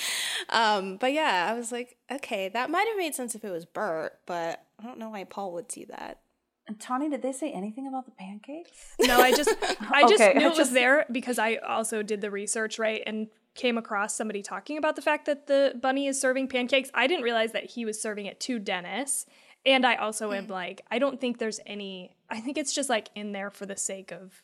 Um, 0.49 0.97
but 0.97 1.13
yeah, 1.13 1.47
I 1.49 1.57
was 1.57 1.71
like, 1.71 1.97
okay, 2.11 2.49
that 2.49 2.69
might 2.69 2.87
have 2.87 2.97
made 2.97 3.15
sense 3.15 3.35
if 3.35 3.43
it 3.43 3.51
was 3.51 3.65
Bert, 3.65 4.19
but 4.25 4.63
I 4.79 4.83
don't 4.83 4.99
know 4.99 5.09
why 5.09 5.23
Paul 5.25 5.53
would 5.53 5.71
see 5.71 5.85
that. 5.85 6.19
And 6.67 6.79
Tawny, 6.79 7.09
did 7.09 7.23
they 7.23 7.31
say 7.31 7.51
anything 7.51 7.87
about 7.87 8.05
the 8.05 8.11
pancakes? 8.11 8.95
No, 9.01 9.19
I 9.19 9.31
just 9.31 9.49
I 9.91 10.03
just 10.03 10.21
Okay, 10.21 10.37
knew 10.37 10.49
I 10.49 10.51
it 10.51 10.57
was 10.57 10.71
there 10.71 11.05
because 11.11 11.39
I 11.39 11.55
also 11.55 12.03
did 12.03 12.21
the 12.21 12.29
research, 12.29 12.77
right? 12.77 13.01
And 13.07 13.27
came 13.55 13.77
across 13.77 14.15
somebody 14.15 14.43
talking 14.43 14.77
about 14.77 14.95
the 14.95 15.01
fact 15.01 15.25
that 15.25 15.47
the 15.47 15.73
bunny 15.81 16.05
is 16.07 16.21
serving 16.21 16.47
pancakes. 16.47 16.91
I 16.93 17.07
didn't 17.07 17.23
realize 17.23 17.51
that 17.53 17.71
he 17.71 17.85
was 17.85 17.99
serving 17.99 18.27
it 18.27 18.39
to 18.41 18.59
Dennis. 18.59 19.25
And 19.65 19.85
I 19.85 19.95
also 19.95 20.31
am 20.31 20.47
mm. 20.47 20.51
like, 20.51 20.81
I 20.89 20.99
don't 20.99 21.19
think 21.19 21.37
there's 21.37 21.59
any 21.65 22.15
I 22.29 22.39
think 22.39 22.57
it's 22.57 22.73
just 22.73 22.89
like 22.89 23.09
in 23.15 23.31
there 23.31 23.49
for 23.49 23.65
the 23.65 23.77
sake 23.77 24.11
of 24.11 24.41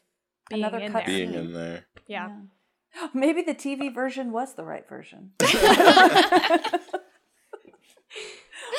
being 0.50 0.64
Another 0.64 0.80
in 0.80 0.94
there. 0.94 1.06
Being 1.06 1.34
in 1.34 1.54
there. 1.54 1.86
Yeah. 2.08 2.30
Maybe 3.14 3.42
the 3.42 3.56
TV 3.56 3.94
version 3.94 4.32
was 4.32 4.56
the 4.56 4.64
right 4.64 4.88
version. 4.88 5.32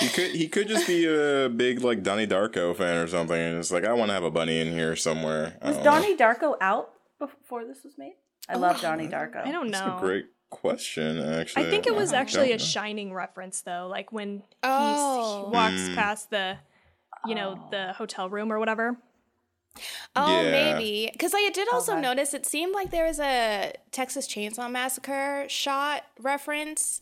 He 0.00 0.08
could 0.08 0.30
he 0.32 0.48
could 0.48 0.68
just 0.68 0.86
be 0.86 1.06
a 1.06 1.48
big 1.48 1.82
like 1.82 2.02
Donnie 2.02 2.26
Darko 2.26 2.76
fan 2.76 2.98
or 2.98 3.06
something, 3.06 3.38
and 3.38 3.56
it's 3.58 3.70
like 3.70 3.84
I 3.84 3.92
want 3.92 4.10
to 4.10 4.14
have 4.14 4.24
a 4.24 4.30
bunny 4.30 4.60
in 4.60 4.72
here 4.72 4.94
somewhere. 4.94 5.56
Was 5.62 5.76
don't 5.76 5.84
know. 5.84 5.90
Donnie 5.90 6.16
Darko 6.16 6.56
out 6.60 6.90
before 7.18 7.64
this 7.64 7.82
was 7.82 7.94
made? 7.96 8.14
I 8.48 8.54
oh, 8.54 8.58
love 8.58 8.80
Donnie 8.80 9.08
Darko. 9.08 9.46
I 9.46 9.50
don't 9.50 9.70
know. 9.70 9.96
great 10.00 10.26
question, 10.50 11.18
actually. 11.20 11.66
I 11.66 11.70
think 11.70 11.86
it 11.86 11.94
was 11.94 12.12
I 12.12 12.18
actually 12.18 12.52
a 12.52 12.56
know. 12.58 12.64
shining 12.64 13.12
reference 13.12 13.60
though, 13.62 13.88
like 13.90 14.12
when 14.12 14.42
Oh. 14.62 15.46
he 15.46 15.50
walks 15.52 15.74
Mm. 15.80 15.94
past 15.94 16.30
the 16.30 16.58
you 17.26 17.34
know, 17.34 17.58
Oh. 17.60 17.70
the 17.70 17.92
hotel 17.94 18.28
room 18.30 18.52
or 18.52 18.58
whatever. 18.60 18.96
Oh, 20.14 20.42
Yeah. 20.42 20.50
maybe. 20.50 21.08
Because 21.12 21.34
I 21.34 21.50
did 21.50 21.66
also 21.72 21.92
Okay. 21.92 22.00
notice 22.02 22.32
it 22.34 22.46
seemed 22.46 22.72
like 22.72 22.90
there 22.90 23.04
was 23.06 23.18
a 23.18 23.72
Texas 23.90 24.28
Chainsaw 24.28 24.70
Massacre 24.70 25.44
shot 25.48 26.04
reference 26.20 27.00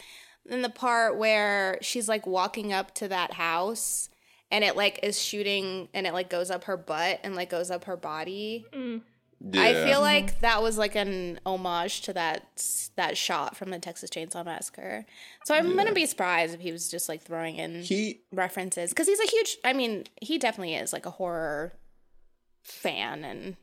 in 0.48 0.62
the 0.62 0.70
part 0.70 1.16
where 1.18 1.78
she's 1.82 2.08
like 2.08 2.26
walking 2.26 2.72
up 2.72 2.94
to 2.94 3.08
that 3.08 3.34
house 3.34 4.08
and 4.50 4.64
it 4.64 4.76
like 4.76 4.98
is 5.02 5.20
shooting 5.20 5.88
and 5.92 6.06
it 6.06 6.14
like 6.14 6.30
goes 6.30 6.50
up 6.50 6.64
her 6.64 6.76
butt 6.78 7.20
and 7.22 7.34
like 7.36 7.50
goes 7.50 7.70
up 7.70 7.84
her 7.84 7.96
body. 7.96 8.64
I 8.72 9.00
Yeah. 9.52 9.84
feel 9.84 10.00
like 10.00 10.40
that 10.40 10.62
was 10.62 10.78
like 10.78 10.94
an 10.94 11.38
homage 11.44 12.02
to 12.02 12.12
that 12.14 12.62
that 12.96 13.16
shot 13.16 13.56
from 13.56 13.70
the 13.70 13.78
Texas 13.78 14.10
Chainsaw 14.10 14.44
Massacre. 14.44 15.04
So 15.44 15.54
I'm 15.54 15.76
gonna 15.76 15.92
be 15.92 16.06
surprised 16.06 16.54
if 16.54 16.60
he 16.60 16.72
was 16.72 16.90
just 16.90 17.08
like 17.08 17.22
throwing 17.22 17.56
in 17.56 17.82
he 17.82 18.22
references 18.32 18.90
because 18.90 19.06
he's 19.06 19.20
a 19.20 19.26
huge. 19.30 19.58
I 19.64 19.72
mean, 19.72 20.04
he 20.20 20.38
definitely 20.38 20.74
is 20.74 20.92
like 20.92 21.06
a 21.06 21.10
horror 21.10 21.74
fan, 22.62 23.24
and 23.24 23.56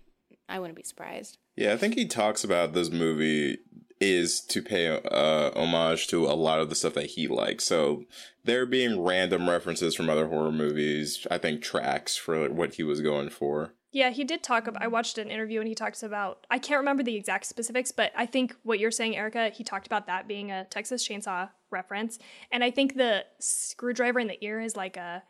I 0.48 0.60
wouldn't 0.60 0.78
be 0.78 0.84
surprised. 0.84 1.38
Yeah, 1.56 1.74
I 1.74 1.78
think 1.78 1.96
he 1.96 2.06
talks 2.06 2.44
about 2.44 2.74
this 2.74 2.92
movie 2.92 3.58
is 4.00 4.42
to 4.42 4.62
pay 4.62 4.88
uh, 4.88 5.52
homage 5.56 6.08
to 6.08 6.26
a 6.26 6.34
lot 6.34 6.60
of 6.60 6.70
the 6.70 6.76
stuff 6.76 6.96
that 6.96 7.06
he 7.06 7.28
likes. 7.28 7.66
So 7.66 8.06
there 8.44 8.66
being 8.66 9.00
random 9.00 9.48
references 9.48 9.96
from 9.96 10.10
other 10.10 10.28
horror 10.28 10.52
movies, 10.52 11.26
I 11.30 11.38
think 11.38 11.62
tracks 11.62 12.18
for 12.18 12.50
what 12.50 12.76
he 12.76 12.84
was 12.84 13.00
going 13.02 13.30
for. 13.30 13.74
Yeah, 13.94 14.10
he 14.12 14.24
did 14.24 14.42
talk 14.42 14.68
about 14.68 14.82
I 14.82 14.88
watched 14.88 15.18
an 15.18 15.30
interview 15.30 15.60
and 15.60 15.68
he 15.68 15.76
talks 15.76 16.02
about 16.02 16.46
I 16.50 16.60
can't 16.60 16.80
remember 16.80 17.04
the 17.04 17.16
exact 17.16 17.46
specifics, 17.46 17.92
but 17.92 18.12
I 18.16 18.26
think 18.26 18.56
what 18.64 18.80
you're 18.80 18.92
saying, 18.92 19.18
Erica, 19.18 19.50
he 19.50 19.64
talked 19.64 19.86
about 19.86 20.08
that 20.08 20.28
being 20.28 20.50
a 20.52 20.64
Texas 20.66 21.06
chainsaw 21.08 21.50
reference. 21.72 22.18
And 22.52 22.64
I 22.64 22.72
think 22.72 22.96
the 22.96 23.26
screwdriver 23.40 24.20
in 24.20 24.28
the 24.28 24.44
ear 24.44 24.62
is 24.62 24.76
like 24.78 24.98
a 24.98 25.24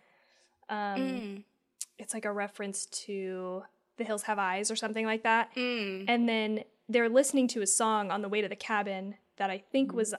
um 0.70 0.78
Mm. 1.00 1.44
it's 1.98 2.14
like 2.14 2.26
a 2.26 2.32
reference 2.32 2.86
to 3.06 3.64
The 3.98 4.04
Hills 4.04 4.24
Have 4.24 4.38
Eyes 4.40 4.70
or 4.70 4.76
something 4.76 5.06
like 5.06 5.24
that. 5.24 5.54
Mm. 5.56 6.06
And 6.08 6.30
then 6.30 6.64
they're 6.88 7.10
listening 7.10 7.48
to 7.50 7.62
a 7.62 7.68
song 7.68 8.12
on 8.12 8.22
the 8.22 8.30
way 8.30 8.42
to 8.42 8.48
the 8.48 8.56
cabin 8.56 9.16
that 9.38 9.50
I 9.50 9.58
think 9.72 9.92
was 9.94 10.14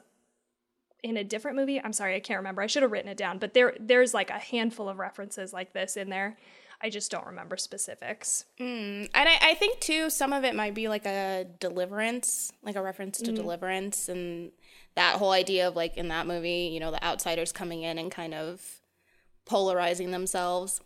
in 1.03 1.17
a 1.17 1.25
different 1.25 1.57
movie. 1.57 1.81
I'm 1.81 1.93
sorry, 1.93 2.15
I 2.15 2.21
can't 2.21 2.39
remember. 2.39 2.63
I 2.63 2.67
should 2.67 2.83
have 2.83 2.93
written 2.93 3.11
it 3.11 3.17
down, 3.17 3.39
but 3.39 3.55
there 3.55 3.75
there's 3.79 4.15
like 4.15 4.31
a 4.31 4.39
handful 4.39 4.89
of 4.89 4.99
references 4.99 5.53
like 5.53 5.73
this 5.73 5.97
in 5.97 6.11
there. 6.11 6.37
I 6.83 6.91
just 6.91 7.11
don't 7.11 7.27
remember 7.27 7.57
specifics. 7.57 8.45
Mm. 8.59 9.09
And 9.15 9.29
I, 9.29 9.39
I 9.41 9.55
think 9.55 9.79
too, 9.79 10.11
some 10.11 10.33
of 10.33 10.45
it 10.45 10.55
might 10.55 10.75
be 10.75 10.89
like 10.89 11.07
a 11.07 11.47
deliverance, 11.61 12.53
like 12.63 12.75
a 12.75 12.83
reference 12.83 13.19
to 13.19 13.33
deliverance, 13.33 14.09
and 14.09 14.51
that 14.97 15.17
whole 15.17 15.31
idea 15.31 15.69
of 15.69 15.77
like 15.77 15.97
in 15.97 16.09
that 16.09 16.27
movie, 16.27 16.71
you 16.73 16.81
know, 16.81 16.91
the 16.91 17.03
outsiders 17.05 17.53
coming 17.53 17.83
in 17.83 17.99
and 17.99 18.11
kind 18.11 18.35
of 18.35 18.81
polarizing 19.45 20.11
themselves. 20.11 20.81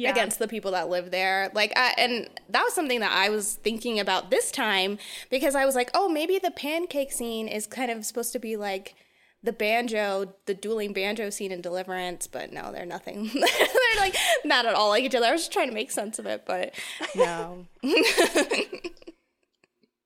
Yeah. 0.00 0.12
against 0.12 0.38
the 0.38 0.46
people 0.46 0.70
that 0.70 0.88
live 0.88 1.10
there. 1.10 1.50
Like, 1.56 1.72
I, 1.74 1.92
and 1.98 2.30
that 2.50 2.62
was 2.62 2.72
something 2.72 3.00
that 3.00 3.10
I 3.10 3.30
was 3.30 3.56
thinking 3.56 3.98
about 3.98 4.30
this 4.30 4.52
time 4.52 4.96
because 5.28 5.56
I 5.56 5.64
was 5.64 5.74
like, 5.74 5.90
oh, 5.92 6.08
maybe 6.08 6.38
the 6.38 6.52
pancake 6.52 7.10
scene 7.10 7.48
is 7.48 7.66
kind 7.66 7.90
of 7.90 8.06
supposed 8.06 8.30
to 8.34 8.38
be 8.38 8.56
like 8.56 8.94
the 9.42 9.52
banjo, 9.52 10.34
the 10.46 10.54
dueling 10.54 10.92
banjo 10.92 11.30
scene 11.30 11.52
in 11.52 11.60
Deliverance, 11.60 12.26
but 12.26 12.52
no, 12.52 12.72
they're 12.72 12.84
nothing. 12.86 13.30
they're 13.34 14.00
like 14.00 14.16
not 14.44 14.66
at 14.66 14.74
all 14.74 14.88
like 14.90 15.04
each 15.04 15.14
other. 15.14 15.26
I 15.26 15.32
was 15.32 15.42
just 15.42 15.52
trying 15.52 15.68
to 15.68 15.74
make 15.74 15.90
sense 15.90 16.18
of 16.18 16.26
it, 16.26 16.44
but 16.46 16.74
no. 17.14 17.66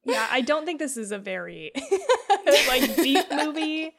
Yeah, 0.05 0.27
I 0.33 0.41
don't 0.41 0.65
think 0.65 0.81
this 0.81 0.97
is 0.97 1.13
a 1.13 1.19
very 1.19 1.71
like 2.69 2.97
deep 2.97 3.25
movie. 3.31 3.93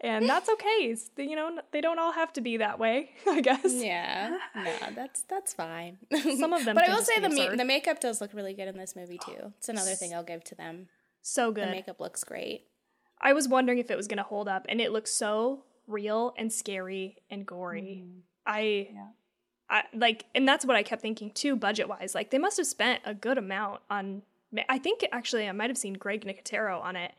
and 0.00 0.26
that's 0.26 0.48
okay. 0.48 0.84
It's- 0.90 1.10
You 1.18 1.36
know, 1.36 1.58
they 1.70 1.82
don't 1.82 1.98
all 1.98 2.12
have 2.12 2.32
to 2.34 2.40
be 2.40 2.56
that 2.56 2.78
way. 2.78 3.10
I 3.28 3.42
guess. 3.42 3.60
Yeah, 3.74 4.38
no, 4.56 4.72
that's 4.94 5.24
that's 5.24 5.52
fine. 5.52 5.98
Some 6.38 6.54
of 6.54 6.64
them 6.64 6.74
but 6.74 6.88
I 6.88 6.94
will 6.94 7.02
say 7.04 7.20
the 7.20 7.28
ma- 7.28 7.54
the 7.54 7.64
makeup 7.66 8.00
does 8.00 8.22
look 8.22 8.32
really 8.32 8.54
good 8.54 8.68
in 8.68 8.78
this 8.78 8.96
movie 8.96 9.18
too. 9.18 9.52
It's 9.58 9.68
another 9.68 9.94
thing 9.94 10.14
I'll 10.14 10.22
give 10.24 10.44
to 10.44 10.54
them. 10.54 10.88
So 11.20 11.52
good. 11.52 11.66
The 11.66 11.72
makeup 11.72 12.00
looks 12.00 12.24
great. 12.24 12.64
I 13.20 13.32
was 13.32 13.48
wondering 13.48 13.78
if 13.78 13.90
it 13.90 13.96
was 13.96 14.08
going 14.08 14.18
to 14.18 14.22
hold 14.22 14.48
up, 14.48 14.66
and 14.68 14.80
it 14.80 14.92
looks 14.92 15.10
so 15.10 15.64
real 15.86 16.34
and 16.36 16.52
scary 16.52 17.16
and 17.30 17.46
gory. 17.46 18.04
I, 18.46 18.88
Yeah. 18.92 19.06
I 19.70 19.82
like, 19.92 20.24
and 20.34 20.48
that's 20.48 20.64
what 20.64 20.76
I 20.76 20.82
kept 20.82 21.02
thinking 21.02 21.30
too, 21.30 21.56
budget 21.56 21.88
wise. 21.88 22.14
Like 22.14 22.30
they 22.30 22.38
must 22.38 22.56
have 22.56 22.66
spent 22.66 23.02
a 23.04 23.14
good 23.14 23.36
amount 23.38 23.80
on. 23.90 24.22
I 24.68 24.78
think 24.78 25.04
actually 25.12 25.46
I 25.46 25.52
might 25.52 25.68
have 25.68 25.76
seen 25.76 25.92
Greg 25.92 26.24
Nicotero 26.24 26.80
on 26.82 26.96
it 26.96 27.12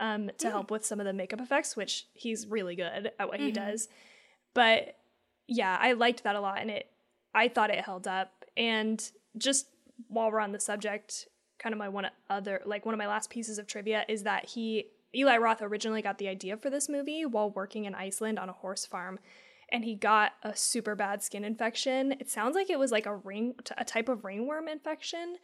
um, 0.00 0.30
to 0.38 0.50
help 0.50 0.72
with 0.72 0.84
some 0.84 0.98
of 0.98 1.06
the 1.06 1.12
makeup 1.12 1.40
effects, 1.40 1.76
which 1.76 2.08
he's 2.12 2.48
really 2.48 2.74
good 2.74 3.12
at 3.18 3.28
what 3.28 3.38
he 3.38 3.52
does. 3.52 3.88
But 4.54 4.96
yeah, 5.46 5.78
I 5.80 5.92
liked 5.92 6.24
that 6.24 6.36
a 6.36 6.40
lot, 6.40 6.58
and 6.60 6.70
it. 6.70 6.88
I 7.32 7.48
thought 7.48 7.70
it 7.70 7.84
held 7.84 8.06
up, 8.08 8.44
and 8.56 9.02
just 9.36 9.66
while 10.08 10.30
we're 10.30 10.40
on 10.40 10.52
the 10.52 10.60
subject, 10.60 11.28
kind 11.58 11.72
of 11.72 11.78
my 11.78 11.88
one 11.88 12.08
other 12.28 12.60
like 12.64 12.84
one 12.84 12.94
of 12.94 12.98
my 12.98 13.06
last 13.06 13.30
pieces 13.30 13.58
of 13.58 13.66
trivia 13.66 14.04
is 14.08 14.24
that 14.24 14.46
he 14.46 14.86
Eli 15.14 15.36
Roth 15.36 15.62
originally 15.62 16.02
got 16.02 16.18
the 16.18 16.28
idea 16.28 16.56
for 16.56 16.70
this 16.70 16.88
movie 16.88 17.24
while 17.26 17.50
working 17.50 17.84
in 17.84 17.94
Iceland 17.94 18.38
on 18.38 18.48
a 18.48 18.52
horse 18.52 18.84
farm 18.86 19.18
and 19.72 19.84
he 19.84 19.94
got 19.94 20.32
a 20.42 20.54
super 20.54 20.94
bad 20.94 21.22
skin 21.22 21.44
infection. 21.44 22.12
It 22.20 22.30
sounds 22.30 22.54
like 22.54 22.68
it 22.70 22.78
was 22.78 22.92
like 22.92 23.06
a 23.06 23.16
ring 23.16 23.54
a 23.78 23.84
type 23.84 24.08
of 24.08 24.24
ringworm 24.24 24.68
infection. 24.68 25.36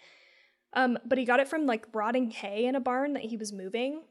Um 0.72 0.98
but 1.05 1.18
he 1.18 1.24
got 1.24 1.40
it 1.40 1.48
from 1.48 1.66
like 1.66 1.86
rotting 1.92 2.30
hay 2.30 2.66
in 2.66 2.74
a 2.76 2.80
barn 2.80 3.12
that 3.14 3.24
he 3.24 3.36
was 3.36 3.52
moving 3.52 4.02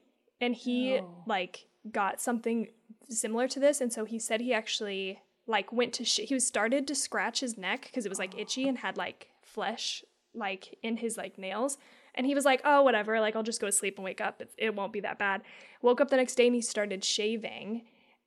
and 0.42 0.56
he 0.56 0.98
Oh. 1.00 1.24
like 1.28 1.68
got 1.92 2.20
something 2.20 2.68
similar 3.10 3.48
to 3.48 3.60
this 3.60 3.82
and 3.82 3.92
so 3.94 4.06
he 4.06 4.20
said 4.20 4.42
he 4.42 4.54
actually 4.54 5.20
like 5.48 5.72
went 5.72 5.94
to 5.94 6.04
sh- 6.06 6.20
he 6.28 6.34
was 6.34 6.46
started 6.46 6.88
to 6.88 6.96
scratch 6.96 7.40
his 7.40 7.58
neck 7.58 7.84
because 7.86 8.06
it 8.06 8.10
was 8.10 8.20
like 8.20 8.38
itchy 8.38 8.68
and 8.68 8.78
had 8.80 8.98
like 8.98 9.28
flesh 9.42 10.04
like 10.36 10.78
in 10.84 10.98
his 10.98 11.18
like 11.18 11.38
nails 11.40 11.78
and 12.20 12.28
he 12.28 12.36
was 12.36 12.44
like 12.44 12.62
oh 12.66 12.84
whatever 12.84 13.22
like 13.22 13.34
i'll 13.34 13.44
just 13.44 13.62
go 13.62 13.68
to 13.68 13.72
sleep 13.72 13.98
and 13.98 14.04
wake 14.04 14.20
up. 14.20 14.42
It, 14.42 14.52
it 14.58 14.76
won't 14.76 14.92
be 14.92 15.00
that 15.00 15.18
bad. 15.18 15.42
Woke 15.82 16.02
up 16.02 16.10
the 16.10 16.18
next 16.18 16.36
day 16.36 16.48
and 16.48 16.56
he 16.56 16.62
started 16.62 17.04
shaving. 17.04 17.84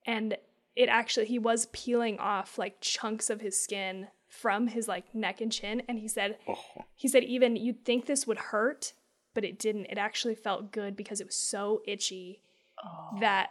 And 0.07 0.39
it 0.75 0.89
actually 0.89 1.27
he 1.27 1.39
was 1.39 1.67
peeling 1.73 2.19
off 2.19 2.59
like 2.59 2.81
chunks 2.81 3.29
of 3.29 3.43
his 3.43 3.63
skin 3.63 4.09
from 4.29 4.69
his 4.69 4.89
like 4.89 5.15
neck 5.15 5.43
and 5.43 5.53
chin. 5.53 5.83
And 5.87 5.99
he 5.99 6.09
said 6.09 6.39
oh. 6.49 6.59
he 6.95 7.07
said 7.07 7.23
even 7.25 7.55
you'd 7.55 7.85
think 7.85 8.07
this 8.07 8.27
would 8.27 8.39
hurt 8.39 8.95
but 9.35 9.45
it 9.45 9.59
didn't. 9.59 9.87
It 9.87 9.99
actually 9.99 10.35
felt 10.35 10.73
good 10.73 10.97
because 10.97 11.21
it 11.21 11.27
was 11.27 11.37
so 11.37 11.83
itchy 11.87 12.41
oh 12.83 13.19
that 13.21 13.51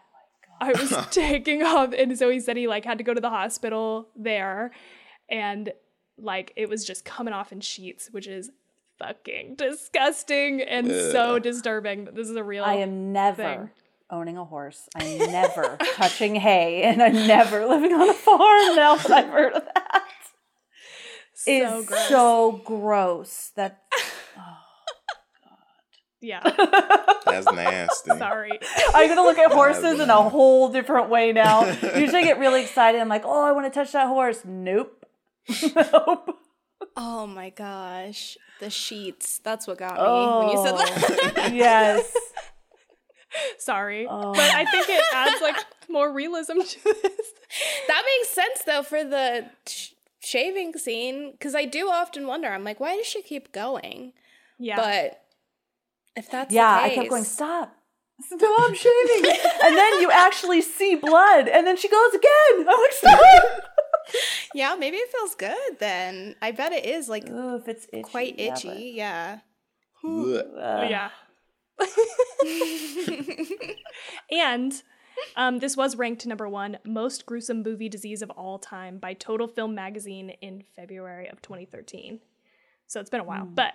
I 0.60 0.72
was 0.72 0.92
taking 1.12 1.62
off. 1.62 1.94
And 1.94 2.18
so 2.18 2.30
he 2.32 2.40
said 2.40 2.58
he 2.58 2.68
like 2.68 2.86
had 2.86 2.98
to 2.98 3.04
go 3.04 3.14
to 3.14 3.22
the 3.22 3.30
hospital 3.30 4.10
there. 4.16 4.72
And 5.30 5.72
like 6.18 6.52
it 6.56 6.68
was 6.68 6.84
just 6.84 7.06
coming 7.06 7.34
off 7.34 7.52
in 7.52 7.62
sheets 7.62 8.10
which 8.12 8.28
is 8.28 8.52
fucking 9.02 9.56
disgusting 9.56 10.62
and 10.62 10.88
so 10.88 11.40
disturbing 11.40 12.06
that 12.06 12.16
this 12.16 12.30
is 12.30 12.36
a 12.36 12.44
real 12.44 12.64
I 12.64 12.76
am 12.76 13.12
never 13.12 13.44
thing. 13.44 13.70
owning 14.10 14.38
a 14.38 14.46
horse. 14.46 14.88
I'm 14.96 15.18
never 15.18 15.78
touching 15.96 16.36
hay, 16.36 16.84
and 16.84 17.02
I'm 17.02 17.28
never 17.28 17.66
living 17.66 17.94
on 17.94 18.10
a 18.10 18.14
farm. 18.14 18.76
Now 18.76 18.96
that 18.96 19.12
I've 19.12 19.30
heard 19.30 19.54
of 19.54 19.64
that, 19.74 20.04
so 21.34 21.52
it's 21.52 21.88
gross. 21.88 22.08
so 22.08 22.62
gross. 22.64 23.52
That 23.56 23.82
oh, 24.38 24.42
yeah 26.22 26.42
That's 27.26 27.52
nasty. 27.52 28.12
sorry 28.18 28.60
I'm 28.94 29.08
gonna 29.08 29.24
look 29.24 29.40
at 29.40 29.52
horses 29.52 30.00
in 30.00 30.10
a 30.10 30.30
whole 30.30 30.70
different 30.70 31.10
way 31.10 31.32
now. 31.32 31.66
Usually, 31.96 32.20
I 32.20 32.24
get 32.24 32.40
really 32.40 32.62
excited. 32.62 33.02
I'm 33.02 33.10
like, 33.10 33.24
oh, 33.26 33.44
I 33.44 33.52
want 33.52 33.72
to 33.72 33.78
touch 33.80 33.94
that 33.94 34.08
horse. 34.08 34.42
Nope. 34.46 35.06
nope. 35.76 36.38
Oh 36.98 37.26
my 37.28 37.50
gosh, 37.50 38.38
the 38.60 38.70
sheets. 38.70 39.40
That's 39.40 39.66
what 39.68 39.78
got 39.78 39.96
me 39.96 40.48
when 40.48 40.58
you 40.58 40.64
said 40.64 40.76
Oh, 40.76 41.32
that. 41.36 41.54
yes. 41.54 42.12
sorry 43.60 44.06
Oh. 44.10 44.34
but 44.34 44.42
I 44.54 44.66
think 44.66 44.90
it 44.90 45.02
adds 45.14 45.42
like 45.42 45.56
more 45.90 46.12
realism 46.12 46.60
to 46.60 46.84
this 46.84 47.32
that 47.88 48.04
makes 48.06 48.30
sense 48.30 48.62
though 48.66 48.84
for 48.84 49.06
the 49.06 49.46
sh- 49.68 49.92
shaving 50.20 50.74
scene 50.74 51.32
because 51.32 51.56
I 51.56 51.64
do 51.66 51.90
often 51.90 52.28
wonder. 52.28 52.50
I'm 52.50 52.64
like, 52.66 52.80
why 52.82 52.98
does 52.98 53.06
she 53.06 53.22
keep 53.22 53.52
going? 53.54 54.12
yeah 54.60 54.76
But 54.76 55.22
if 56.18 56.30
that's 56.30 56.54
Yeah, 56.54 56.78
the 56.80 56.84
I 56.84 56.96
kept 56.96 57.10
going, 57.10 57.24
stop. 57.24 57.74
Stop 58.22 58.76
shaving. 58.76 59.32
and 59.64 59.78
then 59.78 60.02
you 60.02 60.12
actually 60.12 60.62
see 60.62 60.96
blood, 60.96 61.48
and 61.48 61.66
then 61.66 61.76
she 61.78 61.88
goes 61.90 62.14
again. 62.14 62.68
I'm 62.70 62.80
like, 62.82 62.92
stop. 62.92 63.64
Yeah, 64.54 64.76
maybe 64.78 64.98
it 64.98 65.10
feels 65.10 65.34
good 65.36 65.80
then. 65.80 66.36
I 66.42 66.52
bet 66.52 66.74
it 66.74 66.86
is 66.86 67.08
like 67.08 67.30
Ooh, 67.30 67.56
if 67.56 67.70
it's 67.70 67.88
itchy, 67.94 68.02
quite 68.02 68.38
itchy. 68.38 68.92
Yeah. 68.96 69.40
But, 70.04 70.90
yeah 70.90 71.12
and 74.32 74.84
um, 75.36 75.60
this 75.60 75.78
was 75.78 75.96
ranked 75.96 76.26
number 76.26 76.48
one 76.48 76.78
most 76.86 77.26
gruesome 77.26 77.64
movie 77.64 77.90
disease 77.90 78.22
of 78.22 78.30
all 78.32 78.60
time 78.60 78.98
by 78.98 79.14
Total 79.14 79.48
Film 79.48 79.76
Magazine 79.76 80.32
in 80.42 80.64
February 80.76 81.30
of 81.30 81.42
2013. 81.42 82.20
So 82.88 83.00
it's 83.00 83.10
been 83.10 83.22
a 83.22 83.26
while, 83.26 83.46
but 83.46 83.74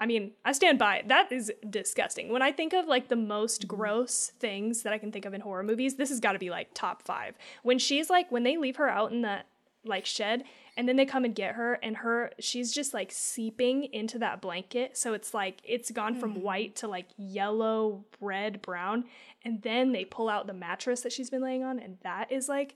I 0.00 0.06
mean, 0.06 0.32
I 0.44 0.52
stand 0.52 0.78
by 0.78 0.98
it. 0.98 1.08
That 1.08 1.32
is 1.32 1.52
disgusting. 1.68 2.30
When 2.30 2.42
I 2.42 2.52
think 2.52 2.72
of 2.72 2.86
like 2.86 3.08
the 3.08 3.16
most 3.16 3.66
gross 3.66 4.32
things 4.38 4.82
that 4.82 4.92
I 4.92 4.98
can 4.98 5.12
think 5.12 5.24
of 5.24 5.34
in 5.34 5.40
horror 5.40 5.62
movies, 5.62 5.96
this 5.96 6.10
has 6.10 6.20
got 6.20 6.32
to 6.32 6.38
be 6.38 6.50
like 6.50 6.68
top 6.74 7.02
five. 7.02 7.34
When 7.62 7.78
she's 7.78 8.10
like, 8.10 8.30
when 8.30 8.42
they 8.42 8.56
leave 8.56 8.76
her 8.76 8.88
out 8.88 9.12
in 9.12 9.22
the 9.22 9.40
like 9.88 10.06
shed 10.06 10.44
and 10.76 10.86
then 10.88 10.96
they 10.96 11.06
come 11.06 11.24
and 11.24 11.34
get 11.34 11.54
her 11.54 11.74
and 11.82 11.96
her 11.98 12.30
she's 12.38 12.72
just 12.72 12.92
like 12.92 13.10
seeping 13.12 13.84
into 13.92 14.18
that 14.18 14.40
blanket 14.40 14.96
so 14.96 15.14
it's 15.14 15.32
like 15.32 15.60
it's 15.64 15.90
gone 15.90 16.14
from 16.14 16.42
white 16.42 16.76
to 16.76 16.88
like 16.88 17.06
yellow 17.16 18.04
red 18.20 18.60
brown 18.62 19.04
and 19.44 19.62
then 19.62 19.92
they 19.92 20.04
pull 20.04 20.28
out 20.28 20.46
the 20.46 20.52
mattress 20.52 21.00
that 21.02 21.12
she's 21.12 21.30
been 21.30 21.42
laying 21.42 21.62
on 21.64 21.78
and 21.78 21.96
that 22.02 22.30
is 22.30 22.48
like 22.48 22.74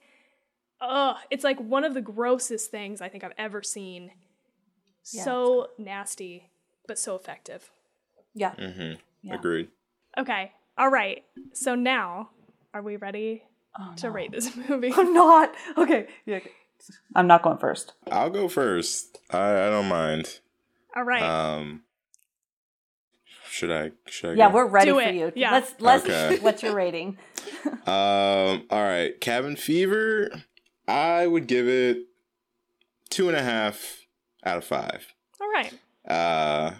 ugh 0.80 1.16
it's 1.30 1.44
like 1.44 1.58
one 1.60 1.84
of 1.84 1.92
the 1.94 2.00
grossest 2.00 2.70
things 2.70 3.00
i 3.00 3.08
think 3.08 3.22
i've 3.24 3.32
ever 3.38 3.62
seen 3.62 4.10
Yeah, 5.12 5.24
so 5.24 5.68
nasty 5.78 6.50
but 6.86 6.98
so 6.98 7.14
effective 7.16 7.70
yeah. 8.34 8.52
Mm-hmm. 8.54 8.92
Yeah. 9.22 9.34
Agreed. 9.34 9.68
okay 10.16 10.52
all 10.78 10.88
right 10.88 11.24
so 11.52 11.74
now 11.74 12.30
are 12.72 12.82
we 12.82 12.96
ready 12.96 13.42
Oh, 13.78 13.92
to 13.98 14.06
no. 14.08 14.12
rate 14.12 14.32
this 14.32 14.50
movie 14.68 14.92
I'm 14.92 15.14
not. 15.14 15.54
Okay. 15.78 16.08
Yeah. 16.26 16.38
okay. 16.38 16.50
I'm 17.14 17.26
not 17.26 17.42
going 17.42 17.58
first. 17.58 17.92
I'll 18.10 18.30
go 18.30 18.48
first. 18.48 19.18
I, 19.30 19.66
I 19.66 19.70
don't 19.70 19.88
mind. 19.88 20.40
all 20.96 21.02
right 21.04 21.22
Um, 21.22 21.82
should 23.48 23.70
I? 23.70 23.90
Should 24.06 24.30
I? 24.30 24.34
Yeah, 24.34 24.48
go? 24.48 24.54
we're 24.56 24.66
ready 24.66 24.90
Do 24.90 25.00
for 25.00 25.08
it. 25.08 25.14
you. 25.14 25.32
Yeah. 25.34 25.52
Let's 25.52 25.74
let's 25.80 26.04
Okay. 26.04 26.38
what's 26.42 26.62
your 26.62 26.74
rating? 26.74 27.18
Um. 27.86 28.64
All 28.70 28.82
right. 28.82 29.18
Cabin 29.20 29.56
Fever. 29.56 30.30
I 30.86 31.26
would 31.26 31.46
give 31.46 31.68
it 31.68 31.98
two 33.08 33.28
and 33.28 33.36
a 33.36 33.42
half 33.42 34.06
out 34.44 34.58
of 34.58 34.64
five. 34.64 35.14
all 35.40 35.48
right 35.48 35.72
Uh, 36.08 36.72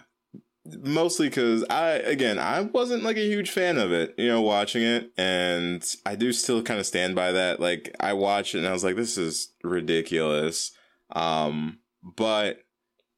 mostly 0.65 1.29
because 1.29 1.63
I, 1.69 1.91
again, 1.91 2.39
I 2.39 2.61
wasn't 2.61 3.03
like 3.03 3.17
a 3.17 3.27
huge 3.27 3.49
fan 3.49 3.77
of 3.77 3.91
it, 3.91 4.13
you 4.17 4.27
know, 4.27 4.41
watching 4.41 4.83
it, 4.83 5.11
and 5.17 5.83
I 6.05 6.15
do 6.15 6.31
still 6.33 6.61
kind 6.61 6.79
of 6.79 6.85
stand 6.85 7.15
by 7.15 7.31
that. 7.31 7.59
Like, 7.59 7.95
I 7.99 8.13
watched 8.13 8.55
it 8.55 8.59
and 8.59 8.67
I 8.67 8.73
was 8.73 8.83
like, 8.83 8.95
this 8.95 9.17
is 9.17 9.53
ridiculous. 9.63 10.71
Um, 11.13 11.79
but 12.03 12.59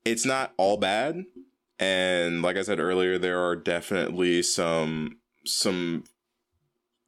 it's 0.05 0.25
not 0.25 0.53
all 0.57 0.77
bad, 0.77 1.23
and 1.79 2.41
like 2.41 2.57
I 2.57 2.61
said 2.63 2.79
earlier, 2.79 3.17
there 3.17 3.41
are 3.43 3.55
definitely 3.55 4.41
some 4.43 5.17
some 5.45 6.05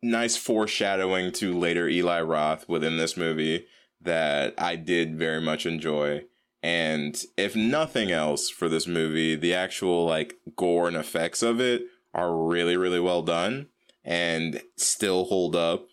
nice 0.04 0.38
foreshadowing 0.38 1.32
to 1.32 1.58
later 1.58 1.88
Eli 1.88 2.22
Roth 2.22 2.68
within 2.70 2.98
this 2.98 3.18
movie 3.18 3.66
that 4.02 4.54
I 4.58 4.76
did 4.76 5.18
very 5.18 5.42
much 5.42 5.66
enjoy. 5.66 6.26
And 6.66 7.24
if 7.38 7.56
nothing 7.56 8.10
else 8.10 8.50
for 8.50 8.68
this 8.68 8.88
movie, 8.88 9.36
the 9.36 9.54
actual 9.54 10.04
like 10.04 10.34
gore 10.56 10.88
and 10.88 10.98
effects 10.98 11.44
of 11.44 11.62
it 11.62 11.84
are 12.12 12.36
really, 12.36 12.76
really 12.76 13.00
well 13.00 13.22
done 13.22 13.68
and 14.04 14.60
still 14.76 15.26
hold 15.26 15.56
up 15.56 15.86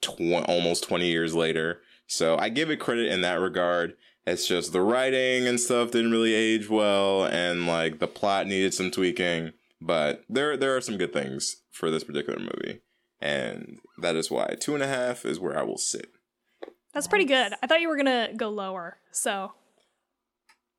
tw- 0.00 0.48
almost 0.48 0.84
20 0.84 1.10
years 1.10 1.34
later. 1.34 1.82
So 2.06 2.38
I 2.38 2.48
give 2.48 2.70
it 2.70 2.80
credit 2.80 3.12
in 3.12 3.20
that 3.20 3.38
regard. 3.38 3.96
It's 4.26 4.48
just 4.48 4.72
the 4.72 4.80
writing 4.80 5.46
and 5.46 5.60
stuff 5.60 5.90
didn't 5.90 6.12
really 6.12 6.32
age 6.32 6.70
well 6.70 7.26
and 7.26 7.66
like 7.66 7.98
the 7.98 8.08
plot 8.08 8.46
needed 8.46 8.72
some 8.72 8.90
tweaking, 8.90 9.52
but 9.78 10.24
there 10.30 10.56
there 10.56 10.74
are 10.74 10.80
some 10.80 10.96
good 10.96 11.12
things 11.12 11.56
for 11.70 11.90
this 11.90 12.02
particular 12.04 12.38
movie. 12.38 12.80
And 13.20 13.78
that 13.98 14.16
is 14.16 14.30
why 14.30 14.56
two 14.58 14.72
and 14.72 14.82
a 14.82 14.88
half 14.88 15.26
is 15.26 15.38
where 15.38 15.58
I 15.58 15.64
will 15.64 15.76
sit. 15.76 16.06
That's 16.94 17.08
pretty 17.08 17.26
good. 17.26 17.52
I 17.62 17.66
thought 17.66 17.82
you 17.82 17.88
were 17.88 17.96
gonna 17.98 18.30
go 18.34 18.48
lower, 18.48 18.96
so 19.12 19.52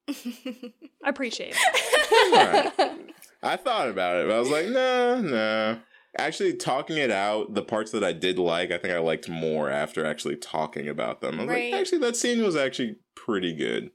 I 0.08 1.10
appreciate 1.10 1.56
it. 1.58 2.34
All 2.34 2.88
right. 2.88 3.02
I 3.44 3.56
thought 3.58 3.90
about 3.90 4.18
it, 4.18 4.28
but 4.28 4.36
I 4.36 4.40
was 4.40 4.50
like, 4.50 4.68
no, 4.68 5.22
no. 5.22 5.80
actually 6.18 6.54
talking 6.56 6.98
it 6.98 7.12
out, 7.12 7.54
the 7.54 7.62
parts 7.62 7.92
that 7.92 8.04
I 8.04 8.12
did 8.14 8.40
like, 8.40 8.72
I 8.72 8.78
think 8.78 8.94
I 8.94 9.00
liked 9.00 9.30
more 9.30 9.70
after 9.70 10.06
actually 10.06 10.36
talking 10.38 10.88
about 10.88 11.22
them. 11.22 11.36
I 11.40 11.44
was 11.44 11.50
Right. 11.50 11.72
like, 11.72 11.82
actually, 11.82 12.00
that 12.00 12.16
scene 12.16 12.44
was 12.44 12.56
actually 12.56 12.98
pretty 13.16 13.54
good. 13.54 13.92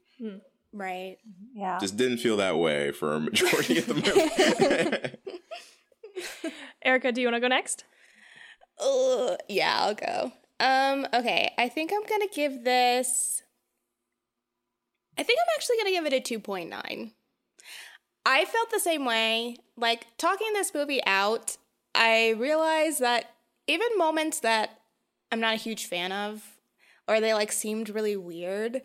Right. 0.73 1.17
Yeah. 1.53 1.79
Just 1.79 1.97
didn't 1.97 2.19
feel 2.19 2.37
that 2.37 2.57
way 2.57 2.91
for 2.91 3.13
a 3.13 3.19
majority 3.19 3.79
of 3.79 3.87
the 3.87 3.93
movie. 6.15 6.51
Erica, 6.83 7.11
do 7.11 7.19
you 7.21 7.27
want 7.27 7.35
to 7.35 7.41
go 7.41 7.47
next? 7.47 7.83
Ugh, 8.79 9.37
yeah, 9.49 9.77
I'll 9.81 9.95
go. 9.95 10.31
Um, 10.59 11.07
okay, 11.13 11.51
I 11.57 11.67
think 11.69 11.91
I'm 11.93 12.05
gonna 12.07 12.27
give 12.33 12.63
this. 12.63 13.40
I 15.17 15.23
think 15.23 15.39
I'm 15.39 15.55
actually 15.55 15.77
gonna 15.77 15.91
give 15.91 16.05
it 16.05 16.31
a 16.31 16.39
2.9. 16.39 17.11
I 18.25 18.45
felt 18.45 18.71
the 18.71 18.79
same 18.79 19.05
way. 19.05 19.57
Like, 19.75 20.05
talking 20.17 20.53
this 20.53 20.73
movie 20.73 21.03
out, 21.05 21.57
I 21.95 22.29
realized 22.31 22.99
that 22.99 23.31
even 23.67 23.87
moments 23.97 24.39
that 24.41 24.81
I'm 25.31 25.39
not 25.39 25.53
a 25.53 25.57
huge 25.57 25.85
fan 25.85 26.11
of, 26.11 26.57
or 27.07 27.19
they 27.19 27.33
like 27.33 27.51
seemed 27.51 27.89
really 27.89 28.15
weird, 28.15 28.81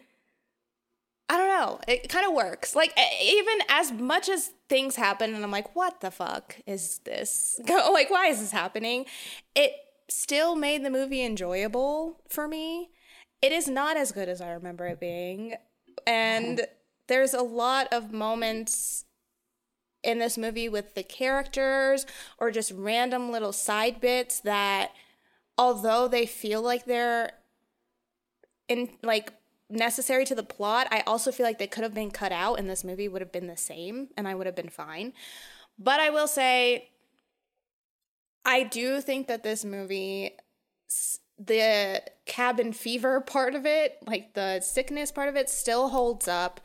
I 1.29 1.37
don't 1.37 1.49
know. 1.49 1.81
It 1.89 2.09
kind 2.09 2.27
of 2.27 2.35
works. 2.35 2.77
Like 2.77 2.97
even 3.21 3.59
as 3.69 3.93
much 3.93 4.29
as 4.29 4.53
things 4.69 4.97
happen, 4.97 5.35
and 5.35 5.43
I'm 5.43 5.51
like, 5.51 5.75
what 5.75 6.01
the 6.01 6.11
fuck 6.11 6.57
is 6.67 6.99
this? 7.05 7.61
like, 7.69 8.11
why 8.11 8.29
is 8.29 8.41
this 8.41 8.53
happening? 8.53 9.07
It 9.55 9.73
still 10.09 10.55
made 10.55 10.85
the 10.85 10.91
movie 10.91 11.25
enjoyable 11.25 12.23
for 12.29 12.47
me. 12.47 12.91
It 13.43 13.53
is 13.53 13.69
not 13.69 13.97
as 13.97 14.13
good 14.13 14.29
as 14.29 14.41
I 14.41 14.51
remember 14.53 14.87
it 14.87 15.01
being, 15.01 15.55
and 16.07 16.67
there's 17.07 17.35
a 17.35 17.43
lot 17.43 17.89
of 17.93 18.13
moments 18.13 19.05
in 20.03 20.19
this 20.19 20.39
movie 20.39 20.69
with 20.69 20.95
the 20.95 21.03
characters 21.03 22.07
or 22.39 22.51
just 22.51 22.73
random 22.73 23.31
little 23.31 23.53
side 23.53 24.01
bits 24.01 24.41
that 24.41 24.93
although 25.59 26.07
they 26.07 26.27
feel 26.27 26.63
like 26.63 26.85
they're 26.85 27.33
in 28.69 28.89
like 29.03 29.33
necessary 29.69 30.25
to 30.25 30.35
the 30.35 30.43
plot, 30.43 30.87
I 30.91 31.01
also 31.07 31.33
feel 31.33 31.45
like 31.45 31.59
they 31.59 31.67
could 31.67 31.83
have 31.83 31.95
been 31.95 32.11
cut 32.11 32.33
out 32.33 32.59
and 32.59 32.71
this 32.71 32.85
movie 32.85 33.09
would 33.09 33.21
have 33.21 33.33
been 33.33 33.49
the 33.49 33.57
same 33.57 34.09
and 34.17 34.29
I 34.29 34.35
would 34.35 34.47
have 34.47 34.57
been 34.57 34.69
fine. 34.69 35.13
But 35.79 36.01
I 36.01 36.11
will 36.11 36.29
say 36.29 36.91
I 38.45 38.63
do 38.63 39.01
think 39.01 39.27
that 39.27 39.43
this 39.43 39.65
movie 39.65 40.37
the 41.39 42.03
cabin 42.27 42.73
fever 42.73 43.21
part 43.21 43.55
of 43.55 43.65
it, 43.65 43.99
like 44.07 44.35
the 44.35 44.61
sickness 44.61 45.11
part 45.11 45.29
of 45.29 45.37
it 45.37 45.49
still 45.49 45.89
holds 45.89 46.29
up. 46.29 46.61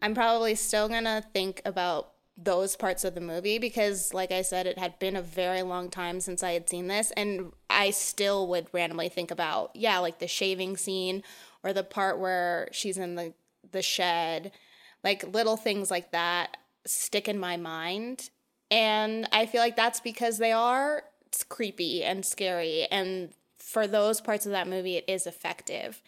I'm 0.00 0.14
probably 0.14 0.54
still 0.54 0.88
to 0.88 1.24
think 1.32 1.62
about 1.64 2.12
those 2.36 2.76
parts 2.76 3.04
of 3.04 3.14
the 3.14 3.20
movie 3.20 3.58
because 3.58 4.14
like 4.14 4.32
I 4.32 4.42
said 4.42 4.66
it 4.66 4.78
had 4.78 4.98
been 4.98 5.16
a 5.16 5.22
very 5.22 5.62
long 5.62 5.90
time 5.90 6.18
since 6.18 6.42
I 6.42 6.52
had 6.52 6.68
seen 6.68 6.88
this 6.88 7.10
and 7.12 7.52
I 7.68 7.90
still 7.90 8.46
would 8.48 8.68
randomly 8.72 9.10
think 9.10 9.30
about 9.30 9.70
yeah 9.74 9.98
like 9.98 10.18
the 10.18 10.26
shaving 10.26 10.78
scene 10.78 11.22
or 11.62 11.74
the 11.74 11.84
part 11.84 12.18
where 12.18 12.68
she's 12.72 12.96
in 12.96 13.16
the 13.16 13.34
the 13.70 13.82
shed 13.82 14.50
like 15.04 15.34
little 15.34 15.58
things 15.58 15.90
like 15.90 16.10
that 16.12 16.56
stick 16.86 17.28
in 17.28 17.38
my 17.38 17.58
mind 17.58 18.30
and 18.70 19.28
I 19.30 19.44
feel 19.44 19.60
like 19.60 19.76
that's 19.76 20.00
because 20.00 20.38
they 20.38 20.52
are 20.52 21.04
creepy 21.50 22.02
and 22.02 22.24
scary 22.24 22.86
and 22.90 23.34
for 23.72 23.86
those 23.86 24.20
parts 24.20 24.46
of 24.46 24.52
that 24.52 24.68
movie 24.68 24.96
it 24.96 25.04
is 25.08 25.26
effective. 25.26 26.02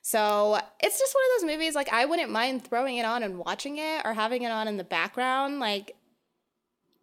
So 0.00 0.58
it's 0.80 0.98
just 0.98 1.14
one 1.14 1.24
of 1.24 1.42
those 1.42 1.50
movies 1.52 1.74
like 1.74 1.92
I 1.92 2.04
wouldn't 2.04 2.30
mind 2.30 2.64
throwing 2.64 2.96
it 2.96 3.04
on 3.04 3.22
and 3.22 3.38
watching 3.38 3.78
it 3.78 4.02
or 4.04 4.14
having 4.14 4.42
it 4.42 4.50
on 4.50 4.68
in 4.68 4.76
the 4.76 4.84
background. 4.84 5.60
Like 5.60 5.96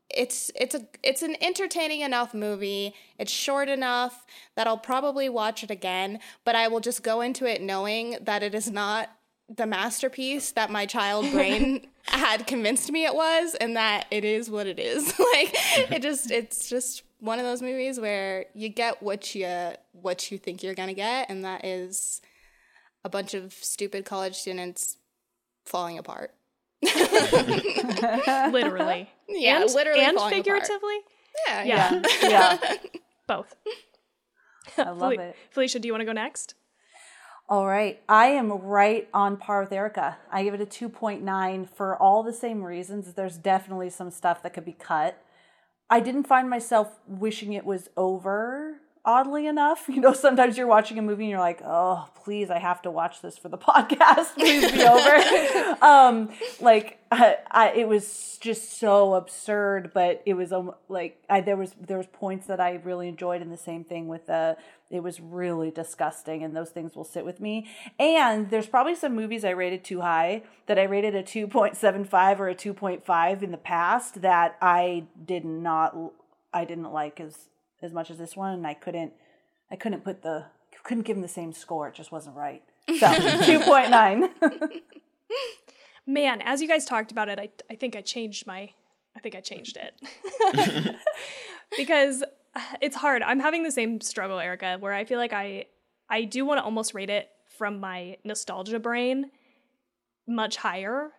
it's 0.10 0.52
it's 0.56 0.76
a 0.76 0.88
it's 1.04 1.22
an 1.22 1.36
entertaining 1.42 2.02
enough 2.02 2.34
movie. 2.34 2.94
It's 3.18 3.32
short 3.32 3.70
enough 3.70 4.26
that 4.56 4.68
I'll 4.68 4.78
probably 4.78 5.30
watch 5.30 5.64
it 5.64 5.72
again, 5.72 6.20
but 6.44 6.56
I 6.56 6.68
will 6.68 6.80
just 6.80 7.04
go 7.04 7.22
into 7.22 7.46
it 7.46 7.62
knowing 7.62 8.18
that 8.22 8.44
it 8.44 8.56
is 8.56 8.72
not 8.72 9.10
the 9.48 9.66
masterpiece 9.66 10.52
that 10.54 10.72
my 10.72 10.86
child 10.86 11.30
brain 11.32 11.86
had 12.08 12.48
convinced 12.48 12.92
me 12.92 13.06
it 13.06 13.14
was 13.14 13.56
and 13.56 13.76
that 13.76 14.06
it 14.10 14.26
is 14.26 14.50
what 14.50 14.68
it 14.68 14.80
is. 14.80 15.08
like 15.34 15.54
it 15.92 16.02
just 16.02 16.32
it's 16.32 16.70
just 16.70 17.04
one 17.20 17.40
of 17.40 17.46
those 17.46 17.62
movies 17.62 18.00
where 18.00 18.46
you 18.54 18.70
get 18.70 19.02
what 19.02 19.34
you 19.36 19.72
what 19.94 20.32
you 20.32 20.38
think 20.38 20.62
you're 20.64 20.74
going 20.76 20.90
to 20.90 20.94
get 20.94 21.30
and 21.30 21.44
that 21.46 21.64
is 21.66 22.22
a 23.04 23.10
bunch 23.10 23.34
of 23.34 23.54
stupid 23.54 24.06
college 24.06 24.36
students 24.36 24.98
falling 25.66 25.98
apart. 25.98 26.34
Literally. 28.52 29.10
Yeah, 29.28 29.64
and, 29.64 29.74
literally 29.74 30.02
and 30.02 30.16
falling 30.16 30.40
apart. 30.40 30.46
figuratively. 30.68 30.98
Yeah, 31.48 31.64
Yeah. 31.64 32.02
Yeah. 32.22 32.58
Both. 33.28 33.56
I 34.78 34.92
love 34.92 35.00
Fel- 35.00 35.20
it. 35.20 35.36
Felicia, 35.50 35.80
do 35.80 35.88
you 35.88 35.94
want 35.94 36.02
to 36.02 36.06
go 36.06 36.12
next? 36.12 36.54
All 37.50 37.66
right. 37.66 38.00
I 38.08 38.28
am 38.28 38.52
right 38.52 39.10
on 39.16 39.38
par 39.38 39.62
with 39.62 39.72
Erica. 39.72 40.18
I 40.32 40.44
give 40.44 40.54
it 40.54 40.62
a 40.62 40.66
2.9 40.66 41.68
for 41.68 41.96
all 41.98 42.22
the 42.22 42.34
same 42.34 42.64
reasons. 42.64 43.14
There's 43.14 43.38
definitely 43.38 43.90
some 43.90 44.12
stuff 44.12 44.44
that 44.44 44.54
could 44.54 44.64
be 44.66 44.74
cut. 44.74 45.20
I 45.90 46.00
didn't 46.00 46.28
find 46.28 46.50
myself 46.50 47.00
wishing 47.08 47.54
it 47.54 47.66
was 47.66 47.90
over, 47.96 48.82
oddly 49.06 49.48
enough. 49.48 49.86
You 49.96 50.02
know, 50.02 50.12
sometimes 50.14 50.58
you're 50.58 50.68
watching 50.68 51.00
a 51.00 51.02
movie 51.02 51.24
and 51.24 51.30
you're 51.32 51.40
like, 51.40 51.62
oh, 51.64 52.10
please, 52.26 52.50
I 52.50 52.60
have 52.60 52.82
to 52.82 52.92
watch 52.92 53.22
this 53.22 53.38
for 53.38 53.48
the 53.48 53.58
podcast. 53.58 54.34
Please 54.38 54.70
be 54.70 54.84
over. 54.84 55.86
um, 55.86 56.30
like, 56.60 57.00
I, 57.12 57.38
I, 57.50 57.70
it 57.72 57.88
was 57.88 58.38
just 58.42 58.78
so 58.78 59.14
absurd, 59.14 59.92
but 59.94 60.22
it 60.26 60.34
was 60.34 60.52
um, 60.52 60.74
like, 60.90 61.24
I, 61.30 61.40
there 61.40 61.56
was 61.56 61.74
there 61.80 61.98
was 61.98 62.08
points 62.08 62.48
that 62.48 62.60
I 62.60 62.82
really 62.84 63.08
enjoyed, 63.08 63.42
and 63.42 63.54
the 63.54 63.58
same 63.58 63.86
thing 63.86 64.10
with 64.10 64.26
the 64.26 64.58
it 64.92 65.02
was 65.02 65.20
really 65.20 65.72
disgusting 65.72 66.44
and 66.44 66.56
those 66.56 66.70
things 66.70 66.96
will 66.96 67.04
sit 67.04 67.26
with 67.26 67.40
me 67.40 67.68
and 67.98 68.52
there's 68.52 68.68
probably 68.68 68.94
some 68.94 69.16
movies 69.16 69.44
i 69.44 69.50
rated 69.50 69.84
too 69.84 70.02
high 70.02 70.44
that 70.68 70.78
i 70.78 70.84
rated 70.84 71.16
a 71.16 71.24
2.75 71.24 72.40
or 72.40 72.50
a 72.50 72.56
2.5 72.56 73.42
in 73.42 73.50
the 73.50 73.58
past 73.58 74.22
that 74.22 74.56
i 74.62 75.04
did 75.26 75.44
not 75.44 75.98
i 76.54 76.64
didn't 76.64 76.94
like 76.94 77.20
as 77.20 77.50
as 77.86 77.94
much 77.94 78.12
as 78.12 78.18
this 78.18 78.36
one 78.36 78.54
and 78.54 78.68
i 78.68 78.74
couldn't 78.74 79.14
i 79.72 79.76
couldn't 79.76 80.04
put 80.04 80.22
the 80.22 80.46
couldn't 80.84 81.04
give 81.04 81.16
them 81.16 81.22
the 81.22 81.28
same 81.28 81.52
score 81.52 81.88
it 81.88 81.96
just 81.96 82.12
wasn't 82.12 82.36
right 82.36 82.62
so 82.88 83.08
2.9 83.08 84.30
Man, 86.08 86.42
as 86.42 86.62
you 86.62 86.68
guys 86.68 86.86
talked 86.86 87.12
about 87.12 87.30
it, 87.30 87.40
I, 87.40 87.50
I 87.70 87.76
think 87.76 87.96
I 87.96 88.02
changed 88.02 88.46
my, 88.46 88.70
I 89.16 89.20
think 89.20 89.36
I 89.36 89.42
changed 89.42 89.78
it. 89.78 90.96
because 91.78 92.24
uh, 92.56 92.62
it's 92.80 92.96
hard. 92.96 93.24
I'm 93.24 93.40
having 93.40 93.64
the 93.64 93.72
same 93.72 94.00
struggle, 94.02 94.40
Erica, 94.40 94.78
where 94.80 94.94
I 94.94 95.06
feel 95.06 95.18
like 95.18 95.34
I, 95.34 95.66
I 96.08 96.24
do 96.24 96.46
want 96.46 96.60
to 96.60 96.64
almost 96.64 96.94
rate 96.94 97.10
it 97.10 97.30
from 97.58 97.80
my 97.80 98.18
nostalgia 98.24 98.80
brain 98.80 99.32
much 100.28 100.58
higher. 100.58 101.10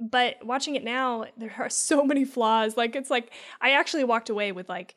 But 0.00 0.44
watching 0.44 0.76
it 0.76 0.84
now, 0.84 1.26
there 1.36 1.54
are 1.58 1.68
so 1.68 2.02
many 2.02 2.24
flaws. 2.24 2.76
Like, 2.76 2.96
it's 2.96 3.10
like, 3.10 3.32
I 3.60 3.72
actually 3.72 4.04
walked 4.04 4.30
away 4.30 4.50
with 4.52 4.68
like 4.68 4.96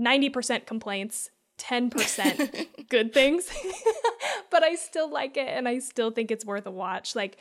90% 0.00 0.66
complaints, 0.66 1.30
10% 1.58 2.66
good 2.88 3.12
things. 3.12 3.48
but 4.50 4.62
I 4.62 4.74
still 4.74 5.10
like 5.10 5.36
it 5.36 5.48
and 5.48 5.68
I 5.68 5.78
still 5.78 6.10
think 6.10 6.30
it's 6.30 6.44
worth 6.44 6.66
a 6.66 6.70
watch. 6.70 7.14
Like, 7.14 7.38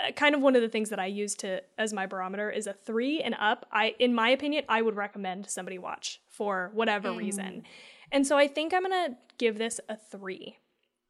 uh, 0.00 0.12
kind 0.12 0.34
of 0.34 0.40
one 0.40 0.56
of 0.56 0.62
the 0.62 0.68
things 0.68 0.90
that 0.90 0.98
I 0.98 1.06
use 1.06 1.34
to 1.36 1.62
as 1.78 1.92
my 1.92 2.06
barometer 2.06 2.50
is 2.50 2.66
a 2.66 2.72
three 2.72 3.20
and 3.20 3.34
up. 3.38 3.66
I, 3.72 3.94
in 3.98 4.14
my 4.14 4.30
opinion, 4.30 4.64
I 4.68 4.82
would 4.82 4.96
recommend 4.96 5.48
somebody 5.48 5.78
watch 5.78 6.20
for 6.28 6.70
whatever 6.74 7.12
reason, 7.12 7.64
and 8.10 8.26
so 8.26 8.36
I 8.36 8.48
think 8.48 8.72
I'm 8.72 8.82
gonna 8.82 9.16
give 9.38 9.58
this 9.58 9.80
a 9.88 9.96
three 9.96 10.56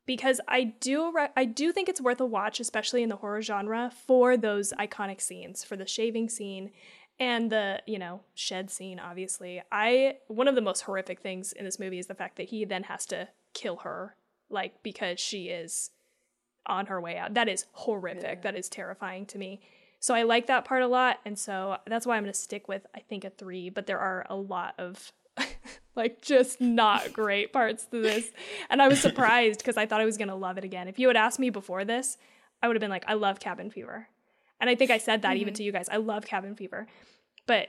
because 0.04 0.40
I 0.48 0.64
do 0.64 1.12
re- 1.12 1.30
I 1.36 1.44
do 1.44 1.72
think 1.72 1.88
it's 1.88 2.00
worth 2.00 2.20
a 2.20 2.26
watch, 2.26 2.60
especially 2.60 3.02
in 3.02 3.08
the 3.08 3.16
horror 3.16 3.42
genre, 3.42 3.92
for 4.06 4.36
those 4.36 4.72
iconic 4.78 5.20
scenes, 5.20 5.64
for 5.64 5.76
the 5.76 5.86
shaving 5.86 6.28
scene 6.28 6.72
and 7.22 7.50
the 7.50 7.80
you 7.86 7.98
know 7.98 8.20
shed 8.34 8.68
scene. 8.68 8.98
Obviously, 8.98 9.62
I 9.70 10.16
one 10.26 10.48
of 10.48 10.56
the 10.56 10.60
most 10.60 10.80
horrific 10.80 11.20
things 11.20 11.52
in 11.52 11.64
this 11.64 11.78
movie 11.78 12.00
is 12.00 12.08
the 12.08 12.14
fact 12.14 12.36
that 12.36 12.48
he 12.48 12.64
then 12.64 12.84
has 12.84 13.06
to 13.06 13.28
kill 13.54 13.76
her, 13.78 14.16
like 14.50 14.82
because 14.82 15.20
she 15.20 15.48
is 15.48 15.90
on 16.66 16.86
her 16.86 17.00
way 17.00 17.16
out. 17.16 17.34
That 17.34 17.48
is 17.48 17.66
horrific. 17.72 18.42
That 18.42 18.56
is 18.56 18.68
terrifying 18.68 19.26
to 19.26 19.38
me. 19.38 19.60
So 20.00 20.14
I 20.14 20.24
like 20.24 20.48
that 20.48 20.64
part 20.64 20.82
a 20.82 20.88
lot, 20.88 21.20
and 21.24 21.38
so 21.38 21.76
that's 21.86 22.06
why 22.06 22.16
I'm 22.16 22.24
going 22.24 22.32
to 22.32 22.38
stick 22.38 22.66
with 22.66 22.86
I 22.92 23.00
think 23.00 23.24
a 23.24 23.30
three. 23.30 23.70
But 23.70 23.86
there 23.86 24.00
are 24.00 24.26
a 24.28 24.34
lot 24.34 24.74
of 24.78 25.12
like 25.94 26.20
just 26.22 26.60
not 26.60 27.12
great 27.12 27.52
parts 27.52 27.84
to 27.86 28.02
this, 28.02 28.32
and 28.68 28.82
I 28.82 28.88
was 28.88 29.00
surprised 29.08 29.60
because 29.60 29.76
I 29.76 29.86
thought 29.86 30.00
I 30.00 30.06
was 30.06 30.18
going 30.18 30.26
to 30.26 30.34
love 30.34 30.58
it 30.58 30.64
again. 30.64 30.88
If 30.88 30.98
you 30.98 31.06
had 31.06 31.16
asked 31.16 31.38
me 31.38 31.50
before 31.50 31.84
this, 31.84 32.18
I 32.60 32.66
would 32.66 32.74
have 32.74 32.80
been 32.80 32.90
like, 32.90 33.04
I 33.06 33.14
love 33.14 33.38
Cabin 33.38 33.70
Fever, 33.70 34.08
and 34.60 34.68
I 34.68 34.74
think 34.74 34.90
I 34.90 34.98
said 34.98 35.22
that 35.22 35.34
mm-hmm. 35.34 35.40
even 35.42 35.54
to 35.54 35.62
you 35.62 35.70
guys. 35.70 35.88
I 35.88 35.98
love 35.98 36.26
Cabin 36.26 36.56
Fever, 36.56 36.88
but 37.46 37.68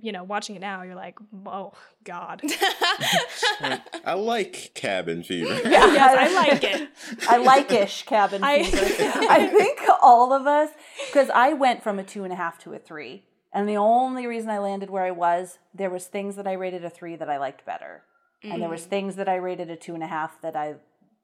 you 0.00 0.12
know, 0.12 0.24
watching 0.24 0.56
it 0.56 0.60
now, 0.60 0.82
you're 0.82 0.94
like, 0.94 1.18
oh 1.46 1.72
God, 2.04 2.42
I 4.04 4.14
like 4.14 4.72
Cabin 4.74 5.22
Fever. 5.22 5.60
yes, 5.64 6.18
I 6.18 6.34
like 6.34 6.64
it. 6.64 6.88
I 7.28 7.38
like 7.38 7.72
ish 7.72 8.04
cabin 8.04 8.42
I- 8.42 8.64
fever. 8.64 9.24
I 9.30 9.46
think 9.46 9.80
all 10.02 10.32
of 10.32 10.46
us, 10.46 10.70
because 11.06 11.30
I 11.30 11.52
went 11.52 11.82
from 11.82 11.98
a 11.98 12.04
two 12.04 12.24
and 12.24 12.32
a 12.32 12.36
half 12.36 12.58
to 12.60 12.72
a 12.72 12.78
three. 12.78 13.24
And 13.52 13.68
the 13.68 13.76
only 13.76 14.26
reason 14.26 14.48
I 14.48 14.58
landed 14.58 14.90
where 14.90 15.04
I 15.04 15.10
was, 15.10 15.58
there 15.74 15.90
was 15.90 16.06
things 16.06 16.36
that 16.36 16.46
I 16.46 16.52
rated 16.52 16.84
a 16.84 16.90
three 16.90 17.16
that 17.16 17.28
I 17.28 17.38
liked 17.38 17.66
better. 17.66 18.02
And 18.42 18.62
there 18.62 18.70
was 18.70 18.86
mm. 18.86 18.90
things 18.90 19.16
that 19.16 19.28
I 19.28 19.36
rated 19.36 19.70
a 19.70 19.76
two 19.76 19.92
and 19.92 20.02
a 20.02 20.06
half 20.06 20.40
that 20.40 20.56
I 20.56 20.76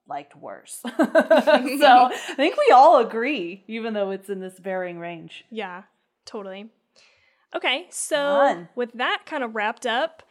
liked 0.09 0.37
worse. 0.37 0.81
so 0.83 0.93
I 0.99 2.35
think 2.37 2.57
we 2.57 2.73
all 2.75 2.99
agree, 2.99 3.65
even 3.69 3.95
though 3.95 4.11
it's 4.11 4.29
in 4.29 4.41
this 4.41 4.59
varying 4.59 4.99
range. 4.99 5.45
Yeah, 5.51 5.85
totally. 6.27 6.69
Okay, 7.57 7.87
so 7.91 8.17
Fun. 8.17 8.69
with 8.75 8.93
that 8.93 9.23
kind 9.27 9.43
of 9.43 9.55
wrapped 9.55 9.87
up, 9.87 10.23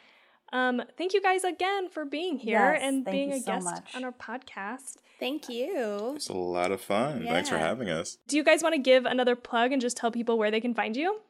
um, 0.53 0.81
thank 0.97 1.13
you 1.13 1.21
guys 1.21 1.43
again 1.43 1.89
for 1.89 2.05
being 2.05 2.37
here 2.37 2.73
Yes, 2.73 2.81
and 2.83 3.03
being 3.03 3.31
a 3.33 3.39
so 3.39 3.45
guest 3.53 3.65
much. 3.65 3.95
on 3.95 4.03
our 4.03 4.11
podcast. 4.11 4.97
Thank 5.19 5.49
you. 5.49 6.13
It's 6.15 6.29
a 6.29 6.33
lot 6.33 6.71
of 6.71 6.81
fun. 6.81 7.23
Thanks 7.25 7.49
for 7.49 7.57
having 7.57 7.89
us. 7.89 8.17
Do 8.27 8.37
you 8.37 8.43
guys 8.43 8.61
want 8.61 8.75
to 8.75 8.81
give 8.81 9.05
another 9.05 9.35
plug 9.35 9.71
and 9.71 9.81
just 9.81 9.97
tell 9.97 10.11
people 10.11 10.37
where 10.37 10.51
they 10.51 10.61
can 10.61 10.73
find 10.73 10.95
you? 10.95 11.21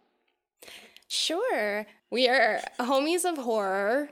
Sure. 1.07 1.85
We 2.09 2.27
are 2.27 2.61
homies 2.79 3.25
of 3.29 3.37
horror 3.37 4.09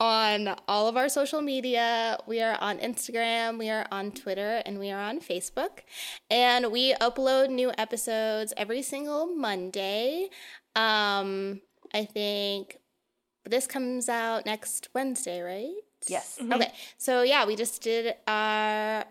on 0.00 0.54
all 0.68 0.88
of 0.88 0.96
our 0.96 1.08
social 1.08 1.40
media. 1.40 2.18
We 2.26 2.40
are 2.40 2.56
on 2.60 2.78
Instagram, 2.78 3.58
we 3.58 3.68
are 3.70 3.86
on 3.90 4.12
Twitter, 4.12 4.62
and 4.64 4.78
we 4.78 4.90
are 4.90 5.00
on 5.00 5.20
Facebook. 5.20 5.80
And 6.30 6.70
we 6.70 6.94
upload 6.94 7.50
new 7.50 7.72
episodes 7.76 8.52
every 8.56 8.82
single 8.82 9.26
Monday. 9.26 10.28
Um, 10.76 11.60
I 11.92 12.04
think 12.04 12.78
this 13.44 13.66
comes 13.66 14.08
out 14.08 14.46
next 14.46 14.88
Wednesday, 14.94 15.40
right? 15.40 15.74
Yes. 16.06 16.38
Okay. 16.40 16.72
So 16.96 17.22
yeah, 17.22 17.44
we 17.44 17.56
just 17.56 17.82
did 17.82 18.14
our 18.26 19.04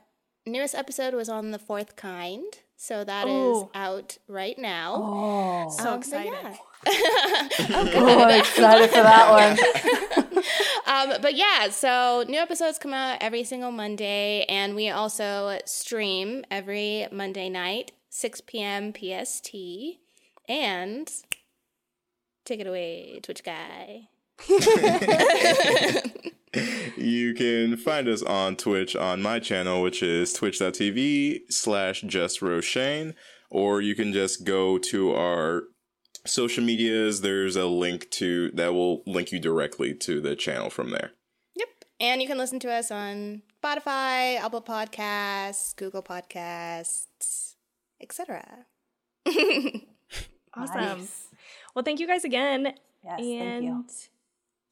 newest 0.45 0.75
episode 0.75 1.13
was 1.13 1.29
on 1.29 1.51
the 1.51 1.59
fourth 1.59 1.95
kind. 1.95 2.53
So 2.79 3.03
that 3.03 3.27
is 3.27 3.57
Ooh. 3.57 3.69
out 3.73 4.17
right 4.27 4.57
now. 4.57 4.95
Oh, 4.97 5.69
So 5.69 5.93
Um, 5.93 5.97
excited. 5.99 6.31
yeah. 6.31 6.55
oh 6.87 8.23
I'm 8.23 8.39
excited 8.39 8.89
for 8.91 9.01
that 9.01 9.31
one. 9.31 10.43
um, 10.85 11.21
but 11.21 11.33
yeah, 11.35 11.69
so 11.69 12.23
new 12.27 12.37
episodes 12.39 12.77
come 12.77 12.93
out 12.93 13.17
every 13.19 13.43
single 13.43 13.71
Monday, 13.71 14.45
and 14.47 14.75
we 14.75 14.89
also 14.89 15.57
stream 15.65 16.45
every 16.51 17.07
Monday 17.11 17.49
night, 17.49 17.93
6 18.09 18.41
p.m. 18.41 18.93
PST. 18.93 19.53
And 20.47 21.11
take 22.45 22.59
it 22.61 22.67
away, 22.67 23.19
Twitch 23.23 23.43
guy. 23.43 24.07
You 26.95 27.33
can 27.33 27.77
find 27.77 28.07
us 28.07 28.23
on 28.23 28.55
Twitch 28.55 28.95
on 28.95 29.21
my 29.21 29.39
channel, 29.39 29.81
which 29.81 30.01
is 30.01 30.33
twitch.tv 30.33 31.51
slash 31.51 32.01
just 32.01 32.41
Roshane, 32.41 33.13
or 33.49 33.81
you 33.81 33.95
can 33.95 34.13
just 34.13 34.45
go 34.45 34.77
to 34.77 35.13
our 35.13 35.63
social 36.25 36.63
medias. 36.63 37.21
There's 37.21 37.55
a 37.55 37.65
link 37.65 38.09
to 38.11 38.51
that 38.51 38.73
will 38.73 39.03
link 39.05 39.31
you 39.31 39.39
directly 39.39 39.93
to 39.95 40.21
the 40.21 40.35
channel 40.35 40.69
from 40.69 40.91
there. 40.91 41.11
Yep. 41.55 41.67
And 41.99 42.21
you 42.21 42.27
can 42.27 42.37
listen 42.37 42.59
to 42.61 42.71
us 42.71 42.91
on 42.91 43.43
Spotify, 43.61 44.37
Apple 44.37 44.61
Podcasts, 44.61 45.75
Google 45.75 46.01
Podcasts, 46.01 47.55
etc. 48.01 48.65
Awesome. 50.57 50.99
Nice. 50.99 51.27
Well, 51.75 51.83
thank 51.83 51.99
you 51.99 52.07
guys 52.07 52.23
again. 52.23 52.73
Yes, 53.03 53.19
and 53.19 53.39
thank 53.39 53.63
you. 53.63 53.85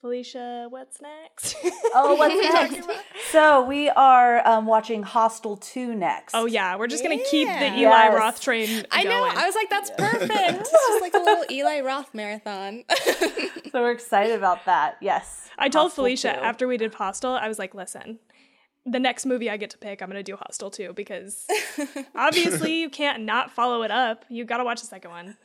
Felicia, 0.06 0.68
what's 0.70 1.02
next? 1.02 1.56
Oh, 1.96 2.14
what's 2.14 2.36
next? 2.54 2.88
so 3.32 3.66
we 3.66 3.90
are 3.90 4.48
um, 4.48 4.68
watching 4.68 5.02
Hostel 5.02 5.58
2 5.58 5.96
next. 5.96 6.36
oh 6.36 6.46
yeah, 6.46 6.76
we're 6.76 6.86
just 6.86 7.02
gonna 7.02 7.18
keep 7.32 7.48
the 7.48 7.74
Eli 7.76 7.80
Yes. 7.80 8.14
Roth 8.16 8.40
train. 8.40 8.86
I 8.92 9.04
know. 9.04 9.24
I 9.24 9.48
was 9.48 9.56
like, 9.56 9.68
that's 9.72 9.90
perfect. 9.98 10.30
it's 10.32 10.70
just 10.72 11.02
like 11.02 11.16
a 11.16 11.18
little 11.18 11.46
Eli 11.50 11.82
Roth 11.82 12.14
marathon. 12.14 12.84
So 13.72 13.82
we're 13.82 13.92
excited 13.92 14.38
about 14.38 14.64
that. 14.68 14.96
Yes. 15.02 15.50
I 15.58 15.68
told 15.70 15.88
Hostel 15.90 16.04
Felicia 16.04 16.34
2. 16.34 16.40
after 16.40 16.66
we 16.68 16.78
did 16.78 16.94
Hostel, 16.94 17.32
I 17.34 17.48
was 17.50 17.58
like, 17.60 17.74
listen, 17.76 18.20
the 18.86 19.00
next 19.00 19.26
movie 19.26 19.50
I 19.50 19.58
get 19.58 19.72
to 19.72 19.78
pick, 19.78 20.02
I'm 20.04 20.08
gonna 20.08 20.24
do 20.24 20.38
Hostel 20.38 20.70
2 20.70 20.94
because 20.94 21.46
obviously 22.16 22.80
you 22.80 22.90
can't 22.92 23.24
not 23.24 23.52
follow 23.52 23.82
it 23.82 23.90
up. 23.92 24.24
You 24.30 24.46
gotta 24.46 24.64
watch 24.64 24.80
the 24.82 24.88
second 24.88 25.10
one. 25.12 25.38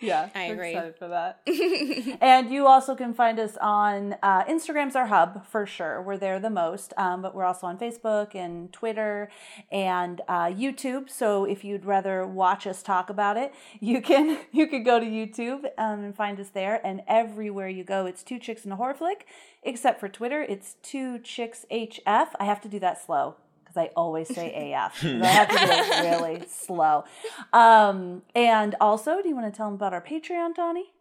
Yeah, 0.00 0.28
I 0.34 0.44
agree. 0.44 0.70
excited 0.70 0.96
for 0.96 1.08
that. 1.08 1.40
and 2.20 2.50
you 2.50 2.66
also 2.66 2.94
can 2.94 3.14
find 3.14 3.38
us 3.40 3.56
on 3.60 4.14
uh, 4.22 4.44
Instagram's 4.44 4.94
our 4.94 5.06
hub 5.06 5.44
for 5.46 5.66
sure. 5.66 6.00
We're 6.00 6.16
there 6.16 6.38
the 6.38 6.50
most, 6.50 6.92
um, 6.96 7.20
but 7.20 7.34
we're 7.34 7.44
also 7.44 7.66
on 7.66 7.78
Facebook 7.78 8.34
and 8.34 8.72
Twitter 8.72 9.28
and 9.72 10.20
uh, 10.28 10.46
YouTube. 10.46 11.10
So 11.10 11.44
if 11.44 11.64
you'd 11.64 11.84
rather 11.84 12.26
watch 12.26 12.66
us 12.66 12.82
talk 12.82 13.10
about 13.10 13.36
it, 13.36 13.52
you 13.80 14.00
can 14.00 14.38
you 14.52 14.68
could 14.68 14.84
go 14.84 15.00
to 15.00 15.06
YouTube 15.06 15.64
um, 15.78 16.04
and 16.04 16.16
find 16.16 16.38
us 16.38 16.50
there. 16.50 16.80
And 16.86 17.02
everywhere 17.08 17.68
you 17.68 17.82
go, 17.82 18.06
it's 18.06 18.22
two 18.22 18.38
chicks 18.38 18.64
and 18.64 18.72
a 18.72 18.76
horror 18.76 18.94
flick. 18.94 19.26
Except 19.64 19.98
for 19.98 20.08
Twitter, 20.08 20.42
it's 20.42 20.76
two 20.82 21.18
chicks 21.18 21.66
HF. 21.70 22.28
I 22.38 22.44
have 22.44 22.60
to 22.60 22.68
do 22.68 22.78
that 22.78 23.02
slow 23.02 23.34
because 23.68 23.76
I 23.88 23.90
always 23.96 24.34
say 24.34 24.72
AF. 24.72 25.04
I 25.04 25.26
have 25.26 25.48
to 25.48 25.56
do 25.56 25.64
it 25.72 26.10
really 26.10 26.44
slow. 26.48 27.04
Um, 27.52 28.22
and 28.34 28.74
also, 28.80 29.20
do 29.22 29.28
you 29.28 29.34
want 29.34 29.52
to 29.52 29.56
tell 29.56 29.66
them 29.66 29.74
about 29.74 29.92
our 29.92 30.02
Patreon, 30.02 30.54
Tawny? 30.54 30.92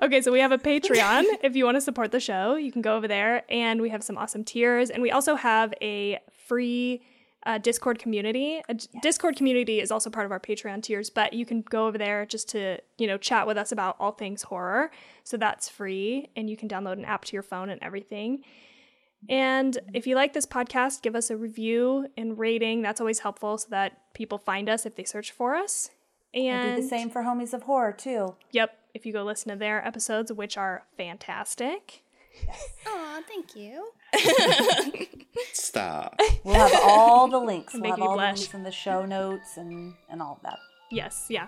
Okay, 0.00 0.20
so 0.20 0.30
we 0.30 0.38
have 0.38 0.52
a 0.52 0.58
Patreon. 0.58 1.24
if 1.42 1.56
you 1.56 1.64
want 1.64 1.76
to 1.76 1.80
support 1.80 2.12
the 2.12 2.20
show, 2.20 2.54
you 2.54 2.70
can 2.70 2.80
go 2.80 2.96
over 2.96 3.08
there, 3.08 3.42
and 3.48 3.80
we 3.82 3.88
have 3.90 4.04
some 4.04 4.16
awesome 4.16 4.44
tiers, 4.44 4.88
and 4.88 5.02
we 5.02 5.10
also 5.10 5.34
have 5.34 5.74
a 5.82 6.20
free 6.46 7.02
uh, 7.44 7.58
Discord 7.58 7.98
community. 7.98 8.62
A 8.68 8.74
d- 8.74 8.86
Discord 9.02 9.36
community 9.36 9.80
is 9.80 9.90
also 9.90 10.10
part 10.10 10.26
of 10.26 10.32
our 10.32 10.40
Patreon 10.40 10.82
tiers, 10.82 11.10
but 11.10 11.32
you 11.32 11.44
can 11.44 11.60
go 11.62 11.86
over 11.86 11.98
there 11.98 12.24
just 12.24 12.48
to 12.50 12.78
you 12.98 13.06
know 13.06 13.18
chat 13.18 13.46
with 13.46 13.58
us 13.58 13.72
about 13.72 13.96
all 13.98 14.12
things 14.12 14.42
horror. 14.42 14.90
So 15.24 15.36
that's 15.36 15.68
free, 15.68 16.30
and 16.36 16.48
you 16.48 16.56
can 16.56 16.68
download 16.68 16.94
an 16.94 17.04
app 17.04 17.24
to 17.26 17.32
your 17.32 17.42
phone 17.42 17.68
and 17.68 17.82
everything. 17.82 18.44
And 19.28 19.78
if 19.92 20.06
you 20.06 20.14
like 20.14 20.32
this 20.32 20.46
podcast, 20.46 21.02
give 21.02 21.14
us 21.14 21.30
a 21.30 21.36
review 21.36 22.08
and 22.16 22.38
rating. 22.38 22.82
That's 22.82 23.00
always 23.00 23.20
helpful 23.20 23.58
so 23.58 23.68
that 23.70 24.12
people 24.14 24.38
find 24.38 24.68
us 24.68 24.84
if 24.86 24.96
they 24.96 25.04
search 25.04 25.32
for 25.32 25.54
us. 25.54 25.90
I 26.34 26.38
And 26.40 26.76
do 26.76 26.82
the 26.82 26.88
same 26.88 27.10
for 27.10 27.22
Homies 27.22 27.54
of 27.54 27.62
Horror 27.62 27.92
too. 27.92 28.34
Yep, 28.50 28.76
if 28.92 29.06
you 29.06 29.12
go 29.12 29.22
listen 29.22 29.50
to 29.50 29.56
their 29.56 29.86
episodes, 29.86 30.32
which 30.32 30.56
are 30.56 30.84
fantastic. 30.96 32.02
Aw, 32.86 33.22
thank 33.28 33.54
you. 33.54 33.90
Stop. 35.52 36.18
We'll 36.42 36.54
have 36.54 36.72
all 36.82 37.28
the 37.28 37.38
links. 37.38 37.74
We'll 37.78 37.90
have 37.90 37.98
you 37.98 38.04
all 38.04 38.16
the 38.16 38.24
links 38.24 38.52
in 38.52 38.62
the 38.64 38.72
show 38.72 39.04
notes 39.06 39.56
and 39.56 39.94
and 40.10 40.20
all 40.20 40.34
of 40.34 40.42
that. 40.42 40.58
Yes, 40.90 41.26
yeah. 41.28 41.46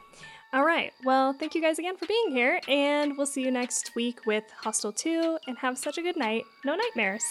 All 0.57 0.65
right. 0.65 0.91
Well, 1.05 1.35
thank 1.35 1.55
you 1.55 1.61
guys 1.61 1.79
again 1.79 1.99
for 1.99 2.07
being 2.07 2.31
here, 2.31 2.63
and 2.67 3.15
we'll 3.19 3.27
see 3.27 3.43
you 3.43 3.51
next 3.51 3.95
week 3.95 4.25
with 4.25 4.45
Hostel 4.57 4.91
2, 4.91 5.37
and 5.47 5.59
have 5.59 5.77
such 5.77 5.99
a 5.99 6.03
good 6.03 6.17
night. 6.17 6.45
No 6.65 6.75
nightmares. 6.75 7.23